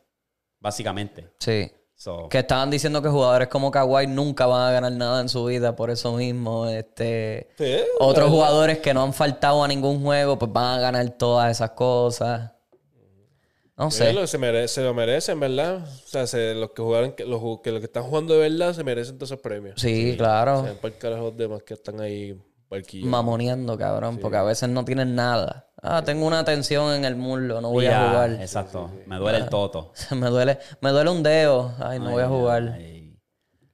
básicamente. 0.59 1.30
Sí. 1.39 1.72
So, 1.95 2.28
Que 2.28 2.39
estaban 2.39 2.70
diciendo 2.70 3.01
que 3.01 3.07
jugadores 3.07 3.47
como 3.47 3.72
Kawhi 3.72 4.07
nunca 4.07 4.45
van 4.45 4.68
a 4.68 4.72
ganar 4.72 4.91
nada 4.91 5.22
en 5.22 5.30
su 5.30 5.45
vida 5.45 5.76
por 5.76 5.89
eso 5.89 6.14
mismo. 6.14 6.68
Este, 6.68 7.47
Sí, 7.57 7.78
otros 7.99 8.30
jugadores 8.30 8.80
que 8.80 8.93
no 8.93 9.03
han 9.03 9.14
faltado 9.14 9.64
a 9.64 9.68
ningún 9.70 10.03
juego, 10.03 10.38
pues 10.38 10.51
van 10.51 10.80
a 10.80 10.82
ganar 10.82 11.07
todas 11.11 11.51
esas 11.51 11.70
cosas. 11.70 12.51
No 13.76 13.89
Sí, 13.89 13.97
sé. 13.99 14.13
lo, 14.13 14.28
se, 14.28 14.38
merece, 14.38 14.67
se 14.76 14.84
lo 14.84 14.93
merecen, 14.93 15.39
¿verdad? 15.39 15.84
O 15.84 16.07
sea, 16.07 16.28
se- 16.28 16.53
los, 16.53 16.71
que 16.71 16.82
jugaron, 16.84 17.13
que, 17.13 17.26
los, 17.26 17.41
que 17.61 17.71
los 17.71 17.80
que 17.80 17.86
están 17.88 18.03
jugando 18.03 18.34
de 18.36 18.47
verdad 18.49 18.74
se 18.74 18.84
merecen 18.84 19.17
todos 19.17 19.32
esos 19.32 19.41
premios. 19.41 19.82
Sí, 19.82 20.13
claro. 20.17 20.59
O 20.59 20.63
sea, 20.65 20.74
para 20.76 20.93
el 20.93 20.99
carajo 20.99 21.24
los 21.24 21.38
demás 21.38 21.63
que 21.63 21.74
están 21.74 21.99
ahí 21.99 22.39
barquillando. 22.69 23.09
Mamoneando, 23.11 23.78
cabrón, 23.78 24.17
porque 24.19 24.38
a 24.38 24.43
veces 24.43 24.69
no 24.69 24.86
tienen 24.86 25.15
nada. 25.15 25.69
Ah, 25.82 26.03
tengo 26.05 26.26
una 26.28 26.45
tensión 26.45 26.93
en 26.93 27.03
el 27.03 27.15
muslo, 27.15 27.59
no 27.61 27.71
voy 27.71 27.86
ya, 27.86 28.05
a 28.05 28.09
jugar. 28.09 28.32
Exacto. 28.41 28.91
Me 29.07 29.17
duele 29.17 29.39
el 29.39 29.49
toto. 29.49 29.91
me 30.11 30.28
duele, 30.28 30.59
me 30.80 30.91
duele 30.91 31.09
un 31.09 31.24
dedo. 31.24 31.74
Ay, 31.80 31.99
no 31.99 32.11
voy 32.11 32.21
a 32.24 32.28
jugar. 32.28 32.74
Ay. 32.78 33.17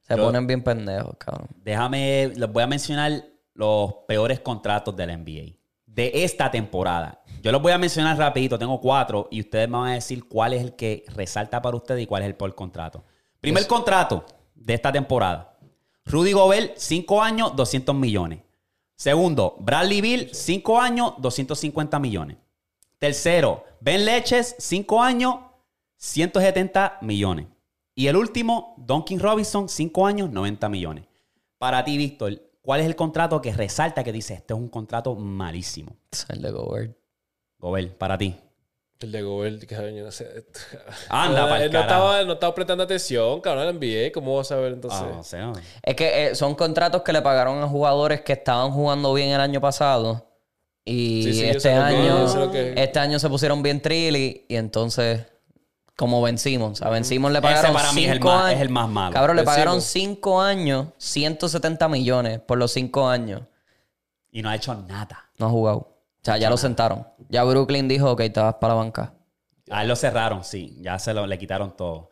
Se 0.07 0.15
Yo- 0.15 0.23
ponen 0.23 0.47
bien 0.47 0.63
pendejos, 0.63 1.15
cabrón. 1.17 1.49
Déjame, 1.63 2.31
les 2.35 2.51
voy 2.51 2.63
a 2.63 2.67
mencionar 2.67 3.11
los 3.53 3.93
peores 4.07 4.39
contratos 4.39 4.95
de 4.95 5.05
la 5.05 5.13
NBA. 5.17 5.58
De 5.93 6.23
esta 6.23 6.49
temporada. 6.49 7.21
Yo 7.41 7.51
los 7.51 7.61
voy 7.61 7.71
a 7.71 7.77
mencionar 7.77 8.17
rapidito, 8.17 8.59
tengo 8.59 8.79
cuatro, 8.79 9.27
y 9.31 9.39
ustedes 9.41 9.67
me 9.69 9.77
van 9.77 9.89
a 9.89 9.93
decir 9.93 10.27
cuál 10.27 10.53
es 10.53 10.61
el 10.61 10.75
que 10.75 11.03
resalta 11.15 11.61
para 11.61 11.77
ustedes 11.77 12.03
y 12.03 12.05
cuál 12.05 12.23
es 12.23 12.27
el 12.27 12.35
peor 12.35 12.53
contrato. 12.55 13.03
Primer 13.41 13.65
contrato 13.67 14.25
de 14.55 14.73
esta 14.73 14.91
temporada. 14.91 15.57
Rudy 16.05 16.33
Gobert, 16.33 16.77
5 16.77 17.21
años, 17.21 17.55
200 17.55 17.95
millones. 17.95 18.39
Segundo, 18.95 19.55
Bradley 19.59 20.01
Bill, 20.01 20.29
5 20.33 20.81
años, 20.81 21.13
250 21.19 21.99
millones. 21.99 22.37
Tercero, 22.97 23.63
Ben 23.79 24.03
Leches, 24.03 24.55
5 24.59 25.01
años, 25.01 25.35
170 25.95 26.97
millones. 27.01 27.47
Y 27.95 28.07
el 28.07 28.17
último, 28.17 28.75
Duncan 28.77 29.19
Robinson, 29.19 29.69
5 29.69 30.05
años, 30.05 30.29
90 30.29 30.67
millones. 30.67 31.05
Para 31.57 31.83
ti, 31.85 31.97
Víctor, 31.97 32.41
¿cuál 32.69 32.81
es 32.81 32.85
el 32.85 32.95
contrato 32.95 33.41
que 33.41 33.51
resalta 33.51 34.03
que 34.03 34.11
dice, 34.11 34.35
este 34.35 34.53
es 34.53 34.59
un 34.59 34.69
contrato 34.69 35.15
malísimo? 35.15 35.95
El 36.27 36.39
de 36.43 36.51
Gobert. 36.51 36.95
Gobert, 37.57 37.97
para 37.97 38.15
ti. 38.15 38.35
El 38.99 39.11
de 39.11 39.23
Gobert, 39.23 39.65
cabrón, 39.65 39.95
yo 39.95 40.03
no 40.03 40.11
sé. 40.11 40.45
Anda, 41.09 41.41
no, 41.41 41.49
pa'l 41.49 41.71
no, 41.71 41.79
estaba, 41.79 42.23
no 42.25 42.33
estaba 42.33 42.53
prestando 42.53 42.83
atención, 42.83 43.41
cabrón, 43.41 43.65
al 43.69 43.73
NBA. 43.79 44.11
¿Cómo 44.13 44.35
vas 44.35 44.51
a 44.51 44.57
ver 44.57 44.73
entonces? 44.73 45.01
Ah, 45.03 45.11
no 45.15 45.23
sé, 45.23 45.39
no. 45.39 45.53
Es 45.81 45.95
que 45.95 46.27
eh, 46.27 46.35
son 46.35 46.53
contratos 46.53 47.01
que 47.01 47.11
le 47.11 47.23
pagaron 47.23 47.57
a 47.63 47.67
jugadores 47.67 48.21
que 48.21 48.33
estaban 48.33 48.69
jugando 48.69 49.15
bien 49.15 49.29
el 49.29 49.41
año 49.41 49.59
pasado. 49.59 50.27
Y 50.85 51.23
Sí, 51.23 51.33
sí, 51.33 51.39
yo 51.41 51.45
este 51.47 51.69
que- 51.69 51.75
año, 51.75 52.51
que- 52.51 52.73
este 52.77 52.99
año 52.99 53.17
se 53.17 53.29
pusieron 53.29 53.63
bien 53.63 53.81
trilly 53.81 54.45
y 54.47 54.55
entonces, 54.55 55.25
como 55.99 56.21
vencimos, 56.21 56.81
a 56.81 56.89
vencimos 56.89 57.29
le 57.33 57.39
Ese 57.39 57.47
pagaron 57.49 57.73
para 57.73 57.91
mí 57.91 58.05
es 58.05 58.07
el 58.11 58.13
cinco 58.15 58.27
más- 58.29 58.43
años. 58.45 58.55
es 58.55 58.61
el 58.61 58.69
más 58.69 58.87
malo. 58.89 59.13
Cabrón, 59.13 59.35
le 59.35 59.43
pagaron 59.43 59.81
5 59.81 60.41
años, 60.41 60.87
170 60.97 61.89
millones 61.89 62.39
por 62.39 62.57
los 62.57 62.71
5 62.71 63.09
años. 63.09 63.41
Y 64.31 64.41
no 64.41 64.49
ha 64.49 64.55
hecho 64.55 64.73
nada. 64.73 65.29
No 65.37 65.47
ha 65.47 65.49
jugado. 65.49 65.77
O 65.77 65.95
sea, 66.23 66.37
ya 66.37 66.49
lo 66.49 66.55
sentaron. 66.55 67.05
Ya 67.27 67.43
Brooklyn 67.43 67.89
dijo, 67.89 68.11
ok, 68.11 68.21
te 68.33 68.39
vas 68.39 68.55
para 68.55 68.75
la 68.75 68.79
banca. 68.79 69.13
A 69.69 69.81
él 69.81 69.89
lo 69.89 69.95
cerraron, 69.97 70.45
sí. 70.45 70.77
Ya 70.81 70.97
se 70.99 71.13
lo, 71.13 71.27
le 71.27 71.37
quitaron 71.37 71.75
todo. 71.75 72.09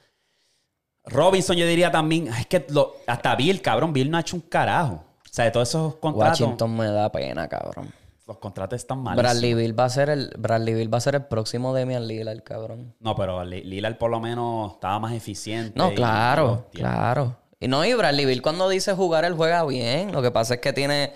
Robinson, 1.05 1.55
yo 1.55 1.65
diría 1.65 1.89
también, 1.89 2.27
es 2.27 2.45
que 2.47 2.65
lo- 2.69 2.95
hasta 3.07 3.35
Bill, 3.35 3.61
cabrón, 3.61 3.93
Bill 3.93 4.11
no 4.11 4.17
ha 4.17 4.21
hecho 4.21 4.35
un 4.35 4.41
carajo. 4.41 4.95
O 5.23 5.29
sea, 5.31 5.45
de 5.45 5.51
todos 5.51 5.69
esos 5.69 5.95
contratos, 5.95 6.41
Washington 6.41 6.75
me 6.75 6.87
da 6.87 7.09
pena, 7.11 7.47
cabrón. 7.47 7.93
Los 8.27 8.37
contratos 8.39 8.77
están 8.77 8.99
mal. 9.01 9.15
Bradley 9.15 9.53
Bill 9.53 9.79
va 9.79 9.85
a 9.85 9.89
ser 9.89 10.09
el 10.09 10.31
Bradley 10.37 10.73
Bill 10.73 10.93
va 10.93 10.97
a 10.97 11.01
ser 11.01 11.15
el 11.15 11.25
próximo 11.25 11.73
Damian 11.73 12.05
Lillard, 12.07 12.43
cabrón. 12.43 12.93
No, 12.99 13.15
pero 13.15 13.43
Li- 13.45 13.63
Lillard 13.63 13.97
por 13.97 14.11
lo 14.11 14.19
menos 14.19 14.73
estaba 14.73 14.99
más 14.99 15.13
eficiente. 15.13 15.71
No, 15.75 15.93
claro, 15.93 16.67
claro. 16.73 17.37
Y 17.59 17.67
no, 17.67 17.83
y 17.85 17.93
Bradley 17.93 18.25
Bill 18.25 18.41
cuando 18.41 18.67
dice 18.69 18.93
jugar, 18.93 19.25
él 19.25 19.33
juega 19.33 19.65
bien. 19.65 20.11
Lo 20.11 20.21
que 20.21 20.29
pasa 20.29 20.55
es 20.55 20.59
que 20.59 20.73
tiene, 20.73 21.13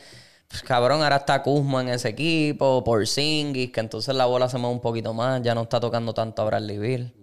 pues, 0.47 0.63
cabrón, 0.63 1.03
ahora 1.03 1.17
está 1.17 1.43
Kuzma 1.43 1.81
en 1.81 1.89
ese 1.89 2.09
equipo, 2.09 2.83
por 2.83 3.05
Singis, 3.05 3.71
que 3.71 3.79
entonces 3.81 4.15
la 4.15 4.25
bola 4.25 4.47
se 4.49 4.57
mueve 4.57 4.73
un 4.75 4.81
poquito 4.81 5.13
más, 5.13 5.41
ya 5.43 5.53
no 5.53 5.63
está 5.63 5.79
tocando 5.79 6.13
tanto 6.13 6.41
a 6.41 6.45
Bradley 6.45 6.77
Bill. 6.79 7.13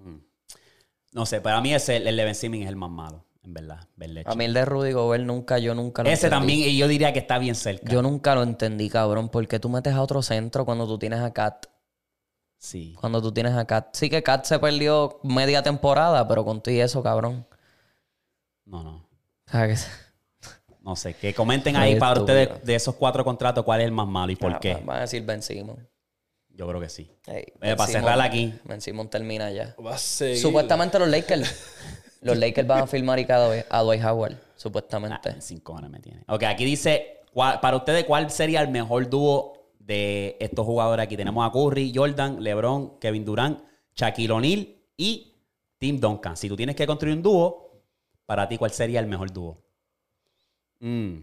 No 1.12 1.24
sé, 1.26 1.40
para 1.40 1.60
mí 1.62 1.72
ese, 1.74 1.96
el 1.96 2.16
de 2.16 2.24
Ben 2.24 2.34
Simmons 2.34 2.62
es 2.64 2.68
el 2.68 2.76
más 2.76 2.90
malo, 2.90 3.24
en 3.48 3.54
verdad. 3.54 3.88
A 4.26 4.34
mí 4.34 4.44
el 4.44 4.52
de 4.54 4.64
Rudy 4.64 4.92
Gobert 4.92 5.24
nunca, 5.24 5.58
yo 5.58 5.74
nunca 5.74 6.02
lo 6.02 6.10
Ese 6.10 6.26
entendí. 6.26 6.40
también, 6.52 6.68
y 6.70 6.76
yo 6.76 6.86
diría 6.86 7.12
que 7.12 7.18
está 7.20 7.38
bien 7.38 7.54
cerca. 7.54 7.90
Yo 7.90 8.02
nunca 8.02 8.34
lo 8.34 8.42
entendí, 8.42 8.88
cabrón. 8.90 9.28
¿Por 9.30 9.48
qué 9.48 9.58
tú 9.58 9.68
metes 9.68 9.94
a 9.94 10.02
otro 10.02 10.22
centro 10.22 10.64
cuando 10.64 10.86
tú 10.86 10.98
tienes 10.98 11.20
a 11.20 11.32
Kat? 11.32 11.66
Sí. 12.58 12.94
Cuando 13.00 13.22
tú 13.22 13.32
tienes 13.32 13.54
a 13.54 13.64
Kat. 13.66 13.88
Sí 13.94 14.10
que 14.10 14.22
Kat 14.22 14.44
se 14.44 14.58
perdió 14.58 15.18
media 15.22 15.62
temporada, 15.62 16.26
pero 16.28 16.44
con 16.44 16.60
todo 16.62 16.74
y 16.74 16.80
eso, 16.80 17.02
cabrón. 17.02 17.46
No, 18.64 18.82
no. 18.82 19.08
Que... 19.50 19.74
No 20.82 20.96
sé. 20.96 21.12
Que 21.14 21.34
comenten 21.34 21.76
ahí 21.76 21.96
para 21.96 22.14
estúpido. 22.14 22.38
ustedes 22.42 22.64
de 22.64 22.74
esos 22.74 22.94
cuatro 22.94 23.22
contratos 23.22 23.62
cuál 23.64 23.80
es 23.80 23.86
el 23.86 23.92
más 23.92 24.06
malo 24.08 24.32
y 24.32 24.36
por 24.36 24.54
Ah, 24.54 24.58
qué. 24.60 24.74
Van 24.84 24.98
a 24.98 25.00
decir 25.02 25.22
Ben 25.22 25.42
Simmons. 25.42 25.80
Yo 26.48 26.66
creo 26.66 26.80
que 26.80 26.88
sí. 26.88 27.10
Ey, 27.26 27.42
Eh, 27.42 27.54
Ben 27.60 27.76
para 27.76 27.92
cerrar 27.92 28.20
aquí. 28.22 28.54
Ben 28.64 28.80
Simmons 28.80 29.10
termina 29.10 29.50
ya. 29.50 29.74
Va 29.84 29.94
a. 29.94 29.98
Supuestamente 29.98 30.98
los 30.98 31.08
Lakers. 31.08 31.54
los 32.20 32.36
Lakers 32.36 32.66
van 32.66 32.82
a 32.82 32.86
firmar 32.86 33.18
y 33.18 33.24
cada 33.26 33.48
vez 33.48 33.66
a 33.70 33.82
Dwight 33.82 34.02
Howard. 34.04 34.36
Supuestamente. 34.56 35.16
Ah, 35.30 35.36
cinco 35.40 35.72
cojones 35.72 35.90
me 35.90 36.00
tiene. 36.00 36.22
Ok, 36.28 36.42
aquí 36.44 36.64
dice, 36.64 37.20
¿cuál- 37.32 37.60
para 37.60 37.76
ustedes, 37.76 38.04
¿cuál 38.04 38.30
sería 38.30 38.60
el 38.60 38.68
mejor 38.68 39.08
dúo 39.08 39.52
de 39.78 40.36
estos 40.40 40.66
jugadores 40.66 41.04
aquí? 41.04 41.16
Tenemos 41.16 41.46
a 41.48 41.52
Curry, 41.52 41.92
Jordan, 41.94 42.42
LeBron, 42.42 42.98
Kevin 42.98 43.24
Durant, 43.24 43.60
Shaquille 43.94 44.32
O'Neal 44.32 44.68
y 44.96 45.34
Tim 45.78 46.00
Duncan. 46.00 46.36
Si 46.36 46.48
tú 46.48 46.56
tienes 46.56 46.74
que 46.76 46.86
construir 46.86 47.16
un 47.16 47.22
dúo, 47.22 47.82
para 48.26 48.48
ti, 48.48 48.58
¿cuál 48.58 48.70
sería 48.72 49.00
el 49.00 49.06
mejor 49.06 49.32
dúo? 49.32 49.62
Mm. 50.80 51.18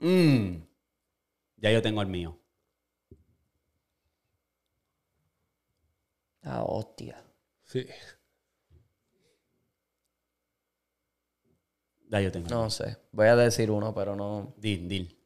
Mm. 0.00 0.62
Ya 1.56 1.72
yo 1.72 1.82
tengo 1.82 2.00
el 2.02 2.08
mío. 2.08 2.38
Ah, 6.42 6.62
hostia. 6.64 7.16
Sí. 7.64 7.86
Ya 12.10 12.20
yo 12.20 12.32
tengo. 12.32 12.46
el 12.46 12.52
mío. 12.54 12.62
No 12.64 12.70
sé. 12.70 12.96
Voy 13.12 13.26
a 13.26 13.36
decir 13.36 13.70
uno, 13.70 13.94
pero 13.94 14.16
no. 14.16 14.54
Dil, 14.56 14.88
dil. 14.88 15.18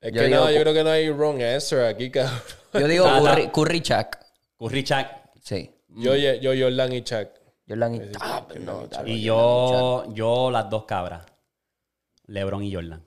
Es 0.00 0.12
Yo 0.12 0.20
que 0.20 0.26
digo 0.28 0.40
no, 0.44 0.50
yo 0.50 0.60
creo 0.60 0.74
que 0.74 0.84
no 0.84 0.90
hay 0.90 1.08
wrong 1.10 1.40
answer 1.42 1.84
aquí, 1.86 2.10
cabrón. 2.12 2.38
Yo 2.74 2.88
digo 2.88 3.06
Ah, 3.06 3.20
Curry, 3.20 3.44
ah. 3.46 3.52
Curry 3.52 3.80
Chuck. 3.80 4.16
Curry, 4.58 4.82
Shaq. 4.82 5.30
Sí. 5.42 5.70
Yo, 5.88 6.14
yo, 6.16 6.50
Jordan 6.58 6.92
y 6.92 7.02
Chuck. 7.02 7.28
Jordan 7.68 7.94
y... 7.94 8.00
Ah, 8.20 8.44
pero 8.46 8.60
no, 8.60 8.88
claro, 8.88 9.08
Y 9.08 9.22
yo, 9.22 10.04
yo 10.12 10.50
las 10.50 10.68
dos 10.68 10.84
cabras. 10.84 11.24
LeBron 12.26 12.62
y 12.62 12.74
Jordan. 12.74 13.04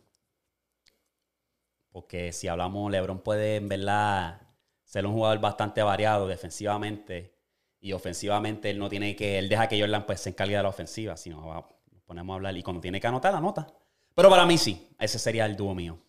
Porque 1.91 2.31
si 2.31 2.47
hablamos, 2.47 2.91
LeBron 2.91 3.19
puede 3.19 3.55
en 3.57 3.69
verdad 3.69 4.41
ser 4.83 5.05
un 5.05 5.13
jugador 5.13 5.39
bastante 5.39 5.81
variado 5.81 6.27
defensivamente 6.27 7.33
y 7.79 7.93
ofensivamente 7.93 8.69
él 8.69 8.79
no 8.79 8.89
tiene 8.89 9.15
que, 9.15 9.37
él 9.39 9.49
deja 9.49 9.67
que 9.67 9.79
Jordan 9.79 10.05
pues 10.05 10.21
se 10.21 10.29
encargue 10.29 10.55
de 10.55 10.63
la 10.63 10.69
ofensiva, 10.69 11.17
si 11.17 11.29
no 11.29 11.45
va- 11.47 11.69
ponemos 12.07 12.33
a 12.33 12.35
hablar 12.37 12.57
y 12.57 12.63
cuando 12.63 12.81
tiene 12.81 12.99
que 12.99 13.05
anotar, 13.05 13.35
anota. 13.35 13.67
Pero 14.15 14.29
para 14.31 14.45
mí 14.47 14.57
sí, 14.57 14.87
ese 14.97 15.19
sería 15.19 15.45
el 15.45 15.55
dúo 15.55 15.75
mío. 15.75 15.99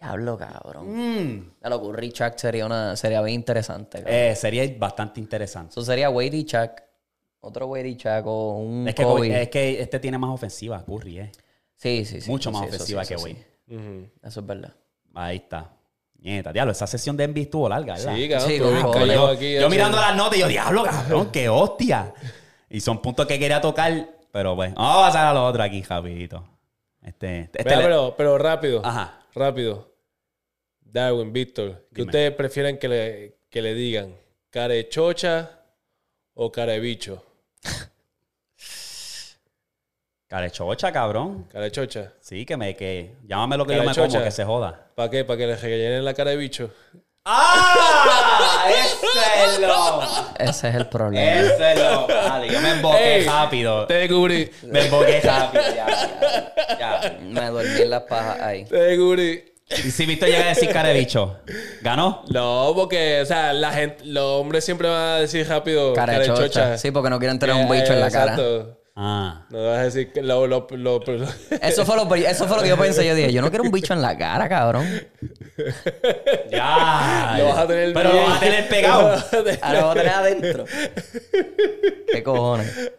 Diablo, 0.00 0.38
cabrón. 0.38 0.86
Mm, 1.36 1.50
A 1.62 1.68
lo 1.68 1.82
Curry 1.82 2.12
Chuck 2.12 2.36
sería 2.36 2.64
una 2.64 2.94
sería 2.96 3.20
bien 3.20 3.34
interesante. 3.34 3.98
cabrón. 3.98 4.14
eh, 4.14 4.34
sería 4.36 4.64
bastante 4.78 5.18
interesante. 5.20 5.72
Eso 5.72 5.82
sería 5.82 6.08
Wade 6.08 6.36
y 6.36 6.44
Chuck. 6.44 6.70
Otro 7.40 7.66
Wade 7.66 7.88
y 7.88 7.96
Chuck 7.96 8.24
o 8.26 8.58
un 8.58 8.86
Es 8.88 8.94
que, 8.94 9.02
Kobe. 9.02 9.42
es 9.42 9.48
que 9.48 9.80
este 9.82 9.98
tiene 9.98 10.16
más 10.18 10.30
ofensiva, 10.30 10.84
Curry, 10.84 11.18
eh. 11.20 11.32
Sí, 11.74 12.04
sí, 12.04 12.20
sí. 12.20 12.30
Mucho 12.30 12.50
más 12.52 12.62
sí, 12.62 12.68
ofensiva 12.68 13.04
que 13.04 13.16
Wade. 13.16 13.46
sí. 13.68 14.10
Eso 14.22 14.40
es 14.40 14.46
verdad. 14.46 14.72
Ahí 15.14 15.36
está. 15.36 15.72
Nieta, 16.20 16.52
diablo, 16.52 16.72
esa 16.72 16.86
sesión 16.88 17.16
de 17.16 17.28
NBA 17.28 17.40
estuvo 17.42 17.68
larga, 17.68 17.94
¿verdad? 17.94 18.14
Sí, 18.16 18.28
cabrón. 18.28 18.48
Sí, 18.50 18.58
callado 18.58 19.06
yo, 19.06 19.26
aquí, 19.28 19.54
yo 19.54 19.68
mirando 19.70 20.00
las 20.00 20.16
notas 20.16 20.36
y 20.36 20.40
yo, 20.40 20.48
diablo, 20.48 20.82
cabrón, 20.84 21.30
qué 21.32 21.48
hostia. 21.48 22.12
Y 22.70 22.80
son 22.80 23.00
puntos 23.00 23.26
que 23.26 23.38
quería 23.38 23.60
tocar, 23.60 24.08
pero 24.32 24.54
bueno, 24.54 24.74
vamos 24.76 25.02
a 25.02 25.06
pasar 25.08 25.26
a 25.28 25.32
lo 25.34 25.44
otro 25.46 25.62
aquí, 25.62 25.82
rapidito. 25.82 26.44
Este, 27.02 27.40
este 27.40 27.64
Mira, 27.64 27.76
le- 27.78 27.82
pero, 27.84 28.14
pero 28.16 28.38
rápido. 28.38 28.80
Ajá. 28.84 29.20
Rápido. 29.34 29.92
Darwin, 30.80 31.32
Víctor. 31.32 31.86
¿Qué 31.94 32.02
ustedes 32.02 32.32
prefieren 32.32 32.78
que 32.78 32.88
le, 32.88 33.38
que 33.50 33.62
le 33.62 33.74
digan? 33.74 34.14
¿Cara 34.50 34.74
de 34.74 34.88
chocha 34.88 35.60
o 36.34 36.50
cara 36.50 36.72
de 36.72 36.80
bicho? 36.80 37.22
Carechocha, 40.28 40.92
cabrón. 40.92 41.44
Cara 41.44 41.64
de 41.64 41.70
chocha. 41.72 42.12
Sí, 42.20 42.44
que 42.44 42.56
me, 42.56 42.76
que, 42.76 43.16
llámame 43.26 43.56
lo 43.56 43.64
que 43.64 43.72
yo 43.74 43.80
me 43.80 43.86
Carechocha. 43.86 44.08
como, 44.12 44.24
que 44.24 44.30
se 44.30 44.44
joda. 44.44 44.90
¿Para 44.94 45.10
qué? 45.10 45.24
¿Para 45.24 45.38
que 45.38 45.46
le 45.46 45.56
rellenen 45.56 46.04
la 46.04 46.12
cara 46.14 46.30
de 46.32 46.36
bicho? 46.36 46.70
¡Ah! 47.24 48.64
¡Ese 48.70 49.44
es 49.54 49.60
lo! 49.60 50.02
Ese 50.38 50.68
es 50.68 50.74
el 50.74 50.86
problema. 50.88 51.40
¡Ese 51.40 51.72
es 51.72 51.78
lo! 51.78 52.06
Dale, 52.06 52.48
yo 52.52 52.60
me 52.60 52.70
emboqué 52.72 53.16
Ey, 53.18 53.24
rápido. 53.26 53.86
Te 53.86 53.94
descubrí. 53.94 54.50
Me 54.62 54.84
emboqué 54.86 55.20
rápido, 55.20 55.62
ya, 55.74 55.86
ya, 56.78 56.78
ya. 56.78 57.18
Me 57.20 57.46
dormí 57.50 57.80
en 57.82 57.90
las 57.90 58.02
pajas 58.02 58.40
ahí. 58.40 58.64
Te 58.64 58.76
descubrí. 58.76 59.44
Y 59.70 59.90
si 59.90 60.06
Víctor 60.06 60.30
llega 60.30 60.46
a 60.46 60.48
decir 60.48 60.70
cara 60.72 60.88
de 60.88 60.94
bicho, 60.98 61.36
¿ganó? 61.82 62.24
No, 62.30 62.72
porque, 62.74 63.20
o 63.20 63.26
sea, 63.26 63.52
la 63.52 63.70
gente, 63.72 64.02
los 64.06 64.24
hombres 64.40 64.64
siempre 64.64 64.88
van 64.88 64.98
a 65.02 65.16
decir 65.16 65.46
rápido 65.46 65.92
Cara 65.92 66.18
de 66.18 66.26
chocha. 66.26 66.78
Sí, 66.78 66.90
porque 66.90 67.10
no 67.10 67.18
quieren 67.18 67.38
tener 67.38 67.54
un 67.54 67.70
Eh, 67.74 67.80
bicho 67.80 67.92
en 67.92 68.00
la 68.00 68.10
cara. 68.10 68.32
exacto. 68.32 68.78
Ah. 68.96 69.46
No 69.50 69.64
vas 69.66 69.78
a 69.78 69.82
decir 69.84 70.10
que 70.12 70.22
lo, 70.22 70.46
lo, 70.46 70.66
lo- 70.70 70.98
lo- 71.00 71.28
Eso 71.62 71.84
fue, 71.84 71.94
lo, 71.96 72.12
eso 72.14 72.48
fue 72.48 72.56
lo 72.56 72.62
que 72.62 72.68
yo 72.70 72.78
pensé. 72.78 73.06
Yo 73.06 73.14
dije, 73.14 73.30
yo 73.32 73.42
no 73.42 73.50
quiero 73.50 73.62
un 73.62 73.70
bicho 73.70 73.92
en 73.92 74.00
la 74.02 74.16
cara, 74.16 74.48
cabrón. 74.48 74.86
Ya. 76.50 77.36
Lo 77.38 77.44
vas 77.46 77.58
a 77.58 77.66
tener 77.66 77.92
Pero 77.92 78.12
lo 78.12 78.22
vas 78.22 78.36
a 78.36 78.40
tener 78.40 78.68
pegado. 78.68 79.10
Ahora 79.62 79.80
lo 79.80 79.86
voy 79.86 79.90
a 79.90 79.94
tener 79.94 80.12
adentro. 80.14 80.64
¿Qué 82.12 82.22
cojones? 82.22 82.90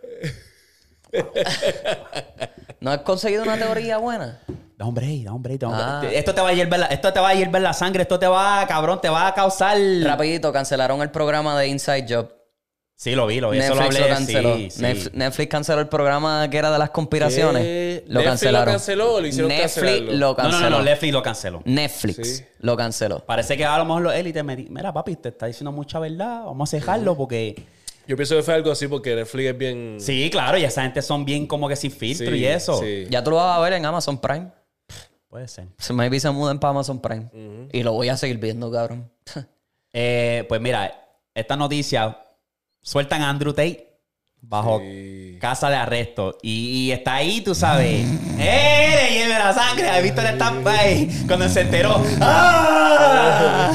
¿No 2.79 2.91
has 2.91 2.99
conseguido 2.99 3.43
una 3.43 3.57
teoría 3.57 3.97
buena? 3.97 4.39
Da 4.77 4.85
break, 4.89 5.23
da 5.23 5.33
break, 5.33 5.59
da 5.59 5.67
un 5.67 5.75
Ah. 5.75 6.01
Esto 6.11 6.33
te 6.33 6.41
va 6.41 6.49
a 6.49 6.53
hierver 6.53 6.79
la, 6.79 6.85
esto 6.85 7.11
te 7.11 7.19
va 7.19 7.29
a 7.29 7.33
hierver 7.33 7.61
la 7.61 7.73
sangre, 7.73 8.03
esto 8.03 8.17
te 8.17 8.27
va, 8.27 8.65
cabrón, 8.67 9.01
te 9.01 9.09
va 9.09 9.27
a 9.27 9.33
causar. 9.33 9.77
Rapidito, 10.03 10.53
cancelaron 10.53 11.01
el 11.01 11.11
programa 11.11 11.59
de 11.59 11.67
Inside 11.67 12.05
Job. 12.07 12.38
Sí, 13.01 13.15
lo 13.15 13.25
vi, 13.27 13.39
lo 13.39 13.51
vi. 13.51 13.59
Eso 13.59 13.75
lo 13.75 13.81
hablé. 13.83 14.01
lo 14.01 14.07
canceló. 14.09 14.55
Sí, 14.57 14.71
sí. 14.71 14.81
Netf- 14.81 15.11
Netflix 15.13 15.49
canceló 15.49 15.79
el 15.79 15.87
programa 15.87 16.49
que 16.49 16.57
era 16.57 16.69
de 16.69 16.77
las 16.77 16.89
conspiraciones. 16.89 17.63
¿Qué? 17.63 18.03
Lo 18.07 18.19
¿Netflix 18.19 18.23
lo 18.25 18.29
cancelaron. 18.29 18.73
canceló 18.73 19.13
o 19.13 19.21
lo 19.21 19.27
hicieron 19.27 19.47
Netflix 19.49 19.73
cancelarlo? 19.75 20.11
lo 20.13 20.27
No, 20.31 20.35
canceló. 20.35 20.59
no, 20.59 20.69
no, 20.69 20.77
no, 20.79 20.83
Netflix 20.83 21.13
lo 21.13 21.23
canceló. 21.23 21.61
Netflix 21.63 22.37
Sí. 22.39 22.43
lo 22.59 22.75
canceló. 22.75 23.25
Parece 23.25 23.55
que 23.55 23.63
a 23.63 23.77
lo 23.77 23.85
mejor 23.85 24.01
los 24.01 24.13
élites 24.13 24.43
me 24.43 24.57
di- 24.57 24.67
mira, 24.69 24.91
papi, 24.91 25.15
te 25.15 25.29
está 25.29 25.45
diciendo 25.45 25.71
mucha 25.71 25.97
verdad, 25.99 26.43
vamos 26.43 26.73
a 26.73 26.75
dejarlo 26.75 27.15
porque... 27.15 27.55
Yo 28.05 28.17
pienso 28.17 28.35
que 28.35 28.43
fue 28.43 28.55
algo 28.55 28.69
así 28.71 28.87
porque 28.89 29.15
Netflix 29.15 29.49
es 29.51 29.57
bien... 29.57 29.95
Sí, 30.01 30.29
claro, 30.29 30.57
y 30.57 30.65
esa 30.65 30.81
gente 30.81 31.01
son 31.01 31.23
bien 31.23 31.47
como 31.47 31.69
que 31.69 31.77
sin 31.77 31.91
filtro 31.91 32.31
Sí, 32.31 32.37
y 32.39 32.45
eso. 32.47 32.81
sí. 32.81 33.07
Ya 33.09 33.23
tú 33.23 33.29
lo 33.29 33.37
vas 33.37 33.57
a 33.57 33.61
ver 33.61 33.71
en 33.73 33.85
Amazon 33.85 34.19
Prime. 34.19 34.47
Puede 35.29 35.47
ser. 35.47 35.67
Se 35.77 35.93
maybe 35.93 36.19
se 36.19 36.29
muden 36.31 36.59
para 36.59 36.71
Amazon 36.71 36.99
Prime. 36.99 37.29
Y 37.71 37.81
lo 37.83 37.93
voy 37.93 38.09
a 38.09 38.17
seguir 38.17 38.39
viendo, 38.39 38.69
cabrón. 38.69 39.09
Eh, 39.93 40.45
pues 40.47 40.59
mira, 40.61 41.07
esta 41.33 41.55
noticia 41.55 42.19
sueltan 42.81 43.21
a 43.21 43.29
Andrew 43.29 43.53
Tate 43.53 43.87
bajo 44.41 44.79
Sí. 44.79 45.37
casa 45.41 45.69
de 45.69 45.75
arresto. 45.75 46.37
Y, 46.41 46.85
y 46.87 46.91
está 46.91 47.15
ahí, 47.15 47.41
tú 47.41 47.53
sabes. 47.53 48.05
¡Eh! 48.39 48.89
Le 49.09 49.13
hierve 49.17 49.33
la 49.33 49.53
sangre. 49.53 49.89
¿Has 49.89 50.01
visto 50.03 50.21
el 50.21 50.27
stamp 50.35 50.65
ahí? 50.67 51.23
Cuando 51.27 51.49
se 51.49 51.61
enteró. 51.61 52.01
¡Ah! 52.21 53.71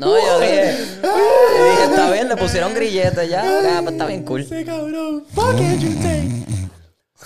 No, 0.00 0.08
yo 0.18 0.40
dije, 0.40 0.74
yo 1.02 1.70
dije, 1.70 1.84
está 1.84 2.10
bien, 2.10 2.28
le 2.28 2.36
pusieron 2.36 2.74
grilletes 2.74 3.28
ya. 3.28 3.42
Ah, 3.42 3.80
pues 3.82 3.92
está 3.92 4.06
bien 4.06 4.24
cool. 4.24 4.40
Ese 4.42 4.64
cabrón. 4.64 5.24
Fuck 5.34 5.54
Andrew 5.60 5.94
Tate. 5.96 6.28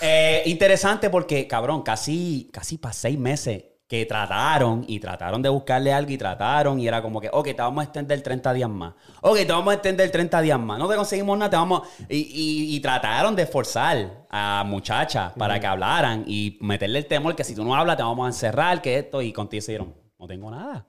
Eh, 0.02 0.42
interesante 0.44 1.08
porque, 1.08 1.46
cabrón, 1.48 1.80
casi, 1.82 2.50
casi 2.52 2.76
para 2.76 2.92
seis 2.92 3.18
meses 3.18 3.64
que 3.88 4.04
trataron 4.04 4.84
y 4.88 4.98
trataron 4.98 5.40
de 5.42 5.48
buscarle 5.48 5.92
algo 5.92 6.10
y 6.10 6.18
trataron 6.18 6.80
y 6.80 6.88
era 6.88 7.00
como 7.00 7.20
que, 7.20 7.28
ok, 7.32 7.44
te 7.46 7.54
vamos 7.54 7.82
a 7.82 7.84
extender 7.84 8.20
30 8.20 8.52
días 8.52 8.68
más. 8.68 8.94
Ok, 9.20 9.36
te 9.36 9.52
vamos 9.52 9.70
a 9.70 9.74
extender 9.74 10.10
30 10.10 10.40
días 10.40 10.58
más. 10.58 10.76
No 10.78 10.88
te 10.88 10.96
conseguimos 10.96 11.38
nada, 11.38 11.50
te 11.50 11.56
vamos... 11.56 11.82
Y, 12.08 12.16
y- 12.16 12.76
y 12.76 12.80
trataron 12.80 13.36
de 13.36 13.46
forzar 13.46 14.26
a 14.28 14.64
muchachas 14.66 15.32
para 15.38 15.60
que 15.60 15.66
hablaran 15.68 16.24
y 16.26 16.58
meterle 16.60 16.98
el 16.98 17.06
temor 17.06 17.36
que 17.36 17.44
si 17.44 17.54
tú 17.54 17.64
no 17.64 17.76
hablas 17.76 17.96
te 17.96 18.02
vamos 18.02 18.24
a 18.24 18.28
encerrar, 18.28 18.82
que 18.82 18.98
esto, 18.98 19.22
y 19.22 19.32
contigo 19.32 19.60
se 19.62 19.72
dieron, 19.72 19.94
no 20.18 20.26
tengo 20.26 20.50
nada. 20.50 20.86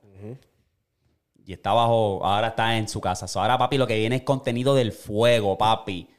Y 1.45 1.53
está 1.53 1.73
bajo, 1.73 2.25
ahora 2.25 2.47
está 2.47 2.77
en 2.77 2.87
su 2.89 2.99
casa. 2.99 3.27
So, 3.27 3.39
ahora, 3.39 3.57
papi, 3.59 3.77
lo 3.77 3.85
que 3.87 3.95
viene 3.97 4.17
es 4.17 4.21
contenido 4.23 4.73
del 4.75 4.91
fuego, 4.91 5.55
papi. 5.57 6.09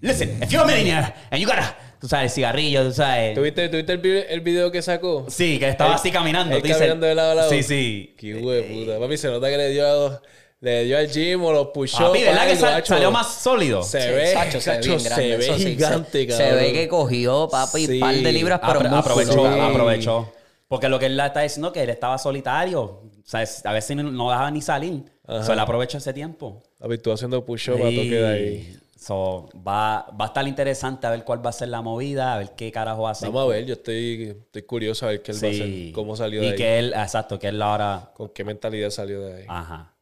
Listen, 0.00 0.42
if 0.42 0.50
you're 0.50 0.64
a 0.64 0.66
millionaire 0.66 1.14
and 1.30 1.40
you 1.40 1.46
gotta, 1.46 1.76
tú 2.02 2.08
sabes, 2.08 2.34
cigarrillo, 2.34 2.84
tú 2.84 2.92
sabes. 2.92 3.34
¿Tuviste, 3.34 3.68
¿Tuviste 3.70 3.92
el, 3.94 4.04
el 4.28 4.40
video 4.42 4.70
que 4.70 4.82
sacó? 4.82 5.24
Sí, 5.30 5.58
que 5.58 5.68
estaba 5.68 5.94
así 5.94 6.10
caminando. 6.10 6.54
él 6.54 6.62
caminando 6.62 7.06
de 7.06 7.14
lado 7.14 7.30
a 7.30 7.34
lado. 7.36 7.50
Sí, 7.50 7.62
sí. 7.62 8.14
Qué 8.18 8.26
hijo 8.26 8.50
de 8.50 8.62
puta. 8.64 8.98
Papi, 8.98 9.16
se 9.16 9.28
nota 9.28 9.48
que 9.48 9.56
le 9.56 9.70
dio, 9.70 9.86
a- 9.86 10.20
le 10.60 10.84
dio 10.84 10.98
al 10.98 11.08
gym 11.08 11.42
o 11.44 11.52
los 11.52 11.68
push 11.68 11.96
Papi, 11.96 12.22
¿verdad 12.24 12.46
que 12.46 12.56
sal- 12.56 12.84
salió 12.84 13.10
más 13.10 13.32
sólido? 13.40 13.82
Se 13.82 14.00
Sí, 14.00 14.08
ve, 14.10 14.26
Sacho, 14.32 14.60
se 14.60 14.70
ve 14.70 14.76
Sacho, 14.82 14.98
se 14.98 15.08
grande, 15.08 15.36
ve 15.36 15.42
sí. 15.44 15.64
gigante, 15.64 16.20
se, 16.22 16.26
cabrón. 16.26 16.48
se 16.48 16.54
ve 16.56 16.72
que 16.72 16.88
cogió, 16.88 17.48
papi, 17.48 17.86
Sí. 17.86 17.92
un 17.94 18.00
par 18.00 18.14
de 18.16 18.32
libras, 18.32 18.60
pero 18.66 18.80
Apro- 18.80 18.98
aprovechó, 18.98 19.54
Sí. 19.54 19.60
aprovechó. 19.60 20.32
Porque 20.68 20.88
lo 20.88 20.98
que 20.98 21.06
él 21.06 21.20
está 21.20 21.40
diciendo 21.40 21.68
es 21.68 21.74
que 21.74 21.82
él 21.82 21.90
estaba 21.90 22.18
solitario. 22.18 22.80
O 22.82 23.10
sea, 23.24 23.44
a 23.64 23.72
veces 23.72 23.96
no, 23.96 24.30
dejaba 24.30 24.50
ni 24.50 24.60
salir. 24.60 25.02
O 25.24 25.42
sea, 25.42 25.54
él 25.54 25.60
aprovechó 25.60 25.98
ese 25.98 26.12
tiempo. 26.12 26.62
Papi, 26.78 26.98
tú 26.98 27.12
haciendo 27.12 27.44
push-up 27.44 27.78
para 27.78 27.90
toque 27.90 28.08
de 28.10 28.26
ahí. 28.26 28.76
So, 29.02 29.48
va, 29.56 30.06
va 30.12 30.26
a 30.26 30.28
estar 30.28 30.46
interesante 30.46 31.08
a 31.08 31.10
ver 31.10 31.24
cuál 31.24 31.44
va 31.44 31.50
a 31.50 31.52
ser 31.52 31.66
la 31.66 31.82
movida, 31.82 32.34
a 32.34 32.38
ver 32.38 32.52
qué 32.54 32.70
carajo 32.70 33.08
hace. 33.08 33.26
Vamos 33.26 33.42
a 33.42 33.46
ver, 33.48 33.66
yo 33.66 33.72
estoy, 33.72 34.28
estoy 34.28 34.62
curioso 34.62 35.06
a 35.06 35.08
ver 35.08 35.22
qué 35.22 35.32
él 35.32 35.38
va 35.42 35.48
a 35.48 35.50
hacer, 35.50 35.92
cómo 35.92 36.14
salió 36.14 36.40
de 36.40 36.46
y 36.46 36.50
ahí, 36.50 36.56
que 36.56 36.78
él, 36.78 36.92
exacto, 36.94 37.36
que 37.36 37.48
él 37.48 37.60
ahora. 37.60 38.12
con 38.14 38.28
qué 38.28 38.44
mentalidad 38.44 38.90
salió 38.90 39.22
de 39.22 39.38
ahí. 39.38 39.44
Ajá. 39.48 39.96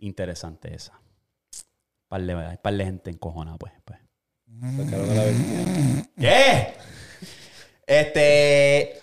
Interesante 0.00 0.74
esa. 0.74 1.00
Par 2.08 2.20
de, 2.20 2.58
par 2.58 2.74
de 2.74 2.84
gente 2.84 3.10
encojona, 3.10 3.56
pues. 3.56 3.72
pues. 3.86 4.00
Sacaron 4.76 5.08
a 5.08 5.14
la 5.14 5.24
vertida. 5.24 6.08
¿Qué? 6.18 6.74
Este. 7.86 9.00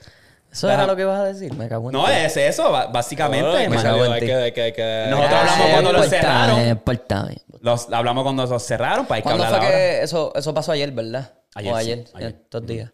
Eso 0.53 0.69
era 0.71 0.85
lo 0.85 0.95
que 0.95 1.01
ibas 1.01 1.19
a 1.19 1.25
decir, 1.25 1.53
me 1.55 1.67
cago 1.67 1.89
en 1.89 1.93
No, 1.93 2.07
es 2.07 2.37
eso, 2.37 2.71
básicamente. 2.71 3.63
que 3.63 3.69
me 3.69 3.75
cago 3.83 4.05
en 4.05 4.13
que- 4.19 4.73
que- 4.73 5.07
Nosotros 5.09 5.33
Ah, 5.33 5.41
hablamos 5.41 5.71
cuando 5.71 5.91
lo 5.91 5.97
importa, 6.03 6.21
cerraron. 6.21 6.55
no 6.63 6.69
importa. 6.69 7.27
Los, 7.61 7.89
hablamos 7.91 8.23
cuando 8.23 8.45
los 8.45 8.63
cerraron, 8.63 9.05
para 9.05 9.15
hay 9.15 9.21
que 9.21 9.23
¿Cuándo 9.23 9.43
hablar 9.45 9.59
fue 9.61 9.67
ahora. 9.67 9.77
que 9.79 10.03
eso, 10.03 10.31
eso 10.35 10.53
pasó 10.53 10.71
ayer, 10.71 10.91
verdad? 10.91 11.33
Ayer, 11.55 11.73
o 11.73 11.75
sí, 11.77 11.81
ayer, 11.81 12.05
ayer. 12.13 12.29
estos 12.43 12.65
días. 12.67 12.91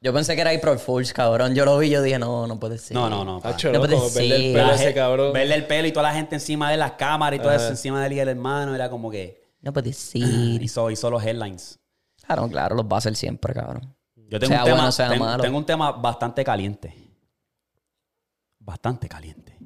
Yo 0.00 0.12
pensé 0.12 0.34
que 0.36 0.40
era 0.42 0.50
April 0.50 0.78
Fools, 0.78 1.12
cabrón. 1.12 1.54
Yo 1.54 1.64
lo 1.64 1.76
vi, 1.78 1.90
yo 1.90 2.02
dije, 2.02 2.18
no, 2.20 2.46
no 2.46 2.60
puede 2.60 2.78
ser. 2.78 2.94
No, 2.96 3.08
no, 3.10 3.24
no. 3.24 3.40
No 3.40 3.40
puede 3.42 3.94
como 3.94 4.10
verle 4.10 4.36
el 4.36 4.42
ser. 4.42 4.52
pelo 4.54 4.72
ese 4.72 4.94
cabrón. 4.94 5.32
Verle 5.32 5.54
el 5.56 5.66
pelo 5.66 5.88
y 5.88 5.92
toda 5.92 6.08
la 6.10 6.14
gente 6.14 6.36
encima 6.36 6.70
de 6.70 6.76
las 6.76 6.92
cámaras 6.92 7.38
y 7.38 7.42
todo 7.42 7.52
eso 7.52 7.68
encima 7.68 8.00
de 8.00 8.06
él 8.06 8.12
y 8.14 8.20
el 8.20 8.28
hermano. 8.28 8.74
Era 8.74 8.90
como 8.90 9.10
que 9.10 9.42
No 9.60 9.72
puede 9.72 9.92
ser. 9.92 10.22
hizo, 10.62 10.90
hizo 10.90 11.10
los 11.10 11.24
headlines. 11.24 11.78
Claro, 12.24 12.48
claro, 12.48 12.76
los 12.76 12.84
va 12.86 12.96
a 12.96 12.98
hacer 12.98 13.16
siempre, 13.16 13.52
cabrón. 13.54 13.94
Yo 14.28 14.38
tengo 14.38 14.50
Sea 14.52 14.58
un 14.60 14.64
tema, 14.64 14.76
bueno, 14.76 14.92
sea 14.92 15.08
ten- 15.08 15.18
malo. 15.18 15.42
tengo 15.42 15.58
un 15.58 15.64
tema 15.66 15.92
bastante 15.92 16.44
caliente. 16.44 16.94
Bastante 18.58 19.08
caliente. 19.08 19.56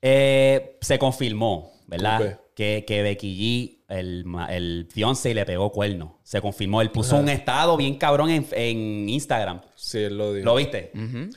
Eh, 0.00 0.78
se 0.80 0.98
confirmó, 0.98 1.72
¿verdad? 1.86 2.40
Que, 2.54 2.84
que 2.86 3.02
Becky 3.02 3.34
G, 3.38 3.84
el, 3.88 4.24
el 4.50 4.88
fiance, 4.90 5.32
le 5.32 5.46
pegó 5.46 5.70
cuerno. 5.72 6.18
Se 6.22 6.40
confirmó. 6.40 6.82
Él 6.82 6.90
puso 6.90 7.16
un 7.16 7.28
estado 7.30 7.76
bien 7.76 7.96
cabrón 7.96 8.28
en, 8.30 8.46
en 8.52 9.08
Instagram. 9.08 9.62
Sí, 9.74 9.98
él 9.98 10.18
lo 10.18 10.34
dijo. 10.34 10.44
¿Lo 10.44 10.56
viste? 10.56 10.90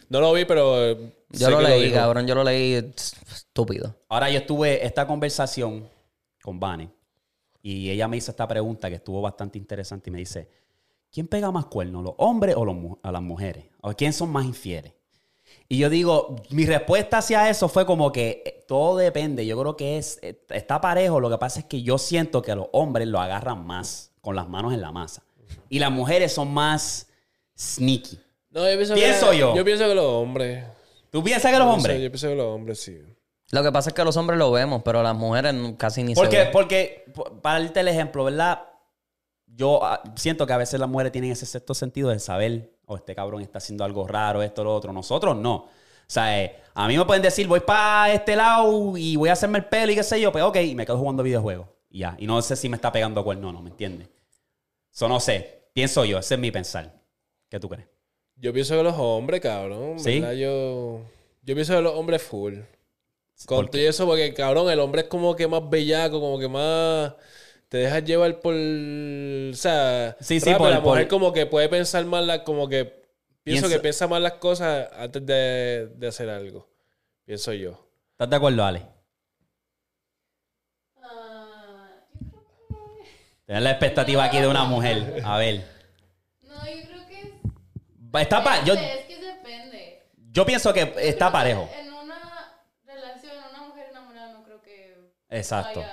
No 0.10 0.20
lo 0.20 0.34
vi, 0.34 0.44
pero 0.46 0.84
eh, 0.84 1.14
Yo 1.30 1.50
lo 1.52 1.62
leí, 1.62 1.84
dijo. 1.86 1.96
cabrón. 1.96 2.28
Yo 2.28 2.36
lo 2.36 2.44
leí 2.44 2.74
estúpido. 2.74 3.96
Ahora 4.10 4.30
yo 4.30 4.40
estuve 4.40 4.86
esta 4.86 5.08
conversación 5.08 5.88
con 6.42 6.60
Vane 6.60 6.90
y 7.62 7.90
ella 7.90 8.08
me 8.08 8.18
hizo 8.18 8.32
esta 8.32 8.48
pregunta 8.48 8.90
que 8.90 8.96
estuvo 8.96 9.22
bastante 9.22 9.58
interesante 9.58 10.10
y 10.10 10.14
me 10.14 10.20
dice, 10.20 10.50
¿quién 11.16 11.28
pega 11.30 11.50
más 11.50 11.68
cuernos, 11.68 12.04
los 12.04 12.14
hombres 12.18 12.56
o 12.58 12.66
los 12.66 12.76
a 13.02 13.10
las 13.14 13.22
mujeres? 13.22 13.64
¿O 13.82 13.94
quién 13.94 14.12
son 14.12 14.30
más 14.32 14.44
infieles? 14.44 14.92
Y 15.70 15.78
yo 15.78 15.90
digo, 15.90 16.36
mi 16.50 16.66
respuesta 16.66 17.20
hacia 17.20 17.50
eso 17.50 17.70
fue 17.70 17.86
como 17.86 18.12
que 18.12 18.44
eh, 18.46 18.66
todo 18.68 18.98
depende. 18.98 19.46
Yo 19.46 19.58
creo 19.58 19.78
que 19.78 19.98
es 19.98 20.20
eh, 20.22 20.44
está 20.50 20.82
parejo. 20.82 21.22
Lo 21.22 21.30
que 21.30 21.38
pasa 21.38 21.62
es 21.62 21.66
que 21.66 21.82
yo 21.82 21.98
siento 21.98 22.42
que 22.42 22.54
los 22.54 22.68
hombres 22.74 23.08
lo 23.08 23.20
agarran 23.22 23.66
más 23.66 24.12
con 24.20 24.36
las 24.36 24.50
manos 24.50 24.74
en 24.74 24.82
la 24.82 24.92
masa 24.92 25.24
y 25.70 25.80
las 25.80 25.90
mujeres 25.92 26.34
son 26.34 26.54
más 26.54 27.08
sneaky. 27.58 28.20
No, 28.50 28.70
yo 28.70 28.76
pienso, 28.76 28.94
Pienso 28.96 29.32
que, 29.32 29.38
yo. 29.38 29.56
Yo 29.56 29.64
pienso 29.66 29.88
que 29.88 29.96
los 29.96 30.06
hombres. 30.06 30.66
¿Tú 31.10 31.24
piensas 31.24 31.50
que 31.52 31.58
los 31.58 31.68
Yo 31.68 31.74
hombres? 31.74 31.96
pienso- 31.96 32.04
Yo 32.04 32.12
pienso 32.12 32.28
que 32.28 32.36
los 32.36 32.46
hombres 32.56 32.82
sí. 32.82 33.02
Lo 33.52 33.64
que 33.64 33.72
pasa 33.72 33.90
es 33.92 33.94
que 33.94 34.04
los 34.04 34.18
hombres 34.18 34.38
lo 34.38 34.52
vemos, 34.52 34.82
pero 34.84 35.02
las 35.02 35.16
mujeres 35.16 35.56
casi 35.78 36.04
ni 36.04 36.14
Porque, 36.14 36.36
se 36.38 36.44
ven. 36.44 36.52
porque, 36.52 37.06
para 37.42 37.60
darte 37.62 37.80
el 37.80 37.88
ejemplo, 37.88 38.26
¿verdad? 38.26 38.60
Yo 39.56 39.84
ah, 39.84 40.04
siento 40.16 40.46
que 40.46 40.54
a 40.54 40.58
veces 40.58 40.80
las 40.80 40.90
mujeres 40.90 41.12
tienen 41.12 41.32
ese 41.32 41.46
sexto 41.46 41.74
sentido 41.74 42.10
de 42.10 42.20
saber, 42.20 42.74
o 42.86 42.98
este 42.98 43.16
cabrón 43.16 43.42
está 43.42 43.60
haciendo 43.60 43.84
algo 43.84 44.08
raro, 44.08 44.44
esto, 44.44 44.64
lo 44.64 44.76
otro. 44.76 44.92
Nosotros 44.92 45.36
no. 45.38 45.56
O 45.56 45.70
sea, 46.08 46.44
eh, 46.44 46.56
a 46.74 46.88
mí 46.88 46.98
me 46.98 47.06
pueden 47.06 47.24
decir, 47.24 47.48
voy 47.48 47.62
para 47.62 48.14
este 48.14 48.36
lado 48.36 48.98
y 48.98 49.16
voy 49.16 49.30
a 49.30 49.34
hacerme 49.34 49.60
el 49.60 49.66
pelo 49.66 49.92
y 49.92 49.96
qué 49.96 50.04
sé 50.04 50.20
yo, 50.20 50.32
pues 50.32 50.44
ok, 50.44 50.58
y 50.58 50.76
me 50.76 50.86
quedo 50.86 50.98
jugando 50.98 51.24
videojuegos. 51.24 51.68
Y 51.90 52.00
ya. 52.00 52.16
Y 52.20 52.28
no 52.28 52.42
sé 52.42 52.56
si 52.56 52.70
me 52.70 52.76
está 52.76 52.92
pegando 52.92 53.24
cuerno 53.24 53.50
o 53.50 53.52
no, 53.52 53.62
¿me 53.62 53.70
entiendes? 53.70 54.10
Eso 54.94 55.08
no 55.08 55.20
sé. 55.20 55.64
Pienso 55.74 56.06
yo, 56.06 56.20
ese 56.20 56.36
es 56.36 56.40
mi 56.40 56.52
pensar. 56.52 56.94
¿Qué 57.50 57.60
tú 57.60 57.70
crees? 57.70 57.88
Yo 58.36 58.54
pienso 58.54 58.76
que 58.76 58.84
los 58.84 58.96
hombres, 58.98 59.42
cabrón. 59.42 60.00
¿Sí? 60.00 60.20
¿verdad? 60.20 60.36
Yo, 60.36 61.02
yo 61.44 61.56
pienso 61.56 61.76
que 61.76 61.82
los 61.82 61.94
hombres 61.94 62.22
full. 62.22 62.56
Con 63.46 63.58
¿Por 63.58 63.70
todo 63.70 63.82
eso, 63.82 64.06
porque 64.06 64.34
cabrón, 64.34 64.70
el 64.70 64.80
hombre 64.80 65.02
es 65.02 65.08
como 65.08 65.36
que 65.36 65.48
más 65.48 65.70
bellaco, 65.70 66.20
como 66.20 66.40
que 66.40 66.48
más 66.48 67.14
te 67.70 67.78
dejas 67.78 68.04
llevar 68.04 68.40
por. 68.40 68.54
O 68.54 69.54
sea, 69.56 70.16
sí, 70.20 70.40
sí, 70.40 70.54
por, 70.56 70.70
la 70.70 70.80
mujer 70.80 71.08
como 71.08 71.34
que 71.34 71.46
puede 71.46 71.70
pensar 71.70 72.06
mal, 72.06 72.28
la, 72.28 72.44
como 72.44 72.68
que. 72.70 73.04
Pienso, 73.44 73.70
que 73.70 73.80
piensa 73.80 74.08
más 74.08 74.22
las 74.22 74.34
cosas 74.34 74.90
antes 74.98 75.24
de, 75.26 76.08
hacer 76.08 76.30
algo. 76.30 76.68
Pienso 77.26 77.54
yo. 77.54 77.88
¿Estás 78.12 78.30
de 78.30 78.36
acuerdo, 78.38 78.66
Ale? 78.66 78.82
Uh, 80.96 81.02
yo 82.22 82.32
creo 82.32 82.94
que... 82.96 83.10
Tener 83.46 83.62
la 83.62 83.70
expectativa 83.70 84.24
aquí 84.24 84.40
de 84.40 84.48
una 84.48 84.64
mujer. 84.64 85.22
A 85.24 85.38
ver. 85.38 85.64
No, 86.42 86.56
yo 86.66 86.88
creo 86.88 87.08
que. 87.08 87.22
Es... 87.22 88.22
Está 88.22 88.44
pa... 88.44 88.64
yo... 88.64 88.74
Es 88.74 89.06
que 89.06 89.20
depende. 89.20 90.08
Yo 90.32 90.44
pienso 90.44 90.74
que 90.74 90.96
está 90.98 91.32
parejo. 91.32 91.70
En 91.80 91.94
una 91.94 92.64
relación, 92.84 93.36
una 93.52 93.62
mujer 93.68 93.90
enamorada, 93.92 94.34
no 94.34 94.44
creo 94.44 94.62
que. 94.64 95.12
Exacto. 95.30 95.84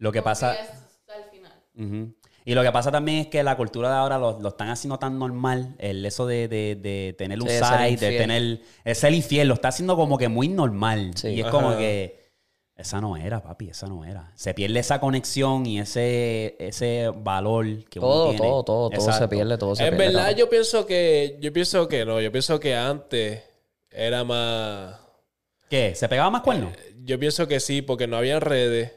Lo 0.00 0.10
que 0.10 0.18
Como 0.18 0.30
pasa... 0.32 0.54
es 0.54 0.68
al 1.08 1.30
final. 1.30 2.14
Y 2.44 2.54
lo 2.54 2.62
que 2.62 2.72
pasa 2.72 2.90
también 2.90 3.18
es 3.18 3.26
que 3.28 3.42
la 3.44 3.56
cultura 3.56 3.90
de 3.90 3.94
ahora 3.96 4.18
lo, 4.18 4.40
lo 4.40 4.48
están 4.48 4.70
haciendo 4.70 4.98
tan 4.98 5.18
normal, 5.18 5.76
el 5.78 6.04
eso 6.04 6.26
de, 6.26 6.48
de- 6.48 6.74
de 6.74 7.14
tener 7.16 7.40
un 7.40 7.48
Sí, 7.48 7.54
site, 7.58 8.04
de 8.10 8.18
tener 8.18 8.60
el 8.84 8.94
ser 8.96 9.12
infiel, 9.12 9.46
lo 9.46 9.54
está 9.54 9.68
haciendo 9.68 9.94
como 9.94 10.18
que 10.18 10.28
muy 10.28 10.48
normal. 10.48 11.12
Sí. 11.14 11.28
Y 11.28 11.40
es 11.40 11.46
Ajá. 11.46 11.52
como 11.52 11.76
que 11.76 12.18
esa 12.76 12.98
no 13.02 13.16
era, 13.18 13.42
papi, 13.42 13.68
esa 13.68 13.86
no 13.88 14.04
era. 14.06 14.32
Se 14.34 14.54
pierde 14.54 14.80
esa 14.80 14.98
conexión 15.00 15.66
y 15.66 15.80
ese, 15.80 16.56
ese 16.58 17.10
valor 17.14 17.84
que 17.90 17.98
uno 17.98 18.08
Todo, 18.08 18.24
tiene. 18.30 18.38
todo, 18.38 18.64
todo, 18.64 18.90
todo 18.90 19.12
se 19.12 19.28
pierde, 19.28 19.58
todo 19.58 19.76
se 19.76 19.84
En 19.84 19.90
pierde. 19.90 20.06
verdad, 20.06 20.20
cabrón. 20.22 20.38
yo 20.38 20.48
pienso 20.48 20.86
que. 20.86 21.36
Yo 21.40 21.52
pienso 21.52 21.86
que 21.88 22.06
no. 22.06 22.20
Yo 22.22 22.32
pienso 22.32 22.58
que 22.58 22.74
antes 22.74 23.42
era 23.90 24.24
más. 24.24 24.98
¿Qué? 25.68 25.94
¿Se 25.94 26.08
pegaba 26.08 26.30
más 26.30 26.40
cuernos? 26.40 26.72
Yo 27.04 27.18
pienso 27.18 27.46
que 27.46 27.60
sí, 27.60 27.82
porque 27.82 28.06
no 28.06 28.16
había 28.16 28.40
redes. 28.40 28.92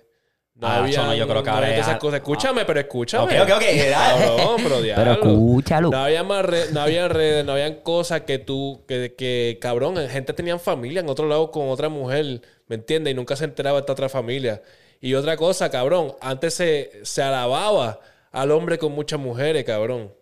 No 0.56 0.68
Ah, 0.68 0.78
había. 0.84 1.02
no, 1.04 1.16
yo 1.16 1.28
creo 1.28 1.42
que 1.44 1.50
no 1.50 1.56
había 1.58 1.74
es- 1.76 1.82
esas 1.82 1.98
cosas. 1.98 2.20
Escúchame, 2.20 2.64
pero 2.64 2.80
escúchame. 2.80 3.42
Ok, 3.42 3.50
ok, 3.50 3.56
ok. 3.58 3.64
Cabrón, 3.92 4.56
pero 4.64 4.82
diablo. 4.84 5.12
escúchalo. 5.14 5.90
No 5.90 5.98
había 5.98 6.24
más 6.24 6.46
re- 6.46 6.72
no 6.72 6.82
había 6.82 7.08
redes, 7.08 7.44
no 7.44 7.54
habían 7.54 7.76
cosas 7.82 8.22
que 8.22 8.38
tú, 8.38 8.84
que, 8.88 9.16
que 9.18 9.58
cabrón, 9.60 9.96
gente 10.10 10.32
tenía 10.34 10.60
familia 10.60 11.00
en 11.02 11.10
otro 11.10 11.28
lado 11.28 11.50
con 11.50 11.70
otra 11.70 11.90
mujer, 11.90 12.42
¿me 12.68 12.76
entiendes? 12.76 13.12
Y 13.12 13.16
nunca 13.16 13.36
se 13.36 13.46
enteraba 13.46 13.78
de 13.78 13.82
esta 13.82 13.94
otra 13.94 14.10
familia. 14.10 14.62
Y 15.02 15.16
otra 15.16 15.36
cosa, 15.38 15.70
cabrón, 15.72 16.14
antes 16.22 16.54
se, 16.54 16.92
se 17.04 17.22
alababa 17.24 18.00
al 18.32 18.52
hombre 18.52 18.78
con 18.78 18.92
muchas 18.94 19.20
mujeres, 19.20 19.64
cabrón. 19.66 20.14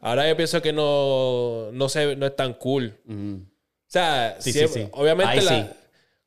Ahora 0.00 0.28
yo 0.28 0.36
pienso 0.36 0.60
que 0.60 0.72
no, 0.72 1.70
no, 1.72 1.88
se, 1.88 2.16
no 2.16 2.26
es 2.26 2.36
tan 2.36 2.54
cool. 2.54 2.94
O 3.08 3.90
sea, 3.90 4.36
Sí, 4.40 4.52
sí, 4.52 4.58
siempre- 4.58 4.82
sí. 4.84 4.88
obviamente 4.92 5.32
Ahí 5.32 5.40
la-. 5.44 5.72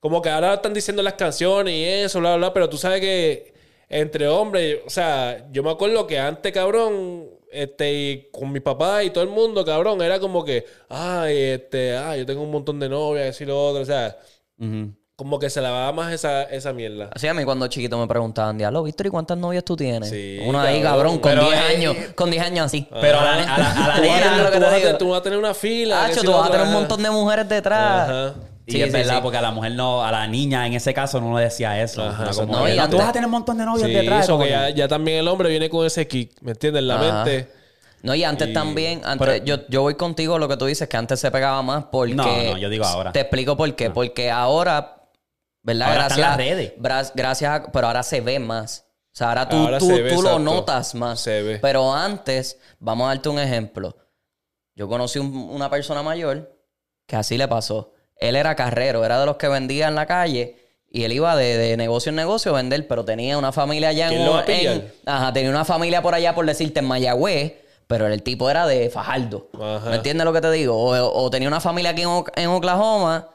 Como 0.02 0.22
que 0.22 0.30
ahora 0.30 0.56
están 0.56 0.74
diciendo 0.74 1.02
las 1.04 1.14
canciones 1.14 1.74
y 1.76 1.86
eso, 1.86 2.20
bla, 2.20 2.32
bla, 2.32 2.38
bla, 2.38 2.54
pero 2.54 2.68
tú 2.68 2.78
sabes 2.78 3.00
que 3.00 3.54
entre 3.88 4.28
hombres, 4.28 4.80
o 4.86 4.90
sea, 4.90 5.48
yo 5.52 5.62
me 5.64 5.70
acuerdo 5.70 6.08
que 6.08 6.18
antes, 6.18 6.52
cabrón, 6.52 7.26
este, 7.52 7.94
y 7.94 8.30
con 8.32 8.52
mi 8.52 8.60
papá 8.62 9.04
y 9.04 9.12
todo 9.12 9.24
el 9.24 9.30
mundo, 9.30 9.64
cabrón, 9.64 10.02
era 10.02 10.20
como 10.20 10.44
que, 10.44 10.66
ay, 10.90 11.38
este, 11.38 11.96
ay, 11.96 12.20
yo 12.20 12.26
tengo 12.26 12.42
un 12.42 12.52
montón 12.52 12.80
de 12.80 12.90
novias, 12.90 13.40
y 13.42 13.46
lo 13.46 13.64
otro, 13.64 13.84
o 13.84 13.86
sea, 13.86 14.18
como 15.16 15.38
que 15.38 15.52
se 15.52 15.62
lavaba 15.62 15.92
más 15.92 16.12
esa, 16.12 16.44
esa 16.44 16.74
mierda. 16.74 17.12
Así 17.14 17.28
a 17.28 17.34
mí 17.36 17.44
cuando 17.44 17.68
chiquito 17.68 18.00
me 18.00 18.08
preguntaban, 18.08 18.58
diablo, 18.58 18.82
Víctor, 18.82 19.06
¿y 19.06 19.10
cuántas 19.12 19.38
novias 19.38 19.64
tú 19.64 19.76
tienes? 19.76 20.10
Sí, 20.10 20.40
Uno 20.44 20.60
ahí, 20.60 20.82
cabrón. 20.82 21.20
con 21.20 21.30
Pero, 21.30 21.44
10 21.44 21.54
eh, 21.54 21.76
años, 21.76 21.96
con 22.16 22.32
10 22.32 22.44
años 22.44 22.66
así. 22.66 22.88
Pero 23.02 23.20
a 23.20 23.24
la, 23.24 23.34
a 23.34 23.60
la, 23.60 23.72
a 23.72 23.88
la 23.88 23.96
Tú 23.96 24.08
vas 24.08 24.22
a 24.24 24.32
nena... 24.32 24.52
tú, 24.52 24.60
vas 24.62 24.84
a, 24.84 24.98
tú 24.98 25.10
vas 25.10 25.20
a 25.20 25.24
tener 25.24 25.38
una 25.38 25.54
fila. 25.54 26.06
Hacho, 26.06 26.24
tú 26.24 26.32
vas 26.32 26.50
a 26.50 26.52
tener 26.52 26.66
un 26.66 26.74
montón 26.74 27.04
de 27.04 27.12
mujeres 27.12 27.48
detrás. 27.48 28.10
Ajá. 28.10 28.51
Y 28.72 28.78
Sí, 28.78 28.82
es 28.82 28.88
sí, 28.88 28.94
verdad, 28.94 29.16
sí. 29.16 29.20
porque 29.22 29.38
a 29.38 29.42
la 29.42 29.52
mujer 29.52 29.74
no, 29.74 30.04
a 30.04 30.12
la 30.12 30.28
niña 30.28 30.66
en 30.68 30.74
ese 30.74 30.94
caso 30.94 31.20
no 31.22 31.38
le 31.38 31.44
decía 31.46 31.82
eso. 31.82 32.04
Ajá, 32.04 32.24
Era 32.24 32.34
como 32.34 32.54
no, 32.54 32.68
y 32.70 32.76
"No, 32.76 32.84
antes- 32.84 32.90
tú 32.92 32.98
vas 32.98 33.10
a 33.10 33.12
tener 33.12 33.26
un 33.26 33.32
montón 33.32 33.58
de 33.58 33.66
novios 33.66 33.88
Sí, 33.88 33.94
detrás. 33.94 34.24
eso 34.26 34.40
que 34.40 34.50
ya, 34.50 34.70
ya 34.70 34.88
también 34.88 35.20
el 35.20 35.28
hombre 35.28 35.50
viene 35.50 35.70
con 35.70 35.86
ese 35.86 36.08
kick, 36.08 36.42
¿me 36.42 36.52
entiendes? 36.52 36.82
En 36.82 36.88
la 36.88 36.96
Ajá. 36.96 37.24
mente. 37.26 37.52
No, 38.04 38.16
y 38.16 38.24
antes 38.24 38.48
Y- 38.50 38.54
también, 38.54 39.02
antes, 39.06 39.28
Pero- 39.28 39.46
yo, 39.46 39.68
yo 39.70 39.82
voy 39.84 39.94
contigo 39.96 40.40
lo 40.40 40.48
que 40.48 40.58
tú 40.58 40.66
dices, 40.66 40.88
que 40.88 40.98
antes 40.98 41.20
se 41.20 41.30
pegaba 41.30 41.62
más 41.62 41.86
porque... 41.92 42.16
No, 42.16 42.26
no, 42.26 42.58
yo 42.58 42.70
digo 42.70 42.84
ahora. 42.86 43.12
Te 43.12 43.20
explico 43.20 43.56
por 43.56 43.76
qué. 43.76 43.92
Porque 43.92 44.32
ahora, 44.32 45.04
¿verdad? 45.62 45.88
Ahora 45.90 46.00
gracias, 46.06 46.18
están 46.20 46.30
las 46.32 46.38
redes. 46.50 46.74
Gracias 47.14 47.52
a- 47.52 47.72
Pero 47.72 47.88
ahora 47.88 48.02
se 48.02 48.22
ve 48.22 48.40
más. 48.40 48.86
O 49.14 49.16
sea, 49.16 49.28
ahora 49.30 49.48
tú, 49.50 49.58
Ahora 49.58 49.78
tú, 49.78 49.88
se 49.88 50.02
ve, 50.02 50.14
tú 50.14 50.22
lo 50.24 50.40
notas 50.40 50.96
más. 50.96 51.20
Se 51.20 51.44
ve. 51.44 51.60
Pero 51.62 51.94
antes, 51.94 52.58
vamos 52.80 53.06
a 53.06 53.10
darte 53.10 53.30
un 53.30 53.38
ejemplo. 53.40 53.96
Yo 54.74 54.88
conocí 54.88 55.20
un- 55.20 55.50
una 55.52 55.70
persona 55.70 56.02
mayor 56.02 56.58
que 57.06 57.18
así 57.18 57.38
le 57.38 57.48
pasó. 57.48 57.92
Él 58.22 58.38
era 58.38 58.56
carrero, 58.56 59.04
era 59.04 59.20
de 59.20 59.26
los 59.26 59.36
que 59.36 59.50
vendía 59.50 59.90
en 59.90 59.96
la 59.96 60.06
calle 60.06 60.56
y 60.90 61.04
él 61.04 61.12
iba 61.12 61.36
de, 61.36 61.58
de 61.58 61.76
negocio 61.78 62.10
en 62.12 62.16
negocio 62.16 62.52
a 62.54 62.56
vender, 62.58 62.88
pero 62.88 63.04
tenía 63.04 63.38
una 63.38 63.52
familia 63.52 63.90
allá 63.90 64.06
en, 64.08 64.14
¿Quién 64.14 64.26
lo 64.26 64.32
va 64.34 64.40
a 64.40 64.46
en- 64.46 64.58
pillar? 64.58 64.82
Ajá, 65.06 65.34
tenía 65.34 65.50
una 65.50 65.66
familia 65.66 66.02
por 66.02 66.14
allá, 66.16 66.34
por 66.36 66.46
decirte, 66.46 66.80
en 66.80 66.86
Mayagüez, 66.86 67.54
pero 67.88 68.08
el 68.08 68.24
tipo 68.24 68.50
era 68.50 68.66
de 68.68 68.90
Fajardo. 68.90 69.50
Ajá. 69.60 69.90
¿Me 69.90 69.96
entiendes 69.98 70.24
lo 70.26 70.32
que 70.34 70.40
te 70.42 70.52
digo? 70.52 70.78
O, 70.78 71.24
o 71.24 71.30
tenía 71.30 71.48
una 71.48 71.60
familia 71.60 71.92
aquí 71.92 72.04
en, 72.04 72.08
O- 72.10 72.26
en 72.36 72.48
Oklahoma, 72.50 73.28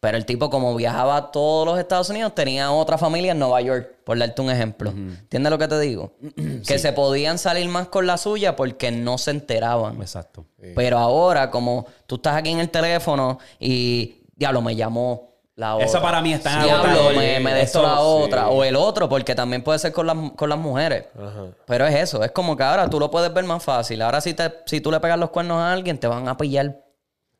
pero 0.00 0.16
el 0.16 0.24
tipo, 0.26 0.48
como 0.48 0.74
viajaba 0.76 1.16
a 1.16 1.30
todos 1.32 1.66
los 1.66 1.78
Estados 1.78 2.08
Unidos, 2.10 2.32
tenía 2.34 2.70
otra 2.70 2.96
familia 2.98 3.32
en 3.32 3.38
Nueva 3.40 3.60
York, 3.62 3.88
por 4.04 4.16
darte 4.18 4.40
un 4.42 4.50
ejemplo. 4.50 4.90
¿Entiendes 4.90 5.50
lo 5.50 5.58
que 5.58 5.66
te 5.66 5.80
digo? 5.80 6.12
que 6.66 6.78
se 6.78 6.92
podían 6.92 7.38
salir 7.38 7.68
más 7.68 7.88
con 7.88 8.06
la 8.06 8.16
suya 8.16 8.54
porque 8.54 8.90
no 8.92 9.18
se 9.18 9.32
enteraban. 9.32 10.00
Exacto. 10.00 10.44
Pero 10.76 10.98
ahora, 10.98 11.50
como 11.50 11.86
tú 12.06 12.14
estás 12.16 12.36
aquí 12.36 12.50
en 12.50 12.60
el 12.60 12.68
teléfono 12.70 13.38
y, 13.58 14.17
diablo, 14.38 14.62
me 14.62 14.74
llamó 14.76 15.28
la 15.56 15.74
otra. 15.74 15.86
Eso 15.86 16.00
para 16.00 16.22
mí 16.22 16.32
es 16.32 16.42
tan 16.42 16.62
Diablo, 16.62 17.10
me, 17.16 17.40
me 17.40 17.52
de 17.52 17.62
esto 17.62 17.80
Eso, 17.80 17.88
la 17.88 17.94
sí. 17.96 18.02
otra. 18.04 18.48
O 18.48 18.62
el 18.64 18.76
otro, 18.76 19.08
porque 19.08 19.34
también 19.34 19.62
puede 19.64 19.78
ser 19.80 19.92
con 19.92 20.06
las, 20.06 20.16
con 20.36 20.48
las 20.48 20.58
mujeres. 20.58 21.06
Ajá. 21.20 21.46
Pero 21.66 21.86
es 21.86 21.94
eso, 21.96 22.22
es 22.22 22.30
como 22.30 22.56
que 22.56 22.62
ahora 22.62 22.88
tú 22.88 23.00
lo 23.00 23.10
puedes 23.10 23.32
ver 23.34 23.44
más 23.44 23.62
fácil. 23.64 24.00
Ahora 24.02 24.20
si, 24.20 24.34
te, 24.34 24.50
si 24.66 24.80
tú 24.80 24.90
le 24.92 25.00
pegas 25.00 25.18
los 25.18 25.30
cuernos 25.30 25.58
a 25.58 25.72
alguien, 25.72 25.98
te 25.98 26.06
van 26.06 26.28
a 26.28 26.36
pillar. 26.36 26.66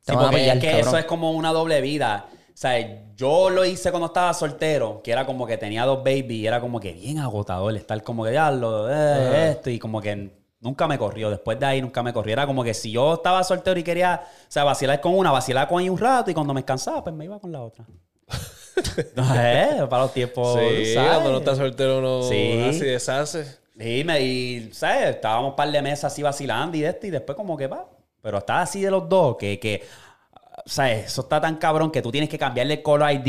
Te 0.05 0.13
Sí, 0.13 0.17
van 0.17 0.19
a 0.19 0.29
porque 0.31 0.39
pillar, 0.43 0.57
es 0.57 0.63
que 0.65 0.71
cabrón. 0.71 0.89
eso 0.89 0.99
es 0.99 1.05
como 1.05 1.31
una 1.33 1.53
doble 1.53 1.81
vida. 1.81 2.27
O 2.33 2.61
sea, 2.61 2.75
yo 3.15 3.51
lo 3.51 3.65
hice 3.65 3.91
cuando 3.91 4.07
estaba 4.07 4.35
soltero, 4.35 5.01
que 5.05 5.13
era 5.13 5.25
como 5.25 5.47
que 5.47 5.57
tenía 5.57 5.85
dos 5.85 5.99
babies 5.99 6.31
y 6.33 6.47
era 6.49 6.61
como 6.61 6.81
que 6.81 6.93
bien 6.93 7.21
agotador 7.21 7.77
estar 7.77 8.03
como 8.03 8.25
que 8.25 8.31
diablo, 8.33 8.89
eh, 8.91 9.51
esto, 9.53 9.71
y 9.71 9.79
como 9.79 10.01
que 10.01 10.31
nunca 10.61 10.87
me 10.87 10.99
corrió. 10.99 11.31
Después 11.31 11.59
de 11.59 11.67
ahí 11.67 11.83
nunca 11.83 12.03
me 12.03 12.13
corrió. 12.13 12.33
Era 12.33 12.47
como 12.47 12.65
que 12.65 12.75
si 12.75 12.93
yo 12.93 13.15
estaba 13.15 13.43
soltero 13.45 13.79
y 13.79 13.83
quería, 13.83 14.23
o 14.25 14.47
sea, 14.51 14.65
vacilar 14.65 15.01
con 15.01 15.15
una, 15.15 15.31
vacilar 15.31 15.69
con 15.69 15.81
ella 15.81 15.93
un 15.93 15.99
rato 15.99 16.31
y 16.31 16.35
cuando 16.35 16.55
me 16.55 16.65
cansaba, 16.65 17.03
pues 17.03 17.15
me 17.15 17.25
iba 17.25 17.39
con 17.39 17.53
la 17.53 17.63
otra. 17.63 17.85
eh, 18.97 19.87
para 19.89 20.03
los 20.03 20.13
tiempos. 20.13 20.59
Sí, 20.59 20.95
¿sabes? 20.95 21.11
cuando 21.13 21.33
no 21.33 21.39
está 21.39 21.57
soltero 21.57 21.99
uno 21.99 22.23
Sí. 22.23 22.65
así 22.69 22.81
deshace. 22.81 23.45
Sí, 23.79 24.03
me, 24.05 24.21
y, 24.21 24.71
¿sabes? 24.73 25.17
Estábamos 25.17 25.51
un 25.51 25.57
par 25.57 25.71
de 25.71 25.81
meses 25.83 26.05
así 26.05 26.23
vacilando 26.23 26.77
y 26.77 26.81
de 26.81 26.89
esto, 26.89 27.07
y 27.07 27.11
después 27.11 27.37
como 27.37 27.57
que 27.57 27.69
va. 27.69 27.89
Pero 28.21 28.39
está 28.39 28.63
así 28.63 28.83
de 28.83 28.91
los 28.91 29.09
dos, 29.09 29.37
que, 29.37 29.61
que, 29.61 29.87
¿sabes? 30.67 31.07
Eso 31.07 31.23
está 31.23 31.41
tan 31.41 31.57
cabrón 31.57 31.93
que 31.93 32.03
tú 32.03 32.11
tienes 32.11 32.29
que 32.29 32.39
cambiarle 32.39 32.75
el 32.75 32.83
color 32.83 33.11
ID 33.13 33.27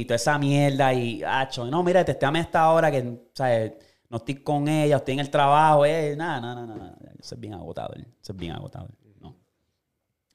y 0.00 0.04
toda 0.06 0.16
esa 0.16 0.38
mierda 0.38 0.94
y, 0.94 1.22
acho, 1.22 1.66
no, 1.66 1.82
mira, 1.82 2.04
testéame 2.04 2.38
a 2.38 2.42
esta 2.42 2.70
hora 2.70 2.90
que, 2.90 3.18
¿sabes? 3.34 3.72
No 4.12 4.18
estoy 4.18 4.36
con 4.36 4.68
ella, 4.68 4.96
estoy 4.98 5.14
en 5.14 5.20
el 5.20 5.30
trabajo, 5.30 5.84
eh, 5.86 6.14
nada, 6.16 6.40
nada, 6.40 6.66
nada, 6.66 6.78
nada. 6.78 6.98
Eso 7.18 7.34
es 7.34 7.40
bien 7.40 7.54
agotador, 7.54 7.98
eso 7.98 8.32
es 8.32 8.36
bien 8.36 8.52
agotador, 8.52 8.90
no. 9.20 9.34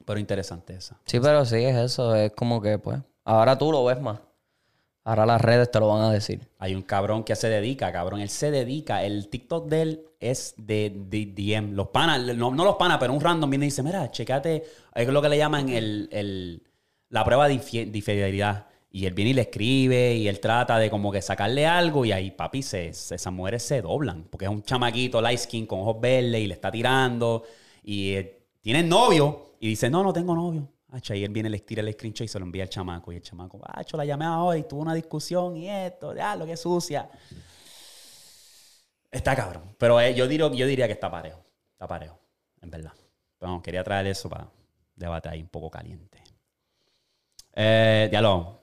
Pero 0.04 0.20
interesante 0.20 0.74
esa. 0.74 0.98
Sí, 1.06 1.20
pero 1.20 1.46
sí, 1.46 1.58
es 1.58 1.76
eso. 1.76 2.16
Es 2.16 2.32
como 2.34 2.60
que, 2.62 2.80
pues, 2.80 3.00
ahora 3.24 3.58
tú 3.58 3.72
lo 3.72 3.86
ves 3.86 4.02
más. 4.02 4.20
Ahora 5.04 5.26
las 5.26 5.40
redes 5.42 5.70
te 5.72 5.80
lo 5.80 5.88
van 5.90 6.02
a 6.02 6.12
decir. 6.12 6.48
Hay 6.60 6.76
un 6.76 6.82
cabrón 6.82 7.24
que 7.24 7.36
se 7.36 7.48
dedica, 7.50 7.92
cabrón. 7.94 8.20
Él 8.20 8.30
se 8.30 8.52
dedica. 8.52 9.04
El 9.04 9.30
TikTok 9.30 9.68
de 9.70 9.82
él 9.82 10.06
es 10.20 10.54
de, 10.58 10.92
de 11.08 11.26
DM. 11.28 11.74
Los 11.76 11.90
panas, 11.90 12.36
no, 12.36 12.52
no 12.54 12.66
los 12.66 12.76
panas, 12.76 12.98
pero 13.00 13.14
un 13.14 13.22
random 13.22 13.50
viene 13.50 13.66
y 13.66 13.70
dice: 13.70 13.84
Mira, 13.84 14.10
checate. 14.12 14.66
Es 14.96 15.08
lo 15.08 15.22
que 15.22 15.30
le 15.30 15.38
llaman 15.38 15.70
el, 15.70 16.10
el- 16.12 16.64
la 17.10 17.24
prueba 17.24 17.48
de 17.48 17.54
infidelidad. 17.54 18.67
Y 18.90 19.06
él 19.06 19.14
viene 19.14 19.32
y 19.32 19.34
le 19.34 19.42
escribe 19.42 20.16
y 20.16 20.28
él 20.28 20.40
trata 20.40 20.80
de 20.80 20.90
como 20.90 21.12
que 21.12 21.22
sacarle 21.22 21.66
algo. 21.66 22.06
Y 22.06 22.12
ahí, 22.12 22.32
papi, 22.32 22.64
se, 22.64 22.88
esas 22.88 23.32
mujeres 23.32 23.64
se 23.64 23.82
doblan. 23.82 24.24
Porque 24.24 24.46
es 24.46 24.52
un 24.52 24.64
chamaquito 24.64 25.22
light 25.22 25.40
skin 25.40 25.66
con 25.66 25.82
ojos 25.82 26.00
verdes 26.00 26.42
y 26.42 26.48
le 26.48 26.54
está 26.54 26.72
tirando. 26.72 27.44
Y 27.84 28.14
eh, 28.14 28.48
tiene 28.62 28.84
novio. 28.84 29.56
Y 29.60 29.70
dice: 29.70 29.90
No, 29.90 30.04
no 30.04 30.14
tengo 30.14 30.36
novio. 30.36 30.70
Acho, 30.90 31.14
y 31.14 31.24
él 31.24 31.32
viene, 31.32 31.50
le 31.50 31.60
tira 31.60 31.82
el 31.82 31.92
screenshot 31.92 32.26
y 32.26 32.28
se 32.30 32.40
lo 32.40 32.46
envía 32.46 32.64
al 32.64 32.70
chamaco. 32.70 33.12
Y 33.12 33.18
el 33.18 33.22
chamaco, 33.22 33.60
Acho, 33.66 33.98
la 33.98 34.06
llamé 34.06 34.26
ahora 34.26 34.58
y 34.58 34.64
tuvo 34.64 34.82
una 34.82 34.94
discusión 34.94 35.58
y 35.58 35.70
esto, 35.70 36.16
ya, 36.16 36.36
lo 36.36 36.46
que 36.46 36.56
sucia. 36.56 37.10
Está 39.12 39.36
cabrón. 39.36 39.76
Pero 39.78 40.00
eh, 40.00 40.16
yo, 40.16 40.28
diría, 40.28 40.50
yo 40.52 40.66
diría 40.66 40.88
que 40.88 40.94
está 40.94 41.12
parejo. 41.12 41.44
Está 41.74 41.88
parejo, 41.88 42.18
en 42.62 42.70
verdad. 42.70 42.94
Pero 43.38 43.62
quería 43.62 43.84
traer 43.84 44.08
eso 44.08 44.30
para 44.30 44.50
debate 44.96 45.30
ahí 45.30 45.42
un 45.42 45.50
poco 45.50 45.70
caliente. 45.70 46.24
Eh, 47.54 48.08
diálogo. 48.10 48.57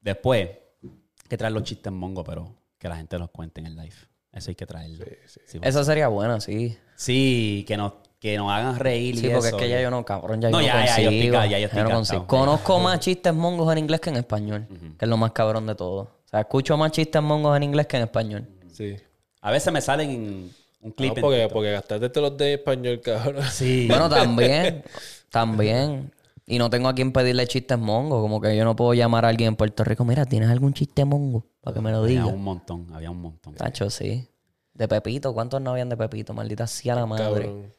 Después, 0.00 0.48
hay 0.82 1.28
que 1.28 1.36
traer 1.36 1.52
los 1.52 1.62
chistes 1.64 1.92
mongo, 1.92 2.24
pero 2.24 2.54
que 2.78 2.88
la 2.88 2.96
gente 2.96 3.18
los 3.18 3.30
cuente 3.30 3.60
en 3.60 3.66
el 3.66 3.76
live. 3.76 3.94
Eso 4.32 4.50
hay 4.50 4.54
que 4.54 4.66
traerlo. 4.66 5.04
Sí, 5.26 5.40
porque- 5.54 5.68
Esa 5.68 5.84
sería 5.84 6.08
buena, 6.08 6.40
sí. 6.40 6.78
sí, 6.94 7.64
que 7.66 7.76
nos, 7.76 7.94
que 8.20 8.36
nos 8.36 8.50
hagan 8.52 8.78
reír. 8.78 9.16
Sí, 9.16 9.26
y 9.26 9.30
porque 9.30 9.48
eso. 9.48 9.56
es 9.56 9.62
que 9.62 9.68
ya 9.68 9.80
yo 9.82 9.90
no, 9.90 10.04
cabrón, 10.04 10.40
ya 10.40 10.50
No, 10.50 10.60
yo 10.60 10.66
ya, 10.66 10.74
no 10.80 10.86
ya, 10.86 10.86
yo 11.00 11.10
consigo. 11.10 11.34
estoy 11.36 11.50
ya 11.50 11.58
yo 11.58 11.66
estoy 11.66 11.82
no 11.82 11.88
cansado. 11.88 12.20
consigo. 12.20 12.26
Conozco 12.26 12.78
más 12.78 13.00
chistes 13.00 13.34
mongos 13.34 13.72
en 13.72 13.78
inglés 13.78 14.00
que 14.00 14.10
en 14.10 14.16
español, 14.16 14.66
que 14.98 15.04
es 15.04 15.08
lo 15.08 15.16
más 15.16 15.32
cabrón 15.32 15.66
de 15.66 15.74
todo. 15.74 16.00
O 16.02 16.28
sea, 16.30 16.40
escucho 16.40 16.76
más 16.76 16.92
chistes 16.92 17.20
mongos 17.20 17.56
en 17.56 17.64
inglés 17.64 17.86
que 17.86 17.96
en 17.96 18.02
español. 18.04 18.48
Sí. 18.72 18.96
A 19.40 19.50
veces 19.50 19.72
me 19.72 19.80
salen 19.80 20.10
en 20.10 20.50
un 20.80 20.90
clip. 20.92 21.10
No, 21.10 21.16
en 21.16 21.20
porque, 21.22 21.36
TikTok. 21.38 21.52
porque 21.52 21.72
gastaste 21.72 22.20
los 22.20 22.36
de 22.36 22.54
español, 22.54 23.00
cabrón. 23.00 23.42
Sí. 23.50 23.86
Bueno, 23.88 24.08
también, 24.08 24.84
también. 25.28 26.12
Y 26.50 26.58
no 26.58 26.68
tengo 26.68 26.88
a 26.88 26.94
quien 26.94 27.12
pedirle 27.12 27.46
chistes 27.46 27.78
mongos. 27.78 28.20
Como 28.20 28.40
que 28.40 28.56
yo 28.56 28.64
no 28.64 28.74
puedo 28.74 28.92
llamar 28.94 29.24
a 29.24 29.28
alguien 29.28 29.48
en 29.48 29.56
Puerto 29.56 29.84
Rico. 29.84 30.04
Mira, 30.04 30.24
¿tienes 30.26 30.50
algún 30.50 30.72
chiste 30.74 31.04
mongo? 31.04 31.46
Para 31.60 31.74
que 31.74 31.80
me 31.80 31.90
lo 31.90 31.98
había 31.98 32.22
diga. 32.22 32.26
un 32.26 32.42
montón, 32.42 32.86
había 32.92 33.10
un 33.10 33.20
montón. 33.20 33.54
Tacho, 33.54 33.88
sí. 33.90 34.28
De 34.74 34.88
Pepito. 34.88 35.32
¿Cuántos 35.32 35.60
no 35.60 35.70
habían 35.70 35.88
de 35.88 35.96
Pepito? 35.96 36.32
Maldita 36.34 36.66
sea 36.66 36.94
la 36.96 37.06
madre. 37.06 37.44
Cabrón. 37.46 37.74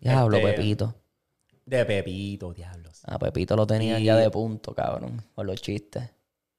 Diablo, 0.00 0.36
Este- 0.36 0.52
Pepito. 0.52 0.94
De 1.64 1.84
Pepito, 1.84 2.52
diablos. 2.52 3.02
A 3.06 3.18
Pepito 3.18 3.56
lo 3.56 3.66
tenían 3.66 4.00
Y- 4.00 4.04
ya 4.04 4.16
de 4.16 4.30
punto, 4.30 4.74
cabrón. 4.74 5.22
Con 5.34 5.46
los 5.46 5.60
chistes. 5.60 6.10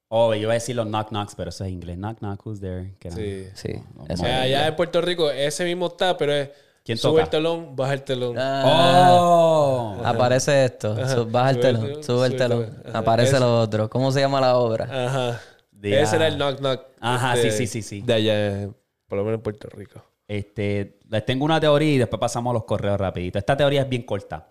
Oh, 0.09 0.33
yo 0.33 0.41
iba 0.41 0.51
a 0.51 0.55
decir 0.55 0.75
los 0.75 0.87
knock 0.87 1.09
knocks, 1.11 1.35
pero 1.35 1.49
eso 1.49 1.65
es 1.65 1.71
inglés. 1.71 1.97
Knock 1.97 2.19
knock, 2.19 2.45
who's 2.45 2.59
there? 2.59 2.95
Que 2.99 3.11
Sí. 3.11 3.47
Sí. 3.53 3.73
O 3.97 4.05
sea, 4.17 4.39
es. 4.39 4.45
allá 4.45 4.67
en 4.67 4.75
Puerto 4.75 5.01
Rico 5.01 5.29
ese 5.29 5.65
mismo 5.65 5.87
está, 5.87 6.17
pero 6.17 6.33
es 6.33 6.49
¿Quién 6.87 6.97
sube 6.97 7.11
toca? 7.11 7.23
el 7.23 7.29
telón, 7.29 7.75
baja 7.75 7.93
el 7.93 8.03
telón. 8.03 8.35
Ah, 8.39 9.09
Oh. 9.11 10.01
Aparece 10.03 10.65
esto. 10.65 10.95
Su- 11.07 11.25
baja 11.29 11.49
el 11.51 11.55
Sube 11.57 11.67
el 11.69 11.75
telón. 11.75 11.81
Sube 11.85 11.97
el 11.97 12.03
sube 12.03 12.25
el 12.27 12.35
telón. 12.37 12.83
Aparece 12.93 13.33
Es- 13.35 13.39
lo 13.39 13.59
otro. 13.59 13.89
¿Cómo 13.89 14.11
se 14.11 14.21
llama 14.21 14.39
la 14.41 14.57
obra? 14.57 14.85
Ajá. 14.85 15.41
De- 15.71 16.01
Ese 16.01 16.15
era 16.15 16.27
el 16.27 16.37
knock 16.37 16.57
knock. 16.59 16.81
Ajá, 16.99 17.35
este, 17.35 17.51
sí, 17.51 17.67
sí, 17.67 17.81
sí, 17.81 17.99
sí. 17.99 18.01
De 18.01 18.13
allá, 18.13 18.69
por 19.07 19.17
lo 19.19 19.23
menos 19.25 19.37
en 19.37 19.43
Puerto 19.43 19.67
Rico. 19.69 20.01
Este, 20.27 20.97
les 21.09 21.25
tengo 21.25 21.45
una 21.45 21.59
teoría 21.59 21.93
y 21.93 21.97
después 21.97 22.19
pasamos 22.19 22.51
a 22.51 22.53
los 22.55 22.63
correos 22.63 22.99
rapidito. 22.99 23.37
Esta 23.37 23.55
teoría 23.55 23.81
es 23.81 23.89
bien 23.89 24.03
corta. 24.03 24.47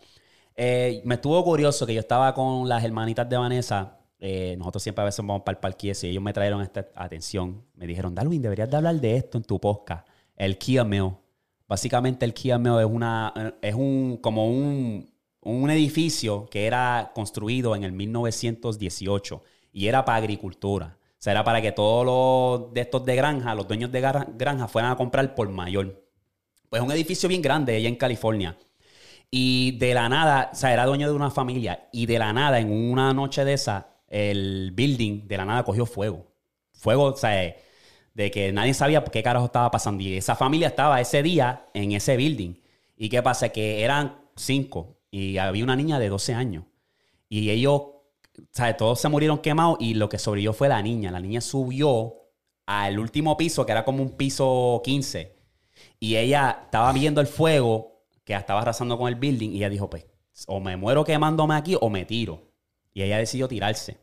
Eh, 0.54 1.02
me 1.04 1.16
estuvo 1.16 1.42
curioso 1.44 1.84
que 1.86 1.94
yo 1.94 2.00
estaba 2.00 2.32
con 2.34 2.68
las 2.68 2.84
hermanitas 2.84 3.28
de 3.28 3.36
Vanessa. 3.36 3.92
eh, 4.18 4.54
nosotros 4.58 4.82
siempre 4.82 5.02
a 5.02 5.04
veces 5.04 5.18
vamos 5.18 5.42
para 5.42 5.56
el 5.56 5.60
parque 5.60 5.88
y 5.88 5.90
eso, 5.90 6.06
y 6.06 6.10
ellos 6.10 6.22
me 6.22 6.32
trajeron 6.32 6.62
esta 6.62 6.86
atención. 6.94 7.62
Me 7.74 7.86
dijeron, 7.86 8.14
Darwin, 8.14 8.40
deberías 8.40 8.70
de 8.70 8.76
hablar 8.78 8.94
de 8.98 9.14
esto 9.16 9.36
en 9.36 9.44
tu 9.44 9.60
podcast. 9.60 10.06
El 10.36 10.56
Kia 10.56 10.84
Mill. 10.84 11.12
Básicamente 11.68 12.24
el 12.24 12.34
Kia 12.34 12.58
Mill 12.58 12.78
es 12.80 12.86
una 12.86 13.56
es 13.60 13.74
un 13.74 14.18
como 14.18 14.48
un, 14.48 15.10
un 15.40 15.70
edificio 15.70 16.48
que 16.50 16.66
era 16.66 17.12
construido 17.14 17.74
en 17.74 17.84
el 17.84 17.92
1918 17.92 19.42
y 19.72 19.88
era 19.88 20.04
para 20.04 20.18
agricultura. 20.18 20.98
O 21.18 21.22
sea, 21.26 21.32
era 21.32 21.44
para 21.44 21.60
que 21.60 21.72
todos 21.72 22.04
los 22.06 22.72
de 22.72 22.82
estos 22.82 23.04
de 23.04 23.16
granja, 23.16 23.54
los 23.54 23.66
dueños 23.66 23.90
de 23.90 24.00
granja, 24.00 24.68
fueran 24.68 24.92
a 24.92 24.96
comprar 24.96 25.34
por 25.34 25.48
mayor. 25.48 26.04
Pues 26.68 26.80
es 26.80 26.86
un 26.86 26.92
edificio 26.92 27.28
bien 27.28 27.42
grande 27.42 27.76
allá 27.76 27.88
en 27.88 27.96
California. 27.96 28.56
Y 29.30 29.76
de 29.78 29.94
la 29.94 30.08
nada, 30.08 30.50
o 30.52 30.56
sea, 30.56 30.72
era 30.72 30.86
dueño 30.86 31.08
de 31.08 31.14
una 31.14 31.30
familia. 31.30 31.88
Y 31.92 32.06
de 32.06 32.18
la 32.18 32.32
nada, 32.32 32.60
en 32.60 32.70
una 32.70 33.12
noche 33.12 33.44
de 33.44 33.54
esa, 33.54 33.88
el 34.08 34.72
building 34.72 35.26
de 35.26 35.36
la 35.36 35.44
nada 35.44 35.64
cogió 35.64 35.84
fuego. 35.86 36.26
Fuego, 36.72 37.04
o 37.04 37.16
sea, 37.16 37.56
de 38.16 38.30
que 38.30 38.50
nadie 38.50 38.72
sabía 38.72 39.04
qué 39.04 39.22
carajo 39.22 39.44
estaba 39.44 39.70
pasando. 39.70 40.02
Y 40.02 40.16
esa 40.16 40.34
familia 40.34 40.68
estaba 40.68 40.98
ese 41.02 41.22
día 41.22 41.66
en 41.74 41.92
ese 41.92 42.16
building. 42.16 42.54
¿Y 42.96 43.10
qué 43.10 43.22
pasa? 43.22 43.50
Que 43.50 43.84
eran 43.84 44.16
cinco. 44.34 44.96
Y 45.10 45.36
había 45.36 45.62
una 45.62 45.76
niña 45.76 45.98
de 45.98 46.08
12 46.08 46.32
años. 46.32 46.64
Y 47.28 47.50
ellos, 47.50 47.82
sea, 48.52 48.74
todos 48.74 49.02
se 49.02 49.10
murieron 49.10 49.40
quemados. 49.40 49.76
Y 49.80 49.92
lo 49.92 50.08
que 50.08 50.18
sobrevivió 50.18 50.54
fue 50.54 50.70
la 50.70 50.80
niña. 50.80 51.10
La 51.10 51.20
niña 51.20 51.42
subió 51.42 52.14
al 52.64 52.98
último 52.98 53.36
piso, 53.36 53.66
que 53.66 53.72
era 53.72 53.84
como 53.84 54.02
un 54.02 54.16
piso 54.16 54.80
15. 54.82 55.36
Y 56.00 56.16
ella 56.16 56.60
estaba 56.64 56.94
viendo 56.94 57.20
el 57.20 57.26
fuego 57.26 58.06
que 58.24 58.32
estaba 58.32 58.62
arrasando 58.62 58.96
con 58.96 59.08
el 59.08 59.16
building 59.16 59.50
y 59.50 59.58
ella 59.58 59.68
dijo, 59.68 59.90
pues, 59.90 60.06
o 60.46 60.58
me 60.58 60.78
muero 60.78 61.04
quemándome 61.04 61.54
aquí 61.54 61.76
o 61.78 61.90
me 61.90 62.06
tiro. 62.06 62.50
Y 62.94 63.02
ella 63.02 63.18
decidió 63.18 63.46
tirarse. 63.46 63.98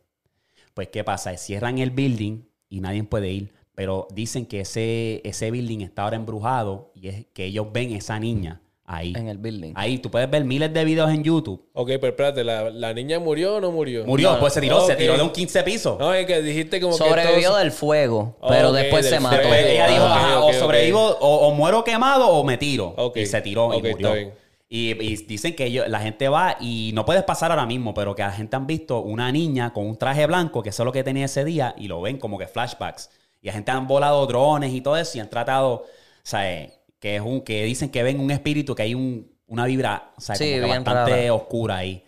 Pues, 0.76 0.90
¿qué 0.90 1.04
pasa? 1.04 1.36
Cierran 1.36 1.80
el 1.80 1.90
building 1.90 2.44
y 2.70 2.80
nadie 2.80 3.04
puede 3.06 3.32
ir. 3.32 3.63
Pero 3.76 4.08
dicen 4.14 4.46
que 4.46 4.62
ese, 4.62 5.22
ese 5.24 5.50
building 5.52 5.80
está 5.82 6.04
ahora 6.04 6.16
embrujado 6.16 6.92
y 6.96 7.08
es 7.08 7.26
que 7.34 7.46
ellos 7.46 7.68
ven 7.74 7.92
esa 7.92 8.20
niña 8.20 8.62
ahí. 8.86 9.14
En 9.16 9.28
el 9.30 9.38
building. 9.40 9.74
Ahí, 9.76 9.98
tú 9.98 10.12
puedes 10.12 10.30
ver 10.30 10.44
miles 10.46 10.72
de 10.72 10.86
videos 10.86 11.10
en 11.10 11.24
YouTube. 11.24 11.66
Ok, 11.74 11.88
pero 12.00 12.08
espérate, 12.10 12.44
¿la, 12.44 12.70
la 12.70 12.94
niña 12.94 13.18
murió 13.20 13.56
o 13.56 13.62
no 13.62 13.72
murió? 13.72 14.06
Murió, 14.06 14.34
No, 14.34 14.40
pues 14.40 14.54
se 14.54 14.62
tiró, 14.62 14.86
se 14.86 14.96
tiró 14.96 15.18
de 15.18 15.24
un 15.24 15.32
15 15.32 15.64
piso. 15.64 15.98
No, 16.00 16.14
es 16.14 16.28
que 16.28 16.42
dijiste 16.44 16.80
como 16.80 16.96
que 16.96 17.04
Sobrevivió 17.04 17.48
todos- 17.50 17.60
del 17.62 17.72
fuego, 17.72 18.38
pero 18.48 18.72
después 18.72 19.10
se 19.10 19.20
mató. 19.20 19.38
fuego. 19.38 19.54
Ella 19.56 19.88
dijo, 19.88 20.04
Ah, 20.04 20.16
ajá, 20.18 20.40
o 20.46 20.54
sobrevivo, 20.54 21.02
o, 21.20 21.48
o 21.48 21.54
muero 21.56 21.84
quemado 21.84 22.28
o 22.28 22.44
me 22.44 22.58
tiro. 22.58 22.94
Y 23.16 23.26
se 23.26 23.42
tiró 23.42 23.74
y 23.74 23.78
murió. 23.78 23.92
está 24.08 24.14
bien. 24.14 24.34
Y, 24.70 24.90
y 25.04 25.16
dicen 25.26 25.56
que 25.56 25.66
ellos- 25.66 25.88
la 25.88 26.00
gente 26.00 26.28
va 26.30 26.58
y 26.60 26.92
no 26.94 27.06
puedes 27.06 27.24
pasar 27.24 27.52
ahora 27.52 27.66
mismo, 27.66 27.94
pero 27.96 28.14
que 28.16 28.22
la 28.24 28.32
gente 28.32 28.56
han 28.56 28.68
visto 28.68 29.00
una 29.02 29.32
niña 29.32 29.72
con 29.74 29.86
un 29.88 29.98
traje 29.98 30.26
blanco, 30.28 30.62
que 30.62 30.70
eso 30.70 30.84
es 30.84 30.86
lo 30.86 30.92
que 30.92 31.04
tenía 31.04 31.26
ese 31.26 31.44
día, 31.46 31.74
y 31.78 31.88
lo 31.88 32.02
ven 32.02 32.18
como 32.18 32.38
que 32.38 32.48
flashbacks. 32.48 33.10
Y 33.44 33.48
la 33.48 33.54
gente 33.54 33.70
han 33.70 33.88
volado 33.88 34.26
drones 34.26 34.74
y 34.74 34.82
todo 34.82 34.98
eso 34.98 35.16
y 35.18 35.22
han 35.22 35.30
tratado, 35.30 35.70
o 35.74 35.86
sea, 36.24 36.52
eh, 36.52 36.74
que 36.98 37.18
es 37.18 37.22
un, 37.22 37.42
que 37.42 37.64
dicen 37.66 37.90
que 37.90 38.02
ven 38.02 38.20
un 38.20 38.32
espíritu, 38.32 38.74
que 38.74 38.82
hay 38.84 38.96
un, 38.96 39.32
una 39.48 39.66
vibra, 39.66 40.14
o 40.18 40.22
sea, 40.22 40.34
Sí, 40.36 40.46
como 40.54 40.64
que 40.64 40.70
bastante 40.80 41.12
rara. 41.12 41.34
oscura 41.36 41.78
ahí. 41.78 42.04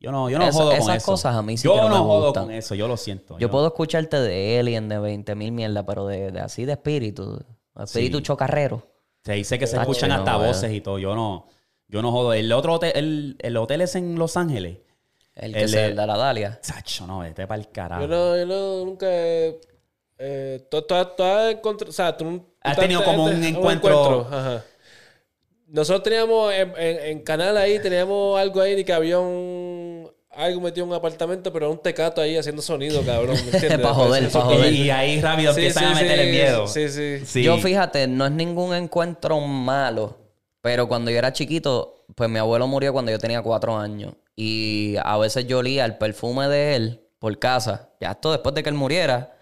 Yo 0.00 0.10
no, 0.10 0.28
yo 0.28 0.38
no 0.38 0.48
Esa- 0.48 0.58
jodo 0.58 0.70
con 0.70 0.78
esas 0.80 0.96
eso. 0.96 1.06
cosas 1.12 1.34
a 1.36 1.42
mí 1.42 1.56
sí 1.56 1.64
yo 1.64 1.74
que 1.74 1.80
no 1.82 1.88
me 1.90 1.96
jodo 1.96 2.24
gustan. 2.26 2.44
con 2.46 2.54
eso, 2.54 2.74
yo 2.74 2.88
lo 2.88 2.96
siento. 2.96 3.38
Yo 3.38 3.50
puedo 3.50 3.66
escucharte 3.68 4.18
de 4.20 4.58
Alien, 4.58 4.88
de 4.88 4.98
20 4.98 5.34
mil 5.34 5.52
mierda, 5.52 5.84
pero 5.86 6.06
de, 6.06 6.30
de 6.32 6.40
así 6.40 6.64
de 6.64 6.72
espíritu. 6.72 7.40
Espíritu 7.78 8.18
Sí. 8.18 8.22
chocarrero. 8.24 8.86
Se 9.24 9.32
dice 9.34 9.58
que 9.58 9.66
se 9.66 9.76
Ah, 9.78 9.80
escuchan 9.82 10.08
no, 10.10 10.16
hasta 10.16 10.36
voces 10.36 10.72
y 10.72 10.80
todo. 10.80 10.98
Yo 10.98 11.14
no, 11.14 11.46
yo 11.88 12.02
no 12.02 12.10
jodo. 12.12 12.32
El 12.34 12.52
otro 12.52 12.74
hotel, 12.74 12.92
el, 12.94 13.36
el 13.40 13.56
hotel 13.56 13.80
es 13.82 13.94
en 13.96 14.18
Los 14.18 14.36
Ángeles. 14.36 14.78
El 15.34 15.52
que 15.54 15.62
El 15.62 15.68
se 15.70 15.76
de- 15.78 15.86
el 15.86 15.96
de 15.96 16.06
la 16.06 16.16
Dalia. 16.16 16.58
Sacho, 16.62 17.06
no, 17.06 17.20
vete 17.20 17.46
para 17.46 17.60
el 17.60 17.70
carajo. 17.70 18.02
Yo 18.02 18.08
no, 18.08 18.36
yo 18.36 18.46
no, 18.46 18.84
nunca. 18.84 19.06
he- 19.10 19.58
Eh, 20.26 20.66
tú 20.70 20.78
has 20.78 21.52
encontrado- 21.52 21.90
o 21.90 21.92
sea, 21.92 22.16
tú, 22.16 22.42
Has 22.62 22.76
te- 22.76 22.82
tenido 22.82 23.00
te- 23.00 23.06
como 23.06 23.24
un 23.24 23.44
encuentro. 23.44 24.26
Ajá. 24.30 24.64
Nosotros 25.66 26.02
teníamos 26.02 26.52
en, 26.52 26.72
en- 26.78 26.98
en 27.06 27.20
canal 27.20 27.56
ahí, 27.56 27.78
teníamos 27.80 28.38
algo 28.38 28.60
ahí 28.60 28.74
de 28.74 28.84
que 28.84 28.92
había 28.92 29.18
un. 29.18 30.10
Algo 30.30 30.60
metido 30.60 30.84
en 30.84 30.90
un 30.90 30.96
apartamento, 30.96 31.52
pero 31.52 31.70
un 31.70 31.78
tecato 31.78 32.20
ahí 32.20 32.36
haciendo 32.36 32.60
sonido, 32.60 33.02
cabrón. 33.06 33.36
¿me 33.36 33.52
entiendes? 33.52 33.78
Pa' 33.80 33.94
joder, 33.94 34.24
Eso 34.24 34.40
pa' 34.40 34.52
es 34.52 34.58
joder. 34.58 34.72
Y, 34.72 34.90
ahí 34.90 35.20
rápido 35.20 35.52
Sí, 35.54 35.60
empiezan 35.60 35.84
sí, 35.84 35.90
a 35.90 36.02
meterle 36.02 36.24
sí, 36.24 36.30
miedo. 36.30 36.66
Sí, 36.66 36.88
sí. 36.88 37.26
Sí. 37.26 37.42
Yo 37.44 37.58
fíjate, 37.58 38.06
no 38.08 38.24
es 38.26 38.32
ningún 38.32 38.74
encuentro 38.74 39.38
malo, 39.40 40.16
pero 40.60 40.88
cuando 40.88 41.10
yo 41.12 41.18
era 41.18 41.32
chiquito, 41.32 42.04
pues 42.16 42.28
mi 42.28 42.38
abuelo 42.40 42.66
murió 42.66 42.92
cuando 42.92 43.12
yo 43.12 43.18
tenía 43.18 43.42
cuatro 43.42 43.76
años. 43.76 44.14
Y 44.34 44.96
a 45.04 45.16
veces 45.18 45.46
yo 45.46 45.58
olía 45.58 45.84
el 45.84 45.98
perfume 45.98 46.48
de 46.48 46.74
él 46.76 47.00
por 47.20 47.38
casa, 47.38 47.90
ya 48.00 48.10
esto 48.12 48.32
después 48.32 48.54
de 48.56 48.62
que 48.64 48.68
él 48.70 48.74
muriera, 48.74 49.33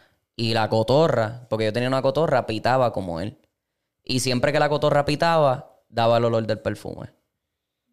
y 0.42 0.54
la 0.54 0.68
cotorra, 0.68 1.46
porque 1.48 1.66
yo 1.66 1.72
tenía 1.72 1.88
una 1.88 2.02
cotorra, 2.02 2.46
pitaba 2.46 2.92
como 2.92 3.20
él. 3.20 3.38
Y 4.04 4.20
siempre 4.20 4.52
que 4.52 4.58
la 4.58 4.68
cotorra 4.68 5.04
pitaba, 5.04 5.78
daba 5.88 6.16
el 6.18 6.24
olor 6.24 6.46
del 6.46 6.58
perfume. 6.58 7.10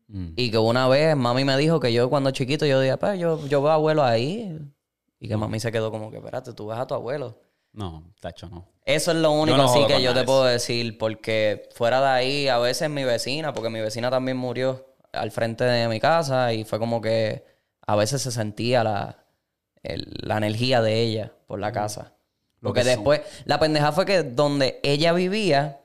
Mm. 0.08 0.30
Y 0.36 0.50
que 0.50 0.58
una 0.58 0.88
vez 0.88 1.16
mami 1.16 1.46
me 1.46 1.56
dijo 1.58 1.80
que 1.80 1.94
yo 1.94 2.10
cuando 2.10 2.32
chiquito 2.32 2.66
yo 2.66 2.80
dije, 2.82 2.98
pues 2.98 3.20
yo, 3.20 3.46
yo 3.48 3.62
veo 3.62 3.72
a 3.72 3.76
abuelo 3.76 4.04
ahí. 4.04 4.60
Y 5.20 5.28
que 5.28 5.38
mami 5.38 5.60
se 5.60 5.72
quedó 5.72 5.92
como 5.92 6.10
que, 6.10 6.18
espérate, 6.18 6.54
tú 6.54 6.68
ves 6.68 6.80
a 6.80 6.88
tu 6.88 6.96
abuelo. 6.96 7.38
No, 7.74 8.04
tacho, 8.20 8.50
no. 8.50 8.66
Eso 8.84 9.12
es 9.12 9.18
lo 9.18 9.32
único 9.32 9.56
no 9.58 9.66
así 9.66 9.86
que 9.86 10.02
yo 10.02 10.16
te 10.16 10.24
puedo 10.24 10.44
decir, 10.46 10.98
porque 10.98 11.70
fuera 11.76 12.02
de 12.02 12.08
ahí, 12.08 12.48
a 12.48 12.58
veces 12.58 12.90
mi 12.90 13.04
vecina, 13.04 13.54
porque 13.54 13.70
mi 13.70 13.80
vecina 13.80 14.10
también 14.10 14.38
murió 14.38 14.96
al 15.14 15.30
frente 15.30 15.64
de 15.66 15.88
mi 15.88 16.00
casa 16.00 16.52
y 16.54 16.64
fue 16.64 16.80
como 16.80 17.00
que 17.00 17.46
a 17.86 17.96
veces 17.96 18.24
se 18.24 18.32
sentía 18.32 18.84
la, 18.84 19.24
el- 19.84 20.12
la 20.24 20.38
energía 20.38 20.82
de 20.82 21.00
ella 21.02 21.34
por 21.46 21.60
la 21.60 21.72
casa. 21.72 22.16
Lo 22.62 22.70
Porque 22.70 22.82
que 22.82 22.86
son. 22.88 22.96
después, 22.96 23.22
la 23.46 23.60
pendeja 23.60 23.92
fue 23.92 24.06
que 24.06 24.24
donde 24.24 24.80
ella 24.84 25.14
vivía, 25.14 25.80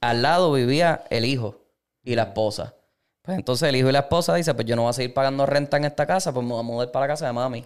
al 0.00 0.22
lado 0.22 0.52
vivía 0.52 1.04
el 1.10 1.24
hijo 1.24 1.60
y 2.02 2.14
la 2.14 2.24
esposa. 2.24 2.74
Pues 3.22 3.38
entonces 3.38 3.68
el 3.68 3.76
hijo 3.76 3.88
y 3.88 3.92
la 3.92 4.00
esposa 4.00 4.34
dice, 4.34 4.54
pues 4.54 4.66
yo 4.66 4.76
no 4.76 4.82
voy 4.82 4.90
a 4.90 4.92
seguir 4.92 5.14
pagando 5.14 5.46
renta 5.46 5.76
en 5.76 5.84
esta 5.84 6.06
casa, 6.06 6.32
pues 6.32 6.44
me 6.44 6.52
voy 6.52 6.60
a 6.60 6.62
mudar 6.62 6.90
para 6.90 7.06
la 7.06 7.12
casa 7.12 7.26
de 7.26 7.32
mami. 7.32 7.64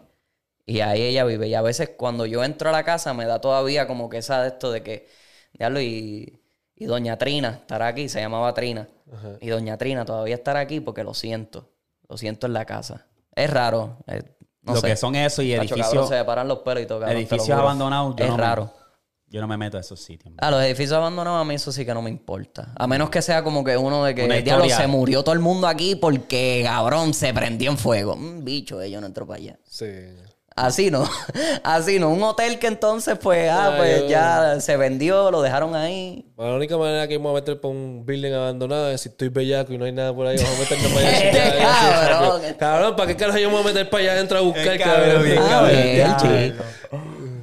Y 0.67 0.81
ahí 0.81 1.03
ella 1.03 1.25
vive. 1.25 1.49
Y 1.49 1.55
a 1.55 1.63
veces 1.63 1.91
cuando 1.97 2.27
yo 2.27 2.45
entro 2.45 2.69
a 2.69 2.73
la 2.73 2.85
casa 2.85 3.15
me 3.15 3.25
da 3.25 3.41
todavía 3.41 3.87
como 3.87 4.09
que 4.09 4.19
esa 4.19 4.43
de 4.43 4.49
esto 4.49 4.71
de 4.71 4.83
que, 4.83 5.09
diablo, 5.53 5.81
y, 5.81 6.41
y 6.77 6.85
doña 6.85 7.17
Trina 7.17 7.59
estará 7.61 7.89
aquí, 7.89 8.09
se 8.09 8.21
llamaba 8.21 8.55
Trina. 8.55 8.87
Y 9.41 9.49
doña 9.49 9.79
Trina 9.79 10.05
todavía 10.05 10.35
estará 10.35 10.61
aquí 10.61 10.81
porque 10.81 11.03
lo 11.03 11.15
siento. 11.15 11.71
Lo 12.09 12.17
siento 12.17 12.47
en 12.47 12.53
la 12.53 12.65
casa. 12.65 13.07
Es 13.35 13.51
raro. 13.51 13.97
No 14.63 14.75
lo 14.75 14.81
sé. 14.81 14.87
que 14.89 14.97
son 14.97 15.15
eso 15.15 15.43
y 15.43 15.53
edificios, 15.53 15.87
cabrón, 15.89 16.09
se 16.09 16.15
me 16.17 16.25
paran 16.25 16.49
los 16.49 16.59
pelos 16.59 16.83
y 16.83 16.87
todo. 16.87 17.01
cabrón, 17.01 17.09
te 17.11 17.15
lo 17.15 17.21
edificios 17.21 17.59
abandonados. 17.59 18.17
Yo 18.17 18.25
Es 18.25 18.31
no 18.31 18.37
me- 18.37 18.43
raro. 18.43 18.73
yo 19.31 19.41
no 19.41 19.47
me 19.49 19.57
meto 19.57 19.77
a 19.77 19.81
esos 19.81 20.01
sitios. 20.01 20.35
A 20.39 20.51
los 20.51 20.63
edificios 20.63 20.93
abandonados 20.97 21.41
a 21.41 21.45
mí 21.45 21.55
eso 21.55 21.71
sí 21.73 21.85
que 21.85 21.95
no 21.95 22.03
me 22.03 22.11
importa. 22.11 22.73
A 22.77 22.87
menos 22.87 23.11
que 23.11 23.21
sea 23.23 23.43
como 23.45 23.63
que 23.65 23.77
uno 23.77 24.05
de 24.05 24.15
que 24.15 24.23
diablo 24.27 24.65
historia. 24.67 24.77
se 24.77 24.87
murió 24.87 25.23
todo 25.23 25.35
el 25.35 25.41
mundo 25.41 25.67
aquí 25.69 25.95
porque 25.97 26.63
cabrón 26.65 27.15
se 27.15 27.33
prendió 27.35 27.71
en 27.71 27.79
fuego. 27.79 28.15
Un 28.15 28.45
bicho, 28.45 28.81
eh, 28.83 28.91
yo 28.91 29.01
no 29.01 29.07
entro 29.07 29.27
para 29.27 29.39
allá. 29.39 29.59
Sí. 29.69 29.87
Así 30.67 30.91
no. 30.91 31.09
Así 31.65 31.99
no. 31.99 32.11
Un 32.11 32.23
hotel 32.23 32.59
que 32.59 32.67
entonces, 32.67 33.19
pues, 33.23 33.51
ah, 33.51 33.75
pues 33.77 34.09
ya 34.09 34.61
se 34.61 34.77
vendió, 34.77 35.31
lo 35.31 35.43
dejaron 35.43 35.75
ahí. 35.75 36.25
Bueno, 36.37 36.53
la 36.53 36.57
única 36.59 36.77
manera 36.77 37.07
que 37.09 37.17
vamos 37.17 37.33
a 37.33 37.35
meter 37.35 37.61
por 37.61 37.71
un 37.71 38.05
building 38.07 38.33
abandonado 38.33 38.91
es 38.91 39.01
si 39.01 39.09
estoy 39.09 39.29
bellaco 39.29 39.73
y 39.73 39.79
no 39.79 39.85
hay 39.85 39.93
nada 39.93 40.15
por 40.15 40.27
ahí. 40.27 40.37
Vamos 40.37 40.57
a 40.57 40.61
meternos 40.61 40.93
para 40.93 41.09
allá. 41.09 41.19
Este 41.29 41.59
cabrón. 41.63 42.43
Cabrón, 42.59 42.97
¿para 42.97 43.07
qué 43.09 43.17
carajo 43.17 43.39
yo 43.39 43.49
me 43.49 43.55
voy 43.55 43.63
a 43.65 43.67
meter 43.67 43.91
para 43.91 44.03
allá 44.03 44.13
adentro 44.13 44.39
a 44.39 44.41
buscar, 44.43 44.67
El 44.69 44.79
cabrón, 44.81 45.05
cabrón? 45.09 45.23
bien 45.25 45.39
Ah, 45.43 46.17
cabrón. 46.19 46.33
bien. 46.33 46.57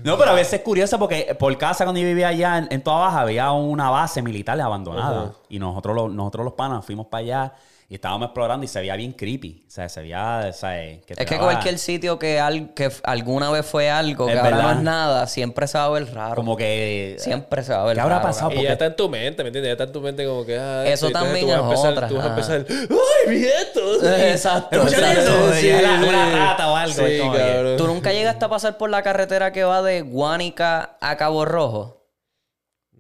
No, 0.03 0.17
pero 0.19 0.31
a 0.31 0.33
veces 0.35 0.53
es 0.53 0.61
curioso 0.61 0.99
porque 0.99 1.35
por 1.39 1.57
casa 1.57 1.83
cuando 1.83 1.99
yo 1.99 2.05
vivía 2.07 2.27
allá 2.27 2.59
en, 2.59 2.67
en 2.69 2.83
Toa 2.83 2.99
Baja 2.99 3.21
había 3.21 3.51
una 3.51 3.89
base 3.89 4.21
militar 4.21 4.59
abandonada. 4.61 5.31
Y 5.49 5.55
Y 5.55 5.59
nosotros, 5.59 5.95
los- 5.95 6.13
nosotros 6.13 6.45
los 6.45 6.53
panas 6.53 6.85
fuimos 6.85 7.07
para 7.07 7.21
allá 7.23 7.53
y 7.87 7.95
estábamos 7.95 8.25
explorando 8.27 8.63
y 8.65 8.67
se 8.67 8.79
veía 8.79 8.95
bien 8.95 9.11
creepy. 9.13 9.63
O 9.67 9.71
sea, 9.71 9.87
se 9.89 10.01
veía, 10.01 10.47
o 10.49 10.53
sea, 10.53 10.71
que 11.05 11.13
Es 11.15 11.25
que 11.25 11.37
cualquier 11.37 11.77
sitio 11.77 12.17
que, 12.17 12.39
al- 12.39 12.73
que 12.73 12.89
alguna 13.03 13.51
vez 13.51 13.65
fue 13.65 13.89
algo, 13.91 14.25
que 14.25 14.33
Es 14.33 14.37
ahora 14.39 14.49
no 14.51 14.57
verdad. 14.57 14.73
es 14.77 14.81
nada, 14.83 15.27
siempre 15.27 15.67
se 15.67 15.77
va 15.77 15.85
a 15.85 15.89
ver 15.89 16.13
raro. 16.13 16.35
Como 16.35 16.57
que... 16.57 17.15
Siempre 17.19 17.63
se 17.63 17.73
va 17.73 17.83
a 17.83 17.85
ver 17.85 17.95
¿Qué 17.95 18.01
habrá 18.01 18.15
raro, 18.17 18.27
pasado? 18.27 18.51
Y 18.53 18.63
ya 18.63 18.73
está 18.73 18.85
en 18.87 18.95
tu 18.95 19.07
mente, 19.07 19.43
¿me 19.43 19.49
entiendes? 19.49 19.69
Ya 19.69 19.73
está 19.73 19.83
en 19.83 19.91
tu 19.91 20.01
mente 20.01 20.25
como 20.25 20.45
que... 20.45 20.57
ah, 20.57 20.83
Eso 20.87 21.11
también 21.11 21.45
tú 21.45 21.51
vas 21.51 21.57
a 21.57 21.59
es 21.59 21.65
empezar- 21.65 21.91
otra, 21.93 22.07
Tú 22.07 22.15
vas 22.15 22.25
a 22.25 22.29
empezar... 22.29 22.65
¡Ay! 22.69 23.45
Exacto, 24.31 24.83
eso, 24.87 24.99
la- 25.81 26.07
una 26.07 26.29
rata 26.47 26.71
o 26.71 26.75
algo, 26.75 26.93
Sí, 27.05 27.21
es. 27.21 27.77
¿Tú 27.77 27.87
nunca 27.87 28.11
llegaste 28.13 28.45
a 28.45 28.49
pasar 28.49 28.77
por 28.77 28.89
la 28.89 29.01
carretera 29.03 29.51
que 29.51 29.63
va 29.63 29.81
de 29.81 30.01
Guánica 30.01 30.97
a 31.01 31.17
Cabo 31.17 31.45
Rojo? 31.45 31.94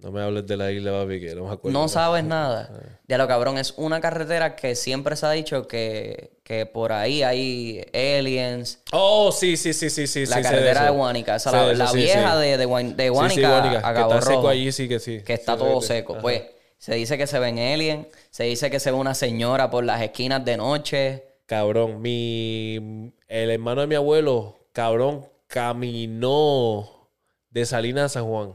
No 0.05 0.11
me 0.11 0.21
hables 0.21 0.45
de 0.45 0.55
la 0.55 0.71
isla, 0.71 0.91
papi, 0.91 1.19
que 1.19 1.33
no 1.33 1.45
me 1.45 1.53
acuerdo. 1.53 1.79
No 1.79 1.87
sabes 1.89 2.23
nada. 2.23 2.69
Ya 3.07 3.17
lo 3.17 3.27
cabrón, 3.27 3.57
es 3.57 3.73
una 3.75 3.99
carretera 4.01 4.55
que 4.55 4.75
siempre 4.75 5.15
se 5.15 5.25
ha 5.25 5.31
dicho 5.31 5.67
que, 5.67 6.37
que 6.43 6.67
por 6.67 6.91
ahí 6.91 7.23
hay 7.23 7.83
aliens. 7.91 8.83
Oh, 8.91 9.31
sí, 9.31 9.57
sí, 9.57 9.73
sí, 9.73 9.89
sí, 9.89 10.05
sí. 10.05 10.27
La 10.27 10.35
sí, 10.37 10.41
carretera 10.43 10.91
de 10.91 11.19
esa 11.35 11.49
Sé 11.49 11.75
la, 11.75 11.87
sí, 11.87 11.97
vieja 11.97 12.33
sí. 12.35 12.41
de, 12.41 12.57
de, 12.57 12.67
Guan- 12.67 12.95
de 12.95 13.09
Guánica, 13.09 13.57
a 13.57 13.93
que 13.95 14.01
está 14.01 14.21
seco 14.21 14.35
Rojo, 14.35 14.47
allí, 14.49 14.71
sí 14.71 14.87
que 14.87 14.99
sí. 14.99 15.21
que 15.21 15.33
está 15.33 15.57
todo 15.57 15.81
seco. 15.81 16.13
Ajá. 16.13 16.21
Pues 16.21 16.43
se 16.77 16.93
dice 16.93 17.17
que 17.17 17.25
se 17.25 17.39
ven 17.39 17.57
aliens, 17.57 18.05
se 18.29 18.43
dice 18.43 18.69
que 18.69 18.79
se 18.79 18.91
ve 18.91 18.97
una 18.97 19.15
señora 19.15 19.71
por 19.71 19.83
las 19.83 20.03
esquinas 20.03 20.45
de 20.45 20.57
noche. 20.57 21.23
Cabrón, 21.47 21.99
mi... 21.99 23.11
El 23.27 23.49
hermano 23.49 23.81
de 23.81 23.87
mi 23.87 23.95
abuelo, 23.95 24.55
cabrón, 24.71 25.25
caminó 25.47 27.09
de 27.49 27.65
Salinas 27.65 28.05
a 28.05 28.09
San 28.19 28.25
Juan. 28.25 28.53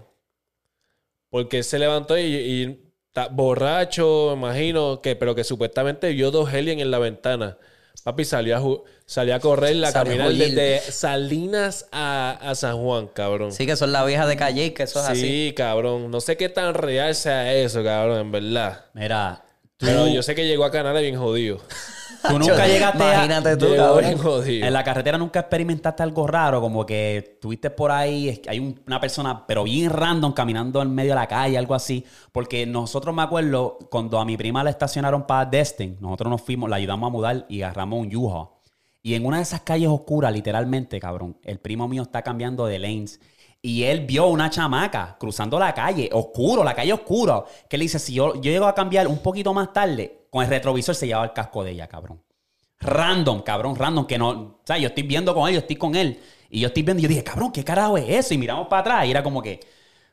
Porque 1.30 1.58
él 1.58 1.64
se 1.64 1.78
levantó 1.78 2.18
y, 2.18 2.22
y 2.24 2.80
ta- 3.12 3.28
borracho, 3.28 4.36
me 4.36 4.48
imagino, 4.48 5.00
que, 5.00 5.16
pero 5.16 5.34
que 5.34 5.44
supuestamente 5.44 6.10
vio 6.10 6.30
dos 6.30 6.52
aliens 6.52 6.82
en 6.82 6.90
la 6.90 6.98
ventana. 6.98 7.56
Papi 8.02 8.24
salió 8.24 8.56
a, 8.56 8.90
salió 9.04 9.34
a 9.34 9.40
correr, 9.40 9.84
a 9.84 9.90
Salió 9.90 10.14
a 10.14 10.26
caminar 10.26 10.32
desde 10.32 10.80
Salinas 10.90 11.86
a, 11.92 12.38
a 12.42 12.54
San 12.54 12.78
Juan, 12.78 13.08
cabrón. 13.08 13.52
Sí, 13.52 13.66
que 13.66 13.76
son 13.76 13.92
las 13.92 14.06
viejas 14.06 14.26
de 14.26 14.36
Calle, 14.36 14.72
que 14.72 14.84
eso 14.84 15.00
es 15.00 15.06
así. 15.06 15.20
Sí, 15.20 15.54
cabrón. 15.54 16.10
No 16.10 16.20
sé 16.20 16.36
qué 16.36 16.48
tan 16.48 16.72
real 16.74 17.14
sea 17.14 17.52
eso, 17.52 17.84
cabrón, 17.84 18.20
en 18.20 18.32
verdad. 18.32 18.86
Mira, 18.94 19.44
tú, 19.76 19.86
Pero 19.86 20.08
yo 20.08 20.22
sé 20.22 20.34
que 20.34 20.46
llegó 20.46 20.64
a 20.64 20.70
Canadá 20.70 21.00
bien 21.00 21.16
jodido. 21.18 21.60
Tú 22.28 22.38
nunca 22.38 22.66
llegaste 22.66 23.02
a... 23.02 23.14
Imagínate 23.14 23.56
tú, 23.56 23.66
cabrón. 23.76 24.18
jodido. 24.18 24.66
En 24.66 24.72
la 24.72 24.84
carretera 24.84 25.18
nunca 25.18 25.40
experimentaste 25.40 26.02
algo 26.02 26.26
raro, 26.26 26.60
como 26.60 26.84
que 26.86 27.38
tuviste 27.40 27.70
por 27.70 27.90
ahí, 27.90 28.28
es 28.28 28.38
que 28.40 28.50
hay 28.50 28.58
un- 28.58 28.80
una 28.86 29.00
persona, 29.00 29.46
pero 29.46 29.64
bien 29.64 29.90
random, 29.90 30.32
caminando 30.32 30.82
en 30.82 30.94
medio 30.94 31.10
de 31.12 31.16
la 31.16 31.26
calle, 31.26 31.56
algo 31.58 31.74
así. 31.74 32.04
Porque 32.32 32.66
nosotros 32.66 33.14
me 33.14 33.22
acuerdo, 33.22 33.78
cuando 33.90 34.18
a 34.18 34.24
mi 34.24 34.36
prima 34.36 34.62
la 34.64 34.70
estacionaron 34.70 35.26
para 35.26 35.44
Destin, 35.48 35.96
nosotros 36.00 36.30
nos 36.30 36.42
fuimos, 36.42 36.68
la 36.70 36.76
ayudamos 36.76 37.08
a 37.08 37.10
mudar 37.10 37.46
y 37.48 37.62
agarramos 37.62 38.00
un 38.00 38.10
Yuha. 38.10 38.48
Y 39.02 39.14
en 39.14 39.24
una 39.24 39.38
de 39.38 39.44
esas 39.44 39.62
calles 39.62 39.88
oscuras, 39.88 40.32
literalmente, 40.32 41.00
cabrón, 41.00 41.38
el 41.44 41.58
primo 41.58 41.88
mío 41.88 42.02
está 42.02 42.22
cambiando 42.22 42.66
de 42.66 42.78
lanes. 42.78 43.18
Y 43.62 43.84
él 43.84 44.06
vio 44.06 44.26
una 44.26 44.48
chamaca 44.50 45.16
cruzando 45.18 45.58
la 45.58 45.74
calle, 45.74 46.08
oscuro, 46.12 46.64
la 46.64 46.74
calle 46.74 46.92
oscura. 46.94 47.44
Que 47.68 47.76
le 47.78 47.84
dice, 47.84 47.98
si 47.98 48.14
yo, 48.14 48.34
yo 48.36 48.50
llego 48.50 48.66
a 48.66 48.74
cambiar 48.74 49.06
un 49.06 49.18
poquito 49.18 49.52
más 49.52 49.72
tarde, 49.72 50.19
con 50.30 50.42
el 50.44 50.48
retrovisor 50.48 50.94
se 50.94 51.06
llevaba 51.06 51.26
el 51.26 51.32
casco 51.32 51.62
de 51.64 51.72
ella, 51.72 51.86
cabrón. 51.88 52.22
Random, 52.78 53.42
cabrón, 53.42 53.76
random, 53.76 54.06
que 54.06 54.16
no, 54.18 54.30
o 54.30 54.60
sea, 54.64 54.78
yo 54.78 54.88
estoy 54.88 55.02
viendo 55.02 55.34
con 55.34 55.46
él, 55.48 55.54
yo 55.54 55.60
estoy 55.60 55.76
con 55.76 55.94
él, 55.94 56.18
y 56.48 56.60
yo 56.60 56.68
estoy 56.68 56.82
viendo, 56.82 57.00
y 57.00 57.02
yo 57.02 57.08
dije, 57.08 57.22
cabrón, 57.24 57.52
¿qué 57.52 57.62
carajo 57.62 57.98
es 57.98 58.08
eso? 58.08 58.32
Y 58.34 58.38
miramos 58.38 58.68
para 58.68 58.80
atrás, 58.80 59.06
y 59.06 59.10
era 59.10 59.22
como 59.22 59.42
que, 59.42 59.60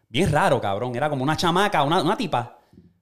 bien 0.10 0.30
raro, 0.32 0.60
cabrón, 0.60 0.94
era 0.96 1.10
como 1.10 1.24
una 1.24 1.38
chamaca, 1.38 1.84
una, 1.84 2.02
una 2.02 2.18
tipa, 2.18 2.58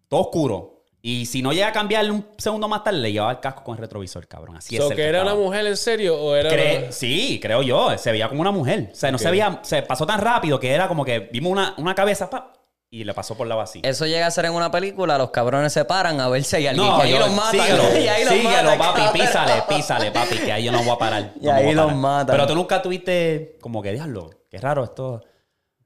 todo 0.07 0.21
oscuro. 0.21 0.71
Y 1.01 1.25
si 1.27 1.41
no 1.43 1.51
llega 1.53 1.67
a 1.67 1.71
cambiarle 1.71 2.09
un 2.11 2.25
segundo 2.37 2.67
más 2.67 2.83
tarde, 2.83 2.97
le 2.99 3.11
llevaba 3.11 3.31
el 3.31 3.39
casco 3.39 3.63
con 3.63 3.75
el 3.75 3.81
retrovisor, 3.81 4.27
cabrón. 4.27 4.57
Así 4.57 4.75
So, 4.75 4.89
es. 4.89 4.95
¿Que 4.95 5.03
era 5.03 5.21
una 5.21 5.35
mujer 5.35 5.65
en 5.67 5.77
serio 5.77 6.19
o 6.19 6.35
era 6.35 6.49
Cre- 6.49 6.83
una- 6.83 6.91
Sí, 6.91 7.39
creo 7.39 7.61
yo. 7.61 7.95
Se 7.97 8.11
veía 8.11 8.27
como 8.27 8.41
una 8.41 8.49
mujer. 8.49 8.89
O 8.91 8.95
sea, 8.95 9.11
no 9.11 9.19
se 9.19 9.29
veía, 9.29 9.59
se 9.61 9.83
pasó 9.83 10.07
tan 10.07 10.19
rápido 10.19 10.59
que 10.59 10.71
era 10.71 10.87
como 10.87 11.05
que 11.05 11.19
vimos 11.31 11.51
una, 11.51 11.75
una 11.77 11.93
cabeza 11.93 12.27
pa, 12.27 12.51
y 12.90 13.03
le 13.03 13.14
pasó 13.14 13.36
por 13.36 13.48
la 13.48 13.56
vacía. 13.56 13.82
Eso 13.84 14.06
llega 14.06 14.26
a 14.28 14.32
ser 14.32 14.45
en 14.45 14.53
una 14.53 14.72
película, 14.72 15.18
los 15.18 15.32
cabrones 15.32 15.74
se 15.74 15.84
paran 15.86 16.20
a 16.22 16.30
ver 16.30 16.44
si 16.44 16.56
hay 16.57 16.68
alguien. 16.68 16.88
No, 16.88 16.98
y 16.99 17.02
ahí 17.02 17.12
yo- 17.12 17.20
los 17.20 17.32
matan. 17.32 17.52
síguelo, 17.52 17.84
y 17.99 18.07
ahí 18.07 18.24
los 18.24 18.34
síguelo, 18.34 18.78
papi, 18.78 19.02
písale, 19.20 19.64
písale, 19.68 20.12
papi, 20.12 20.38
que 20.38 20.52
ahí 20.52 20.64
yo 20.66 20.72
no 20.72 20.80
voy 20.84 20.90
a 20.91 20.98
parar. 20.98 21.34
Y 21.41 21.45
no 21.45 21.52
ahí 21.53 21.70
a 21.70 21.74
los 21.74 21.95
matan. 21.95 22.36
Pero 22.36 22.48
tú 22.48 22.56
nunca 22.56 22.82
tuviste 22.82 23.57
como 23.62 23.82
que, 23.82 23.91
diablo, 23.91 24.30
qué 24.49 24.57
raro 24.60 24.84
esto, 24.84 25.22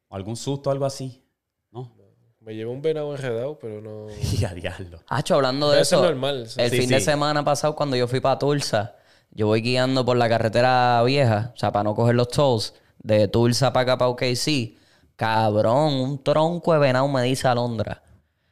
algún 0.10 0.36
susto, 0.36 0.70
algo 0.72 0.86
así, 0.86 1.24
¿no? 1.72 1.96
Me 2.42 2.54
llevé 2.56 2.70
un 2.70 2.82
venado 2.82 3.12
enredado, 3.16 3.58
pero 3.60 3.82
no... 3.82 4.08
Ya, 4.38 4.54
diablo. 4.54 5.00
Hacho, 5.08 5.36
hablando 5.36 5.68
de 5.70 5.76
Pero 5.76 5.82
eso 5.84 5.96
eso, 5.96 6.06
es 6.06 6.12
normal, 6.12 6.44
eso. 6.44 6.60
el 6.62 6.70
Sí, 6.70 6.78
fin 6.82 6.90
de 6.90 7.00
semana 7.02 7.44
pasado 7.44 7.76
cuando 7.76 7.96
yo 7.96 8.08
fui 8.08 8.20
para 8.20 8.38
Tulsa, 8.40 8.96
yo 9.32 9.48
voy 9.48 9.62
guiando 9.62 10.06
por 10.06 10.18
la 10.18 10.28
carretera 10.30 11.02
vieja, 11.04 11.52
o 11.56 11.58
sea, 11.58 11.72
para 11.72 11.84
no 11.84 11.96
coger 11.96 12.16
los 12.16 12.28
tolls, 12.30 12.74
de 13.02 13.28
Tulsa 13.28 13.72
para 13.74 13.84
acá 13.94 13.98
para 13.98 14.10
OKC. 14.10 14.78
Cabrón, 15.20 15.94
un 15.96 16.24
tronco 16.24 16.72
de 16.72 16.80
venado 16.80 17.06
me 17.10 17.22
dice 17.24 17.46
Alondra 17.50 18.02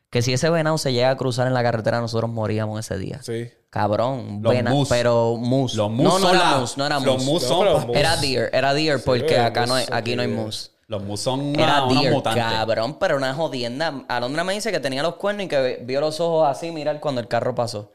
que 0.09 0.21
si 0.21 0.33
ese 0.33 0.49
venado 0.49 0.77
se 0.77 0.91
llega 0.91 1.09
a 1.11 1.15
cruzar 1.17 1.47
en 1.47 1.53
la 1.53 1.63
carretera, 1.63 2.01
nosotros 2.01 2.29
moríamos 2.29 2.77
ese 2.79 2.97
día. 2.97 3.21
Sí. 3.23 3.49
Cabrón, 3.69 4.39
Los 4.41 4.53
vena- 4.53 4.71
mus. 4.71 4.89
pero 4.89 5.35
mus. 5.37 5.75
Los 5.75 5.89
mus 5.89 6.03
no, 6.03 6.19
no 6.19 6.27
son 6.27 6.35
era 6.35 6.51
la- 6.51 6.57
mus, 6.59 6.77
no 6.77 6.85
era 6.85 6.99
los 6.99 7.05
mus. 7.17 7.25
mus 7.25 7.43
No, 7.43 7.47
son 7.49 7.87
mus. 7.87 7.95
Era 7.95 8.17
deer, 8.17 8.49
era 8.53 8.73
deer, 8.73 9.01
porque 9.03 9.39
acá 9.39 9.65
no 9.65 9.75
hay, 9.75 9.85
mus, 9.85 9.93
aquí 9.95 10.15
no 10.17 10.21
hay 10.23 10.27
mus. 10.27 10.71
Los 10.87 11.03
mus 11.03 11.19
son 11.21 11.57
Era 11.57 11.83
una, 11.85 12.01
deer, 12.01 12.21
cabrón, 12.23 12.97
pero 12.99 13.15
una 13.17 13.33
jodienda. 13.33 14.03
Alondra 14.09 14.43
me 14.43 14.53
dice 14.53 14.69
que 14.71 14.79
tenía 14.81 15.03
los 15.03 15.15
cuernos 15.15 15.45
y 15.45 15.47
que 15.47 15.81
vio 15.85 16.01
los 16.01 16.19
ojos 16.19 16.47
así, 16.49 16.71
mirar 16.71 16.99
cuando 16.99 17.21
el 17.21 17.27
carro 17.29 17.55
pasó. 17.55 17.91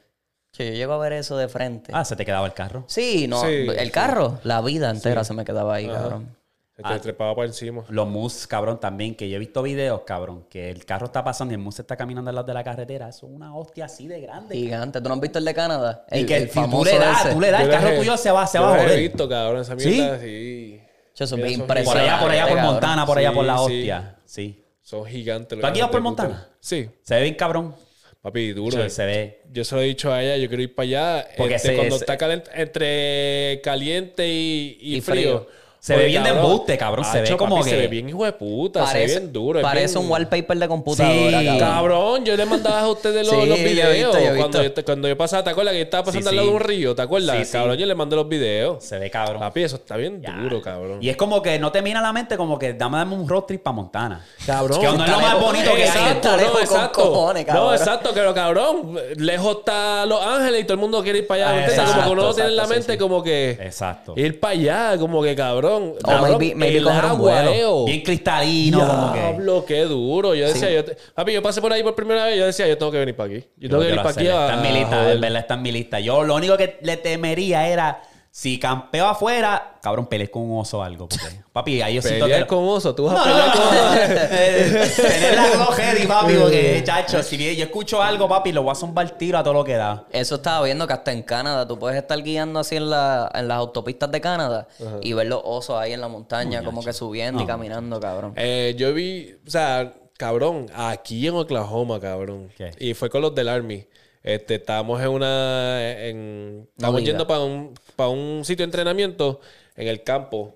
Che, 0.52 0.66
yo 0.66 0.72
llego 0.74 0.92
a 0.94 0.98
ver 0.98 1.12
eso 1.14 1.36
de 1.38 1.48
frente. 1.48 1.92
Ah, 1.94 2.04
se 2.06 2.16
te 2.16 2.24
quedaba 2.26 2.46
el 2.46 2.52
carro. 2.54 2.84
Sí, 2.86 3.26
no, 3.28 3.40
Sí, 3.40 3.46
el 3.48 3.86
sí. 3.86 3.90
carro, 3.90 4.38
la 4.44 4.60
vida 4.62 4.88
entera 4.90 5.24
se 5.24 5.32
me 5.34 5.44
quedaba 5.46 5.74
ahí, 5.74 5.88
cabrón. 5.88 6.36
Se 6.76 6.82
te 6.82 6.98
trepaba 7.00 7.34
para 7.34 7.46
encima. 7.48 7.84
Los 7.90 8.08
mus, 8.08 8.46
cabrón, 8.46 8.80
también, 8.80 9.14
que 9.14 9.28
yo 9.28 9.36
he 9.36 9.38
visto 9.38 9.62
videos, 9.62 10.00
cabrón, 10.06 10.46
que 10.48 10.70
el 10.70 10.84
carro 10.86 11.04
está 11.06 11.22
pasando 11.22 11.52
y 11.52 11.56
el 11.56 11.60
mus 11.60 11.78
está 11.78 11.96
caminando 11.96 12.30
al 12.30 12.34
lado 12.34 12.46
de 12.46 12.54
la 12.54 12.64
carretera. 12.64 13.10
Eso 13.10 13.26
es 13.26 13.32
una 13.32 13.54
hostia 13.54 13.84
así 13.84 14.08
de 14.08 14.20
grande. 14.22 14.56
Gigante. 14.56 15.00
¿Tú 15.02 15.08
no 15.08 15.14
has 15.16 15.20
visto 15.20 15.38
el 15.38 15.44
de 15.44 15.54
Canadá? 15.54 16.06
y 16.10 16.20
El, 16.20 16.26
que 16.26 16.36
el 16.38 16.48
tú 16.48 16.54
famoso 16.54 16.84
le 16.90 16.98
das, 16.98 17.26
ese. 17.26 17.34
tú 17.34 17.40
le 17.40 17.50
das, 17.50 17.60
el 17.60 17.66
Yo 17.66 17.72
carro 17.72 17.88
he- 17.90 17.98
tuyo 17.98 18.16
se 18.16 18.30
va, 18.30 18.46
se 18.46 18.58
yo 18.58 18.64
va 18.64 18.68
a 18.72 18.76
las 18.76 18.84
he 18.84 18.88
joder. 18.88 19.00
visto, 19.00 19.28
cabrón, 19.28 19.60
esa 19.60 19.78
¿Sí? 19.78 19.88
mierda, 19.90 20.18
sí. 20.20 20.80
Yo, 21.14 21.24
eso 21.24 21.24
es 21.24 21.32
Mira, 21.32 21.46
bien 21.48 21.58
son 21.58 21.66
Por 21.68 21.76
impresionante. 21.76 22.10
allá, 22.10 22.20
por 22.22 22.30
allá, 22.30 22.42
por 22.46 22.56
cabrón. 22.56 22.72
Montana, 22.72 23.06
por 23.06 23.18
allá, 23.18 23.28
Sí, 23.28 23.34
por 23.36 23.44
la 23.44 23.60
hostia. 23.60 24.16
Sí. 24.24 24.64
Son 24.80 25.04
gigantes. 25.04 25.60
¿Tú 25.60 25.66
has 25.66 25.72
guiado 25.74 25.90
por 25.90 26.00
Montana? 26.00 26.48
Sí. 26.58 26.88
Se 27.02 27.14
ve 27.16 27.22
bien 27.22 27.34
cabrón. 27.34 27.74
Papi, 28.22 28.52
duro. 28.52 28.70
Se, 28.82 28.88
se 28.88 29.04
ve. 29.04 29.42
Yo 29.52 29.62
se 29.64 29.74
lo 29.74 29.82
he 29.82 29.84
dicho 29.84 30.10
a 30.12 30.22
ella, 30.22 30.36
yo 30.38 30.48
quiero 30.48 30.62
ir 30.62 30.74
para 30.74 30.84
allá. 30.86 31.28
Porque 31.36 31.56
este, 31.56 31.68
se- 31.68 31.74
cuando 31.76 31.96
se- 31.98 32.04
está 32.04 32.16
calent- 32.16 32.48
entre 32.54 33.60
caliente 33.62 34.26
y, 34.26 34.78
y 34.80 34.96
Y 34.96 35.00
frío. 35.02 35.40
frío. 35.40 35.61
Se 35.84 35.96
ve 35.96 36.06
bien 36.06 36.22
de 36.22 36.30
embuste, 36.30 36.78
cabrón. 36.78 37.04
Se 37.04 37.22
ve 37.22 37.36
como 37.36 37.56
papi, 37.56 37.70
Se 37.70 37.74
que- 37.74 37.80
ve 37.82 37.88
bien 37.88 38.08
hijo 38.08 38.24
de 38.24 38.30
puta. 38.30 38.86
se 38.86 38.98
ve 38.98 39.06
bien 39.06 39.32
duro. 39.32 39.58
es 39.58 39.64
parece 39.64 39.94
bien- 39.94 40.04
un 40.06 40.12
wallpaper 40.12 40.56
de 40.56 40.68
computadora, 40.68 41.40
Sí. 41.40 41.46
cabrón. 41.46 41.58
Cabrón, 41.58 42.24
yo 42.24 42.36
le 42.36 42.46
mandaba 42.46 42.80
a 42.82 42.88
ustedes 42.88 43.26
los, 43.26 43.34
Sí, 43.34 43.48
los 43.48 43.58
yo 43.58 43.64
he 43.64 43.68
videos. 43.68 43.92
visto, 43.92 44.12
yo 44.12 44.18
he 44.32 44.36
cuando, 44.38 44.60
visto. 44.60 44.80
yo, 44.80 44.84
cuando 44.84 45.08
yo 45.08 45.16
pasaba, 45.18 45.42
¿te 45.42 45.50
acuerdas 45.50 45.72
que 45.72 45.78
yo 45.78 45.82
estaba 45.84 46.04
pasando 46.04 46.30
Sí, 46.30 46.36
al 46.36 46.36
lado 46.36 46.46
sí. 46.46 46.50
de 46.52 46.56
un 46.56 46.62
río? 46.68 46.94
¿Te 46.94 47.02
acuerdas? 47.02 47.36
Sí, 47.36 47.44
sí. 47.46 47.50
Cabrón, 47.50 47.76
yo 47.78 47.86
le 47.86 47.94
mandé 47.96 48.14
los 48.14 48.28
videos. 48.28 48.84
Se 48.84 48.96
ve 49.00 49.10
cabrón. 49.10 49.40
Papi, 49.40 49.62
eso 49.64 49.74
está 49.74 49.96
bien 49.96 50.22
Ya. 50.22 50.30
duro, 50.36 50.62
cabrón. 50.62 50.98
Y 51.02 51.08
es 51.08 51.16
como 51.16 51.42
que 51.42 51.58
no 51.58 51.72
te 51.72 51.82
mira 51.82 52.00
la 52.00 52.12
mente 52.12 52.36
como 52.36 52.56
que 52.60 52.74
dame, 52.74 52.98
dame 52.98 53.16
un 53.16 53.28
road 53.28 53.42
trip 53.42 53.64
para 53.64 53.74
Montana. 53.74 54.24
Cabrón. 54.46 54.80
Que 54.80 54.86
no 54.86 55.04
es 55.04 55.10
lo 55.10 55.18
más 55.20 55.40
bonito 55.40 55.74
que 55.74 55.82
hay. 55.82 55.88
Exacto. 55.88 56.36
Lejos 56.36 56.46
no, 56.46 56.52
con 56.52 56.62
exacto. 56.62 57.02
cojones, 57.10 57.44
cabrón. 57.44 57.64
no, 57.66 57.74
exacto, 57.74 58.10
pero 58.14 58.32
cabrón, 58.32 58.98
lejos 59.16 59.56
está 59.58 60.06
Los 60.06 60.24
Ángeles 60.24 60.60
y 60.60 60.62
todo 60.62 60.74
el 60.74 60.80
mundo 60.80 61.02
quiere 61.02 61.18
ir 61.18 61.26
para 61.26 61.50
allá. 61.50 61.64
Exacto, 61.66 61.92
como 61.94 62.04
que 62.06 62.12
uno 62.12 62.22
lo 62.22 62.34
tiene 62.34 62.50
en 62.50 62.56
la 62.56 62.62
exacto, 62.62 62.74
mente 62.78 62.92
sí, 62.92 62.96
sí. 62.96 62.98
como 62.98 63.22
que 63.24 63.50
Exacto. 63.60 64.14
ir 64.16 64.38
para 64.38 64.52
allá, 64.52 64.96
como 64.96 65.20
que 65.24 65.34
cabrón. 65.34 65.71
O 65.76 65.96
cabrón, 65.98 66.38
maybe- 66.38 66.54
maybe 66.54 66.76
el 66.78 66.86
un 66.86 66.92
agua, 66.92 67.12
vuelo. 67.18 67.52
eo. 67.52 67.84
Bien 67.84 68.02
cristalino, 68.02 69.12
que. 69.12 69.18
Diablo, 69.20 69.64
qué 69.66 69.80
duro. 69.84 70.34
Yo 70.34 70.46
decía, 70.46 70.70
yo 70.70 70.84
te- 70.84 70.96
papi, 71.14 71.32
yo 71.32 71.42
pasé 71.42 71.60
por 71.60 71.72
ahí 71.72 71.82
por 71.82 71.94
primera 71.94 72.26
vez. 72.26 72.38
Yo 72.38 72.46
decía, 72.46 72.66
yo 72.68 72.76
tengo 72.78 72.92
que 72.92 72.98
venir 72.98 73.16
para 73.16 73.32
aquí. 73.34 73.44
Yo 73.56 73.68
tengo 73.68 73.80
que 73.82 73.88
venir 73.88 74.02
para 74.02 74.10
aquí. 74.14 74.28
a- 74.28 74.46
Está 74.46 74.54
en 74.54 74.62
mi 74.62 74.78
lista, 74.78 75.12
en 75.12 75.20
verdad 75.20 75.40
está 75.40 75.54
en 75.54 75.62
mi 75.62 75.72
lista. 75.72 76.00
Yo 76.00 76.22
lo 76.24 76.34
único 76.34 76.56
que 76.56 76.78
le 76.82 76.96
temería 76.96 77.68
era 77.68 78.02
si 78.34 78.58
campeo 78.58 79.06
afuera, 79.08 79.76
cabrón, 79.82 80.06
peleé 80.06 80.30
con 80.30 80.42
un 80.50 80.60
oso 80.60 80.78
o 80.78 80.82
algo. 80.82 81.06
Porque, 81.06 81.26
papi, 81.52 81.82
ahí 81.82 81.96
yo 81.96 82.00
siento 82.00 82.24
Pelear 82.24 82.44
que. 82.44 82.46
con 82.46 82.66
oso, 82.66 82.94
tú 82.94 83.04
vas 83.04 83.12
No, 83.14 83.20
a 83.20 83.24
pelear 83.24 83.46
no, 83.48 83.52
con 83.52 83.62
oso. 83.68 85.02
Tener 85.02 85.36
la 85.36 85.66
ready, 85.76 86.06
papi, 86.06 86.34
porque, 86.36 86.82
chacho, 86.86 87.22
si 87.22 87.36
bien 87.36 87.54
yo 87.56 87.64
escucho 87.64 88.00
algo, 88.02 88.26
papi, 88.30 88.52
lo 88.52 88.62
voy 88.62 88.72
a 88.72 88.74
zumbar 88.74 89.10
tiro 89.18 89.36
a 89.36 89.42
todo 89.42 89.52
lo 89.52 89.64
que 89.64 89.74
da. 89.74 90.06
Eso 90.10 90.36
estaba 90.36 90.64
viendo 90.64 90.86
que 90.86 90.94
hasta 90.94 91.12
en 91.12 91.22
Canadá 91.24 91.68
tú 91.68 91.78
puedes 91.78 91.98
estar 92.00 92.22
guiando 92.22 92.58
así 92.58 92.76
en, 92.76 92.88
la, 92.88 93.30
en 93.34 93.48
las 93.48 93.58
autopistas 93.58 94.10
de 94.10 94.22
Canadá 94.22 94.66
y 95.02 95.12
ver 95.12 95.26
los 95.26 95.42
osos 95.44 95.76
ahí 95.78 95.92
en 95.92 96.00
la 96.00 96.08
montaña, 96.08 96.64
como 96.64 96.82
que 96.82 96.94
subiendo 96.94 97.42
y 97.42 97.46
caminando, 97.46 98.00
cabrón. 98.00 98.32
Eh, 98.36 98.74
yo 98.78 98.94
vi, 98.94 99.36
o 99.46 99.50
sea, 99.50 99.92
cabrón, 100.16 100.70
aquí 100.74 101.26
en 101.26 101.34
Oklahoma, 101.34 102.00
cabrón. 102.00 102.50
¿Qué? 102.56 102.70
Y 102.78 102.94
fue 102.94 103.10
con 103.10 103.20
los 103.20 103.34
del 103.34 103.50
Army. 103.50 103.86
Este, 104.24 104.54
estábamos 104.54 105.02
en 105.02 105.08
una. 105.08 105.80
En, 106.06 106.68
estábamos 106.76 107.00
diga. 107.00 107.10
yendo 107.10 107.26
para 107.26 107.40
un, 107.40 107.74
para 108.02 108.10
un 108.10 108.44
sitio 108.44 108.64
de 108.64 108.68
entrenamiento 108.68 109.40
en 109.76 109.88
el 109.88 110.02
campo. 110.02 110.54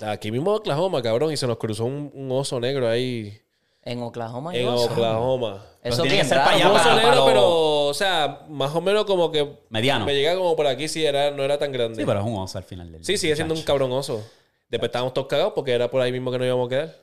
Aquí 0.00 0.30
mismo 0.30 0.50
en 0.50 0.56
Oklahoma, 0.58 1.02
cabrón. 1.02 1.32
Y 1.32 1.36
se 1.36 1.46
nos 1.46 1.56
cruzó 1.56 1.84
un, 1.84 2.10
un 2.14 2.30
oso 2.32 2.60
negro 2.60 2.88
ahí. 2.88 3.38
En 3.82 4.02
Oklahoma. 4.02 4.54
en 4.54 4.66
Oklahoma. 4.68 5.64
Eso 5.82 6.02
tiene 6.02 6.18
que 6.18 6.24
ser 6.24 6.38
para 6.38 6.50
allá, 6.56 6.68
Un 6.70 6.76
para- 6.76 6.96
negro, 6.96 7.24
pero, 7.24 7.86
o 7.86 7.94
sea, 7.94 8.44
más 8.48 8.74
o 8.74 8.80
menos 8.80 9.04
como 9.04 9.30
que. 9.30 9.48
Mediano. 9.70 10.04
Me 10.04 10.14
llega 10.14 10.34
como 10.36 10.56
por 10.56 10.66
aquí, 10.66 10.88
sí, 10.88 11.04
era, 11.04 11.30
no 11.30 11.44
era 11.44 11.56
tan 11.58 11.70
grande. 11.70 11.94
Sí, 11.96 12.02
pero 12.04 12.18
es 12.20 12.26
un 12.26 12.34
oso 12.36 12.58
al 12.58 12.64
final 12.64 12.90
del 12.90 13.04
Sí, 13.04 13.16
sigue 13.16 13.36
siendo 13.36 13.54
un 13.54 13.62
cabrón 13.62 13.92
oso. 13.92 14.22
Después 14.68 14.88
estábamos 14.88 15.14
todos 15.14 15.28
cagados 15.28 15.52
porque 15.54 15.70
era 15.70 15.88
por 15.88 16.02
ahí 16.02 16.10
mismo 16.10 16.32
que 16.32 16.38
nos 16.38 16.46
íbamos 16.48 16.66
a 16.66 16.70
quedar. 16.70 16.96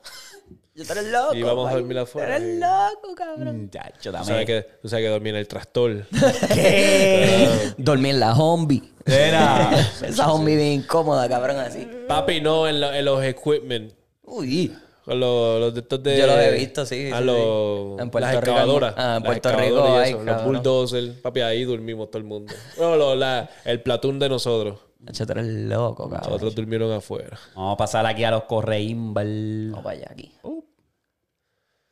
Yo 0.76 0.82
eres 0.90 1.04
loco. 1.12 1.34
Y 1.34 1.38
íbamos 1.38 1.70
a 1.70 1.74
dormir 1.74 1.98
afuera. 1.98 2.36
Eres 2.36 2.58
loco, 2.58 3.14
cabrón. 3.14 3.62
Muchacho, 3.62 4.10
Tú 4.10 4.12
dame. 4.12 4.24
sabes 4.26 4.46
que, 4.46 4.62
tú 4.82 4.88
sabes 4.88 5.04
que 5.04 5.08
dormí 5.08 5.30
en 5.30 5.36
el 5.36 5.46
trastor. 5.46 6.06
Dormí 7.78 8.10
en 8.10 8.20
la 8.20 8.34
zombie. 8.34 8.82
Era. 9.06 9.70
Esa 10.04 10.24
zombie 10.26 10.56
bien 10.56 10.72
incómoda, 10.72 11.28
cabrón, 11.28 11.58
así. 11.58 11.86
Papi, 12.08 12.40
no, 12.40 12.66
en, 12.68 12.80
la- 12.80 12.98
en 12.98 13.04
los 13.04 13.22
equipment. 13.24 13.92
Uy. 14.24 14.74
Con 15.04 15.20
los, 15.20 15.60
los 15.60 15.74
de 15.74 15.80
estos 15.80 16.02
de. 16.02 16.16
Yo 16.18 16.26
los 16.26 16.36
he 16.38 16.50
visto, 16.52 16.86
sí, 16.86 17.10
A 17.12 17.18
sí, 17.18 17.24
los. 17.24 18.00
En 18.00 18.10
Puerto 18.10 18.20
las 18.20 18.30
Rico, 18.30 18.50
excavadoras. 18.52 18.94
ah, 18.96 19.02
en 19.02 19.12
las 19.12 19.22
Puerto 19.22 19.48
excavadoras 19.50 19.84
Rico 19.84 19.94
y 19.98 20.02
hay, 20.02 20.10
eso, 20.12 20.22
Los 20.24 20.44
bulldozers. 20.44 21.08
Papi, 21.20 21.40
ahí 21.42 21.64
dormimos 21.64 22.08
todo 22.10 22.18
el 22.18 22.24
mundo. 22.24 22.52
No, 22.78 22.96
lo- 22.96 23.14
la- 23.14 23.50
el 23.66 23.82
platón 23.82 24.18
de 24.18 24.28
nosotros. 24.30 24.78
Nacho, 25.04 25.26
tú 25.26 25.32
eres 25.32 25.46
loco, 25.46 26.08
cabrón. 26.08 26.32
Otros 26.32 26.54
durmieron 26.54 26.90
afuera. 26.92 27.38
Vamos 27.54 27.74
a 27.74 27.76
pasar 27.76 28.06
aquí 28.06 28.24
a 28.24 28.30
los 28.30 28.44
correimbal. 28.44 29.68
Vamos 29.70 29.84
para 29.84 29.96
allá 29.96 30.08
aquí. 30.10 30.32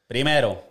Primero, 0.06 0.62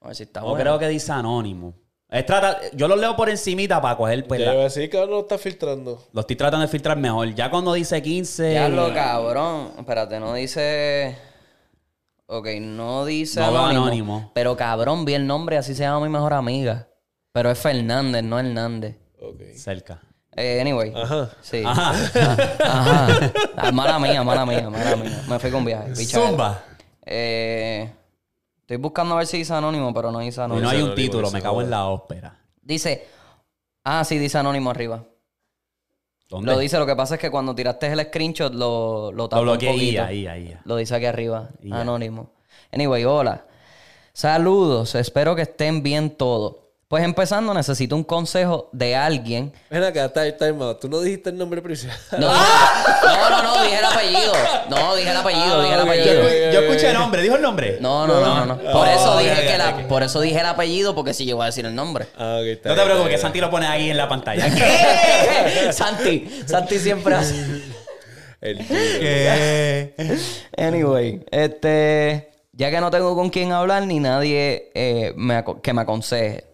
A 0.00 0.08
ver 0.08 0.16
si 0.16 0.22
está 0.24 0.40
yo 0.40 0.46
bueno. 0.48 0.60
creo 0.60 0.78
que 0.78 0.88
dice 0.88 1.12
anónimo. 1.12 1.74
Es 2.08 2.26
trata- 2.26 2.58
yo 2.72 2.88
los 2.88 2.98
leo 2.98 3.14
por 3.14 3.28
encimita 3.30 3.80
para 3.80 3.96
coger 3.96 4.26
pues, 4.26 4.40
la- 4.40 4.50
a 4.50 4.54
decir 4.54 4.90
que 4.90 4.98
ahora 4.98 5.12
no 5.12 5.20
está 5.20 5.38
filtrando. 5.38 6.02
Lo 6.12 6.20
estoy 6.22 6.34
tratando 6.36 6.62
de 6.66 6.68
filtrar 6.68 6.96
mejor. 6.96 7.32
Ya 7.34 7.50
cuando 7.50 7.72
dice 7.72 8.02
15. 8.02 8.52
Ya 8.54 8.68
lo 8.68 8.92
cabrón. 8.92 9.72
Espérate, 9.78 10.18
no 10.18 10.34
dice. 10.34 11.16
Ok, 12.26 12.46
no 12.60 13.04
dice 13.04 13.40
No 13.40 13.50
veo 13.52 13.60
anónimo, 13.60 13.82
anónimo. 13.84 14.30
Pero 14.34 14.56
cabrón, 14.56 15.04
vi 15.04 15.14
el 15.14 15.26
nombre, 15.26 15.56
así 15.56 15.74
se 15.74 15.82
llama 15.82 16.04
mi 16.06 16.12
mejor 16.12 16.32
amiga. 16.32 16.88
Pero 17.32 17.50
es 17.50 17.58
Fernández, 17.58 18.24
no 18.24 18.38
Hernández. 18.38 18.96
Ok. 19.20 19.42
Cerca. 19.54 20.00
Eh, 20.36 20.60
anyway. 20.60 20.92
Ajá. 20.94 21.30
Sí. 21.42 21.62
Ajá. 21.66 21.90
Ajá. 22.64 23.32
Ah, 23.56 23.72
mala 23.72 23.98
mía, 23.98 24.22
mala 24.22 24.46
mía, 24.46 24.70
mala 24.70 24.96
mía. 24.96 25.22
Me 25.28 25.38
fui 25.38 25.50
con 25.50 25.64
viaje. 25.64 25.94
Zumba. 25.96 26.62
Eh, 27.04 27.92
estoy 28.60 28.76
buscando 28.76 29.14
a 29.14 29.18
ver 29.18 29.26
si 29.26 29.38
dice 29.38 29.52
anónimo, 29.52 29.92
pero 29.92 30.12
no 30.12 30.20
dice 30.20 30.40
Y 30.40 30.44
anónimo. 30.44 30.64
no 30.64 30.70
hay 30.70 30.76
un 30.78 30.82
anónimo, 30.92 30.94
título, 30.94 31.30
me 31.30 31.42
cago 31.42 31.60
en 31.62 31.70
la 31.70 31.86
ópera. 31.86 32.38
Dice. 32.62 33.08
Ah, 33.84 34.04
sí, 34.04 34.18
dice 34.18 34.38
anónimo 34.38 34.70
arriba. 34.70 35.02
¿Dónde? 36.28 36.52
Lo 36.52 36.58
dice, 36.58 36.78
lo 36.78 36.86
que 36.86 36.94
pasa 36.94 37.14
es 37.16 37.20
que 37.20 37.28
cuando 37.30 37.54
tiraste 37.54 37.88
el 37.88 38.00
screenshot 38.02 38.52
lo, 38.54 39.10
lo 39.10 39.24
Lo 39.24 39.28
tapó 39.28 39.40
un 39.42 39.48
bloqueé 39.48 39.68
ahí, 39.70 39.74
poquito. 39.78 40.04
ahí, 40.04 40.26
ahí. 40.28 40.56
Lo 40.64 40.76
dice 40.76 40.94
aquí 40.94 41.06
arriba, 41.06 41.48
anónimo. 41.72 42.30
Anyway, 42.70 43.04
hola. 43.04 43.44
Saludos, 44.12 44.94
espero 44.94 45.34
que 45.34 45.42
estén 45.42 45.82
bien 45.82 46.10
todos. 46.16 46.56
Pues 46.90 47.04
empezando, 47.04 47.54
necesito 47.54 47.94
un 47.94 48.02
consejo 48.02 48.68
de 48.72 48.96
alguien. 48.96 49.52
Ven 49.70 49.84
acá, 49.84 50.12
time, 50.12 50.32
time 50.32 50.64
out. 50.64 50.80
Tú 50.80 50.88
no 50.88 51.00
dijiste 51.00 51.30
el 51.30 51.38
nombre 51.38 51.62
principal. 51.62 51.96
No, 52.18 52.18
no, 52.32 53.30
no, 53.30 53.42
no, 53.44 53.62
dije 53.62 53.78
el 53.78 53.84
apellido. 53.84 54.32
No, 54.68 54.96
dije 54.96 55.08
el 55.12 55.16
apellido, 55.16 55.60
Ah, 55.60 55.62
dije 55.62 55.74
el 55.74 55.80
ok, 55.82 55.86
apellido. 55.86 56.22
Yo 56.52 56.60
escuché 56.62 56.88
el 56.88 56.94
nombre, 56.94 57.22
¿dijo 57.22 57.36
el 57.36 57.42
nombre? 57.42 57.78
No, 57.80 58.08
no, 58.08 58.20
no, 58.20 58.34
no, 58.34 58.46
no. 58.46 58.56
Por 58.58 58.74
Oh, 58.74 58.84
eso 58.86 59.18
dije 59.18 59.46
que 59.46 59.56
la, 59.56 59.86
por 59.86 60.02
eso 60.02 60.20
dije 60.20 60.40
el 60.40 60.46
apellido, 60.46 60.96
porque 60.96 61.14
si 61.14 61.24
llegó 61.24 61.42
a 61.42 61.46
decir 61.46 61.64
el 61.64 61.76
nombre. 61.76 62.08
Ah, 62.18 62.38
ok, 62.40 62.46
está 62.46 62.70
No 62.70 62.74
te 62.74 62.80
bien, 62.80 62.86
preocupes, 62.88 63.14
que 63.14 63.22
Santi 63.22 63.40
lo 63.40 63.50
pone 63.52 63.68
ahí 63.68 63.90
en 63.90 63.96
la 63.96 64.08
pantalla. 64.08 64.52
¿Qué? 64.52 65.72
Santi, 65.72 66.42
Santi 66.44 66.76
siempre 66.80 67.14
hace. 67.14 67.36
El- 68.40 68.58
¿Qué? 68.66 69.94
Anyway, 70.58 71.24
este, 71.30 72.32
ya 72.52 72.68
que 72.72 72.80
no 72.80 72.90
tengo 72.90 73.14
con 73.14 73.30
quién 73.30 73.52
hablar 73.52 73.86
ni 73.86 74.00
nadie 74.00 74.72
eh, 74.74 75.12
me 75.14 75.44
que 75.62 75.72
me 75.72 75.82
aconseje. 75.82 76.49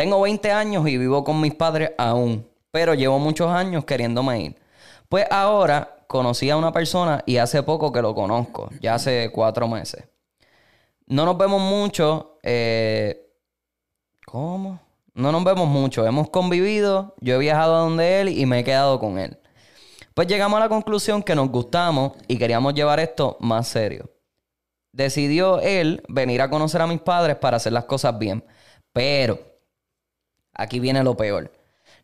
Tengo 0.00 0.18
20 0.22 0.50
años 0.50 0.88
y 0.88 0.96
vivo 0.96 1.22
con 1.24 1.42
mis 1.42 1.54
padres 1.54 1.92
aún, 1.98 2.48
pero 2.70 2.94
llevo 2.94 3.18
muchos 3.18 3.50
años 3.50 3.84
queriéndome 3.84 4.40
ir. 4.40 4.56
Pues 5.10 5.26
ahora 5.30 5.98
conocí 6.06 6.48
a 6.48 6.56
una 6.56 6.72
persona 6.72 7.22
y 7.26 7.36
hace 7.36 7.62
poco 7.62 7.92
que 7.92 8.00
lo 8.00 8.14
conozco, 8.14 8.70
ya 8.80 8.94
hace 8.94 9.30
cuatro 9.30 9.68
meses. 9.68 10.08
No 11.04 11.26
nos 11.26 11.36
vemos 11.36 11.60
mucho. 11.60 12.38
eh, 12.42 13.30
¿Cómo? 14.24 14.80
No 15.12 15.32
nos 15.32 15.44
vemos 15.44 15.68
mucho. 15.68 16.06
Hemos 16.06 16.30
convivido, 16.30 17.14
yo 17.20 17.34
he 17.34 17.38
viajado 17.38 17.76
a 17.76 17.80
donde 17.80 18.22
él 18.22 18.30
y 18.30 18.46
me 18.46 18.60
he 18.60 18.64
quedado 18.64 18.98
con 19.00 19.18
él. 19.18 19.36
Pues 20.14 20.28
llegamos 20.28 20.56
a 20.56 20.60
la 20.60 20.70
conclusión 20.70 21.22
que 21.22 21.34
nos 21.34 21.50
gustamos 21.50 22.12
y 22.26 22.38
queríamos 22.38 22.72
llevar 22.72 23.00
esto 23.00 23.36
más 23.40 23.68
serio. 23.68 24.10
Decidió 24.92 25.60
él 25.60 26.02
venir 26.08 26.40
a 26.40 26.48
conocer 26.48 26.80
a 26.80 26.86
mis 26.86 27.02
padres 27.02 27.36
para 27.36 27.58
hacer 27.58 27.74
las 27.74 27.84
cosas 27.84 28.18
bien. 28.18 28.42
Pero, 28.94 29.49
aquí 30.54 30.80
viene 30.80 31.02
lo 31.02 31.16
peor. 31.16 31.52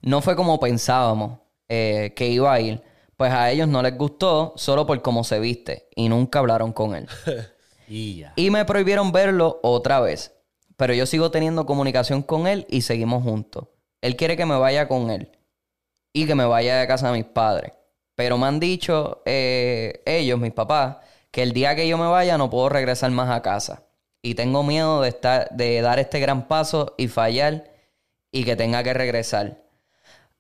No 0.03 0.21
fue 0.21 0.37
como 0.37 0.61
pensábamos 0.61 1.39
eh, 1.69 2.13
que 2.17 2.29
iba 2.29 2.53
a 2.53 2.61
ir. 2.61 2.83
Pues 3.17 3.33
a 3.33 3.51
ellos 3.51 3.67
no 3.69 3.83
les 3.83 3.97
gustó 3.97 4.53
solo 4.57 4.87
por 4.87 5.01
cómo 5.01 5.25
se 5.25 5.41
viste 5.41 5.89
y 5.97 6.09
nunca 6.09 6.39
hablaron 6.39 6.73
con 6.73 6.95
él. 6.95 7.09
Y 7.89 8.17
ya. 8.17 8.33
Y 8.35 8.51
me 8.51 8.65
prohibieron 8.65 9.13
verlo 9.13 9.61
otra 9.63 10.01
vez. 10.01 10.35
Pero 10.77 10.93
yo 10.93 11.07
sigo 11.07 11.31
teniendo 11.31 11.67
comunicación 11.67 12.23
con 12.23 12.49
él 12.49 12.67
y 12.69 12.83
seguimos 12.83 13.23
juntos. 13.23 13.69
Él 14.01 14.17
quiere 14.17 14.37
que 14.37 14.45
me 14.45 14.59
vaya 14.59 14.89
con 14.89 15.11
él. 15.11 15.31
Y 16.13 16.27
que 16.27 16.35
me 16.35 16.45
vaya 16.45 16.81
de 16.81 16.87
casa 16.87 17.07
de 17.07 17.19
mis 17.19 17.27
padres. 17.27 17.73
Pero 18.17 18.39
me 18.39 18.47
han 18.47 18.59
dicho 18.59 19.23
eh, 19.25 20.03
ellos, 20.05 20.41
mis 20.41 20.53
papás, 20.53 20.97
que 21.31 21.43
el 21.43 21.53
día 21.53 21.77
que 21.77 21.87
yo 21.87 21.99
me 21.99 22.09
vaya 22.09 22.39
no 22.39 22.51
puedo 22.51 22.69
regresar 22.69 23.11
más 23.11 23.31
a 23.31 23.43
casa. 23.43 23.85
Y 24.23 24.35
tengo 24.35 24.63
miedo 24.63 25.03
de, 25.03 25.11
estar, 25.11 25.49
de 25.51 25.81
dar 25.81 25.99
este 25.99 26.19
gran 26.19 26.49
paso 26.49 26.95
y 26.97 27.09
fallar 27.09 27.76
y 28.39 28.45
que 28.45 28.57
tenga 28.57 28.83
que 28.83 28.93
regresar. 28.93 29.59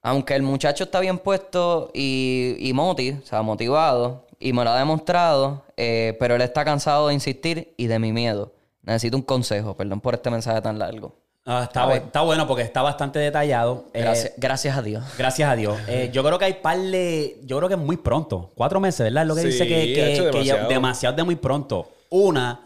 Aunque 0.02 0.34
el 0.34 0.42
muchacho 0.42 0.84
está 0.84 1.00
bien 1.00 1.18
puesto 1.18 1.90
y, 1.94 2.56
y 2.58 2.72
moti, 2.72 3.10
o 3.12 3.26
sea, 3.26 3.42
motivado, 3.42 4.26
y 4.38 4.52
me 4.52 4.62
lo 4.64 4.70
ha 4.70 4.78
demostrado, 4.78 5.64
eh, 5.76 6.16
pero 6.20 6.34
él 6.36 6.42
está 6.42 6.64
cansado 6.64 7.08
de 7.08 7.14
insistir 7.14 7.74
y 7.76 7.86
de 7.86 7.98
mi 7.98 8.12
miedo. 8.12 8.52
Necesito 8.82 9.16
un 9.16 9.22
consejo, 9.22 9.76
perdón 9.76 10.00
por 10.00 10.14
este 10.14 10.30
mensaje 10.30 10.60
tan 10.62 10.78
largo. 10.78 11.16
Ah, 11.48 11.62
está, 11.64 11.94
está 11.94 12.20
bueno 12.22 12.46
porque 12.46 12.62
está 12.64 12.82
bastante 12.82 13.18
detallado. 13.20 13.86
Eh, 13.94 14.00
Gracias, 14.00 14.32
gracias 14.36 14.76
a 14.76 14.82
Dios. 14.82 15.04
Gracias 15.16 15.48
a 15.48 15.54
Dios. 15.56 15.76
Eh, 15.88 16.10
yo 16.12 16.22
creo 16.24 16.38
que 16.38 16.44
hay 16.44 16.54
par 16.54 16.78
de. 16.78 17.40
Yo 17.44 17.56
creo 17.58 17.68
que 17.68 17.74
es 17.76 17.80
muy 17.80 17.96
pronto. 17.96 18.50
Cuatro 18.56 18.78
meses, 18.80 19.04
¿verdad? 19.04 19.22
Es 19.22 19.28
lo 19.28 19.34
que 19.36 19.40
Sí, 19.42 19.46
dice 19.48 19.66
que, 19.66 20.30
que, 20.32 20.44
ya- 20.44 20.66
demasiado 20.66 21.16
de 21.16 21.22
muy 21.24 21.36
pronto. 21.36 21.88
Una. 22.10 22.60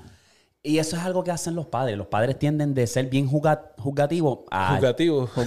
Y 0.63 0.79
eso 0.79 0.97
es 0.97 1.03
algo 1.03 1.25
que 1.25 1.31
hacen 1.31 1.55
los 1.55 1.67
padres. 1.67 1.97
Los 1.97 2.09
padres 2.09 2.39
tienden 2.39 2.75
de 2.75 2.87
ser 2.87 3.07
bien 3.07 3.27
juzgativos 3.27 4.41
a. 4.51 4.77
Jugativo. 4.77 5.29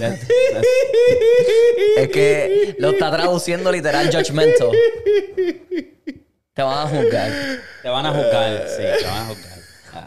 Es 1.96 2.08
que 2.08 2.74
lo 2.78 2.90
está 2.90 3.10
traduciendo 3.10 3.70
literal 3.70 4.10
judgmental. 4.10 4.70
Te 6.52 6.62
van 6.62 6.78
a 6.78 6.88
juzgar. 6.88 7.30
Te 7.82 7.88
van 7.88 8.06
a 8.06 8.10
juzgar. 8.10 8.68
Sí, 8.68 8.82
te 9.00 9.06
van 9.06 9.18
a 9.18 9.26
juzgar. 9.26 9.58
Ah, 9.92 10.04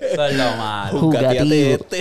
Eso 0.00 0.26
es 0.26 0.34
lo 0.36 0.44
malo. 0.56 0.98
Juzgativo. 1.00 1.74
este. 1.74 2.00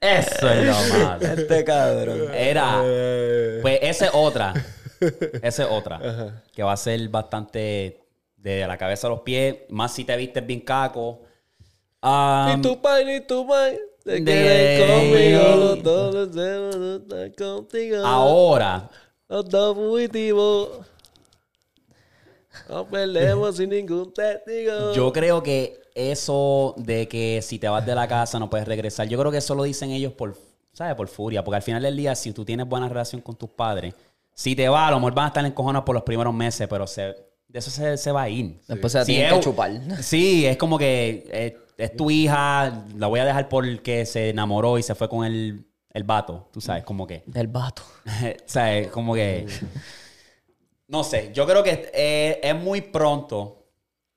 Eso 0.00 0.50
es 0.50 0.66
lo 0.66 0.98
malo. 1.04 1.26
Este 1.26 1.64
cabrón. 1.64 2.34
Era. 2.34 2.80
Pues 3.62 3.78
esa 3.82 4.06
es 4.06 4.10
otra. 4.14 4.54
Esa 5.42 5.64
es 5.64 5.68
otra. 5.70 6.42
Que 6.54 6.62
va 6.62 6.72
a 6.72 6.76
ser 6.76 7.08
bastante 7.08 8.03
de 8.44 8.66
la 8.66 8.76
cabeza 8.76 9.06
a 9.06 9.10
los 9.10 9.20
pies. 9.20 9.56
Más 9.70 9.92
si 9.92 10.04
te 10.04 10.14
vistes 10.16 10.46
bien 10.46 10.60
caco. 10.60 11.22
Ah, 12.02 12.52
Ni 12.54 12.62
tu 12.62 12.80
pai 12.80 13.04
ni 13.04 13.20
tu 13.20 13.44
mai. 13.44 13.78
Te 14.04 14.20
de- 14.20 14.86
conmigo. 14.86 15.56
Los 15.64 15.82
dos 15.82 16.28
deseamos 16.30 16.76
estar 16.76 17.34
contigo. 17.34 18.04
ahora, 18.06 18.90
Los 19.28 19.48
dos 19.48 19.74
fugitivos. 19.74 20.68
No 22.68 22.86
peleemos 22.86 23.56
sin 23.56 23.70
ningún 23.70 24.12
testigo. 24.12 24.92
yo 24.94 25.10
creo 25.12 25.42
que 25.42 25.80
eso 25.94 26.74
de 26.76 27.08
que 27.08 27.40
si 27.42 27.58
te 27.58 27.68
vas 27.68 27.84
de 27.86 27.94
la 27.94 28.06
casa 28.06 28.38
no 28.38 28.50
puedes 28.50 28.68
regresar, 28.68 29.08
yo 29.08 29.18
creo 29.18 29.32
que 29.32 29.38
eso 29.38 29.54
lo 29.54 29.62
dicen 29.62 29.90
ellos 29.90 30.12
por, 30.12 30.36
¿sabes? 30.74 30.94
Por 30.96 31.08
furia. 31.08 31.42
Porque 31.42 31.56
al 31.56 31.62
final 31.62 31.82
del 31.82 31.96
día, 31.96 32.14
si 32.14 32.32
tú 32.32 32.44
tienes 32.44 32.68
buena 32.68 32.88
relación 32.90 33.22
con 33.22 33.36
tus 33.36 33.48
padres, 33.48 33.94
si 34.34 34.54
te 34.54 34.68
va, 34.68 34.88
a 34.88 34.90
lo 34.90 34.98
mejor 34.98 35.14
van 35.14 35.24
a 35.24 35.28
estar 35.28 35.46
encojonados 35.46 35.86
por 35.86 35.94
los 35.94 36.02
primeros 36.04 36.34
meses, 36.34 36.68
pero 36.68 36.86
se, 36.86 37.14
de 37.54 37.60
eso 37.60 37.70
se, 37.70 37.96
se 37.96 38.10
va 38.10 38.22
a 38.22 38.28
ir. 38.28 38.60
Después 38.66 38.92
se 38.92 38.98
la 38.98 39.04
Si 39.04 39.12
tienen 39.12 39.32
es- 39.32 39.38
que 39.38 39.44
chupar. 39.44 39.70
Sí, 40.02 40.44
es 40.44 40.56
como 40.56 40.76
que 40.76 41.24
eh, 41.30 41.56
es 41.78 41.96
tu 41.96 42.10
hija, 42.10 42.84
la 42.96 43.06
voy 43.06 43.20
a 43.20 43.24
dejar 43.24 43.48
porque 43.48 44.04
se 44.06 44.30
enamoró 44.30 44.76
y 44.76 44.82
se 44.82 44.96
fue 44.96 45.08
con 45.08 45.24
el, 45.24 45.64
el 45.92 46.02
vato, 46.02 46.48
tú 46.52 46.60
sabes, 46.60 46.82
como 46.82 47.06
que... 47.06 47.22
Del 47.26 47.46
vato. 47.46 47.82
o 48.06 48.42
sea, 48.44 48.76
es 48.76 48.88
como 48.88 49.14
que... 49.14 49.46
No 50.88 51.04
sé, 51.04 51.30
yo 51.32 51.46
creo 51.46 51.62
que 51.62 51.90
eh, 51.94 52.40
es 52.42 52.56
muy 52.56 52.80
pronto 52.80 53.63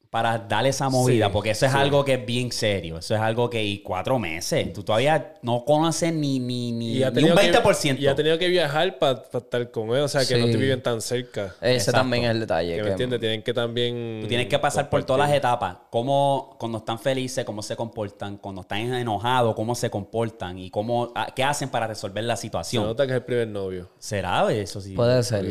para 0.10 0.38
darle 0.38 0.70
esa 0.70 0.90
movida, 0.90 1.26
Sí, 1.28 1.32
porque 1.34 1.50
eso 1.52 1.66
es 1.66 1.72
sí. 1.72 1.78
algo 1.78 2.06
que 2.06 2.14
es 2.14 2.26
bien 2.26 2.52
serio. 2.52 2.98
Eso 2.98 3.14
es 3.16 3.22
algo 3.22 3.50
que 3.50 3.64
y 3.64 3.80
cuatro 3.80 4.18
meses. 4.20 4.72
Tú 4.74 4.84
todavía 4.84 5.34
no 5.42 5.66
conoces 5.66 6.14
ni, 6.14 6.40
ni, 6.40 6.72
ni, 6.72 6.94
Y 6.94 7.04
ha 7.04 7.12
ni 7.12 7.24
un 7.24 7.36
tenido 7.36 7.36
que- 7.36 7.42
20%. 7.52 8.00
y 8.00 8.08
ha 8.08 8.16
tenido 8.16 8.38
que 8.38 8.48
viajar 8.48 8.98
para 9.00 9.22
estar 9.34 9.70
con 9.72 9.90
él, 9.96 10.02
o 10.04 10.08
sea, 10.08 10.26
que 10.26 10.38
no 10.38 10.46
te 10.46 10.56
viven 10.58 10.82
tan 10.82 11.02
cerca. 11.02 11.56
Ese 11.62 11.74
Exacto. 11.76 12.00
también 12.00 12.24
es 12.24 12.32
el 12.32 12.40
detalle. 12.40 12.72
Que 12.76 12.78
me 12.82 12.84
que- 12.86 12.92
entiendes, 12.92 13.20
tienen 13.20 13.44
que 13.44 13.54
también. 13.54 14.20
Tú 14.22 14.28
tienes 14.28 14.48
que 14.48 14.60
pasar 14.60 14.90
por 14.90 15.04
todas 15.04 15.28
las 15.28 15.36
etapas. 15.38 15.78
Cómo, 15.90 16.56
cuando 16.60 16.78
están 16.80 17.00
felices, 17.00 17.44
cómo 17.44 17.62
se 17.62 17.76
comportan. 17.76 18.38
Cuando 18.38 18.62
están 18.62 18.94
enojados, 18.94 19.56
cómo 19.56 19.76
se 19.76 19.90
comportan. 19.90 20.58
Y 20.58 20.70
cómo, 20.70 21.12
ah, 21.16 21.28
qué 21.36 21.44
hacen 21.44 21.70
para 21.70 21.86
resolver 21.88 22.24
la 22.24 22.36
Se 22.36 22.44
situación. 22.44 22.86
nota 22.86 23.06
que 23.06 23.12
es 23.14 23.18
el 23.18 23.24
primer 23.24 23.48
novio. 23.50 23.90
¿Será 24.00 24.52
eso? 24.54 24.80
Sí. 24.80 24.94
Puede 24.94 25.22
ser. 25.24 25.46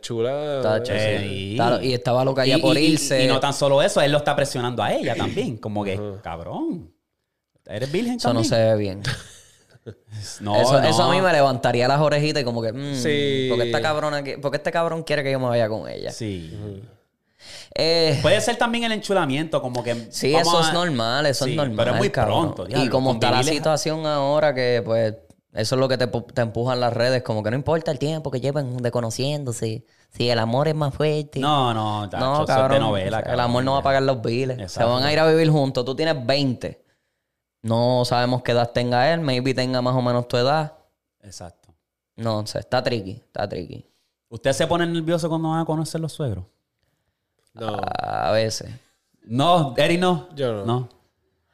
Chula. 0.00 0.56
Está. 0.56 0.78
Eh, 0.94 1.18
Sí. 1.20 1.58
y- 1.82 1.92
estaba 1.94 2.24
loca 2.24 2.44
ya 2.44 2.56
y- 2.58 2.60
por 2.60 2.76
y- 2.76 2.80
y- 2.80 2.86
irse. 2.92 3.22
Y, 3.24 3.26
no 3.28 3.38
tan 3.40 3.52
solo 3.52 3.82
eso, 3.82 3.99
él 4.00 4.12
lo 4.12 4.18
está 4.18 4.34
presionando 4.36 4.82
a 4.82 4.92
ella 4.92 5.14
también. 5.14 5.56
Como 5.58 5.84
que, 5.84 5.98
cabrón. 6.22 6.92
¿Eres 7.66 7.90
virgen 7.92 8.16
Eso 8.16 8.32
no 8.32 8.42
se 8.44 8.56
ve 8.56 8.76
bien. 8.76 9.02
No, 10.40 10.60
eso, 10.60 10.78
no. 10.80 10.86
eso 10.86 11.02
a 11.04 11.10
mí 11.10 11.20
me 11.22 11.32
levantaría 11.32 11.88
las 11.88 12.00
orejitas 12.00 12.42
y 12.42 12.44
como 12.44 12.60
que, 12.60 12.70
mm, 12.72 12.94
Sí. 12.96 13.46
porque 13.48 13.64
esta 13.64 13.80
cabrona, 13.80 14.22
que- 14.22 14.36
porque 14.38 14.58
este 14.58 14.70
cabrón 14.70 15.02
quiere 15.04 15.22
que 15.24 15.32
yo 15.32 15.40
me 15.40 15.46
vaya 15.46 15.68
con 15.70 15.88
ella. 15.88 16.12
Sí. 16.12 16.52
Eh, 17.74 18.18
Puede 18.20 18.40
ser 18.42 18.56
también 18.56 18.84
el 18.84 18.92
enchulamiento, 18.92 19.62
como 19.62 19.82
que. 19.82 20.08
sí, 20.10 20.34
eso 20.34 20.58
a- 20.58 20.68
es 20.68 20.72
normal, 20.74 21.24
eso 21.26 21.44
Sí, 21.46 21.52
es 21.52 21.56
normal. 21.56 21.76
Pero 21.76 21.90
es 21.92 21.96
muy 21.98 22.10
cabrón. 22.10 22.52
pronto. 22.54 22.64
y 22.64 22.74
diablo, 22.74 22.90
como 22.90 23.12
está 23.12 23.30
la 23.30 23.42
situación 23.42 24.04
ahora 24.06 24.54
que, 24.54 24.82
pues, 24.84 25.14
eso 25.54 25.74
es 25.74 25.78
lo 25.80 25.88
que 25.88 25.96
te, 25.96 26.06
te 26.06 26.42
empujan 26.42 26.78
las 26.80 26.92
redes, 26.92 27.22
como 27.22 27.42
que 27.42 27.50
no 27.50 27.56
importa 27.56 27.90
el 27.90 27.98
tiempo 27.98 28.30
que 28.30 28.40
lleven 28.40 28.76
de 28.76 28.90
conociéndose. 28.90 29.84
Si 30.10 30.28
el 30.28 30.38
amor 30.38 30.68
es 30.68 30.74
más 30.74 30.92
fuerte. 30.94 31.38
No, 31.40 31.72
no, 31.72 32.08
tacho, 32.08 32.24
No, 32.24 32.32
eso 32.34 32.42
es 32.42 32.48
cabrón. 32.48 32.72
de 32.72 32.80
novela. 32.80 33.18
el 33.18 33.24
cabrón. 33.24 33.40
amor 33.40 33.64
no 33.64 33.72
va 33.74 33.78
a 33.78 33.82
pagar 33.82 34.02
los 34.02 34.20
biles. 34.20 34.70
Se 34.72 34.82
van 34.84 35.02
a 35.04 35.12
ir 35.12 35.18
a 35.18 35.26
vivir 35.26 35.50
juntos. 35.50 35.84
Tú 35.84 35.94
tienes 35.94 36.26
20. 36.26 36.84
No 37.62 38.04
sabemos 38.04 38.42
qué 38.42 38.52
edad 38.52 38.70
tenga 38.72 39.12
él. 39.12 39.20
Maybe 39.20 39.54
tenga 39.54 39.80
más 39.82 39.94
o 39.94 40.02
menos 40.02 40.26
tu 40.28 40.36
edad. 40.36 40.74
Exacto. 41.22 41.68
No 42.16 42.46
sé. 42.46 42.58
Está 42.58 42.82
tricky. 42.82 43.12
Está 43.12 43.48
tricky. 43.48 43.86
¿Usted 44.28 44.52
se 44.52 44.66
pone 44.66 44.86
nervioso 44.86 45.28
cuando 45.28 45.50
van 45.50 45.60
a 45.60 45.64
conocer 45.64 46.00
los 46.00 46.12
suegros? 46.12 46.44
No. 47.54 47.80
A 47.98 48.30
veces. 48.32 48.70
No, 49.24 49.74
Eri 49.76 49.98
no. 49.98 50.28
Yo 50.34 50.64
no. 50.64 50.88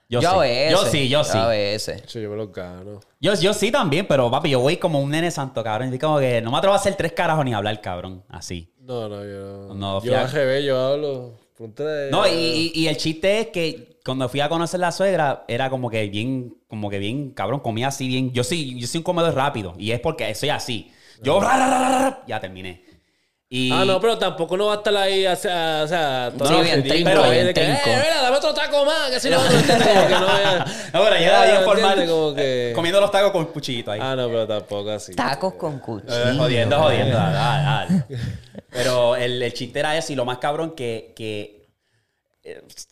Yo, 0.09 0.21
Yo, 0.21 0.31
sí. 0.31 0.37
a 0.37 0.39
veces. 0.39 0.71
Yo 0.71 0.87
sí, 0.87 1.09
yo 1.09 1.25
sí. 1.25 1.39
A 1.39 1.47
veces. 1.49 2.07
Yo, 2.07 2.21
yo 2.21 2.31
me 2.31 2.37
los 2.37 2.53
gano. 2.53 3.01
Yo, 3.21 3.35
yo 3.35 3.53
sí 3.53 3.73
también, 3.73 4.07
pero 4.07 4.31
papi, 4.31 4.51
yo 4.51 4.61
voy 4.61 4.77
como 4.77 5.01
un 5.01 5.11
nene 5.11 5.31
santo, 5.31 5.65
cabrón. 5.65 5.93
Y 5.93 5.99
como 5.99 6.19
que 6.21 6.41
no 6.41 6.51
me 6.53 6.59
atrevo 6.59 6.75
a 6.75 6.77
hacer 6.77 6.95
tres 6.95 7.13
carajos 7.13 7.45
ni 7.45 7.53
hablar, 7.55 7.81
cabrón. 7.81 8.23
Así. 8.29 8.73
No, 8.81 9.09
no, 9.09 9.25
yo 9.25 9.67
no. 9.69 9.75
No, 9.75 10.03
yo 10.05 10.17
al 10.19 10.31
revés, 10.31 10.65
yo 10.65 10.79
hablo. 10.79 11.39
pregúntale- 11.59 12.11
No, 12.11 12.27
y, 12.29 12.31
y- 12.33 12.73
y 12.75 12.87
el 12.89 12.97
chiste 12.97 13.41
es 13.41 13.47
que 13.49 13.99
cuando 14.05 14.29
fui 14.29 14.41
a 14.41 14.49
conocer 14.49 14.79
la 14.79 14.93
suegra, 14.93 15.45
era 15.49 15.71
como 15.71 15.91
que 15.91 16.07
bien, 16.09 16.55
como 16.69 16.89
que 16.91 16.99
bien, 17.01 17.31
cabrón, 17.33 17.59
comía 17.61 17.89
así 17.89 18.07
bien. 18.07 18.31
Yo 18.33 18.45
sí, 18.45 18.79
yo 18.79 18.87
soy 18.87 18.99
un 18.99 19.05
comedor 19.05 19.35
rápido. 19.35 19.75
Y 19.79 19.91
es 19.91 19.99
porque 20.01 20.33
soy 20.37 20.51
así. 20.51 20.93
Yo, 21.23 21.41
ra, 21.41 21.57
ra, 21.57 21.69
ra, 21.69 21.81
ra, 21.81 21.99
ra, 21.99 22.25
ya 22.29 22.39
terminé. 22.39 22.85
Y, 23.49 23.71
Ah, 23.73 23.85
no, 23.85 24.01
pero 24.01 24.19
tampoco 24.19 24.57
no 24.57 24.67
va 24.67 24.73
a 24.73 24.77
estar 24.79 24.97
ahí, 24.97 25.25
o 25.25 25.37
sea, 25.37 25.83
o 25.85 25.87
sea 25.87 26.33
todo 26.37 26.49
Sí, 26.49 26.55
bien 26.65 26.83
trinco, 26.83 27.11
pero 27.11 27.31
bien 27.31 27.47
de 27.47 27.55
que. 27.55 27.63
Eh, 27.63 27.79
mira, 27.85 28.21
dame 28.23 28.37
otro 28.39 28.53
taco 28.53 28.85
más, 28.85 29.09
que 29.09 29.21
si 29.21 29.31
no, 29.31 29.39
no 29.45 29.49
que 29.49 29.55
no 29.55 30.37
es- 30.37 30.93
No, 30.93 31.05
pero 31.05 31.15
Ah, 31.33 31.45
bien 31.45 31.63
formal. 31.65 32.35
que- 32.35 32.73
Comiendo 32.75 33.01
los 33.01 33.11
tacos 33.13 33.31
con 33.31 33.45
cuchillito 33.47 33.93
ahí. 33.93 34.01
Ah, 34.03 34.17
no, 34.17 34.27
pero 34.27 34.49
tampoco 34.49 34.91
así. 34.91 35.15
Tacos 35.15 35.55
con 35.55 35.79
cuchillo. 35.79 36.13
Eh, 36.13 36.35
jodiendo, 36.37 36.77
jodiendo. 36.77 37.17
dale, 37.17 37.35
dale, 37.37 37.65
dale. 37.65 38.05
Pero 38.71 39.15
el, 39.17 39.41
el 39.43 39.55
chiste 39.55 39.79
era 39.79 39.97
eso 39.97 40.13
y 40.13 40.17
lo 40.17 40.25
más 40.27 40.37
cabrón 40.39 40.73
que, 40.75 41.13
que 41.17 41.41
eh, 41.41 41.56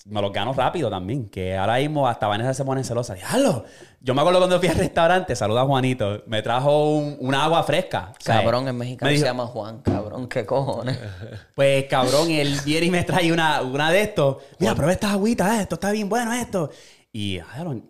me 0.07 0.23
los 0.23 0.33
gano 0.33 0.53
rápido 0.53 0.91
también. 0.91 1.29
Que 1.29 1.57
ahora 1.57 1.79
mismo 1.79 2.07
hasta 2.09 2.27
Vanessa 2.27 2.55
se 2.55 2.65
pone 2.65 2.85
celosa. 2.85 3.15
Diablo. 3.15 3.65
Yo 4.01 4.15
me 4.15 4.21
acuerdo 4.21 4.39
cuando 4.41 4.59
fui 4.59 4.69
al 4.69 4.77
restaurante, 4.77 5.35
saluda 5.35 5.63
a 5.63 5.65
Juanito, 5.65 6.25
me 6.27 6.43
trajo 6.43 6.91
un, 6.91 7.17
una 7.21 7.45
agua 7.45 7.63
fresca. 7.63 8.13
O 8.13 8.23
sea, 8.23 8.43
Cabrón, 8.43 8.69
en 8.69 8.77
mexicano 8.77 9.09
me 9.09 9.13
dijo, 9.15 9.23
se 9.23 9.31
llama 9.31 9.47
Juan. 9.47 9.81
Cabrón, 9.81 10.29
qué 10.29 10.45
cojones. 10.45 10.99
Pues 11.55 11.87
cabrón, 11.87 12.31
él 12.31 12.59
viene 12.65 12.87
y 12.87 12.91
me 12.91 13.05
trae 13.05 13.33
una, 13.33 13.63
una 13.63 13.91
de 13.91 14.03
estos. 14.03 14.39
Mira, 14.59 14.75
prueba 14.75 14.93
esta 14.93 15.13
agüita, 15.13 15.57
eh, 15.57 15.63
esto 15.63 15.77
está 15.77 15.91
bien 15.93 16.09
bueno 16.09 16.33
esto. 16.33 16.71
Y 17.13 17.39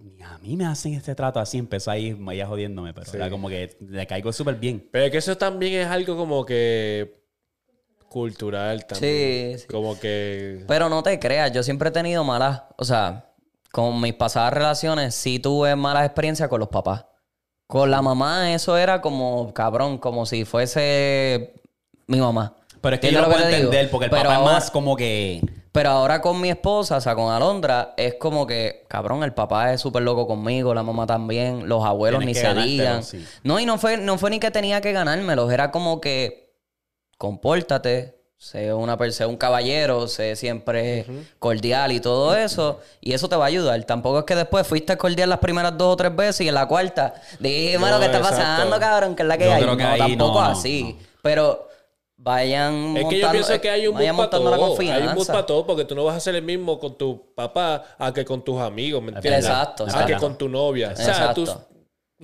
ni 0.03 0.23
a 0.23 0.39
mí 0.39 0.55
me 0.55 0.67
hacen 0.67 0.93
este 0.93 1.15
trato 1.15 1.41
así. 1.41 1.57
Empezó 1.57 1.91
ahí 1.91 2.17
ella 2.31 2.47
jodiéndome, 2.47 2.93
pero 2.93 3.11
era 3.15 3.31
como 3.31 3.49
que 3.49 3.75
le 3.81 4.07
caigo 4.07 4.33
súper 4.35 4.57
bien. 4.57 4.87
Pero 4.93 5.07
es 5.07 5.11
que 5.11 5.17
eso 5.19 5.37
también 5.39 5.81
es 5.81 5.89
algo 5.89 6.15
como 6.15 6.45
que 6.45 7.24
cultural 8.15 8.87
también. 8.87 9.59
Sí, 9.59 9.59
sí. 9.63 9.67
Como 9.67 9.99
que... 9.99 10.65
Pero 10.69 10.89
no 10.89 11.03
te 11.03 11.19
creas, 11.19 11.51
yo 11.53 11.65
siempre 11.65 11.89
he 11.89 11.93
tenido 11.93 12.23
malas, 12.23 12.63
o 12.79 12.85
sea, 12.85 13.27
con 13.73 14.01
mis 14.01 14.15
pasadas 14.15 14.53
relaciones 14.53 15.17
sí 15.17 15.41
tuve 15.41 15.75
malas 15.75 16.05
experiencias 16.07 16.49
con 16.49 16.61
los 16.61 16.69
papás. 16.69 17.07
Con 17.67 17.91
la 17.91 18.03
mamá 18.03 18.55
eso 18.55 18.77
era 18.79 19.01
como, 19.01 19.53
cabrón, 19.53 19.99
como 19.99 20.27
si 20.27 20.45
fuese 20.45 21.55
mi 22.07 22.19
mamá. 22.21 22.55
Pero 22.81 22.95
es 22.95 23.01
que 23.01 23.11
yo 23.11 23.19
¿Entiendes 23.19 23.23
lo 23.23 23.29
lo 23.29 23.35
puedo 23.35 23.47
digo? 23.49 23.57
entender, 23.73 23.91
porque 23.91 24.05
el 24.05 24.11
Pero 24.11 24.23
papá 24.23 24.35
ahora- 24.37 24.51
es 24.51 24.55
más 24.63 24.71
como 24.71 24.95
que. 24.95 25.43
Pero 25.73 25.91
ahora 25.91 26.21
con 26.21 26.41
mi 26.41 26.51
esposa, 26.51 26.99
o 26.99 27.01
sea, 27.01 27.17
con 27.17 27.33
Alondra, 27.33 27.95
es 27.97 28.15
como 28.15 28.47
que, 28.47 28.85
cabrón, 28.89 29.25
el 29.25 29.35
papá 29.35 29.73
es 29.73 29.81
súper 29.81 30.03
loco 30.03 30.29
conmigo, 30.29 30.73
la 30.73 30.85
mamá 30.85 31.05
también, 31.05 31.69
los 31.69 31.85
abuelos 31.85 32.21
Tienes 32.21 32.37
ni 32.37 32.41
se 32.49 32.55
digan. 32.55 33.03
sí. 33.03 33.27
No, 33.43 33.59
y 33.59 33.67
no 33.67 33.77
fue, 33.77 33.97
no 33.97 34.17
fue 34.17 34.31
ni 34.31 34.39
que 34.39 34.53
tenía 34.53 34.81
que 34.81 34.93
ganármelos, 34.93 35.51
era 35.51 35.73
como 35.73 36.01
que, 36.01 36.44
compórtate, 37.19 38.19
sé, 38.37 38.73
una, 38.75 38.97
per- 38.99 39.13
sé 39.13 39.25
un 39.27 39.37
caballero, 39.37 40.07
sé 40.09 40.37
siempre 40.37 41.07
cordial 41.39 41.93
y 41.93 42.01
todo 42.01 42.35
eso, 42.37 42.81
y 43.01 43.13
eso 43.15 43.29
te 43.29 43.37
va 43.37 43.45
a 43.45 43.49
ayudar. 43.49 43.83
Tampoco 43.85 44.19
es 44.21 44.25
que 44.25 44.35
después 44.35 44.67
fuiste 44.67 44.97
cordial 44.97 45.31
las 45.31 45.39
primeras 45.39 45.77
dos 45.79 45.95
o 45.95 45.97
tres 45.97 46.15
veces 46.15 46.43
y 46.43 46.49
en 46.49 46.55
la 46.55 46.67
cuarta, 46.67 47.15
dime 47.41 47.79
No, 47.79 47.91
lo 47.91 47.99
que 48.01 48.07
está 48.07 48.19
exacto. 48.19 48.37
pasando, 48.41 48.79
cabrón, 48.79 49.15
que 49.17 49.23
es 49.23 49.29
la 49.29 49.39
que 49.39 49.45
Yo 49.47 49.53
hay. 49.55 49.63
creo 49.63 49.77
que 49.77 49.83
no, 49.85 49.89
ahí 49.91 49.99
tampoco 50.01 50.41
no, 50.41 50.47
no, 50.47 50.53
así. 50.53 50.99
Pero 51.23 51.69
vayan 52.17 52.97
Es 52.97 53.07
que 53.09 53.19
yo 53.19 53.31
pienso 53.31 53.61
que 53.61 53.71
hay 53.71 53.87
un 53.87 53.97
bus 53.97 54.07
para 54.17 54.31
todo. 54.31 54.79
Hay 54.81 55.03
un 55.07 55.15
bus 55.15 55.27
para 55.27 55.47
todo 55.47 55.67
porque 55.67 55.85
tú 55.85 55.95
no 55.95 56.05
vas 56.05 56.17
a 56.17 56.21
ser 56.21 56.35
el 56.35 56.43
mismo 56.43 56.79
con 56.79 56.97
tu 56.97 57.35
papá 57.35 57.85
a 57.99 58.13
que 58.13 58.25
con 58.25 58.43
tus 58.43 58.61
amigos, 58.61 59.03
¿me 59.03 59.13
entiendes? 59.13 59.45
Exacto, 59.47 59.85
A 59.85 59.87
exacto. 59.87 60.07
que 60.07 60.17
con 60.17 60.39
tu 60.39 60.49
novia. 60.49 60.91
O 60.93 60.97
sea, 60.97 61.33
tú, 61.35 61.43
Exacto. 61.43 61.67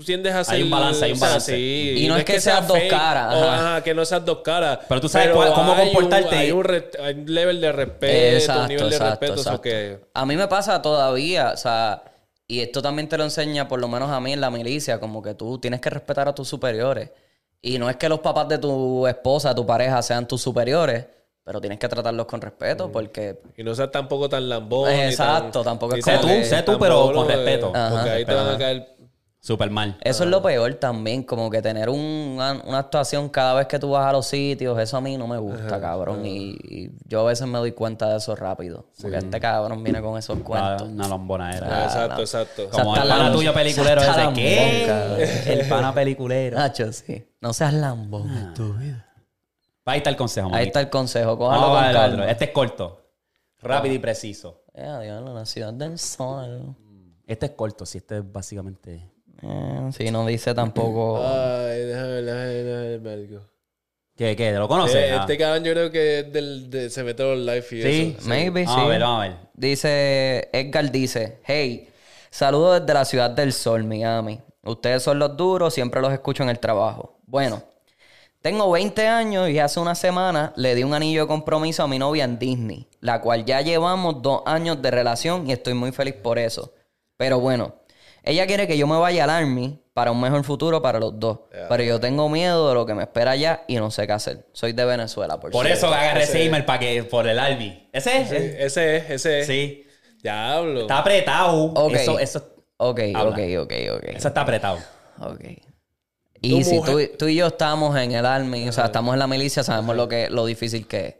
Tú 0.00 0.04
tiendes 0.06 0.34
a 0.34 0.42
ser... 0.42 0.54
Hay 0.56 0.62
un 0.62 0.70
balance, 0.70 1.04
hay 1.04 1.10
un 1.12 1.16
o 1.16 1.20
sea, 1.20 1.28
balance. 1.28 1.54
sí. 1.54 1.94
Y 1.98 2.08
no 2.08 2.16
es 2.16 2.24
que 2.24 2.40
seas 2.40 2.66
dos 2.66 2.76
fake, 2.78 2.90
caras, 2.90 3.34
o, 3.34 3.38
ajá. 3.44 3.54
ajá, 3.74 3.84
que 3.84 3.94
no 3.94 4.04
seas 4.04 4.24
dos 4.24 4.38
caras. 4.38 4.78
Pero 4.88 5.00
tú 5.00 5.08
sabes 5.08 5.28
cuál- 5.30 5.52
cómo 5.52 5.72
hay 5.74 5.88
un- 5.88 5.94
comportarte. 5.94 6.36
hay, 6.36 6.50
un 6.52 6.66
hay 7.02 7.14
un 7.14 7.34
level 7.34 7.60
de 7.60 7.72
respeto, 7.72 8.52
un 8.60 8.68
nivel 8.68 8.90
de 8.90 8.98
respeto. 8.98 9.34
exacto. 9.34 9.60
que... 9.60 10.00
A 10.14 10.24
mí 10.26 10.36
me 10.36 10.48
pasa 10.48 10.80
todavía, 10.80 11.50
o 11.52 11.56
sea, 11.56 12.02
y 12.48 12.60
esto 12.60 12.80
también 12.82 13.08
te 13.08 13.16
lo 13.18 13.24
enseña, 13.24 13.68
por 13.68 13.78
lo 13.78 13.88
menos 13.88 14.10
a 14.10 14.18
mí 14.20 14.32
en 14.32 14.40
la 14.40 14.50
milicia, 14.50 14.98
como 14.98 15.22
que 15.22 15.34
tú 15.34 15.58
tienes 15.58 15.80
que 15.80 15.90
respetar 15.90 16.28
a 16.28 16.34
tus 16.34 16.48
superiores. 16.48 17.10
Y 17.62 17.78
no 17.78 17.90
es 17.90 17.96
que 17.96 18.08
los 18.08 18.20
papás 18.20 18.48
de 18.48 18.56
tu 18.58 19.06
esposa, 19.06 19.54
tu 19.54 19.66
pareja, 19.66 20.00
sean 20.02 20.26
tus 20.26 20.40
superiores, 20.40 21.04
pero 21.44 21.60
tienes 21.60 21.78
que 21.78 21.88
tratarlos 21.88 22.26
con 22.26 22.40
respeto 22.40 22.90
porque... 22.90 23.40
Y 23.56 23.62
no 23.62 23.74
seas 23.74 23.90
tampoco 23.90 24.28
tan 24.28 24.48
lambón. 24.48 24.90
ni 24.90 25.00
Exacto, 25.02 25.58
tan- 25.60 25.64
tampoco 25.78 25.94
es 25.96 26.04
tan- 26.04 26.20
que- 26.26 26.44
Sé 26.44 26.62
tú, 26.62 26.78
pero 26.78 27.12
con 27.12 27.30
eh, 27.30 27.36
respeto. 27.36 27.72
Porque 27.72 28.10
ahí 28.10 28.24
te 28.24 28.34
van 28.34 28.48
a 28.54 28.58
caer... 28.58 28.96
Súper 29.42 29.70
mal. 29.70 29.96
Eso 30.02 30.24
es 30.24 30.28
lo 30.30 30.42
peor 30.42 30.74
también, 30.74 31.22
como 31.22 31.48
que 31.48 31.62
tener 31.62 31.88
un- 31.88 32.32
una, 32.34 32.60
una 32.62 32.78
actuación 32.78 33.30
cada 33.30 33.54
vez 33.54 33.66
que 33.68 33.78
tú 33.78 33.90
vas 33.92 34.06
a 34.06 34.12
los 34.12 34.26
sitios, 34.26 34.78
eso 34.78 34.98
a 34.98 35.00
mí 35.00 35.16
no 35.16 35.26
me 35.26 35.38
gusta, 35.38 35.80
cabrón. 35.80 36.26
Y, 36.26 36.58
y 36.62 36.90
yo 37.06 37.22
a 37.22 37.24
veces 37.24 37.46
me 37.46 37.56
doy 37.56 37.72
cuenta 37.72 38.10
de 38.10 38.18
eso 38.18 38.36
rápido. 38.36 38.90
Porque 39.00 39.16
este 39.16 39.40
cabrón 39.40 39.82
viene 39.82 40.02
con 40.02 40.18
esos 40.18 40.36
Una, 40.36 40.44
cuentos. 40.44 40.88
una 40.88 41.08
lambona 41.08 41.56
era. 41.56 41.66
Ah, 41.68 41.84
exacto, 41.84 42.14
no. 42.16 42.20
exacto. 42.20 42.62
O 42.68 42.72
sea, 42.74 42.82
Como 42.84 42.94
está 42.94 43.02
el 43.04 43.08
pana 43.08 43.22
lambón. 43.24 43.38
tuyo 43.40 43.54
peliculero 43.54 44.00
ese. 44.02 44.10
lambón, 44.10 44.34
¿Qué? 44.34 44.84
cabrón. 44.86 45.18
El 45.46 45.68
pana 45.68 45.94
peliculero. 45.94 46.58
Nacho, 46.58 46.92
sí. 46.92 47.24
No 47.40 47.52
seas 47.54 47.72
lambón. 47.72 48.28
Ah. 48.28 48.54
Ahí 49.86 49.98
está 49.98 50.10
el 50.10 50.16
consejo, 50.16 50.50
Ahí 50.52 50.66
está 50.66 50.80
el 50.80 50.90
consejo. 50.90 51.36
Vamos 51.38 51.56
Cójalo 51.64 51.78
a 51.78 51.82
con 51.84 51.92
calma. 51.94 52.14
otro. 52.18 52.30
Este 52.30 52.44
es 52.44 52.50
corto. 52.50 53.00
Rápido 53.60 53.94
y 53.94 53.98
preciso. 53.98 54.64
Eh, 54.74 54.82
la 55.34 55.46
ciudad 55.46 55.72
del 55.72 55.98
sol. 55.98 56.76
Este 57.26 57.46
es 57.46 57.52
corto, 57.52 57.86
si 57.86 57.98
este 57.98 58.18
es 58.18 58.32
básicamente. 58.32 59.10
Eh, 59.42 59.90
sí, 59.96 60.10
no 60.10 60.26
dice 60.26 60.54
tampoco... 60.54 61.18
Ay, 61.24 61.80
déjame, 61.84 62.22
déjame, 62.22 62.44
déjame 62.46 63.10
algo. 63.12 63.40
¿Qué? 64.16 64.36
¿Qué? 64.36 64.52
¿Lo 64.52 64.68
conoces? 64.68 64.96
Eh, 64.96 65.12
Ah. 65.12 65.20
Este 65.20 65.38
cabrón 65.38 65.64
yo 65.64 65.72
creo 65.72 65.90
que 65.90 66.18
es 66.20 66.32
del, 66.32 66.68
de- 66.70 66.90
se 66.90 67.02
mete 67.02 67.22
a 67.22 67.26
los 67.26 67.38
live 67.38 67.64
y 67.70 67.82
Sí. 67.82 68.16
eso. 68.18 68.28
Maybe, 68.28 68.64
Vamos 68.64 68.80
sí. 68.80 68.86
a 68.86 68.88
ver, 68.88 69.00
vamos 69.00 69.18
a 69.24 69.28
ver. 69.28 69.36
Dice, 69.54 70.48
Edgar 70.52 70.90
dice, 70.90 71.38
hey, 71.44 71.88
saludos 72.30 72.80
desde 72.80 72.94
la 72.94 73.04
ciudad 73.04 73.30
del 73.30 73.52
sol, 73.52 73.84
Miami. 73.84 74.40
Ustedes 74.62 75.02
son 75.02 75.18
los 75.18 75.36
duros, 75.36 75.72
siempre 75.72 76.02
los 76.02 76.12
escucho 76.12 76.42
en 76.42 76.50
el 76.50 76.58
trabajo. 76.58 77.16
Bueno, 77.26 77.62
tengo 78.42 78.70
20 78.70 79.06
años 79.08 79.48
y 79.48 79.58
hace 79.58 79.80
una 79.80 79.94
semana 79.94 80.52
le 80.56 80.74
di 80.74 80.82
un 80.84 80.92
anillo 80.92 81.22
de 81.22 81.26
compromiso 81.28 81.82
a 81.82 81.88
mi 81.88 81.98
novia 81.98 82.24
en 82.24 82.38
Disney, 82.38 82.86
la 83.00 83.22
cual 83.22 83.46
ya 83.46 83.62
llevamos 83.62 84.20
dos 84.20 84.42
años 84.44 84.82
de 84.82 84.90
relación 84.90 85.48
y 85.48 85.52
estoy 85.52 85.72
muy 85.72 85.92
feliz 85.92 86.14
por 86.14 86.38
eso. 86.38 86.74
Pero 87.16 87.40
bueno, 87.40 87.74
ella 88.22 88.46
quiere 88.46 88.66
que 88.66 88.76
yo 88.76 88.86
me 88.86 88.98
vaya 88.98 89.24
al 89.24 89.30
Army 89.30 89.80
para 89.94 90.12
un 90.12 90.20
mejor 90.20 90.44
futuro 90.44 90.80
para 90.82 90.98
los 90.98 91.18
dos. 91.18 91.40
Pero 91.68 91.82
yo 91.82 92.00
tengo 92.00 92.28
miedo 92.28 92.68
de 92.68 92.74
lo 92.74 92.86
que 92.86 92.94
me 92.94 93.02
espera 93.02 93.32
allá 93.32 93.64
y 93.66 93.76
no 93.76 93.90
sé 93.90 94.06
qué 94.06 94.12
hacer. 94.12 94.46
Soy 94.52 94.72
de 94.72 94.84
Venezuela, 94.84 95.40
por, 95.40 95.50
Por 95.50 95.66
cierto. 95.66 95.86
eso 95.86 95.94
agarré 95.94 96.22
ese 96.22 96.44
email 96.44 96.64
para 96.64 96.78
que, 96.78 97.02
por 97.04 97.26
el 97.26 97.38
Albi. 97.38 97.88
¿Ese 97.92 98.22
es? 98.22 98.28
Sí, 98.28 98.36
ese 98.36 98.96
es, 98.96 99.10
ese 99.10 99.40
es. 99.40 99.46
Sí. 99.46 99.86
Diablo. 100.22 100.82
Está 100.82 100.98
apretado. 100.98 101.64
Ok. 101.74 101.94
Eso, 101.94 102.18
eso, 102.18 102.54
Ok, 102.76 103.00
Habla. 103.14 103.30
ok, 103.30 103.38
ok, 103.64 103.72
ok. 103.96 104.04
eso 104.04 104.28
está 104.28 104.40
apretado. 104.40 104.78
Ok. 105.20 105.40
Y 106.40 106.64
si 106.64 106.80
tú 107.18 107.26
y 107.28 107.36
yo 107.36 107.48
estamos 107.48 107.94
en 107.98 108.12
el 108.12 108.24
Army, 108.24 108.66
o 108.68 108.72
sea, 108.72 108.86
estamos 108.86 109.12
en 109.12 109.18
la 109.18 109.26
milicia, 109.26 109.62
sabemos 109.62 109.94
lo 109.96 110.08
que 110.08 110.30
lo 110.30 110.46
difícil 110.46 110.86
que 110.86 111.06
es. 111.06 111.14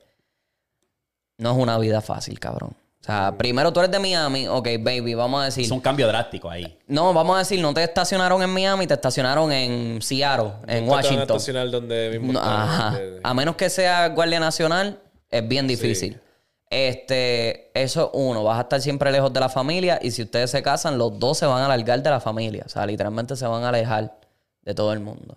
No 1.36 1.52
es 1.52 1.58
una 1.58 1.78
vida 1.78 2.00
fácil, 2.00 2.38
cabrón. 2.40 2.74
O 3.00 3.04
sea, 3.04 3.34
primero 3.38 3.72
tú 3.72 3.80
eres 3.80 3.90
de 3.90 3.98
Miami, 3.98 4.46
ok, 4.46 4.68
baby, 4.78 5.14
vamos 5.14 5.40
a 5.40 5.44
decir. 5.46 5.64
Es 5.64 5.70
un 5.70 5.80
cambio 5.80 6.06
drástico 6.06 6.50
ahí. 6.50 6.78
No, 6.86 7.14
vamos 7.14 7.36
a 7.36 7.38
decir, 7.38 7.58
no 7.60 7.72
te 7.72 7.82
estacionaron 7.82 8.42
en 8.42 8.50
Miami, 8.50 8.86
te 8.86 8.92
estacionaron 8.94 9.50
en 9.52 10.02
Seattle, 10.02 10.52
en 10.66 10.84
Nunca 10.84 10.84
te 10.84 10.84
van 10.84 10.86
a 10.86 10.92
Washington. 10.96 11.22
estacionar 11.22 11.70
donde 11.70 12.10
mismo 12.10 12.34
No, 12.34 12.40
ajá. 12.40 12.98
A 13.22 13.32
menos 13.34 13.56
que 13.56 13.70
sea 13.70 14.08
Guardia 14.08 14.38
Nacional, 14.38 15.00
es 15.30 15.48
bien 15.48 15.66
difícil. 15.66 16.20
Este, 16.68 17.70
eso 17.74 18.04
es 18.04 18.10
uno, 18.12 18.44
vas 18.44 18.58
a 18.58 18.62
estar 18.62 18.80
siempre 18.80 19.10
lejos 19.10 19.32
de 19.32 19.40
la 19.40 19.48
familia 19.48 19.98
y 20.00 20.10
si 20.10 20.22
ustedes 20.22 20.50
se 20.50 20.62
casan, 20.62 20.98
los 20.98 21.18
dos 21.18 21.38
se 21.38 21.46
van 21.46 21.62
a 21.62 21.64
alargar 21.64 22.02
de 22.02 22.10
la 22.10 22.20
familia. 22.20 22.64
O 22.66 22.68
sea, 22.68 22.86
literalmente 22.86 23.34
se 23.34 23.46
van 23.46 23.64
a 23.64 23.70
alejar 23.70 24.14
de 24.62 24.74
todo 24.74 24.92
el 24.92 25.00
mundo. 25.00 25.36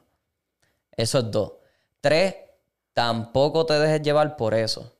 Eso 0.96 1.20
es 1.20 1.32
dos. 1.32 1.54
Tres, 2.02 2.36
tampoco 2.94 3.66
te 3.66 3.80
dejes 3.80 4.02
llevar 4.02 4.36
por 4.36 4.54
eso. 4.54 4.92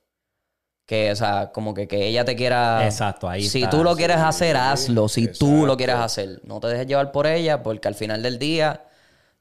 Que, 0.86 1.10
o 1.12 1.16
sea, 1.16 1.50
como 1.52 1.72
que, 1.72 1.88
que 1.88 2.06
ella 2.06 2.24
te 2.26 2.36
quiera. 2.36 2.84
Exacto, 2.84 3.28
ahí 3.28 3.42
Si 3.48 3.58
está. 3.62 3.70
tú 3.70 3.82
lo 3.82 3.96
quieres 3.96 4.18
hacer, 4.18 4.56
hazlo. 4.56 5.08
Si 5.08 5.28
tú 5.28 5.64
lo 5.66 5.76
quieres 5.76 5.96
hacer. 5.96 6.40
No 6.44 6.60
te 6.60 6.66
dejes 6.68 6.86
llevar 6.86 7.10
por 7.10 7.26
ella, 7.26 7.62
porque 7.62 7.88
al 7.88 7.94
final 7.94 8.22
del 8.22 8.38
día, 8.38 8.84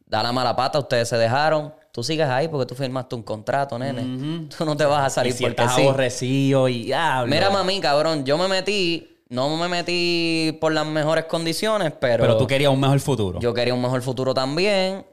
da 0.06 0.24
la 0.24 0.32
mala 0.32 0.56
pata, 0.56 0.80
ustedes 0.80 1.10
se 1.10 1.18
dejaron. 1.18 1.74
Tú 1.92 2.02
sigues 2.02 2.28
ahí 2.28 2.48
porque 2.48 2.66
tú 2.66 2.76
firmaste 2.76 3.14
un 3.16 3.24
contrato, 3.24 3.78
nene. 3.78 4.48
Tú 4.58 4.66
no 4.66 4.76
te 4.78 4.86
vas 4.86 5.04
a 5.04 5.08
Y 5.08 5.12
salir 5.12 5.34
si 5.34 5.44
porque 5.44 5.62
estás 5.62 5.76
sí. 5.76 5.82
aborrecido 5.82 6.68
y 6.70 6.86
diablo. 6.86 7.30
Mira, 7.36 7.50
mami, 7.50 7.80
cabrón, 7.82 8.24
yo 8.26 8.38
me 8.38 8.48
metí, 8.48 9.20
no 9.30 9.56
me 9.58 9.68
metí 9.68 10.58
por 10.62 10.72
las 10.72 10.88
mejores 10.88 11.26
condiciones, 11.26 11.92
pero, 12.00 12.24
Pero 12.24 12.38
tú 12.38 12.48
querías 12.48 12.72
un 12.72 12.80
mejor 12.80 13.00
futuro. 13.02 13.40
yo 13.42 13.54
quería 13.54 13.74
un 13.74 13.82
mejor 13.82 14.02
futuro 14.02 14.34
también. 14.34 15.06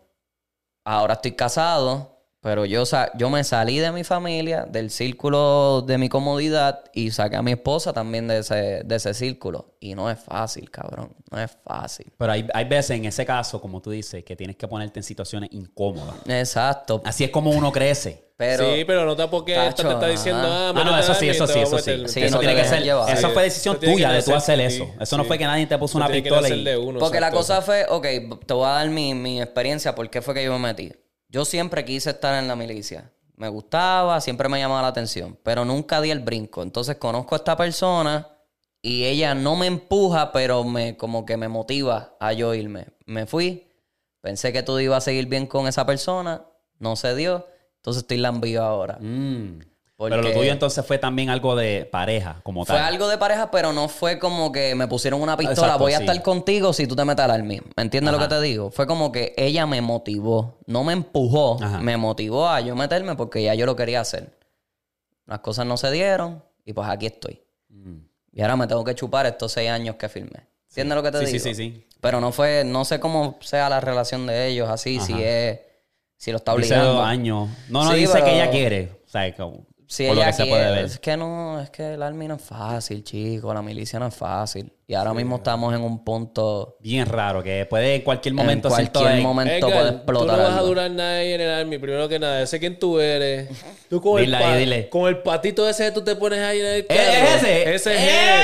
Ahora 0.84 1.14
estoy 1.14 1.32
casado, 1.32 2.19
pero 2.42 2.64
yo, 2.64 2.86
sa- 2.86 3.10
yo 3.18 3.28
me 3.28 3.44
salí 3.44 3.78
de 3.78 3.92
mi 3.92 4.02
familia, 4.04 4.64
del 4.68 4.90
círculo 4.90 5.82
de 5.86 5.98
mi 5.98 6.08
comodidad 6.08 6.84
y 6.94 7.10
saqué 7.10 7.36
a 7.36 7.42
mi 7.42 7.52
esposa 7.52 7.92
también 7.92 8.26
de 8.28 8.38
ese, 8.38 8.82
de 8.84 8.96
ese 8.96 9.12
círculo. 9.14 9.74
Y 9.80 9.94
no 9.94 10.10
es 10.10 10.18
fácil, 10.18 10.70
cabrón, 10.70 11.12
no 11.30 11.38
es 11.40 11.50
fácil. 11.64 12.06
Pero 12.16 12.32
hay, 12.32 12.46
hay 12.54 12.64
veces 12.64 12.96
en 12.96 13.04
ese 13.04 13.24
caso, 13.26 13.60
como 13.60 13.80
tú 13.82 13.90
dices, 13.90 14.24
que 14.24 14.36
tienes 14.36 14.56
que 14.56 14.66
ponerte 14.68 14.98
en 15.00 15.02
situaciones 15.04 15.50
incómodas. 15.52 16.14
Exacto, 16.26 17.02
Así 17.04 17.24
es 17.24 17.30
como 17.30 17.50
uno 17.50 17.70
crece. 17.72 18.24
pero... 18.36 18.74
sí, 18.74 18.84
pero 18.86 19.04
no 19.14 19.30
porque 19.30 19.52
esta 19.54 19.74
te 19.74 19.82
Tacho, 19.82 19.90
está 19.92 20.06
diciendo, 20.08 20.42
ah, 20.44 20.72
Ah, 20.74 20.84
no, 20.84 20.98
eso 20.98 21.12
a 21.12 21.14
sí, 21.14 21.28
eso 21.28 21.46
sí, 21.46 21.58
eso 21.58 21.78
sí. 21.78 22.04
Sí, 22.06 22.22
eso 22.22 22.36
no 22.36 22.40
tiene 22.40 22.54
que 22.56 22.64
ser. 22.66 22.82
llevar. 22.82 23.10
Eso 23.16 23.28
Sí. 23.28 23.34
fue 23.34 23.42
decisión 23.42 23.78
Eso 23.82 23.92
tuya 23.92 24.12
de 24.12 24.22
tú 24.22 24.34
hacer 24.34 24.58
eso. 24.60 24.88
Eso 24.98 25.16
no 25.18 25.24
Sí. 25.24 25.28
fue 25.28 25.36
que 25.38 25.44
nadie 25.44 25.66
te 25.66 25.76
puso 25.76 25.98
una 25.98 26.08
pistola 26.08 26.48
y. 26.48 26.66
uno, 26.76 26.98
Porque 27.00 27.20
la 27.20 27.30
cosa 27.30 27.60
fue, 27.60 27.84
ok, 27.88 28.06
te 28.46 28.54
voy 28.54 28.64
a 28.66 28.70
dar 28.70 28.88
mi, 28.88 29.12
mi 29.14 29.42
experiencia, 29.42 29.94
por 29.94 30.08
qué 30.08 30.22
fue 30.22 30.32
que 30.32 30.42
yo 30.44 30.52
me 30.58 30.68
metí. 30.68 30.90
Yo 31.30 31.44
siempre 31.44 31.84
quise 31.84 32.10
estar 32.10 32.34
en 32.42 32.48
la 32.48 32.56
milicia. 32.56 33.12
Me 33.36 33.48
gustaba, 33.48 34.20
siempre 34.20 34.48
me 34.48 34.58
llamaba 34.58 34.82
la 34.82 34.88
atención, 34.88 35.38
pero 35.42 35.64
nunca 35.64 36.00
di 36.00 36.10
el 36.10 36.20
brinco. 36.20 36.62
Entonces 36.62 36.96
conozco 36.96 37.34
a 37.34 37.38
esta 37.38 37.56
persona 37.56 38.28
y 38.82 39.04
ella 39.04 39.34
no 39.34 39.54
me 39.54 39.66
empuja, 39.66 40.32
pero 40.32 40.64
me 40.64 40.96
como 40.96 41.24
que 41.24 41.36
me 41.36 41.48
motiva 41.48 42.16
a 42.18 42.32
yo 42.32 42.52
irme. 42.52 42.88
Me 43.06 43.26
fui, 43.26 43.68
pensé 44.20 44.52
que 44.52 44.64
todo 44.64 44.80
iba 44.80 44.96
a 44.96 45.00
seguir 45.00 45.26
bien 45.26 45.46
con 45.46 45.68
esa 45.68 45.86
persona, 45.86 46.44
no 46.78 46.96
se 46.96 47.14
dio, 47.14 47.46
entonces 47.76 48.02
estoy 48.02 48.18
lambío 48.18 48.64
ahora. 48.64 48.98
Mm. 49.00 49.60
Porque 50.00 50.16
Pero 50.16 50.22
lo 50.28 50.32
tuyo 50.32 50.50
entonces 50.50 50.82
fue 50.86 50.96
también 50.96 51.28
algo 51.28 51.54
de 51.54 51.84
pareja, 51.84 52.40
como 52.42 52.64
Fue 52.64 52.74
tal. 52.74 52.86
algo 52.86 53.06
de 53.06 53.18
pareja, 53.18 53.50
pero 53.50 53.74
no 53.74 53.86
fue 53.86 54.18
como 54.18 54.50
que 54.50 54.74
me 54.74 54.88
pusieron 54.88 55.20
una 55.20 55.36
pistola, 55.36 55.60
Exacto, 55.66 55.78
voy 55.84 55.92
a 55.92 55.98
sí. 55.98 56.04
estar 56.04 56.22
contigo 56.22 56.72
si 56.72 56.86
tú 56.86 56.96
te 56.96 57.04
metes 57.04 57.22
al 57.22 57.30
army. 57.30 57.60
¿Me 57.76 57.82
entiendes 57.82 58.10
lo 58.14 58.18
que 58.18 58.26
te 58.28 58.40
digo? 58.40 58.70
Fue 58.70 58.86
como 58.86 59.12
que 59.12 59.34
ella 59.36 59.66
me 59.66 59.82
motivó, 59.82 60.56
no 60.64 60.84
me 60.84 60.94
empujó, 60.94 61.62
Ajá. 61.62 61.80
me 61.80 61.98
motivó 61.98 62.48
a 62.48 62.62
yo 62.62 62.74
meterme 62.74 63.14
porque 63.14 63.42
ya 63.42 63.54
yo 63.54 63.66
lo 63.66 63.76
quería 63.76 64.00
hacer. 64.00 64.38
Las 65.26 65.40
cosas 65.40 65.66
no 65.66 65.76
se 65.76 65.90
dieron 65.90 66.42
y 66.64 66.72
pues 66.72 66.88
aquí 66.88 67.04
estoy. 67.04 67.42
Mm. 67.68 67.98
Y 68.32 68.40
ahora 68.40 68.56
me 68.56 68.66
tengo 68.66 68.82
que 68.84 68.94
chupar 68.94 69.26
estos 69.26 69.52
seis 69.52 69.68
años 69.68 69.96
que 69.96 70.08
firmé. 70.08 70.46
¿Entiendes 70.70 70.96
lo 70.96 71.02
que 71.02 71.10
te 71.10 71.18
Sí, 71.18 71.26
sí, 71.26 71.32
digo? 71.32 71.44
sí, 71.44 71.54
sí. 71.54 71.86
Pero 72.00 72.22
no 72.22 72.32
fue, 72.32 72.64
no 72.64 72.86
sé 72.86 73.00
cómo 73.00 73.36
sea 73.42 73.68
la 73.68 73.80
relación 73.82 74.26
de 74.26 74.46
ellos 74.46 74.70
así, 74.70 74.98
si 74.98 75.12
es, 75.22 75.60
si 76.16 76.30
lo 76.30 76.38
está 76.38 76.54
Dice 76.56 76.72
obligando. 76.72 76.94
dos 76.94 77.04
años. 77.04 77.48
No, 77.68 77.84
no, 77.84 77.92
dice 77.92 78.14
pero- 78.14 78.24
que 78.24 78.34
ella 78.34 78.50
quiere. 78.50 78.92
O 79.06 79.10
sea, 79.10 79.34
como, 79.34 79.66
Si 79.92 80.06
por 80.06 80.14
lo 80.14 80.22
que 80.22 80.32
se 80.32 80.46
puede 80.46 80.70
ver. 80.70 80.84
Es 80.84 81.00
que 81.00 81.16
no, 81.16 81.60
es 81.60 81.68
que 81.70 81.94
el 81.94 82.02
army 82.04 82.28
no 82.28 82.36
es 82.36 82.42
fácil, 82.42 83.02
chico. 83.02 83.52
La 83.52 83.60
milicia 83.60 83.98
no 83.98 84.06
es 84.06 84.14
fácil. 84.14 84.72
Y 84.86 84.94
ahora 84.94 85.12
mismo 85.14 85.36
estamos 85.36 85.74
en 85.74 85.80
un 85.82 86.04
punto. 86.04 86.76
Bien 86.78 87.06
raro, 87.06 87.42
que 87.42 87.66
puede 87.68 87.96
en 87.96 88.02
cualquier 88.02 88.34
momento 88.34 88.68
en 88.68 88.86
cualquier 88.86 89.20
momento 89.20 89.66
Edgar, 89.66 89.72
puede 89.72 89.90
tú 89.90 89.96
explotar. 89.96 90.36
no 90.38 90.42
vas 90.44 90.52
a 90.52 90.54
algo. 90.58 90.66
durar 90.68 90.90
nada 90.92 91.16
ahí 91.18 91.32
en 91.32 91.40
el 91.40 91.50
army. 91.50 91.78
Primero 91.78 92.08
que 92.08 92.20
nada, 92.20 92.46
sé 92.46 92.60
quién 92.60 92.78
tú 92.78 93.00
eres. 93.00 93.48
Tú 93.88 94.00
con, 94.00 94.20
Dile 94.20 94.36
el, 94.36 94.42
pa- 94.44 94.56
dile. 94.56 94.88
con 94.88 95.08
el 95.08 95.18
patito 95.22 95.68
ese 95.68 95.86
que 95.86 95.90
tú 95.90 96.02
te 96.04 96.14
pones 96.14 96.38
ahí 96.38 96.60
en 96.60 96.66
el 96.66 96.86
carro. 96.86 97.00
¿Es 97.00 97.34
ese? 97.42 97.74
Ese 97.74 97.94
es 97.96 98.00
¡Eh! 98.00 98.40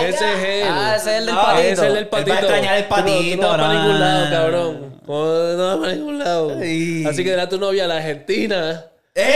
él. 0.00 0.06
Ese 0.14 0.32
es 0.34 0.44
él. 0.44 0.68
Ah, 0.70 0.94
ese 0.96 1.10
es 1.12 1.16
el 1.20 1.26
del 1.26 1.34
No, 1.34 1.40
patito. 1.42 1.62
Ese 1.62 1.72
es 1.72 1.78
el 1.80 1.86
del 1.94 1.96
Él 1.96 2.04
va 2.04 2.18
a 2.18 2.24
patito. 2.24 2.34
extrañar 2.36 2.76
el 2.76 2.84
Tú 2.84 2.90
no- 2.90 2.96
Tú 2.96 3.00
no, 3.00 3.06
patito, 3.06 3.40
vas 3.48 3.56
para 3.58 3.72
ningún 3.72 4.00
lado, 4.00 4.30
cabrón. 4.30 5.00
No, 5.06 5.56
no 5.56 5.66
vas 5.66 5.76
para 5.78 5.92
ningún 5.94 6.18
lado. 6.18 6.58
Ay. 6.60 7.04
Así 7.06 7.24
que 7.24 7.34
a 7.40 7.48
tu 7.48 7.58
novia, 7.58 7.86
la 7.86 7.96
argentina, 7.96 8.84
¡Eh! 9.14 9.32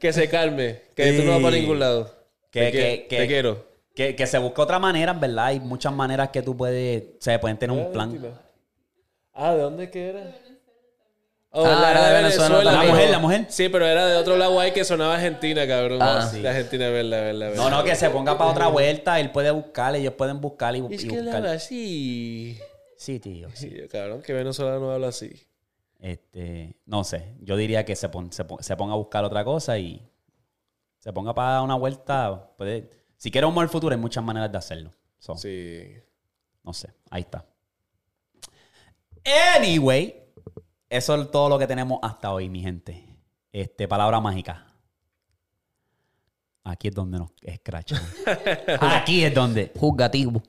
Que 0.00 0.12
se 0.12 0.28
calme. 0.28 0.80
Que 0.94 1.12
tú 1.12 1.22
no 1.24 1.32
vas 1.32 1.42
para 1.42 1.56
ningún 1.56 1.78
lado. 1.78 2.14
Que- 2.50 2.60
te, 2.66 2.72
que- 2.72 2.78
que- 2.78 3.06
que- 3.08 3.16
te 3.18 3.26
quiero. 3.26 3.74
Que, 3.94 4.16
que 4.16 4.26
se 4.26 4.38
busque 4.38 4.60
otra 4.60 4.78
manera, 4.78 5.12
en 5.12 5.20
verdad. 5.20 5.46
Hay 5.46 5.60
muchas 5.60 5.92
maneras 5.92 6.30
que 6.30 6.42
tú 6.42 6.56
puedes. 6.56 7.04
Se 7.20 7.38
pueden 7.38 7.56
tener 7.56 7.76
un 7.76 7.92
plan. 7.92 8.18
Ah, 9.32 9.54
¿de 9.54 9.62
dónde 9.62 9.90
que 9.90 10.08
era? 10.08 10.34
Oh, 11.56 11.64
Ah, 11.64 11.78
la 11.80 11.90
era 11.92 12.08
de 12.08 12.14
Venezuela 12.14 12.64
La 12.64 12.82
mujer, 12.82 13.10
la 13.10 13.18
mujer. 13.20 13.46
Sí, 13.48 13.68
pero 13.68 13.86
era 13.86 14.06
de 14.08 14.16
otro 14.16 14.36
lado 14.36 14.58
ahí 14.58 14.72
que 14.72 14.84
sonaba 14.84 15.14
Argentina, 15.14 15.64
cabrón. 15.68 16.00
Ah. 16.02 16.28
De 16.32 16.48
Argentina, 16.48 16.88
verdad, 16.88 17.20
verdad, 17.22 17.48
verdad. 17.50 17.56
No, 17.56 17.70
no, 17.70 17.84
que 17.84 17.94
se 17.94 18.10
ponga 18.10 18.36
para 18.36 18.50
otra 18.50 18.66
vuelta. 18.66 19.20
Él 19.20 19.30
puede 19.30 19.52
buscar, 19.52 19.94
ellos 19.94 20.14
pueden 20.14 20.40
buscar 20.40 20.74
y, 20.74 20.84
Es 20.92 21.04
y 21.04 21.08
que 21.08 21.14
él 21.14 21.22
buscar. 21.22 21.36
habla 21.42 21.52
así. 21.52 22.58
Sí, 22.96 23.20
tío. 23.20 23.48
sí. 23.54 23.72
Cabrón, 23.92 24.22
que 24.22 24.32
venezolano 24.32 24.90
habla 24.90 25.08
así. 25.08 25.30
Este, 26.04 26.76
no 26.84 27.02
sé. 27.02 27.34
Yo 27.40 27.56
diría 27.56 27.86
que 27.86 27.96
se, 27.96 28.10
pon- 28.10 28.30
se, 28.30 28.44
pon- 28.44 28.62
se 28.62 28.76
ponga 28.76 28.92
a 28.92 28.96
buscar 28.96 29.24
otra 29.24 29.42
cosa 29.42 29.78
y 29.78 30.06
se 30.98 31.10
ponga 31.14 31.34
para 31.34 31.52
dar 31.52 31.62
una 31.62 31.76
vuelta. 31.76 32.52
Puede, 32.58 32.90
si 33.16 33.30
quiere 33.30 33.46
un 33.46 33.54
buen 33.54 33.70
futuro, 33.70 33.94
hay 33.94 33.98
muchas 34.00 34.22
maneras 34.22 34.52
de 34.52 34.58
hacerlo. 34.58 34.90
So, 35.18 35.34
Sí. 35.34 35.94
No 36.62 36.74
sé. 36.74 36.92
Ahí 37.10 37.22
está. 37.22 37.46
Anyway, 39.56 40.14
eso 40.90 41.14
es 41.22 41.30
todo 41.30 41.48
lo 41.48 41.58
que 41.58 41.66
tenemos 41.66 41.98
hasta 42.02 42.32
hoy, 42.34 42.50
mi 42.50 42.60
gente. 42.60 43.02
Este, 43.50 43.88
palabra 43.88 44.20
mágica. 44.20 44.66
Aquí 46.64 46.88
es 46.88 46.94
donde 46.94 47.18
nos 47.18 47.30
escrachan. 47.40 48.00
Aquí 48.80 49.24
es 49.24 49.34
donde. 49.34 49.72
Juzgativo. 49.74 50.42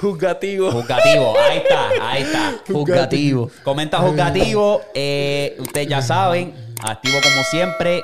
Juzgativo. 0.00 0.70
Juzgativo. 0.70 1.34
Ahí 1.38 1.58
está, 1.58 1.88
ahí 2.00 2.22
está. 2.22 2.54
Juzgativo. 2.72 3.50
Comenta 3.62 3.98
juzgativo. 3.98 4.80
Eh, 4.94 5.56
ustedes 5.58 5.88
ya 5.88 6.02
saben. 6.02 6.54
Activo 6.82 7.18
como 7.22 7.42
siempre. 7.44 8.02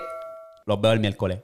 Los 0.67 0.81
veo 0.81 0.93
el 0.93 1.01
miércoles. 1.01 1.39